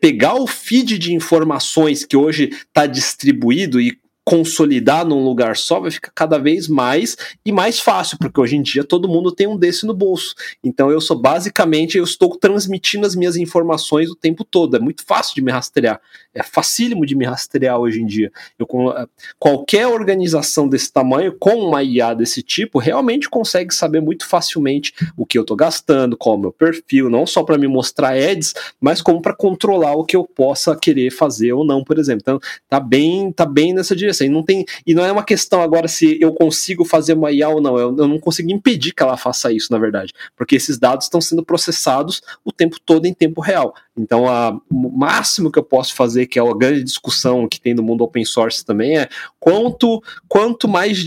pegar 0.00 0.34
o 0.34 0.46
feed 0.46 0.98
de 0.98 1.14
informações 1.14 2.04
que 2.04 2.16
hoje 2.16 2.50
está 2.50 2.86
distribuído 2.86 3.80
e 3.80 3.98
consolidar 4.30 5.04
num 5.04 5.24
lugar 5.24 5.56
só 5.56 5.80
vai 5.80 5.90
ficar 5.90 6.12
cada 6.14 6.38
vez 6.38 6.68
mais 6.68 7.16
e 7.44 7.50
mais 7.50 7.80
fácil, 7.80 8.16
porque 8.16 8.40
hoje 8.40 8.54
em 8.54 8.62
dia 8.62 8.84
todo 8.84 9.08
mundo 9.08 9.32
tem 9.32 9.48
um 9.48 9.56
desse 9.56 9.84
no 9.84 9.92
bolso. 9.92 10.36
Então 10.62 10.88
eu 10.88 11.00
sou 11.00 11.18
basicamente, 11.20 11.98
eu 11.98 12.04
estou 12.04 12.36
transmitindo 12.36 13.04
as 13.04 13.16
minhas 13.16 13.34
informações 13.34 14.08
o 14.08 14.14
tempo 14.14 14.44
todo. 14.44 14.76
É 14.76 14.78
muito 14.78 15.04
fácil 15.04 15.34
de 15.34 15.42
me 15.42 15.50
rastrear. 15.50 16.00
É 16.32 16.44
facílimo 16.44 17.04
de 17.04 17.16
me 17.16 17.24
rastrear 17.24 17.76
hoje 17.76 18.00
em 18.00 18.06
dia. 18.06 18.30
Eu, 18.56 18.68
eh, 18.92 19.08
qualquer 19.36 19.88
organização 19.88 20.68
desse 20.68 20.92
tamanho, 20.92 21.34
com 21.36 21.56
uma 21.56 21.82
IA 21.82 22.14
desse 22.14 22.40
tipo, 22.40 22.78
realmente 22.78 23.28
consegue 23.28 23.74
saber 23.74 24.00
muito 24.00 24.24
facilmente 24.24 24.94
o 25.16 25.26
que 25.26 25.38
eu 25.38 25.42
estou 25.42 25.56
gastando, 25.56 26.16
qual 26.16 26.36
é 26.36 26.38
o 26.38 26.40
meu 26.40 26.52
perfil, 26.52 27.10
não 27.10 27.26
só 27.26 27.42
para 27.42 27.58
me 27.58 27.66
mostrar 27.66 28.14
ads, 28.14 28.54
mas 28.80 29.02
como 29.02 29.20
para 29.20 29.34
controlar 29.34 29.96
o 29.96 30.04
que 30.04 30.14
eu 30.14 30.24
possa 30.24 30.76
querer 30.76 31.10
fazer 31.10 31.52
ou 31.52 31.64
não, 31.64 31.82
por 31.82 31.98
exemplo. 31.98 32.20
Então, 32.22 32.38
tá 32.68 32.78
bem, 32.78 33.32
tá 33.32 33.44
bem 33.44 33.74
nessa 33.74 33.96
direção. 33.96 34.19
E 34.24 34.28
não 34.28 34.42
tem, 34.42 34.64
e 34.86 34.94
não 34.94 35.04
é 35.04 35.12
uma 35.12 35.24
questão 35.24 35.62
agora 35.62 35.88
se 35.88 36.18
eu 36.20 36.32
consigo 36.32 36.84
fazer 36.84 37.14
uma 37.14 37.30
IA 37.30 37.48
ou 37.48 37.60
não. 37.60 37.78
Eu, 37.78 37.96
eu 37.96 38.08
não 38.08 38.18
consigo 38.18 38.50
impedir 38.50 38.92
que 38.92 39.02
ela 39.02 39.16
faça 39.16 39.52
isso, 39.52 39.72
na 39.72 39.78
verdade, 39.78 40.12
porque 40.36 40.56
esses 40.56 40.78
dados 40.78 41.06
estão 41.06 41.20
sendo 41.20 41.44
processados 41.44 42.22
o 42.44 42.52
tempo 42.52 42.76
todo 42.84 43.06
em 43.06 43.14
tempo 43.14 43.40
real. 43.40 43.74
Então, 43.96 44.28
a, 44.28 44.50
o 44.70 44.90
máximo 44.90 45.50
que 45.50 45.58
eu 45.58 45.64
posso 45.64 45.94
fazer, 45.94 46.26
que 46.26 46.38
é 46.38 46.42
a 46.42 46.54
grande 46.54 46.82
discussão 46.82 47.48
que 47.48 47.60
tem 47.60 47.74
no 47.74 47.82
mundo 47.82 48.02
open 48.02 48.24
source 48.24 48.64
também, 48.64 48.98
é 48.98 49.08
quanto, 49.38 50.02
quanto 50.28 50.68
mais 50.68 50.98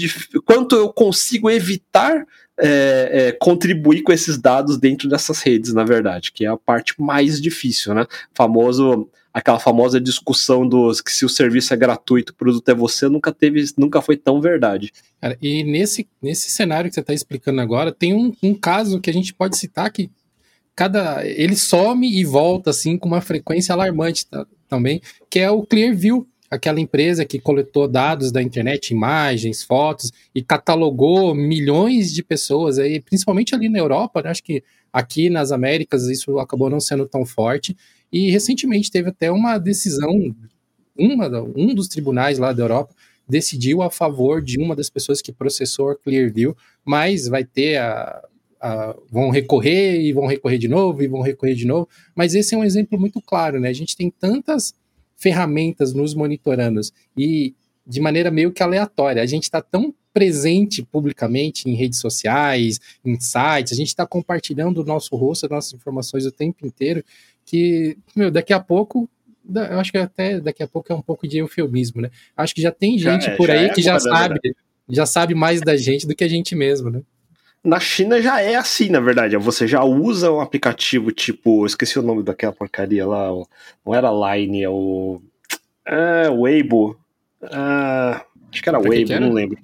quanto 0.46 0.76
eu 0.76 0.92
consigo 0.92 1.50
evitar 1.50 2.26
é, 2.60 3.10
é, 3.12 3.32
contribuir 3.32 4.04
com 4.04 4.12
esses 4.12 4.38
dados 4.38 4.78
dentro 4.78 5.10
dessas 5.10 5.42
redes, 5.42 5.74
na 5.74 5.84
verdade, 5.84 6.32
que 6.32 6.46
é 6.46 6.50
a 6.50 6.58
parte 6.58 6.94
mais 7.00 7.42
difícil, 7.42 7.94
né? 7.94 8.06
Famoso 8.34 9.10
aquela 9.34 9.60
famosa 9.60 10.00
discussão 10.00 10.68
dos 10.68 11.02
que 11.02 11.12
se 11.12 11.26
o 11.26 11.30
serviço 11.30 11.74
é 11.74 11.78
gratuito, 11.78 12.32
o 12.32 12.36
produto 12.36 12.70
é 12.70 12.76
você, 12.76 13.10
nunca 13.10 13.32
teve, 13.32 13.66
nunca 13.78 14.02
foi 14.02 14.16
tão 14.16 14.40
verdade. 14.40 14.92
Cara, 15.20 15.36
e 15.42 15.64
nesse, 15.64 16.08
nesse 16.22 16.52
cenário 16.52 16.90
que 16.90 16.94
você 16.94 17.02
está 17.02 17.14
explicando 17.14 17.60
agora, 17.60 17.92
tem 17.92 18.14
um, 18.14 18.32
um 18.44 18.54
caso 18.54 19.02
que 19.02 19.10
a 19.10 19.14
gente 19.14 19.34
pode 19.34 19.58
citar 19.58 19.92
que 19.92 20.12
cada 20.76 21.26
ele 21.26 21.56
some 21.56 22.08
e 22.08 22.24
volta 22.24 22.70
assim 22.70 22.98
com 22.98 23.08
uma 23.08 23.22
frequência 23.22 23.74
alarmante 23.74 24.28
tá, 24.28 24.46
também, 24.68 25.02
que 25.30 25.40
é 25.40 25.50
o 25.50 25.64
Clearview, 25.64 26.28
aquela 26.50 26.80
empresa 26.80 27.26
que 27.26 27.40
coletou 27.40 27.88
dados 27.88 28.32
da 28.32 28.42
internet, 28.42 28.92
imagens, 28.92 29.64
fotos 29.64 30.12
e 30.36 30.44
catalogou 30.44 31.34
milhões 31.34 32.14
de 32.14 32.24
pessoas 32.24 32.78
aí, 32.78 33.02
principalmente 33.02 33.56
ali 33.56 33.68
na 33.68 33.80
Europa, 33.80 34.22
né? 34.22 34.30
acho 34.30 34.44
que 34.44 34.64
aqui 34.92 35.30
nas 35.30 35.52
Américas 35.52 36.04
isso 36.04 36.38
acabou 36.38 36.70
não 36.70 36.80
sendo 36.80 37.08
tão 37.08 37.26
forte 37.26 37.76
e 38.14 38.30
recentemente 38.30 38.92
teve 38.92 39.10
até 39.10 39.32
uma 39.32 39.58
decisão 39.58 40.34
uma, 40.96 41.28
um 41.56 41.74
dos 41.74 41.88
tribunais 41.88 42.38
lá 42.38 42.54
da 42.54 42.64
Europa 42.64 42.94
decidiu 43.28 43.82
a 43.82 43.90
favor 43.90 44.42
de 44.42 44.60
uma 44.60 44.76
das 44.76 44.90
pessoas 44.90 45.22
que 45.22 45.32
processou 45.32 45.90
a 45.90 45.96
Clearview, 45.96 46.56
mas 46.86 47.28
vai 47.28 47.44
ter 47.44 47.78
a, 47.78 48.22
a, 48.62 48.96
vão 49.10 49.30
recorrer 49.30 50.02
e 50.02 50.14
vão 50.14 50.28
recorrer 50.28 50.58
de 50.58 50.68
novo 50.68 51.02
e 51.02 51.08
vão 51.08 51.22
recorrer 51.22 51.56
de 51.56 51.66
novo. 51.66 51.88
Mas 52.16 52.36
esse 52.36 52.54
é 52.54 52.58
um 52.58 52.64
exemplo 52.64 53.00
muito 53.00 53.22
claro, 53.22 53.60
né? 53.60 53.70
A 53.70 53.74
gente 53.74 53.96
tem 53.96 54.12
tantas 54.12 54.74
ferramentas 55.16 55.94
nos 55.94 56.14
monitorando 56.14 56.82
e 57.18 57.56
de 57.88 58.00
maneira 58.00 58.30
meio 58.30 58.52
que 58.52 58.62
aleatória. 58.62 59.22
A 59.22 59.26
gente 59.26 59.44
está 59.44 59.62
tão 59.62 59.94
presente 60.14 60.84
publicamente 60.84 61.68
em 61.68 61.74
redes 61.74 62.00
sociais, 62.00 62.80
em 63.04 63.20
sites, 63.20 63.74
a 63.74 63.76
gente 63.76 63.88
está 63.88 64.06
compartilhando 64.06 64.82
o 64.82 64.86
nosso 64.86 65.16
rosto, 65.16 65.46
as 65.46 65.52
nossas 65.52 65.74
informações 65.74 66.26
o 66.26 66.32
tempo 66.32 66.68
inteiro, 66.68 67.04
que, 67.46 67.98
meu, 68.16 68.32
daqui 68.32 68.54
a 68.54 68.60
pouco, 68.60 69.10
eu 69.54 69.80
acho 69.80 69.92
que 69.92 69.98
até 69.98 70.40
daqui 70.40 70.64
a 70.64 70.68
pouco 70.68 70.92
é 70.92 70.96
um 70.96 71.02
pouco 71.02 71.28
de 71.28 71.38
eufemismo, 71.38 72.02
né? 72.02 72.10
Acho 72.36 72.56
que 72.56 72.62
já 72.62 72.72
tem 72.72 72.98
gente 72.98 73.26
já, 73.26 73.36
por 73.36 73.48
já 73.48 73.54
aí 73.54 73.66
é 73.66 73.70
que 73.70 73.82
já 73.82 74.00
sabe, 74.00 74.40
já 74.90 75.06
sabe 75.06 75.36
mais 75.36 75.62
da 75.62 75.76
gente 75.76 76.08
do 76.08 76.16
que 76.16 76.24
a 76.24 76.28
gente 76.28 76.56
mesmo, 76.56 76.90
né? 76.90 77.02
Na 77.64 77.80
China 77.80 78.22
já 78.22 78.42
é 78.42 78.56
assim, 78.56 78.90
na 78.90 79.00
verdade. 79.00 79.38
Você 79.38 79.66
já 79.66 79.84
usa 79.84 80.30
um 80.30 80.42
aplicativo 80.42 81.14
tipo. 81.14 81.66
Esqueci 81.66 81.98
o 81.98 82.02
nome 82.02 82.22
daquela 82.22 82.52
porcaria 82.52 83.08
lá. 83.08 83.30
Não 83.86 83.96
era 83.96 84.12
Line, 84.12 84.64
é 84.64 84.70
o. 84.70 85.22
É, 85.86 86.30
Weibo. 86.30 87.00
Ah, 87.42 88.26
acho 88.52 88.62
que 88.62 88.68
era 88.68 88.80
Weibo, 88.80 89.18
não 89.18 89.32
lembro. 89.32 89.58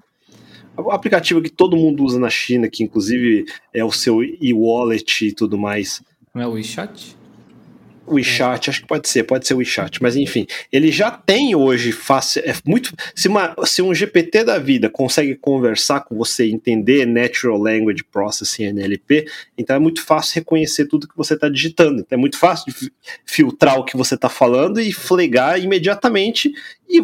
O 0.77 0.91
aplicativo 0.91 1.41
que 1.41 1.49
todo 1.49 1.75
mundo 1.75 2.05
usa 2.05 2.17
na 2.17 2.29
China, 2.29 2.69
que 2.69 2.83
inclusive 2.83 3.45
é 3.73 3.83
o 3.83 3.91
seu 3.91 4.23
e-wallet 4.23 5.27
e 5.27 5.33
tudo 5.33 5.57
mais. 5.57 6.01
Não 6.33 6.41
é 6.41 6.47
o 6.47 6.51
WeChat? 6.51 7.18
O 8.09 8.15
WeChat, 8.15 8.69
acho 8.69 8.81
que 8.81 8.87
pode 8.87 9.07
ser, 9.07 9.23
pode 9.23 9.47
ser 9.47 9.53
o 9.53 9.57
WeChat, 9.57 10.01
mas 10.01 10.15
enfim, 10.15 10.47
ele 10.71 10.91
já 10.91 11.11
tem 11.11 11.55
hoje 11.55 11.91
fácil, 11.91 12.41
é 12.45 12.53
muito, 12.65 12.93
se, 13.15 13.27
uma, 13.27 13.55
se 13.65 13.81
um 13.81 13.93
GPT 13.93 14.43
da 14.43 14.57
vida 14.57 14.89
consegue 14.89 15.35
conversar 15.35 16.01
com 16.01 16.15
você, 16.15 16.47
entender 16.47 17.05
Natural 17.05 17.57
Language 17.57 18.03
Processing 18.03 18.65
NLP, 18.65 19.27
então 19.57 19.75
é 19.75 19.79
muito 19.79 20.03
fácil 20.03 20.35
reconhecer 20.35 20.85
tudo 20.85 21.07
que 21.07 21.17
você 21.17 21.35
está 21.35 21.47
digitando, 21.47 22.01
então 22.01 22.17
é 22.17 22.19
muito 22.19 22.37
fácil 22.37 22.73
filtrar 23.25 23.79
o 23.79 23.85
que 23.85 23.95
você 23.95 24.15
está 24.15 24.29
falando 24.29 24.81
e 24.81 24.91
flegar 24.91 25.59
imediatamente 25.59 26.51
e 26.89 27.01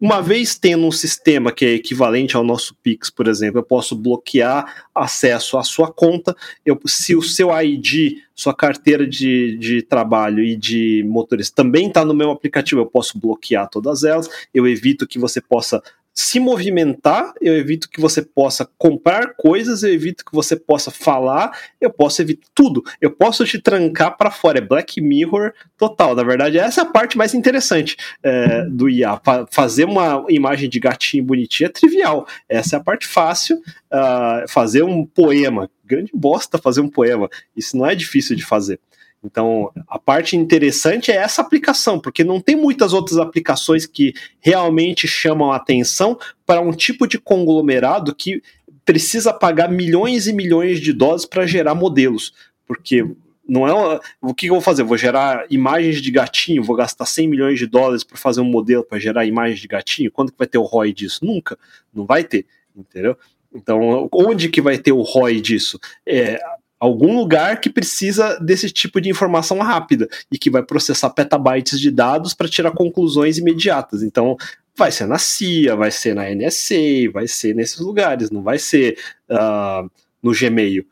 uma 0.00 0.22
vez 0.22 0.56
tendo 0.56 0.86
um 0.86 0.92
sistema 0.92 1.50
que 1.50 1.64
é 1.64 1.74
equivalente 1.74 2.36
ao 2.36 2.44
nosso 2.44 2.74
Pix, 2.82 3.10
por 3.10 3.26
exemplo, 3.26 3.58
eu 3.58 3.64
posso 3.64 3.96
bloquear 3.96 4.86
acesso 4.94 5.58
à 5.58 5.64
sua 5.64 5.90
conta. 5.92 6.36
Eu, 6.64 6.78
se 6.86 7.16
o 7.16 7.22
seu 7.22 7.50
ID, 7.60 8.18
sua 8.32 8.54
carteira 8.54 9.04
de, 9.04 9.56
de 9.58 9.82
trabalho 9.82 10.44
e 10.44 10.56
de 10.56 11.04
motorista 11.08 11.56
também 11.56 11.88
está 11.88 12.04
no 12.04 12.14
meu 12.14 12.30
aplicativo, 12.30 12.80
eu 12.80 12.86
posso 12.86 13.18
bloquear 13.18 13.68
todas 13.68 14.04
elas. 14.04 14.28
Eu 14.54 14.68
evito 14.68 15.06
que 15.06 15.18
você 15.18 15.40
possa 15.40 15.82
se 16.20 16.40
movimentar, 16.40 17.32
eu 17.40 17.56
evito 17.56 17.88
que 17.88 18.00
você 18.00 18.20
possa 18.20 18.68
comprar 18.76 19.34
coisas, 19.36 19.84
eu 19.84 19.94
evito 19.94 20.24
que 20.24 20.32
você 20.32 20.56
possa 20.56 20.90
falar, 20.90 21.56
eu 21.80 21.92
posso 21.92 22.20
evitar 22.20 22.48
tudo. 22.52 22.82
Eu 23.00 23.12
posso 23.12 23.44
te 23.44 23.56
trancar 23.56 24.16
para 24.16 24.28
fora. 24.28 24.58
É 24.58 24.60
Black 24.60 25.00
Mirror 25.00 25.52
total. 25.76 26.16
Na 26.16 26.24
verdade, 26.24 26.58
essa 26.58 26.80
é 26.80 26.82
a 26.82 26.90
parte 26.90 27.16
mais 27.16 27.34
interessante 27.34 27.96
é, 28.20 28.64
do 28.64 28.90
IA. 28.90 29.20
fazer 29.48 29.84
uma 29.84 30.24
imagem 30.28 30.68
de 30.68 30.80
gatinho 30.80 31.22
bonitinho 31.22 31.68
é 31.68 31.70
trivial. 31.70 32.26
Essa 32.48 32.74
é 32.74 32.78
a 32.80 32.82
parte 32.82 33.06
fácil. 33.06 33.56
Uh, 33.56 34.48
fazer 34.48 34.82
um 34.82 35.06
poema. 35.06 35.70
Grande 35.84 36.10
bosta 36.12 36.58
fazer 36.58 36.80
um 36.80 36.88
poema. 36.88 37.30
Isso 37.56 37.76
não 37.76 37.86
é 37.86 37.94
difícil 37.94 38.34
de 38.34 38.44
fazer. 38.44 38.80
Então, 39.22 39.72
a 39.88 39.98
parte 39.98 40.36
interessante 40.36 41.10
é 41.10 41.16
essa 41.16 41.42
aplicação, 41.42 41.98
porque 41.98 42.22
não 42.22 42.40
tem 42.40 42.54
muitas 42.54 42.92
outras 42.92 43.18
aplicações 43.18 43.84
que 43.84 44.14
realmente 44.40 45.08
chamam 45.08 45.50
a 45.52 45.56
atenção 45.56 46.18
para 46.46 46.60
um 46.60 46.72
tipo 46.72 47.06
de 47.06 47.18
conglomerado 47.18 48.14
que 48.14 48.42
precisa 48.84 49.32
pagar 49.32 49.68
milhões 49.68 50.26
e 50.26 50.32
milhões 50.32 50.80
de 50.80 50.92
dólares 50.92 51.26
para 51.26 51.46
gerar 51.46 51.74
modelos. 51.74 52.32
Porque 52.66 53.04
não 53.48 53.66
é 53.66 54.00
o 54.20 54.34
que 54.34 54.46
eu 54.46 54.54
vou 54.54 54.60
fazer? 54.60 54.82
vou 54.82 54.96
gerar 54.96 55.46
imagens 55.50 56.00
de 56.00 56.10
gatinho, 56.10 56.62
vou 56.62 56.76
gastar 56.76 57.06
100 57.06 57.28
milhões 57.28 57.58
de 57.58 57.66
dólares 57.66 58.04
para 58.04 58.16
fazer 58.16 58.40
um 58.40 58.44
modelo 58.44 58.84
para 58.84 58.98
gerar 58.98 59.26
imagens 59.26 59.58
de 59.58 59.66
gatinho. 59.66 60.12
Quando 60.12 60.30
que 60.30 60.38
vai 60.38 60.46
ter 60.46 60.58
o 60.58 60.62
ROI 60.62 60.92
disso? 60.92 61.24
Nunca, 61.24 61.58
não 61.92 62.06
vai 62.06 62.22
ter, 62.22 62.46
entendeu? 62.76 63.16
Então, 63.52 64.08
onde 64.12 64.50
que 64.50 64.60
vai 64.60 64.78
ter 64.78 64.92
o 64.92 65.00
ROI 65.00 65.40
disso? 65.40 65.80
É, 66.06 66.38
algum 66.78 67.16
lugar 67.16 67.60
que 67.60 67.70
precisa 67.70 68.38
desse 68.38 68.70
tipo 68.70 69.00
de 69.00 69.10
informação 69.10 69.58
rápida 69.58 70.08
e 70.30 70.38
que 70.38 70.50
vai 70.50 70.62
processar 70.62 71.10
petabytes 71.10 71.80
de 71.80 71.90
dados 71.90 72.34
para 72.34 72.48
tirar 72.48 72.70
conclusões 72.70 73.38
imediatas. 73.38 74.02
Então, 74.02 74.36
vai 74.76 74.92
ser 74.92 75.06
na 75.06 75.18
CIA, 75.18 75.74
vai 75.74 75.90
ser 75.90 76.14
na 76.14 76.32
NSA, 76.32 77.10
vai 77.12 77.26
ser 77.26 77.54
nesses 77.54 77.80
lugares, 77.80 78.30
não 78.30 78.42
vai 78.42 78.58
ser 78.58 78.96
uh, 79.28 79.90
no 80.22 80.32
Gmail. 80.32 80.86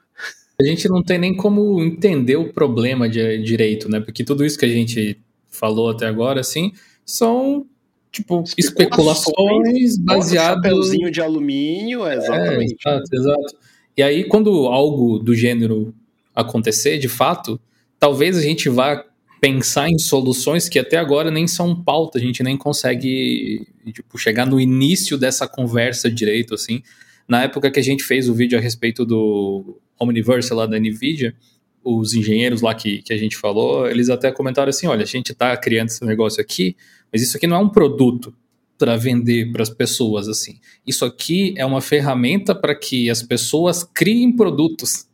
A 0.61 0.65
gente 0.65 0.89
não 0.89 1.03
tem 1.03 1.19
nem 1.19 1.37
como 1.37 1.81
entender 1.83 2.37
o 2.37 2.53
problema 2.53 3.09
de 3.09 3.43
direito, 3.43 3.89
né? 3.91 4.01
Porque 4.01 4.25
tudo 4.25 4.45
isso 4.45 4.59
que 4.59 4.65
a 4.65 4.71
gente 4.71 5.21
falou 5.49 5.91
até 5.91 6.07
agora, 6.07 6.41
assim, 6.41 6.73
são 7.05 7.67
tipo 8.11 8.43
especulações, 8.57 9.99
baseadas. 9.99 10.91
de 11.13 11.21
alumínio, 11.21 12.11
exatamente. 12.11 12.75
É, 12.87 12.91
exato, 12.91 13.15
exato. 13.15 13.66
E 13.97 14.03
aí, 14.03 14.25
quando 14.25 14.67
algo 14.67 15.19
do 15.19 15.35
gênero 15.35 15.95
acontecer, 16.35 16.99
de 16.99 17.09
fato, 17.09 17.59
talvez 17.99 18.37
a 18.37 18.43
gente 18.43 18.69
vá 18.69 19.05
pensar 19.41 19.89
em 19.89 19.99
soluções 19.99 20.69
que 20.69 20.79
até 20.79 20.97
agora 20.97 21.31
nem 21.31 21.47
são 21.47 21.75
pauta, 21.75 22.19
a 22.19 22.21
gente 22.21 22.43
nem 22.43 22.57
consegue 22.57 23.67
tipo, 23.93 24.19
chegar 24.19 24.47
no 24.47 24.61
início 24.61 25.17
dessa 25.17 25.47
conversa 25.47 26.11
direito, 26.11 26.55
assim. 26.55 26.83
Na 27.29 27.43
época 27.43 27.71
que 27.71 27.81
a 27.81 27.83
gente 27.83 28.05
fez 28.05 28.29
o 28.29 28.35
vídeo 28.35 28.59
a 28.59 28.61
respeito 28.61 29.05
do 29.05 29.79
Omniverse 29.99 30.53
lá 30.53 30.67
da 30.67 30.79
NVIDIA, 30.79 31.35
os 31.83 32.15
engenheiros 32.15 32.61
lá 32.61 32.75
que, 32.75 33.03
que 33.03 33.13
a 33.13 33.17
gente 33.17 33.37
falou, 33.37 33.89
eles 33.89 34.11
até 34.11 34.33
comentaram 34.33 34.71
assim, 34.71 34.87
olha, 34.87 35.05
a 35.05 35.07
gente 35.07 35.33
está 35.33 35.57
criando 35.57 35.89
esse 35.89 36.05
negócio 36.05 36.41
aqui, 36.41 36.77
mas 37.13 37.23
isso 37.23 37.37
aqui 37.37 37.47
não 37.47 37.57
é 37.57 37.61
um 37.61 37.69
produto, 37.69 38.35
para 38.79 38.97
vender 38.97 39.51
para 39.53 39.63
as 39.63 39.71
pessoas 39.71 40.29
assim. 40.29 40.59
Isso 40.87 41.05
aqui 41.05 41.55
é 41.57 41.65
uma 41.65 41.81
ferramenta 41.81 42.55
para 42.55 42.75
que 42.75 43.09
as 43.11 43.23
pessoas 43.23 43.83
criem 43.83 44.35
produtos 44.35 45.07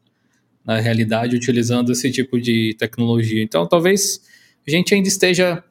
na 0.65 0.79
realidade 0.79 1.37
utilizando 1.37 1.93
esse 1.93 2.11
tipo 2.11 2.41
de 2.41 2.75
tecnologia. 2.79 3.43
Então, 3.43 3.67
talvez 3.67 4.23
a 4.67 4.71
gente 4.71 4.95
ainda 4.95 5.09
esteja 5.09 5.63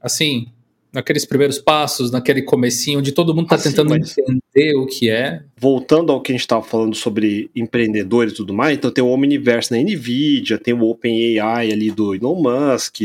assim, 0.00 0.48
naqueles 0.92 1.24
primeiros 1.24 1.58
passos, 1.58 2.10
naquele 2.10 2.42
comecinho 2.42 2.98
onde 2.98 3.12
todo 3.12 3.34
mundo 3.34 3.44
está 3.44 3.56
assim, 3.56 3.70
tentando 3.70 3.94
entender 3.94 4.76
o 4.76 4.86
que 4.86 5.08
é. 5.10 5.42
Voltando 5.56 6.10
ao 6.10 6.20
que 6.20 6.32
a 6.32 6.34
gente 6.34 6.40
estava 6.40 6.62
falando 6.62 6.94
sobre 6.94 7.50
empreendedores 7.54 8.32
e 8.32 8.36
tudo 8.36 8.54
mais, 8.54 8.76
então 8.76 8.90
tem 8.90 9.04
o 9.04 9.08
Omniverse 9.08 9.70
na 9.70 9.78
Nvidia, 9.78 10.58
tem 10.58 10.74
o 10.74 10.82
OpenAI 10.82 11.72
ali 11.72 11.90
do 11.90 12.14
Elon 12.14 12.34
Musk, 12.34 13.00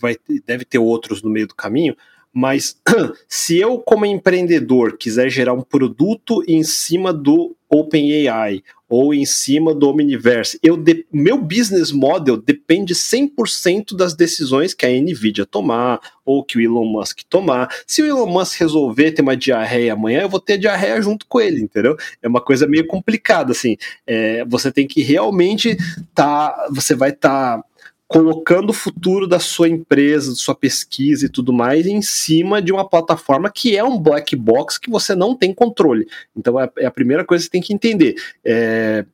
vai 0.00 0.16
deve 0.46 0.64
ter 0.64 0.78
outros 0.78 1.22
no 1.22 1.30
meio 1.30 1.46
do 1.46 1.54
caminho, 1.54 1.94
mas 2.32 2.76
se 3.28 3.58
eu, 3.58 3.78
como 3.78 4.06
empreendedor, 4.06 4.96
quiser 4.96 5.28
gerar 5.30 5.52
um 5.52 5.62
produto 5.62 6.42
em 6.46 6.62
cima 6.62 7.12
do 7.12 7.56
OpenAI 7.68 8.62
ou 8.88 9.14
em 9.14 9.24
cima 9.24 9.72
do 9.72 9.88
Omniverse, 9.88 10.58
eu 10.60 10.76
de, 10.76 11.06
meu 11.12 11.38
business 11.38 11.92
model 11.92 12.36
depende 12.36 12.92
100% 12.92 13.96
das 13.96 14.14
decisões 14.14 14.74
que 14.74 14.84
a 14.84 14.88
Nvidia 14.88 15.46
tomar 15.46 16.00
ou 16.24 16.42
que 16.42 16.58
o 16.58 16.60
Elon 16.60 16.84
Musk 16.84 17.20
tomar. 17.28 17.68
Se 17.86 18.02
o 18.02 18.06
Elon 18.06 18.26
Musk 18.26 18.58
resolver 18.58 19.12
ter 19.12 19.22
uma 19.22 19.36
diarreia 19.36 19.92
amanhã, 19.92 20.22
eu 20.22 20.28
vou 20.28 20.40
ter 20.40 20.58
diarreia 20.58 21.00
junto 21.00 21.24
com 21.26 21.40
ele, 21.40 21.60
entendeu? 21.60 21.96
É 22.20 22.26
uma 22.26 22.40
coisa 22.40 22.66
meio 22.66 22.84
complicada, 22.88 23.52
assim. 23.52 23.76
É, 24.04 24.44
você 24.44 24.72
tem 24.72 24.88
que 24.88 25.02
realmente 25.02 25.76
tá, 26.12 26.68
você 26.72 26.96
vai 26.96 27.10
estar 27.10 27.58
tá 27.58 27.64
colocando 28.10 28.70
o 28.70 28.72
futuro 28.72 29.24
da 29.24 29.38
sua 29.38 29.68
empresa, 29.68 30.30
da 30.30 30.36
sua 30.36 30.52
pesquisa 30.52 31.26
e 31.26 31.28
tudo 31.28 31.52
mais 31.52 31.86
em 31.86 32.02
cima 32.02 32.60
de 32.60 32.72
uma 32.72 32.84
plataforma 32.84 33.48
que 33.48 33.76
é 33.76 33.84
um 33.84 33.96
black 33.96 34.34
box 34.34 34.78
que 34.78 34.90
você 34.90 35.14
não 35.14 35.32
tem 35.32 35.54
controle. 35.54 36.08
Então 36.36 36.58
é, 36.58 36.68
é 36.78 36.86
a 36.86 36.90
primeira 36.90 37.24
coisa 37.24 37.42
que 37.42 37.46
você 37.46 37.52
tem 37.52 37.62
que 37.62 37.72
entender. 37.72 38.16
É, 38.44 39.06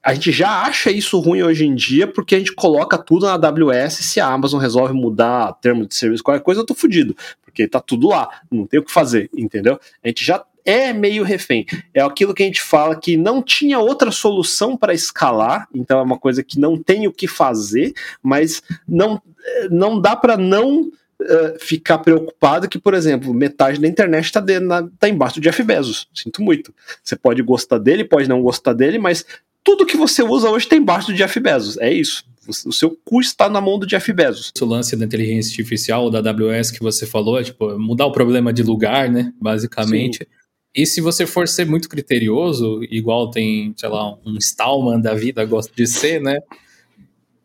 a 0.00 0.14
gente 0.14 0.30
já 0.30 0.62
acha 0.62 0.88
isso 0.88 1.18
ruim 1.18 1.42
hoje 1.42 1.66
em 1.66 1.74
dia 1.74 2.06
porque 2.06 2.36
a 2.36 2.38
gente 2.38 2.54
coloca 2.54 2.96
tudo 2.96 3.26
na 3.26 3.32
AWS. 3.32 3.94
Se 3.94 4.20
a 4.20 4.28
Amazon 4.28 4.60
resolve 4.60 4.94
mudar 4.94 5.54
termo 5.54 5.84
de 5.84 5.92
serviço, 5.92 6.22
qualquer 6.22 6.44
coisa, 6.44 6.60
eu 6.60 6.66
tô 6.66 6.76
fudido, 6.76 7.16
porque 7.44 7.66
tá 7.66 7.80
tudo 7.80 8.06
lá, 8.06 8.28
não 8.48 8.68
tem 8.68 8.78
o 8.78 8.84
que 8.84 8.92
fazer, 8.92 9.30
entendeu? 9.36 9.80
A 10.00 10.06
gente 10.06 10.24
já 10.24 10.44
é 10.64 10.92
meio 10.92 11.24
refém. 11.24 11.66
É 11.92 12.00
aquilo 12.00 12.34
que 12.34 12.42
a 12.42 12.46
gente 12.46 12.62
fala 12.62 12.98
que 12.98 13.16
não 13.16 13.42
tinha 13.42 13.78
outra 13.78 14.10
solução 14.10 14.76
para 14.76 14.94
escalar, 14.94 15.68
então 15.74 15.98
é 15.98 16.02
uma 16.02 16.18
coisa 16.18 16.42
que 16.42 16.58
não 16.58 16.76
tem 16.76 17.06
o 17.06 17.12
que 17.12 17.26
fazer, 17.26 17.92
mas 18.22 18.62
não, 18.88 19.20
não 19.70 20.00
dá 20.00 20.14
para 20.16 20.36
não 20.36 20.82
uh, 20.82 21.58
ficar 21.58 21.98
preocupado 21.98 22.68
que, 22.68 22.78
por 22.78 22.94
exemplo, 22.94 23.32
metade 23.34 23.80
da 23.80 23.88
internet 23.88 24.24
está 24.24 24.42
tá 24.98 25.08
embaixo 25.08 25.40
do 25.40 25.42
Jeff 25.42 25.62
Bezos. 25.62 26.08
Sinto 26.14 26.42
muito. 26.42 26.74
Você 27.02 27.16
pode 27.16 27.42
gostar 27.42 27.78
dele, 27.78 28.04
pode 28.04 28.28
não 28.28 28.42
gostar 28.42 28.72
dele, 28.72 28.98
mas 28.98 29.24
tudo 29.64 29.86
que 29.86 29.96
você 29.96 30.22
usa 30.22 30.50
hoje 30.50 30.66
está 30.66 30.76
embaixo 30.76 31.08
do 31.08 31.14
Jeff 31.14 31.38
Bezos. 31.38 31.76
É 31.78 31.92
isso. 31.92 32.24
O 32.66 32.72
seu 32.72 32.90
cu 33.04 33.20
está 33.20 33.48
na 33.48 33.60
mão 33.60 33.78
do 33.78 33.86
Jeff 33.86 34.12
Bezos. 34.12 34.52
O 34.60 34.64
lance 34.64 34.96
da 34.96 35.04
inteligência 35.04 35.50
artificial, 35.50 36.10
da 36.10 36.18
AWS 36.18 36.72
que 36.72 36.80
você 36.80 37.06
falou, 37.06 37.38
é 37.38 37.44
tipo, 37.44 37.78
mudar 37.78 38.06
o 38.06 38.12
problema 38.12 38.52
de 38.52 38.64
lugar, 38.64 39.08
né? 39.08 39.32
Basicamente. 39.40 40.18
Sim. 40.18 40.41
E 40.74 40.86
se 40.86 41.00
você 41.00 41.26
for 41.26 41.46
ser 41.46 41.66
muito 41.66 41.88
criterioso, 41.88 42.82
igual 42.90 43.30
tem, 43.30 43.74
sei 43.76 43.88
lá, 43.88 44.16
um 44.24 44.36
Stallman 44.38 45.00
da 45.00 45.14
vida 45.14 45.44
gosta 45.44 45.72
de 45.74 45.86
ser, 45.86 46.20
né? 46.20 46.38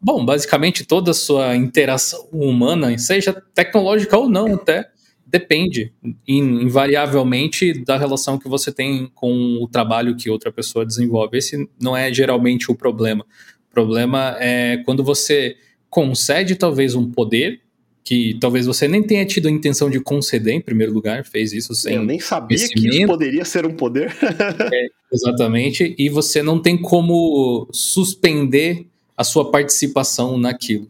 Bom, 0.02 0.24
basicamente 0.24 0.86
toda 0.86 1.12
a 1.12 1.14
sua 1.14 1.56
interação 1.56 2.28
humana, 2.32 2.98
seja 2.98 3.34
tecnológica 3.54 4.18
ou 4.18 4.30
não 4.30 4.54
até, 4.54 4.90
depende 5.26 5.92
invariavelmente 6.26 7.84
da 7.84 7.98
relação 7.98 8.40
que 8.40 8.48
você 8.48 8.72
tem 8.72 9.12
com 9.14 9.58
o 9.62 9.68
trabalho 9.68 10.16
que 10.16 10.30
outra 10.30 10.52
pessoa 10.52 10.86
desenvolve. 10.86 11.38
Esse 11.38 11.70
não 11.82 11.98
é 11.98 12.14
geralmente 12.14 12.72
o 12.72 12.76
problema. 12.76 13.26
O 13.70 13.74
problema 13.74 14.38
é 14.40 14.78
quando 14.86 15.04
você 15.04 15.58
concede 15.90 16.56
talvez 16.56 16.96
um 16.96 17.12
poder 17.12 17.62
que 18.08 18.38
talvez 18.40 18.66
você 18.66 18.88
nem 18.88 19.04
tenha 19.04 19.26
tido 19.26 19.50
a 19.50 19.52
intenção 19.52 19.90
de 19.90 20.00
conceder 20.00 20.54
em 20.54 20.62
primeiro 20.62 20.94
lugar, 20.94 21.26
fez 21.26 21.52
isso 21.52 21.76
sem. 21.76 21.96
Eu 21.96 22.06
nem 22.06 22.22
sabia 22.22 22.58
que 22.58 22.88
isso 22.88 23.06
poderia 23.06 23.44
ser 23.44 23.66
um 23.66 23.74
poder. 23.74 24.16
é, 24.74 24.88
exatamente, 25.12 25.94
e 26.00 26.08
você 26.08 26.42
não 26.42 26.58
tem 26.58 26.78
como 26.78 27.68
suspender 27.74 28.88
a 29.18 29.26
sua 29.26 29.52
participação 29.52 30.38
naquilo. 30.38 30.90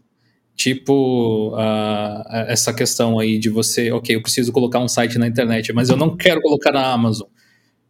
Tipo, 0.56 1.56
uh, 1.56 2.22
essa 2.50 2.72
questão 2.72 3.18
aí 3.18 3.40
de 3.40 3.50
você, 3.50 3.92
ok, 3.92 4.16
eu 4.16 4.22
preciso 4.22 4.52
colocar 4.52 4.78
um 4.78 4.88
site 4.88 5.18
na 5.18 5.26
internet, 5.26 5.74
mas 5.74 5.90
eu 5.90 5.98
não 5.98 6.16
quero 6.16 6.40
colocar 6.40 6.72
na 6.72 6.86
Amazon. 6.86 7.28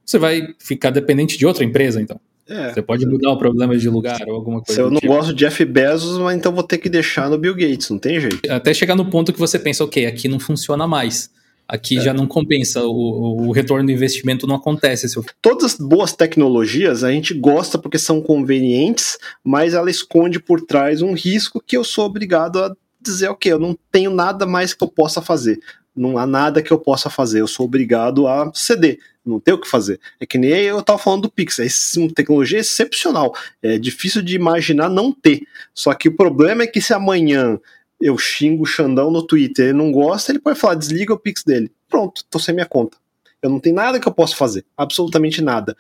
Você 0.06 0.18
vai 0.18 0.56
ficar 0.58 0.90
dependente 0.90 1.38
de 1.38 1.46
outra 1.46 1.66
empresa, 1.66 2.02
então. 2.02 2.18
É, 2.50 2.74
você 2.74 2.82
pode 2.82 3.06
mudar 3.06 3.32
o 3.32 3.38
problema 3.38 3.78
de 3.78 3.90
lugar 3.90 4.22
ou 4.28 4.36
alguma 4.36 4.62
coisa. 4.62 4.74
Se 4.74 4.80
eu 4.80 4.90
não 4.90 5.00
tipo. 5.00 5.14
gosto 5.14 5.34
de 5.34 5.40
Jeff 5.46 5.64
Bezos, 5.66 6.18
mas 6.18 6.38
então 6.38 6.54
vou 6.54 6.64
ter 6.64 6.78
que 6.78 6.90
deixar 6.90 7.30
no 7.30 7.38
Bill 7.38 7.54
Gates, 7.54 7.90
não 7.90 8.00
tem 8.00 8.20
jeito. 8.20 8.52
Até 8.52 8.74
chegar 8.74 8.96
no 8.96 9.10
ponto 9.10 9.34
que 9.34 9.40
você 9.40 9.60
pensa, 9.60 9.84
ok, 9.84 10.06
aqui 10.06 10.28
não 10.28 10.40
funciona 10.40 10.88
mais. 10.88 11.30
Aqui 11.68 11.98
é. 11.98 12.02
já 12.02 12.14
não 12.14 12.26
compensa, 12.26 12.82
o, 12.86 13.48
o, 13.48 13.52
retorno 13.52 13.86
do 13.86 13.92
investimento 13.92 14.48
não 14.48 14.56
acontece. 14.56 15.14
Eu... 15.18 15.26
Todas 15.42 15.66
as 15.66 15.76
boas 15.76 16.14
tecnologias 16.14 17.04
a 17.04 17.12
gente 17.12 17.34
gosta 17.34 17.78
porque 17.78 18.00
são 18.00 18.22
convenientes, 18.22 19.18
mas 19.44 19.74
ela 19.74 19.92
esconde 19.92 20.40
por 20.40 20.62
trás 20.62 21.02
um 21.02 21.14
risco 21.14 21.62
que 21.66 21.76
eu 21.76 21.84
sou 21.84 22.06
obrigado 22.06 22.60
a 22.60 22.74
dizer, 23.02 23.28
ok, 23.28 23.52
eu 23.52 23.60
não 23.60 23.78
tenho 23.92 24.12
nada 24.12 24.46
mais 24.46 24.74
que 24.74 24.84
eu 24.84 24.88
possa 24.88 25.22
fazer 25.22 25.60
não 25.98 26.18
há 26.18 26.28
nada 26.28 26.62
que 26.62 26.72
eu 26.72 26.78
possa 26.78 27.10
fazer, 27.10 27.42
eu 27.42 27.48
sou 27.48 27.66
obrigado 27.66 28.28
a 28.28 28.52
ceder, 28.54 29.00
não 29.26 29.40
tem 29.40 29.54
o 29.54 29.60
que 29.60 29.68
fazer. 29.68 30.00
É 30.20 30.26
que 30.26 30.38
nem 30.38 30.52
eu 30.52 30.80
estava 30.80 31.00
falando 31.00 31.24
do 31.24 31.32
Pix, 31.32 31.60
é 31.60 31.68
uma 32.00 32.14
tecnologia 32.14 32.60
excepcional, 32.60 33.36
é 33.62 33.78
difícil 33.78 34.22
de 34.22 34.36
imaginar 34.36 34.90
não 34.90 35.12
ter. 35.12 35.42
Só 35.74 35.94
que 35.94 36.08
o 36.08 36.16
problema 36.16 36.64
é 36.64 36.68
que 36.68 36.80
se 36.80 36.94
amanhã 36.94 37.60
eu 38.00 38.18
xingo 38.18 38.64
o 38.64 38.68
Xandão 38.68 39.10
no 39.10 39.24
Twitter, 39.24 39.70
ele 39.70 39.78
não 39.78 39.92
gosta, 39.92 40.32
ele 40.32 40.40
pode 40.40 40.60
falar, 40.60 40.76
desliga 40.76 41.14
o 41.14 41.20
Pix 41.20 41.44
dele. 41.44 41.72
Pronto, 41.90 42.24
tô 42.30 42.38
sem 42.38 42.54
minha 42.54 42.68
conta. 42.68 42.98
Eu 43.42 43.50
não 43.50 43.60
tenho 43.60 43.76
nada 43.76 44.00
que 44.00 44.08
eu 44.08 44.14
possa 44.14 44.36
fazer, 44.36 44.64
absolutamente 44.78 45.42
nada. 45.42 45.76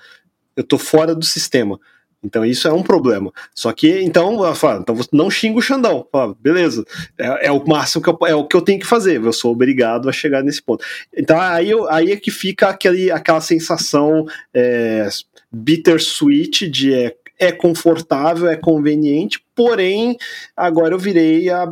Eu 0.55 0.63
tô 0.63 0.77
fora 0.77 1.13
do 1.13 1.25
sistema. 1.25 1.79
Então 2.27 2.45
isso 2.45 2.67
é 2.67 2.73
um 2.73 2.83
problema. 2.83 3.31
Só 3.55 3.71
que, 3.71 4.01
então, 4.01 4.53
fala, 4.53 4.81
então 4.81 4.95
não 5.13 5.31
xinga 5.31 5.57
o 5.57 5.61
Xandão. 5.61 6.05
Fala, 6.11 6.35
beleza, 6.39 6.85
é, 7.17 7.47
é, 7.47 7.51
o 7.51 7.65
máximo 7.65 8.03
que 8.03 8.09
eu, 8.09 8.17
é 8.27 8.35
o 8.35 8.45
que 8.45 8.55
eu 8.55 8.61
tenho 8.61 8.79
que 8.79 8.85
fazer. 8.85 9.23
Eu 9.23 9.33
sou 9.33 9.53
obrigado 9.53 10.09
a 10.09 10.11
chegar 10.11 10.43
nesse 10.43 10.61
ponto. 10.61 10.83
Então 11.15 11.39
aí, 11.39 11.71
aí 11.89 12.11
é 12.11 12.17
que 12.17 12.29
fica 12.29 12.67
aquele, 12.67 13.09
aquela 13.09 13.39
sensação 13.39 14.25
é, 14.53 15.07
bittersweet 15.51 16.69
de 16.69 16.93
é, 16.93 17.15
é 17.39 17.51
confortável, 17.51 18.49
é 18.49 18.57
conveniente, 18.57 19.41
porém 19.55 20.17
agora 20.55 20.93
eu 20.93 20.99
virei 20.99 21.49
a, 21.49 21.65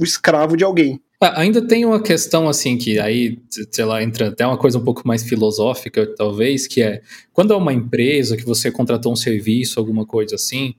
o 0.00 0.02
escravo 0.02 0.56
de 0.56 0.64
alguém. 0.64 1.00
Ah, 1.20 1.40
ainda 1.40 1.66
tem 1.66 1.84
uma 1.84 2.00
questão 2.00 2.48
assim 2.48 2.78
que 2.78 2.98
aí, 2.98 3.40
sei 3.72 3.84
lá, 3.84 4.02
entra 4.02 4.28
até 4.28 4.46
uma 4.46 4.56
coisa 4.56 4.78
um 4.78 4.84
pouco 4.84 5.06
mais 5.06 5.22
filosófica, 5.24 6.06
talvez, 6.14 6.68
que 6.68 6.80
é 6.80 7.02
quando 7.32 7.52
é 7.52 7.56
uma 7.56 7.72
empresa 7.72 8.36
que 8.36 8.44
você 8.44 8.70
contratou 8.70 9.12
um 9.12 9.16
serviço, 9.16 9.80
alguma 9.80 10.06
coisa 10.06 10.36
assim, 10.36 10.74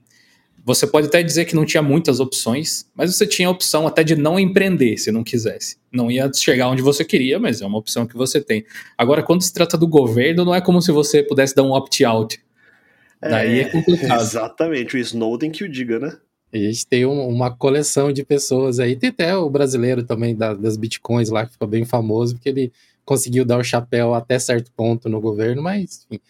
você 0.64 0.86
pode 0.86 1.08
até 1.08 1.22
dizer 1.22 1.44
que 1.44 1.54
não 1.54 1.66
tinha 1.66 1.82
muitas 1.82 2.20
opções, 2.20 2.86
mas 2.94 3.14
você 3.14 3.26
tinha 3.26 3.48
a 3.48 3.50
opção 3.50 3.86
até 3.86 4.02
de 4.02 4.16
não 4.16 4.38
empreender 4.38 4.96
se 4.96 5.10
não 5.12 5.22
quisesse. 5.22 5.76
Não 5.92 6.10
ia 6.10 6.30
chegar 6.32 6.68
onde 6.68 6.82
você 6.82 7.04
queria, 7.04 7.38
mas 7.38 7.60
é 7.60 7.66
uma 7.66 7.78
opção 7.78 8.06
que 8.06 8.16
você 8.16 8.40
tem. 8.40 8.64
Agora, 8.96 9.22
quando 9.22 9.42
se 9.42 9.52
trata 9.52 9.76
do 9.76 9.86
governo, 9.86 10.44
não 10.44 10.54
é 10.54 10.60
como 10.60 10.80
se 10.80 10.92
você 10.92 11.22
pudesse 11.22 11.54
dar 11.54 11.64
um 11.64 11.72
opt-out. 11.72 12.40
Daí 13.20 13.60
é, 13.60 13.62
é 13.62 13.68
complicado. 13.68 14.20
Exatamente, 14.22 14.96
o 14.96 14.98
Snowden 14.98 15.50
que 15.50 15.64
o 15.64 15.68
diga, 15.68 15.98
né? 15.98 16.16
A 16.52 16.58
gente 16.58 16.86
tem 16.86 17.06
um, 17.06 17.28
uma 17.28 17.50
coleção 17.50 18.12
de 18.12 18.24
pessoas 18.24 18.80
aí. 18.80 18.96
Tem 18.96 19.10
até 19.10 19.36
o 19.36 19.48
brasileiro 19.48 20.02
também 20.02 20.34
da, 20.34 20.54
das 20.54 20.76
bitcoins 20.76 21.30
lá, 21.30 21.46
que 21.46 21.52
ficou 21.52 21.68
bem 21.68 21.84
famoso, 21.84 22.34
porque 22.34 22.48
ele 22.48 22.72
conseguiu 23.04 23.44
dar 23.44 23.58
o 23.58 23.64
chapéu 23.64 24.14
até 24.14 24.38
certo 24.38 24.70
ponto 24.76 25.08
no 25.08 25.20
governo, 25.20 25.62
mas 25.62 26.06
enfim, 26.08 26.20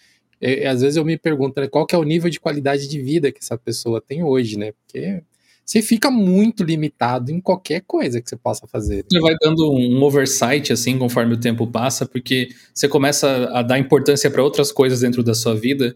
é, 0.40 0.66
às 0.66 0.80
vezes 0.80 0.97
eu 0.97 1.05
me 1.05 1.18
pergunto 1.18 1.60
né, 1.60 1.68
qual 1.68 1.86
que 1.86 1.94
é 1.94 1.98
o 1.98 2.02
nível 2.02 2.30
de 2.30 2.40
qualidade 2.40 2.88
de 2.88 3.01
vida 3.01 3.30
que 3.30 3.40
essa 3.40 3.59
pessoa 3.59 4.01
tem 4.01 4.22
hoje, 4.22 4.59
né? 4.59 4.72
Porque 4.72 5.22
você 5.64 5.82
fica 5.82 6.10
muito 6.10 6.64
limitado 6.64 7.30
em 7.30 7.40
qualquer 7.40 7.82
coisa 7.86 8.20
que 8.20 8.28
você 8.28 8.36
possa 8.36 8.66
fazer. 8.66 8.97
Né? 8.97 9.02
Você 9.12 9.20
vai 9.20 9.36
dando 9.40 9.70
um 9.70 10.02
oversight 10.02 10.72
assim 10.72 10.98
conforme 10.98 11.34
o 11.34 11.40
tempo 11.40 11.66
passa, 11.66 12.06
porque 12.06 12.48
você 12.74 12.88
começa 12.88 13.51
a 13.52 13.62
dar 13.62 13.78
importância 13.78 14.30
para 14.30 14.42
outras 14.42 14.72
coisas 14.72 15.01
dentro 15.01 15.22
da 15.22 15.34
sua 15.34 15.55
vida 15.55 15.94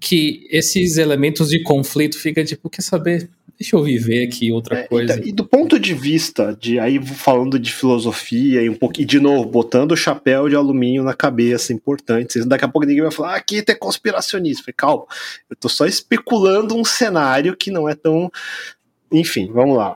que 0.00 0.46
esses 0.50 0.96
elementos 0.96 1.50
de 1.50 1.62
conflito 1.62 2.18
fica 2.18 2.42
tipo, 2.42 2.70
quer 2.70 2.82
saber? 2.82 3.28
Deixa 3.58 3.76
eu 3.76 3.82
viver 3.82 4.26
aqui 4.26 4.50
outra 4.50 4.80
é, 4.80 4.82
coisa. 4.84 5.20
E, 5.20 5.28
e, 5.28 5.32
do 5.32 5.44
ponto 5.44 5.78
de 5.78 5.94
vista 5.94 6.56
de 6.58 6.78
aí 6.78 7.04
falando 7.04 7.58
de 7.58 7.72
filosofia 7.72 8.62
e 8.62 8.68
um 8.68 8.74
pouquinho 8.74 9.06
de 9.06 9.20
novo 9.20 9.48
botando 9.48 9.92
o 9.92 9.96
chapéu 9.96 10.48
de 10.48 10.56
alumínio 10.56 11.02
na 11.02 11.14
cabeça, 11.14 11.72
importante. 11.72 12.44
Daqui 12.44 12.64
a 12.64 12.68
pouco 12.68 12.86
ninguém 12.86 13.02
vai 13.02 13.12
falar, 13.12 13.34
ah, 13.34 13.36
aqui 13.36 13.62
é 13.66 13.74
conspiracionista. 13.74 14.64
Falei, 14.64 14.74
calma, 14.76 15.04
eu 15.48 15.56
tô 15.56 15.68
só 15.68 15.86
especulando 15.86 16.76
um 16.76 16.84
cenário 16.84 17.56
que 17.56 17.70
não 17.70 17.88
é 17.88 17.94
tão 17.94 18.30
enfim, 19.12 19.50
vamos 19.52 19.76
lá 19.76 19.94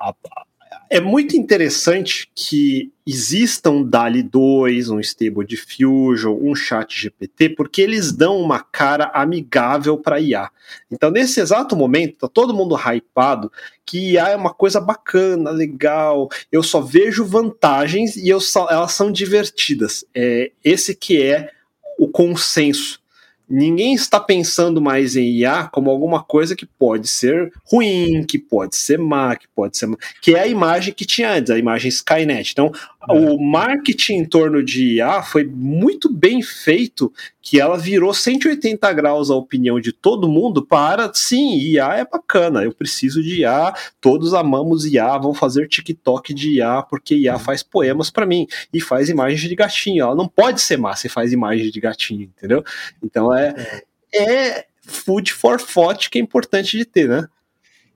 é 0.91 1.01
muito 1.01 1.37
interessante 1.37 2.29
que 2.35 2.93
exista 3.07 3.71
um 3.71 3.83
DALI 3.83 4.23
2, 4.23 4.89
um 4.91 5.01
Stable 5.01 5.47
Diffusion, 5.47 6.39
um 6.41 6.55
Chat 6.55 7.01
GPT, 7.01 7.51
porque 7.51 7.83
eles 7.83 8.13
dão 8.13 8.41
uma 8.41 8.61
cara 8.61 9.11
amigável 9.15 9.97
para 9.99 10.21
IA. 10.21 10.51
Então, 10.91 11.11
nesse 11.11 11.41
exato 11.41 11.77
momento, 11.77 12.19
tá 12.19 12.29
todo 12.29 12.55
mundo 12.55 12.77
hypado 12.77 13.51
que 13.85 14.13
IA 14.13 14.31
é 14.31 14.37
uma 14.37 14.53
coisa 14.53 14.81
bacana, 14.81 15.51
legal. 15.51 16.29
Eu 16.51 16.63
só 16.63 16.81
vejo 16.81 17.25
vantagens 17.25 18.17
e 18.17 18.41
só, 18.41 18.69
elas 18.71 18.93
são 18.93 19.11
divertidas. 19.11 20.05
É 20.15 20.51
esse 20.65 20.95
que 20.95 21.23
é 21.23 21.51
o 21.99 22.09
consenso 22.09 23.01
ninguém 23.49 23.95
está 23.95 24.19
pensando 24.19 24.81
mais 24.81 25.17
em 25.17 25.39
IA 25.39 25.69
como 25.73 25.91
alguma 25.91 26.23
coisa 26.23 26.57
que 26.57 26.67
pode 26.67 27.09
ser 27.09 27.53
ruim, 27.65 28.25
que 28.25 28.39
pode 28.39 28.77
ser 28.77 28.99
má, 28.99 29.37
que 29.37 29.47
pode 29.55 29.77
ser 29.77 29.87
má, 29.87 29.97
que 30.21 30.35
é 30.35 30.41
a 30.41 30.47
imagem 30.47 30.93
que 30.93 31.05
tinha 31.05 31.33
antes, 31.33 31.51
a 31.51 31.59
imagem 31.59 31.89
Skynet. 31.89 32.53
Então. 32.53 32.73
O 33.09 33.39
marketing 33.39 34.15
em 34.15 34.25
torno 34.25 34.63
de 34.63 34.97
IA 34.97 35.23
foi 35.23 35.45
muito 35.45 36.13
bem 36.13 36.43
feito, 36.43 37.13
que 37.41 37.61
ela 37.61 37.79
virou 37.79 38.13
180 38.13 38.93
graus 38.93 39.31
a 39.31 39.35
opinião 39.35 39.81
de 39.81 39.93
todo 39.93 40.29
mundo 40.29 40.65
para, 40.65 41.11
sim, 41.15 41.57
IA 41.59 41.99
é 41.99 42.05
bacana, 42.05 42.65
eu 42.65 42.73
preciso 42.73 43.23
de 43.23 43.41
IA, 43.41 43.73
todos 44.01 44.35
amamos 44.35 44.85
IA, 44.85 45.17
vão 45.19 45.33
fazer 45.33 45.69
TikTok 45.69 46.35
de 46.35 46.57
IA, 46.57 46.83
porque 46.83 47.15
IA 47.15 47.35
uhum. 47.35 47.39
faz 47.39 47.63
poemas 47.63 48.11
para 48.11 48.27
mim, 48.27 48.47
e 48.73 48.81
faz 48.81 49.09
imagens 49.09 49.41
de 49.41 49.55
gatinho, 49.55 50.03
ela 50.03 50.15
não 50.15 50.29
pode 50.29 50.61
ser 50.61 50.77
má 50.77 50.95
se 50.97 51.09
faz 51.09 51.33
imagens 51.33 51.71
de 51.71 51.81
gatinho, 51.81 52.23
entendeu? 52.23 52.65
Então, 53.03 53.35
é, 53.35 53.83
é 54.13 54.67
food 54.83 55.33
for 55.33 55.61
thought 55.61 56.09
que 56.09 56.19
é 56.19 56.21
importante 56.21 56.77
de 56.77 56.85
ter, 56.85 57.09
né? 57.09 57.29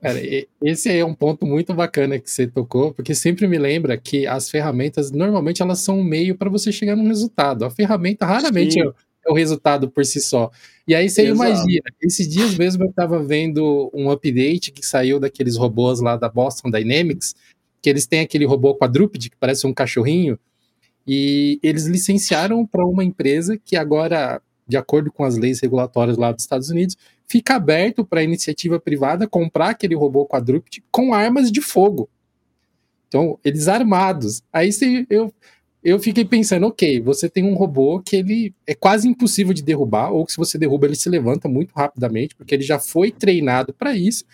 Cara, 0.00 0.18
esse 0.62 0.88
é 0.90 1.04
um 1.04 1.14
ponto 1.14 1.44
muito 1.44 1.74
bacana 1.74 2.18
que 2.18 2.30
você 2.30 2.46
tocou, 2.46 2.92
porque 2.94 3.14
sempre 3.14 3.46
me 3.46 3.58
lembra 3.58 3.98
que 3.98 4.26
as 4.26 4.48
ferramentas, 4.48 5.10
normalmente, 5.10 5.60
elas 5.60 5.80
são 5.80 6.00
um 6.00 6.04
meio 6.04 6.36
para 6.36 6.48
você 6.48 6.72
chegar 6.72 6.96
num 6.96 7.06
resultado. 7.06 7.66
A 7.66 7.70
ferramenta 7.70 8.24
raramente 8.24 8.80
é, 8.80 8.84
é, 8.84 9.30
o 9.30 9.34
resultado 9.34 9.90
por 9.90 10.04
si 10.06 10.18
só. 10.18 10.50
E 10.88 10.94
aí 10.94 11.10
você 11.10 11.22
Exato. 11.22 11.34
imagina, 11.34 11.84
esses 12.02 12.26
dias 12.26 12.56
mesmo 12.56 12.84
eu 12.84 12.88
estava 12.88 13.22
vendo 13.22 13.90
um 13.92 14.10
update 14.10 14.72
que 14.72 14.84
saiu 14.84 15.20
daqueles 15.20 15.56
robôs 15.58 16.00
lá 16.00 16.16
da 16.16 16.30
Boston 16.30 16.70
Dynamics, 16.70 17.34
que 17.82 17.90
eles 17.90 18.06
têm 18.06 18.20
aquele 18.20 18.46
robô 18.46 18.74
quadrúpede 18.74 19.28
que 19.28 19.36
parece 19.36 19.66
um 19.66 19.74
cachorrinho, 19.74 20.38
e 21.06 21.58
eles 21.62 21.86
licenciaram 21.86 22.66
para 22.66 22.86
uma 22.86 23.04
empresa 23.04 23.58
que 23.62 23.76
agora, 23.76 24.40
de 24.66 24.78
acordo 24.78 25.12
com 25.12 25.24
as 25.24 25.36
leis 25.36 25.60
regulatórias 25.60 26.16
lá 26.16 26.32
dos 26.32 26.44
Estados 26.44 26.70
Unidos, 26.70 26.96
fica 27.30 27.54
aberto 27.54 28.04
para 28.04 28.20
a 28.20 28.24
iniciativa 28.24 28.80
privada 28.80 29.24
comprar 29.24 29.70
aquele 29.70 29.94
robô 29.94 30.26
quadrúpede 30.26 30.82
com 30.90 31.14
armas 31.14 31.50
de 31.52 31.60
fogo. 31.60 32.10
Então, 33.06 33.38
eles 33.44 33.68
armados. 33.68 34.42
Aí 34.52 34.72
você, 34.72 35.06
eu, 35.08 35.32
eu 35.82 36.00
fiquei 36.00 36.24
pensando, 36.24 36.66
ok, 36.66 37.00
você 37.00 37.28
tem 37.28 37.44
um 37.44 37.54
robô 37.54 38.00
que 38.00 38.16
ele 38.16 38.52
é 38.66 38.74
quase 38.74 39.08
impossível 39.08 39.54
de 39.54 39.62
derrubar, 39.62 40.10
ou 40.10 40.26
que 40.26 40.32
se 40.32 40.38
você 40.38 40.58
derruba 40.58 40.86
ele 40.86 40.96
se 40.96 41.08
levanta 41.08 41.48
muito 41.48 41.72
rapidamente, 41.72 42.34
porque 42.34 42.52
ele 42.52 42.64
já 42.64 42.80
foi 42.80 43.12
treinado 43.12 43.72
para 43.72 43.94
isso. 43.94 44.24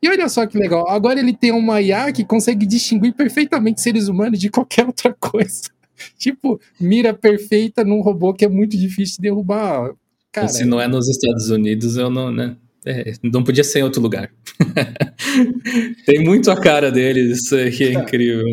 E 0.00 0.08
olha 0.08 0.28
só 0.28 0.46
que 0.46 0.56
legal, 0.56 0.88
agora 0.88 1.18
ele 1.18 1.32
tem 1.32 1.50
uma 1.50 1.80
IA 1.82 2.12
que 2.12 2.24
consegue 2.24 2.64
distinguir 2.64 3.12
perfeitamente 3.12 3.80
seres 3.80 4.06
humanos 4.06 4.38
de 4.38 4.50
qualquer 4.50 4.86
outra 4.86 5.12
coisa. 5.12 5.62
tipo, 6.16 6.60
mira 6.80 7.12
perfeita 7.12 7.82
num 7.82 8.02
robô 8.02 8.32
que 8.32 8.44
é 8.44 8.48
muito 8.48 8.76
difícil 8.76 9.16
de 9.16 9.22
derrubar. 9.22 9.92
Cara, 10.36 10.48
se 10.48 10.66
não 10.66 10.78
é 10.78 10.86
nos 10.86 11.08
Estados 11.08 11.48
Unidos, 11.48 11.96
eu 11.96 12.10
não, 12.10 12.30
né? 12.30 12.56
É, 12.84 13.14
não 13.22 13.42
podia 13.42 13.64
ser 13.64 13.78
em 13.78 13.84
outro 13.84 14.02
lugar. 14.02 14.30
tem 16.04 16.22
muito 16.22 16.50
a 16.50 16.60
cara 16.60 16.92
deles, 16.92 17.38
isso 17.38 17.56
que 17.74 17.84
é 17.84 17.92
incrível. 17.94 18.44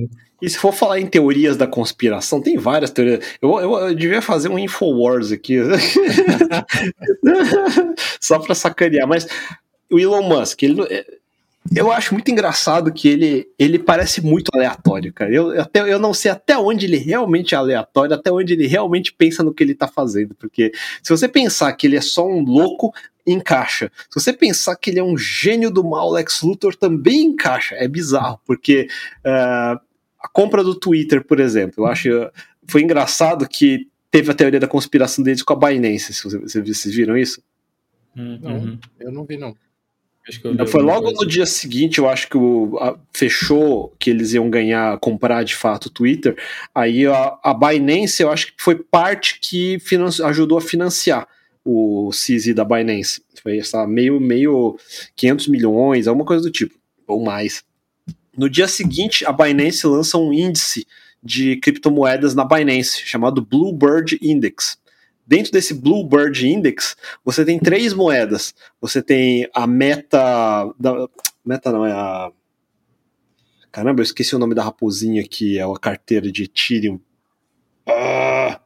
E 0.42 0.50
se 0.50 0.58
for 0.58 0.72
falar 0.72 1.02
em 1.02 1.06
teorias 1.06 1.58
da 1.58 1.68
conspiração, 1.68 2.42
tem 2.42 2.58
várias 2.58 2.90
teorias. 2.90 3.20
Eu, 3.42 3.60
eu, 3.60 3.74
eu 3.74 3.94
devia 3.94 4.22
fazer 4.22 4.48
um 4.48 4.58
Infowars 4.58 5.34
aqui. 5.34 5.58
Só 8.22 8.40
para 8.40 8.56
sacanear. 8.56 9.06
Mas 9.06 9.28
o 9.92 10.00
Elon 10.00 10.24
Musk, 10.24 10.64
ele, 10.64 10.82
eu 11.76 11.92
acho 11.92 12.14
muito 12.14 12.30
engraçado 12.30 12.92
que 12.92 13.08
ele, 13.08 13.48
ele 13.58 13.80
parece 13.80 14.22
muito 14.22 14.50
aleatório, 14.54 15.14
cara. 15.14 15.34
Eu, 15.34 15.62
até, 15.62 15.80
eu 15.80 16.00
não 16.00 16.14
sei 16.14 16.32
até 16.32 16.58
onde 16.58 16.86
ele 16.86 16.98
realmente 16.98 17.56
é 17.56 17.58
aleatório, 17.58 18.16
até 18.16 18.32
onde 18.32 18.54
ele 18.54 18.68
realmente 18.68 19.14
pensa 19.14 19.44
no 19.44 19.54
que 19.54 19.64
ele 19.64 19.74
tá 19.74 19.88
fazendo. 19.88 20.36
Porque 20.36 20.72
se 21.02 21.10
você 21.10 21.28
pensar 21.28 21.72
que 21.74 21.88
ele 21.88 21.96
é 21.96 22.02
só 22.02 22.28
um 22.28 22.44
louco, 22.44 22.94
encaixa. 23.26 23.92
Se 24.10 24.20
você 24.20 24.34
pensar 24.34 24.76
que 24.76 24.90
ele 24.90 25.00
é 25.00 25.04
um 25.04 25.18
gênio 25.18 25.72
do 25.72 25.84
mal, 25.84 26.12
Lex 26.12 26.42
Luthor 26.42 26.76
também 26.76 27.28
encaixa. 27.28 27.76
É 27.76 27.88
bizarro, 27.88 28.40
porque 28.46 28.88
uh, 29.26 29.80
a 30.20 30.28
compra 30.32 30.64
do 30.64 30.76
Twitter, 30.76 31.24
por 31.24 31.40
exemplo, 31.40 31.84
eu 31.84 31.86
acho. 31.86 32.10
Foi 32.68 32.82
engraçado 32.82 33.48
que 33.48 33.88
teve 34.12 34.32
a 34.32 34.34
teoria 34.36 34.60
da 34.60 34.68
conspiração 34.68 35.24
deles 35.24 35.42
com 35.42 35.54
a 35.54 35.56
Binance. 35.56 36.14
Vocês 36.14 36.96
viram 36.96 37.18
isso? 37.18 37.42
Uhum. 38.16 38.40
Não, 38.42 38.80
eu 39.00 39.12
não 39.12 39.26
vi, 39.26 39.38
não. 39.38 39.56
Foi 40.68 40.82
logo 40.82 41.12
no 41.12 41.28
dia 41.28 41.46
seguinte, 41.46 41.98
eu 41.98 42.08
acho 42.08 42.30
que 42.30 42.38
o, 42.38 42.78
a, 42.80 42.98
fechou 43.14 43.94
que 44.00 44.10
eles 44.10 44.32
iam 44.34 44.50
ganhar, 44.50 44.98
comprar 45.00 45.44
de 45.44 45.54
fato 45.54 45.88
o 45.88 45.90
Twitter. 45.90 46.38
Aí 46.74 47.06
a, 47.06 47.38
a 47.44 47.54
Binance, 47.54 48.24
eu 48.24 48.32
acho 48.32 48.48
que 48.48 48.64
foi 48.64 48.76
parte 48.76 49.40
que 49.42 49.78
ajudou 50.24 50.58
a 50.58 50.62
financiar 50.62 51.28
o 51.66 52.10
CZ 52.12 52.56
da 52.56 52.64
Binance. 52.64 53.22
Foi 53.42 53.58
essa 53.58 53.86
meio, 53.86 54.20
meio 54.20 54.78
500 55.16 55.48
milhões, 55.50 56.08
alguma 56.08 56.26
coisa 56.26 56.44
do 56.44 56.52
tipo, 56.52 56.76
ou 57.06 57.22
mais. 57.22 57.64
No 58.38 58.50
dia 58.50 58.68
seguinte, 58.68 59.26
a 59.26 59.32
Binance 59.32 59.86
lança 59.86 60.18
um 60.18 60.32
índice 60.32 60.88
de 61.22 61.58
criptomoedas 61.58 62.34
na 62.34 62.46
Binance, 62.46 63.02
chamado 63.06 63.42
Bluebird 63.42 64.18
Index. 64.22 64.78
Dentro 65.26 65.52
desse 65.52 65.74
Bluebird 65.74 66.48
Index, 66.48 66.96
você 67.24 67.46
tem 67.46 67.60
três 67.60 67.94
moedas. 67.94 68.54
Você 68.82 69.02
tem 69.02 69.50
a 69.54 69.66
Meta. 69.66 70.74
Da, 70.80 71.08
meta 71.46 71.72
não, 71.72 71.86
é 71.86 71.92
a. 71.92 72.32
Caramba, 73.72 74.02
eu 74.02 74.04
esqueci 74.04 74.36
o 74.36 74.40
nome 74.40 74.54
da 74.54 74.64
raposinha 74.64 75.24
que 75.24 75.58
é 75.58 75.64
a 75.64 75.80
carteira 75.80 76.32
de 76.32 76.44
Ethereum. 76.44 77.00
Ah, 77.88 78.60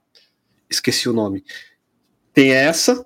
esqueci 0.69 1.07
o 1.07 1.13
nome. 1.13 1.43
Tem 2.33 2.51
essa, 2.51 3.05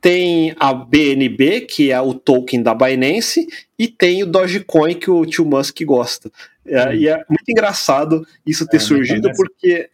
tem 0.00 0.54
a 0.58 0.74
BNB, 0.74 1.62
que 1.62 1.92
é 1.92 2.00
o 2.00 2.12
token 2.12 2.60
da 2.60 2.74
Binance, 2.74 3.46
e 3.78 3.86
tem 3.86 4.22
o 4.24 4.26
Dogecoin, 4.26 4.94
que 4.94 5.08
o 5.08 5.24
tio 5.24 5.44
Musk 5.44 5.80
gosta. 5.84 6.30
É, 6.66 6.94
e 6.94 7.08
é 7.08 7.24
muito 7.28 7.48
engraçado 7.48 8.26
isso 8.44 8.66
ter 8.66 8.78
é, 8.78 8.80
surgido, 8.80 9.30
porque. 9.36 9.88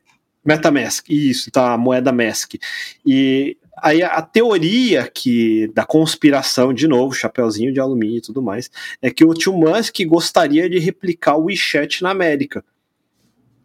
Metamask, 0.48 1.04
isso, 1.10 1.50
tá, 1.50 1.74
a 1.74 1.78
moeda 1.78 2.10
Mask. 2.10 2.54
E 3.04 3.58
aí 3.76 4.02
a, 4.02 4.22
teoria 4.22 5.06
que 5.06 5.70
da 5.74 5.84
conspiração, 5.84 6.72
de 6.72 6.88
novo, 6.88 7.12
chapeuzinho 7.12 7.70
de 7.70 7.78
alumínio 7.78 8.16
e 8.16 8.22
tudo 8.22 8.40
mais, 8.40 8.70
é 9.02 9.10
que 9.10 9.26
o 9.26 9.34
tio 9.34 9.52
Musk 9.52 10.00
gostaria 10.06 10.66
de 10.70 10.78
replicar 10.78 11.36
o 11.36 11.44
WeChat 11.44 12.02
na 12.02 12.10
América, 12.10 12.64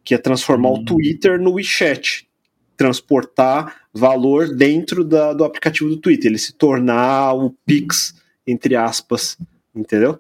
que 0.04 0.14
é 0.14 0.18
transformar 0.18 0.72
hum. 0.72 0.82
o 0.82 0.84
Twitter 0.84 1.40
no 1.40 1.54
WeChat 1.54 2.28
transportar 2.76 3.76
valor 3.94 4.54
dentro 4.54 5.06
da, 5.06 5.32
do 5.32 5.46
aplicativo 5.46 5.90
do 5.90 5.98
Twitter, 5.98 6.32
ele 6.32 6.38
se 6.38 6.54
tornar 6.54 7.34
o 7.34 7.52
Pix, 7.66 8.14
entre 8.46 8.76
aspas, 8.76 9.38
entendeu? 9.74 10.20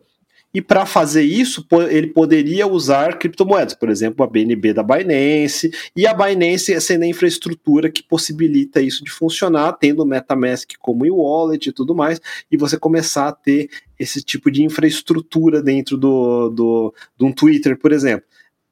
E 0.54 0.62
para 0.62 0.86
fazer 0.86 1.24
isso, 1.24 1.66
ele 1.90 2.08
poderia 2.08 2.68
usar 2.68 3.18
criptomoedas, 3.18 3.74
por 3.74 3.90
exemplo, 3.90 4.24
a 4.24 4.28
BNB 4.28 4.74
da 4.74 4.84
Binance, 4.84 5.72
e 5.96 6.06
a 6.06 6.14
Binance 6.14 6.80
sendo 6.80 7.04
a 7.04 7.08
infraestrutura 7.08 7.90
que 7.90 8.04
possibilita 8.04 8.80
isso 8.80 9.04
de 9.04 9.10
funcionar, 9.10 9.74
tendo 9.74 10.04
o 10.04 10.06
MetaMask 10.06 10.70
como 10.80 11.08
e-wallet 11.08 11.70
e 11.70 11.74
tudo 11.74 11.96
mais, 11.96 12.22
e 12.52 12.56
você 12.56 12.78
começar 12.78 13.30
a 13.30 13.32
ter 13.32 13.68
esse 13.98 14.22
tipo 14.22 14.52
de 14.52 14.62
infraestrutura 14.64 15.62
dentro 15.62 15.98
do, 15.98 16.50
do, 16.50 16.94
de 17.18 17.26
um 17.26 17.32
Twitter, 17.32 17.76
por 17.80 17.92
exemplo. 17.92 18.26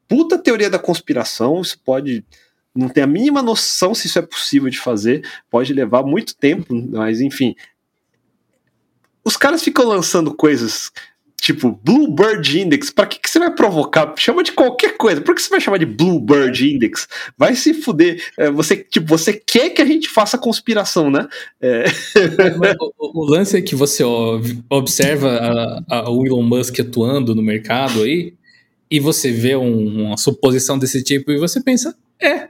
Puta 0.08 0.38
teoria 0.38 0.70
da 0.70 0.78
conspiração, 0.78 1.62
isso 1.62 1.80
pode 1.84 2.24
não 2.74 2.88
tem 2.88 3.03
a 3.03 3.08
mínima 3.08 3.41
noção 3.41 3.94
se 3.94 4.08
isso 4.08 4.18
é 4.18 4.22
possível 4.22 4.70
de 4.70 4.80
fazer, 4.80 5.28
pode 5.49 5.74
levar 5.74 6.03
muito 6.03 6.36
tempo, 6.36 6.74
mas 6.74 7.20
enfim. 7.20 7.53
Os 9.26 9.36
caras 9.36 9.62
ficam 9.62 9.86
lançando 9.86 10.34
coisas 10.34 10.90
tipo 11.41 11.72
Bluebird 11.84 12.61
Index, 12.61 12.91
para 12.91 13.07
que, 13.07 13.19
que 13.19 13.30
você 13.30 13.39
vai 13.39 13.53
provocar? 13.53 14.13
Chama 14.15 14.43
de 14.43 14.51
qualquer 14.51 14.95
coisa. 14.95 15.19
Por 15.19 15.34
que 15.34 15.41
você 15.41 15.49
vai 15.49 15.59
chamar 15.59 15.80
de 15.80 15.88
Bluebird 15.88 16.76
Index? 16.76 17.07
Vai 17.35 17.55
se 17.55 17.73
fuder. 17.73 18.23
É, 18.38 18.51
você, 18.51 18.77
tipo, 18.77 19.07
você 19.07 19.34
quer 19.34 19.72
que 19.72 19.81
a 19.81 19.85
gente 19.85 20.07
faça 20.07 20.38
conspiração, 20.38 21.09
né? 21.09 21.27
É... 21.59 21.85
O, 22.99 23.22
o, 23.22 23.26
lance 23.26 23.57
é 23.57 23.61
que 23.61 23.76
você 23.76 24.03
observa 24.69 25.30
a, 25.89 25.97
a, 25.97 26.11
o 26.11 26.26
Elon 26.26 26.43
Musk 26.43 26.80
atuando 26.80 27.34
no 27.34 27.41
mercado 27.41 28.03
aí, 28.03 28.34
e 28.89 28.99
você 28.99 29.31
vê 29.31 29.55
um, 29.55 30.05
uma 30.07 30.18
suposição 30.18 30.77
desse 30.77 31.03
tipo 31.03 31.31
e 31.31 31.39
você 31.39 31.61
pensa, 31.61 31.95
é, 32.22 32.49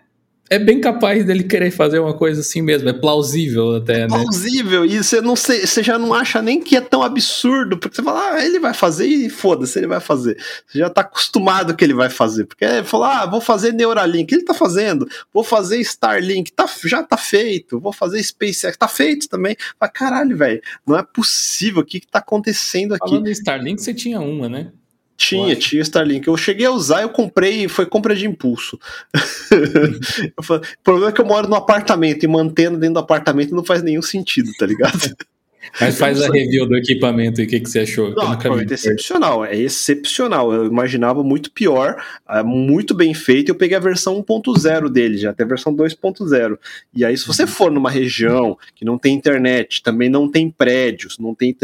é 0.52 0.60
bem 0.60 0.82
capaz 0.82 1.23
dele 1.23 1.45
querer 1.45 1.72
fazer 1.72 1.99
uma 1.99 2.14
coisa 2.14 2.41
assim 2.41 2.61
mesmo, 2.61 2.90
é 2.90 2.91
plausível 2.91 3.78
até, 3.78 4.02
né? 4.02 4.07
Plausível, 4.10 4.86
e 4.86 5.02
você, 5.02 5.22
não, 5.22 5.34
você 5.34 5.82
já 5.82 5.98
não 5.98 6.14
acha 6.14 6.41
nem 6.41 6.61
que 6.61 6.76
é 6.76 6.82
tão 6.82 7.02
absurdo, 7.02 7.78
porque 7.78 7.95
você 7.95 8.03
fala, 8.03 8.34
ah, 8.34 8.45
ele 8.45 8.60
vai 8.60 8.73
fazer 8.73 9.07
e 9.07 9.30
foda-se, 9.30 9.80
ele 9.80 9.88
vai 9.88 10.02
fazer. 10.02 10.38
Você 10.68 10.80
já 10.80 10.90
tá 10.90 11.02
acostumado 11.02 11.73
que 11.73 11.82
ele 11.86 11.94
vai 11.94 12.10
fazer, 12.10 12.44
porque 12.44 12.65
ele 12.65 12.84
falou, 12.84 13.06
ah, 13.06 13.26
vou 13.26 13.40
fazer 13.40 13.72
Neuralink, 13.72 14.34
ele 14.34 14.44
tá 14.44 14.53
fazendo, 14.53 15.07
vou 15.34 15.45
fazer 15.45 15.80
Starlink, 15.80 16.52
tá, 16.52 16.69
já 16.84 17.02
tá 17.02 17.15
feito, 17.15 17.80
vou 17.80 17.94
fazer 17.94 18.22
SpaceX, 18.22 18.76
tá 18.76 18.90
feito 18.90 19.30
também. 19.30 19.56
Fala, 19.80 19.90
caralho, 19.90 20.36
velho, 20.36 20.61
não 20.86 20.99
é 20.99 21.03
possível, 21.03 21.82
o 21.82 21.86
que 21.86 22.02
que 22.02 22.07
tá 22.07 22.19
acontecendo 22.19 22.94
aqui? 22.94 23.07
Falando 23.07 23.28
em 23.28 23.32
Starlink, 23.32 23.82
você 23.82 23.94
tinha 23.94 24.19
uma, 24.19 24.49
né? 24.49 24.73
Tinha, 25.22 25.56
tinha 25.56 25.84
Starlink. 25.84 26.27
Eu 26.27 26.35
cheguei 26.35 26.65
a 26.65 26.72
usar, 26.72 27.03
eu 27.03 27.10
comprei, 27.10 27.68
foi 27.68 27.85
compra 27.85 28.15
de 28.15 28.26
impulso. 28.26 28.80
falei, 30.41 30.64
o 30.64 30.84
problema 30.84 31.10
é 31.10 31.11
que 31.11 31.22
eu 31.22 31.26
moro 31.26 31.48
no 31.48 31.56
apartamento 31.56 32.23
e 32.23 32.27
mantendo 32.27 32.80
dentro 32.80 32.95
do 32.95 32.99
apartamento 32.99 33.56
não 33.56 33.64
faz 33.64 33.84
nenhum 33.84 34.02
sentido, 34.02 34.52
tá 34.57 34.65
ligado? 34.65 34.99
Mas 35.80 35.98
faz 35.98 36.19
a 36.22 36.27
review 36.27 36.68
do 36.68 36.76
equipamento 36.76 37.39
e 37.39 37.45
o 37.45 37.48
que, 37.48 37.60
que 37.60 37.69
você 37.69 37.81
achou? 37.81 38.15
Não, 38.15 38.34
é 38.34 38.64
excepcional, 38.64 39.45
é 39.45 39.56
excepcional. 39.56 40.52
Eu 40.52 40.65
imaginava 40.65 41.23
muito 41.23 41.52
pior, 41.52 42.03
é 42.27 42.41
muito 42.41 42.95
bem 42.95 43.14
feito. 43.14 43.49
Eu 43.49 43.56
peguei 43.56 43.77
a 43.77 43.80
versão 43.80 44.22
1.0 44.23 44.89
dele, 44.89 45.18
já 45.18 45.30
até 45.30 45.43
a 45.43 45.48
versão 45.48 45.73
2.0. 45.73 46.57
E 46.95 47.06
aí, 47.06 47.15
se 47.15 47.27
você 47.27 47.43
uhum. 47.43 47.48
for 47.48 47.72
numa 47.72 47.91
região 47.91 48.57
que 48.73 48.84
não 48.84 48.98
tem 48.98 49.14
internet, 49.14 49.84
também 49.84 50.10
não 50.10 50.27
tem 50.27 50.49
prédios, 50.49 51.19
não 51.19 51.35
tem 51.35 51.56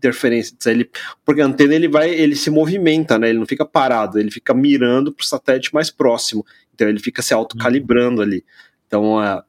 interferência. 0.00 0.56
Ele, 0.66 0.90
porque 1.24 1.40
a 1.40 1.46
antena 1.46 1.74
ele 1.74 1.88
vai, 1.88 2.10
ele 2.10 2.34
se 2.34 2.50
movimenta, 2.50 3.18
né? 3.18 3.28
Ele 3.28 3.38
não 3.38 3.46
fica 3.46 3.64
parado, 3.64 4.18
ele 4.18 4.30
fica 4.30 4.54
mirando 4.54 5.12
para 5.12 5.22
o 5.22 5.26
satélite 5.26 5.72
mais 5.72 5.90
próximo. 5.90 6.44
Então 6.74 6.88
ele 6.88 6.98
fica 6.98 7.22
se 7.22 7.34
autocalibrando 7.34 8.22
ali. 8.22 8.44
Então, 8.86 9.22
é, 9.22 9.42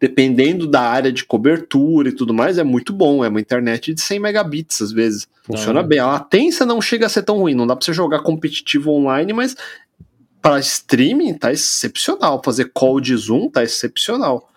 dependendo 0.00 0.66
da 0.66 0.80
área 0.80 1.12
de 1.12 1.24
cobertura 1.24 2.08
e 2.08 2.12
tudo 2.12 2.32
mais, 2.32 2.56
é 2.56 2.64
muito 2.64 2.92
bom. 2.92 3.24
É 3.24 3.28
uma 3.28 3.40
internet 3.40 3.92
de 3.92 4.00
100 4.00 4.20
megabits 4.20 4.80
às 4.80 4.92
vezes. 4.92 5.28
Funciona 5.42 5.82
bem. 5.82 5.98
A 5.98 6.06
latência 6.06 6.64
não 6.64 6.80
chega 6.80 7.06
a 7.06 7.08
ser 7.08 7.22
tão 7.22 7.38
ruim. 7.38 7.54
Não 7.54 7.66
dá 7.66 7.74
para 7.74 7.84
você 7.84 7.92
jogar 7.92 8.20
competitivo 8.20 8.92
online, 8.92 9.32
mas 9.32 9.56
para 10.40 10.58
streaming 10.60 11.34
tá 11.34 11.52
excepcional. 11.52 12.40
Fazer 12.44 12.70
call 12.72 13.00
de 13.00 13.14
Zoom 13.16 13.50
tá 13.50 13.62
excepcional. 13.62 14.49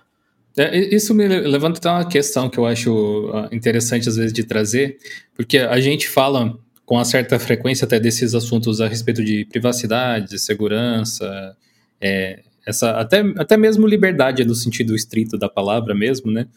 É, 0.56 0.78
isso 0.96 1.14
me 1.16 1.28
levanta 1.28 1.90
uma 1.90 2.08
questão 2.08 2.50
que 2.50 2.60
eu 2.60 2.66
acho 2.66 3.32
ah, 3.34 3.50
interessante 3.52 4.08
às 4.08 4.16
vezes 4.16 4.32
de 4.32 4.44
trazer, 4.44 4.98
porque 5.36 5.58
a 5.58 5.80
gente 5.80 6.08
fala 6.08 6.58
com 6.86 6.96
uma 6.96 7.06
certa 7.06 7.40
frequência 7.40 7.86
até 7.86 8.00
desses 8.00 8.36
assuntos 8.36 8.80
a 8.80 8.88
respeito 8.88 9.24
de 9.24 9.46
privacidade, 9.46 10.38
segurança, 10.38 11.56
é, 12.00 12.42
essa 12.66 12.92
até, 12.92 13.22
até 13.38 13.58
mesmo 13.58 13.88
liberdade 13.88 14.44
no 14.46 14.54
sentido 14.54 14.96
estrito 14.96 15.38
da 15.38 15.50
palavra 15.50 15.96
mesmo, 15.96 16.32
né? 16.32 16.48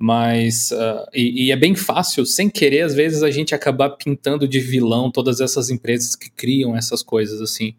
Mas 0.00 0.70
uh, 0.70 1.08
e, 1.12 1.46
e, 1.46 1.50
é 1.50 1.56
bem 1.56 1.74
fácil, 1.74 2.24
sem 2.24 2.48
querer, 2.48 2.82
às 2.82 2.94
vezes 2.94 3.22
a 3.22 3.30
gente 3.32 3.52
acabar 3.52 3.90
pintando 3.90 4.46
de 4.46 4.60
vilão 4.60 5.10
todas 5.10 5.40
essas 5.40 5.70
empresas 5.70 6.14
que 6.14 6.30
criam 6.30 6.76
essas 6.76 7.02
coisas 7.02 7.40
assim. 7.40 7.74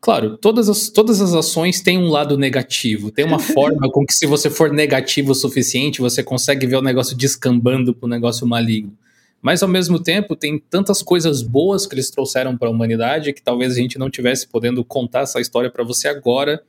Claro, 0.00 0.36
todas 0.36 0.68
as, 0.68 0.88
todas 0.88 1.20
as 1.20 1.34
ações 1.34 1.80
têm 1.80 1.98
um 1.98 2.08
lado 2.08 2.38
negativo. 2.38 3.10
Tem 3.10 3.24
uma 3.24 3.38
forma 3.40 3.90
com 3.90 4.06
que, 4.06 4.14
se 4.14 4.26
você 4.26 4.48
for 4.48 4.72
negativo 4.72 5.32
o 5.32 5.34
suficiente, 5.34 6.00
você 6.00 6.22
consegue 6.22 6.66
ver 6.66 6.76
o 6.76 6.82
negócio 6.82 7.16
descambando 7.16 7.94
para 7.94 8.06
o 8.06 8.10
negócio 8.10 8.46
maligno. 8.46 8.96
Mas, 9.40 9.62
ao 9.62 9.68
mesmo 9.68 10.00
tempo, 10.00 10.34
tem 10.34 10.58
tantas 10.58 11.02
coisas 11.02 11.42
boas 11.42 11.86
que 11.86 11.94
eles 11.94 12.10
trouxeram 12.10 12.56
para 12.56 12.68
a 12.68 12.70
humanidade 12.70 13.32
que 13.32 13.42
talvez 13.42 13.72
a 13.72 13.76
gente 13.76 13.98
não 13.98 14.10
tivesse 14.10 14.48
podendo 14.48 14.84
contar 14.84 15.20
essa 15.20 15.40
história 15.40 15.70
para 15.70 15.84
você 15.84 16.08
agora 16.08 16.62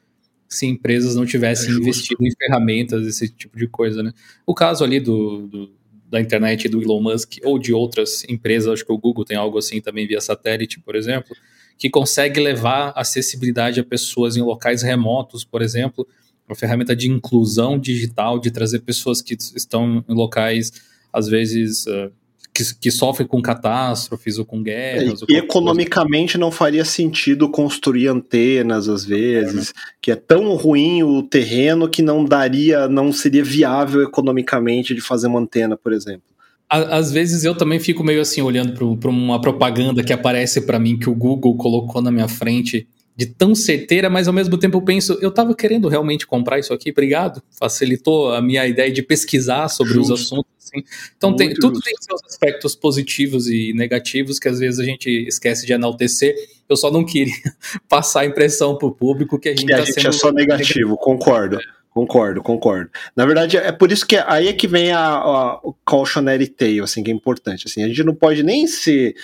se 0.48 0.66
empresas 0.66 1.16
não 1.16 1.26
tivessem 1.26 1.70
é 1.70 1.74
investido 1.74 2.26
em 2.26 2.32
ferramentas, 2.32 3.06
esse 3.06 3.30
tipo 3.30 3.56
de 3.56 3.68
coisa, 3.68 4.02
né? 4.02 4.12
O 4.48 4.56
caso 4.56 4.84
ali 4.84 5.00
do, 5.00 5.48
do, 5.48 5.72
da 6.10 6.20
internet 6.20 6.68
do 6.68 6.82
Elon 6.82 7.02
Musk 7.02 7.38
ou 7.44 7.60
de 7.60 7.72
outras 7.72 8.24
empresas, 8.28 8.74
acho 8.74 8.86
que 8.86 8.92
o 8.92 8.98
Google 8.98 9.24
tem 9.24 9.38
algo 9.38 9.60
assim 9.60 9.80
também 9.80 10.08
via 10.08 10.20
satélite, 10.20 10.80
por 10.80 10.96
exemplo, 10.96 11.36
que 11.80 11.90
consegue 11.90 12.42
levar 12.42 12.92
acessibilidade 12.94 13.80
a 13.80 13.84
pessoas 13.84 14.36
em 14.36 14.42
locais 14.42 14.84
remotos, 14.84 15.46
por 15.46 15.62
exemplo, 15.62 16.06
uma 16.46 16.56
ferramenta 16.56 16.94
de 16.94 17.10
inclusão 17.10 17.80
digital, 17.80 18.38
de 18.38 18.52
trazer 18.52 18.80
pessoas 18.80 19.22
que 19.22 19.38
estão 19.56 20.04
em 20.08 20.14
locais, 20.14 20.74
às 21.14 21.30
vezes, 21.30 21.86
uh, 21.88 22.12
que, 22.54 22.64
que, 22.76 22.92
sofrem 22.92 23.26
com 23.26 23.42
catástrofes 23.42 24.38
ou 24.38 24.46
com 24.46 24.62
guerras. 24.62 25.22
É, 25.22 25.34
e 25.34 25.38
economicamente 25.38 26.34
coisa. 26.34 26.40
não 26.40 26.52
faria 26.52 26.84
sentido 26.84 27.50
construir 27.50 28.10
antenas, 28.10 28.90
às 28.90 29.06
vezes, 29.06 29.70
é, 29.70 29.74
né? 29.74 29.84
que 30.02 30.12
é 30.12 30.16
tão 30.18 30.56
ruim 30.56 31.04
o 31.04 31.24
terreno 31.24 31.88
que 31.88 32.02
não 32.02 32.26
daria, 32.26 32.90
não 32.90 33.14
seria 33.14 33.44
viável 33.44 34.04
economicamente 34.04 34.94
de 34.94 35.00
fazer 35.00 35.28
uma 35.28 35.40
antena, 35.40 35.78
por 35.78 35.94
exemplo 35.94 36.29
às 36.70 37.12
vezes 37.12 37.44
eu 37.44 37.56
também 37.56 37.80
fico 37.80 38.04
meio 38.04 38.22
assim 38.22 38.42
olhando 38.42 38.98
para 38.98 39.10
uma 39.10 39.42
propaganda 39.42 40.04
que 40.04 40.14
aparece 40.14 40.62
para 40.62 40.80
mim 40.80 40.98
que 40.98 41.10
o 41.10 41.16
Google 41.16 41.58
colocou 41.58 42.02
na 42.02 42.12
minha 42.12 42.28
frente 42.28 42.88
de 43.20 43.26
tão 43.26 43.54
certeira, 43.54 44.10
mas 44.10 44.30
ao 44.30 44.34
mesmo 44.34 44.58
tempo 44.58 44.78
eu 44.78 44.82
penso, 44.82 45.18
eu 45.20 45.28
estava 45.28 45.54
querendo 45.54 45.90
realmente 45.90 46.26
comprar 46.26 46.58
isso 46.58 46.74
aqui, 46.74 46.92
obrigado, 46.92 47.44
facilitou 47.60 48.32
a 48.34 48.42
minha 48.42 48.66
ideia 48.66 48.90
de 48.90 49.02
pesquisar 49.02 49.68
sobre 49.68 49.96
justo. 49.96 50.14
os 50.14 50.22
assuntos. 50.22 50.52
Assim. 50.58 50.84
Então 51.18 51.36
tem, 51.36 51.54
tudo 51.54 51.82
tem 51.82 51.94
seus 52.00 52.24
aspectos 52.24 52.76
positivos 52.76 53.48
e 53.48 53.74
negativos 53.74 54.40
que 54.40 54.48
às 54.48 54.60
vezes 54.60 54.80
a 54.80 54.86
gente 54.86 55.10
esquece 55.28 55.66
de 55.66 55.74
enaltecer. 55.74 56.34
Eu 56.70 56.78
só 56.78 56.90
não 56.90 57.04
queria 57.04 57.34
passar 57.90 58.22
a 58.22 58.26
impressão 58.26 58.78
para 58.78 58.88
o 58.88 58.92
público 58.92 59.38
que 59.38 59.50
a 59.50 59.52
gente, 59.52 59.66
que 59.66 59.74
a 59.74 59.80
tá 59.80 59.86
gente 59.86 60.08
é 60.08 60.12
só 60.14 60.32
negativo, 60.32 60.92
negativo. 60.92 60.98
concordo. 60.98 61.58
É. 61.58 61.79
Concordo, 61.92 62.42
concordo. 62.44 62.92
Na 63.16 63.26
verdade, 63.26 63.58
é 63.58 63.72
por 63.72 63.92
isso 63.92 64.06
que 64.06 64.16
aí 64.16 64.48
é 64.48 64.54
que 64.54 64.68
vem 64.68 64.92
a, 64.92 65.08
a, 65.08 65.60
o 65.64 65.74
cautionary 65.86 66.48
tale, 66.48 66.82
assim, 66.82 67.04
que 67.04 67.10
é 67.10 67.14
importante. 67.14 67.68
Assim, 67.68 67.84
a 67.84 67.88
gente 67.88 68.04
não 68.04 68.14
pode 68.14 68.44
nem 68.44 68.68
ser 68.68 69.16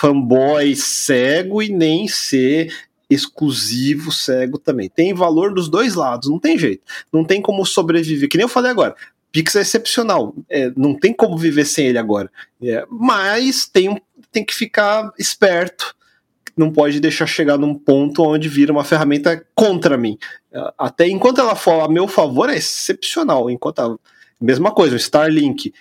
fanboy 0.00 0.76
cego 0.76 1.62
e 1.62 1.70
nem 1.70 2.06
ser 2.06 2.72
exclusivo 3.08 4.12
cego 4.12 4.58
também. 4.58 4.88
Tem 4.88 5.14
valor 5.14 5.52
dos 5.52 5.68
dois 5.68 5.94
lados, 5.94 6.28
não 6.30 6.38
tem 6.38 6.58
jeito. 6.58 6.82
Não 7.12 7.24
tem 7.24 7.40
como 7.40 7.64
sobreviver. 7.64 8.28
Que 8.28 8.36
nem 8.36 8.44
eu 8.44 8.48
falei 8.48 8.70
agora. 8.70 8.94
Pix 9.32 9.56
é 9.56 9.62
excepcional. 9.62 10.34
É, 10.48 10.70
não 10.76 10.94
tem 10.94 11.12
como 11.12 11.38
viver 11.38 11.64
sem 11.64 11.86
ele 11.86 11.98
agora. 11.98 12.30
É, 12.62 12.84
mas 12.90 13.66
tem, 13.66 14.00
tem 14.30 14.44
que 14.44 14.54
ficar 14.54 15.10
esperto 15.18 15.96
não 16.60 16.70
pode 16.70 17.00
deixar 17.00 17.26
chegar 17.26 17.58
num 17.58 17.74
ponto 17.74 18.22
onde 18.22 18.48
vira 18.48 18.70
uma 18.70 18.84
ferramenta 18.84 19.44
contra 19.54 19.96
mim. 19.96 20.16
Até 20.78 21.08
enquanto 21.08 21.40
ela 21.40 21.56
for 21.56 21.80
a 21.80 21.88
meu 21.88 22.06
favor, 22.06 22.48
é 22.48 22.56
excepcional. 22.56 23.50
Enquanto 23.50 23.80
a, 23.80 23.96
mesma 24.40 24.70
coisa, 24.70 24.94
o 24.94 24.98
Starlink, 24.98 25.72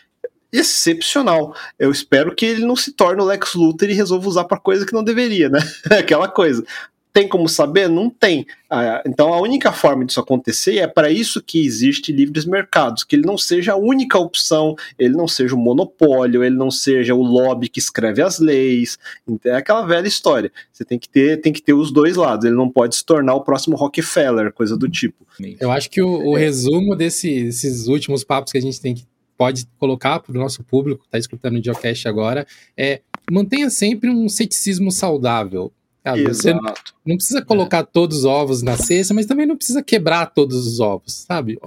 excepcional. 0.51 1.55
Eu 1.77 1.91
espero 1.91 2.33
que 2.33 2.45
ele 2.45 2.65
não 2.65 2.75
se 2.75 2.91
torne 2.91 3.21
o 3.21 3.25
Lex 3.25 3.53
Luthor 3.53 3.89
e 3.89 3.93
resolva 3.93 4.27
usar 4.27 4.45
para 4.45 4.59
coisa 4.59 4.85
que 4.85 4.93
não 4.93 5.03
deveria, 5.03 5.49
né? 5.49 5.59
Aquela 5.99 6.27
coisa. 6.27 6.63
Tem 7.11 7.27
como 7.27 7.49
saber? 7.49 7.89
Não 7.89 8.09
tem. 8.09 8.45
Ah, 8.69 9.01
então 9.05 9.33
a 9.33 9.41
única 9.41 9.71
forma 9.71 10.05
disso 10.05 10.19
acontecer 10.19 10.77
é 10.77 10.87
para 10.87 11.09
isso 11.09 11.41
que 11.41 11.65
existe 11.65 12.11
livres 12.11 12.45
mercados, 12.45 13.03
que 13.03 13.15
ele 13.15 13.25
não 13.25 13.37
seja 13.37 13.73
a 13.73 13.75
única 13.75 14.17
opção, 14.19 14.75
ele 14.97 15.15
não 15.15 15.27
seja 15.27 15.55
o 15.55 15.57
monopólio, 15.57 16.43
ele 16.43 16.55
não 16.55 16.69
seja 16.69 17.15
o 17.15 17.23
lobby 17.23 17.67
que 17.67 17.79
escreve 17.79 18.21
as 18.21 18.39
leis. 18.39 18.99
É 19.43 19.55
aquela 19.55 19.85
velha 19.85 20.07
história. 20.07 20.51
Você 20.71 20.85
tem 20.85 20.99
que 20.99 21.09
ter, 21.09 21.41
tem 21.41 21.51
que 21.51 21.61
ter 21.61 21.73
os 21.73 21.91
dois 21.91 22.15
lados. 22.15 22.45
Ele 22.45 22.55
não 22.55 22.69
pode 22.69 22.95
se 22.95 23.03
tornar 23.03 23.33
o 23.33 23.41
próximo 23.41 23.75
Rockefeller, 23.75 24.53
coisa 24.53 24.77
do 24.77 24.87
tipo. 24.87 25.25
Eu 25.59 25.71
acho 25.71 25.89
que 25.89 26.01
o, 26.01 26.29
o 26.29 26.35
resumo 26.35 26.95
desse, 26.95 27.43
desses 27.43 27.87
últimos 27.87 28.23
papos 28.23 28.51
que 28.51 28.57
a 28.57 28.61
gente 28.61 28.79
tem 28.79 28.93
que 28.93 29.05
pode 29.39 29.65
colocar 29.77 30.19
para 30.19 30.33
o 30.33 30.37
nosso 30.37 30.61
público 30.65 31.01
que 31.03 31.07
está 31.07 31.17
escutando 31.17 31.57
o 31.57 31.63
Geocast 31.63 32.05
agora 32.09 32.45
é 32.75 32.99
mantenha 33.31 33.69
sempre 33.69 34.09
um 34.09 34.27
ceticismo 34.27 34.91
saudável. 34.91 35.71
Sabe? 36.03 36.23
Você 36.27 36.53
não 36.53 37.15
precisa 37.15 37.41
colocar 37.41 37.79
é. 37.79 37.83
todos 37.83 38.19
os 38.19 38.25
ovos 38.25 38.61
na 38.61 38.77
cesta, 38.77 39.13
mas 39.13 39.25
também 39.25 39.45
não 39.45 39.57
precisa 39.57 39.83
quebrar 39.83 40.27
todos 40.27 40.65
os 40.65 40.79
ovos, 40.79 41.25
sabe? 41.27 41.59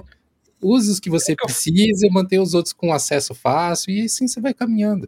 Use 0.61 0.89
os 0.89 0.99
que 0.99 1.09
você 1.09 1.33
é 1.33 1.35
precisa, 1.35 2.07
mantenha 2.11 2.41
os 2.41 2.53
outros 2.53 2.73
com 2.73 2.93
acesso 2.93 3.35
fácil 3.35 3.91
e 3.91 4.05
assim 4.05 4.27
você 4.27 4.39
vai 4.39 4.53
caminhando. 4.53 5.07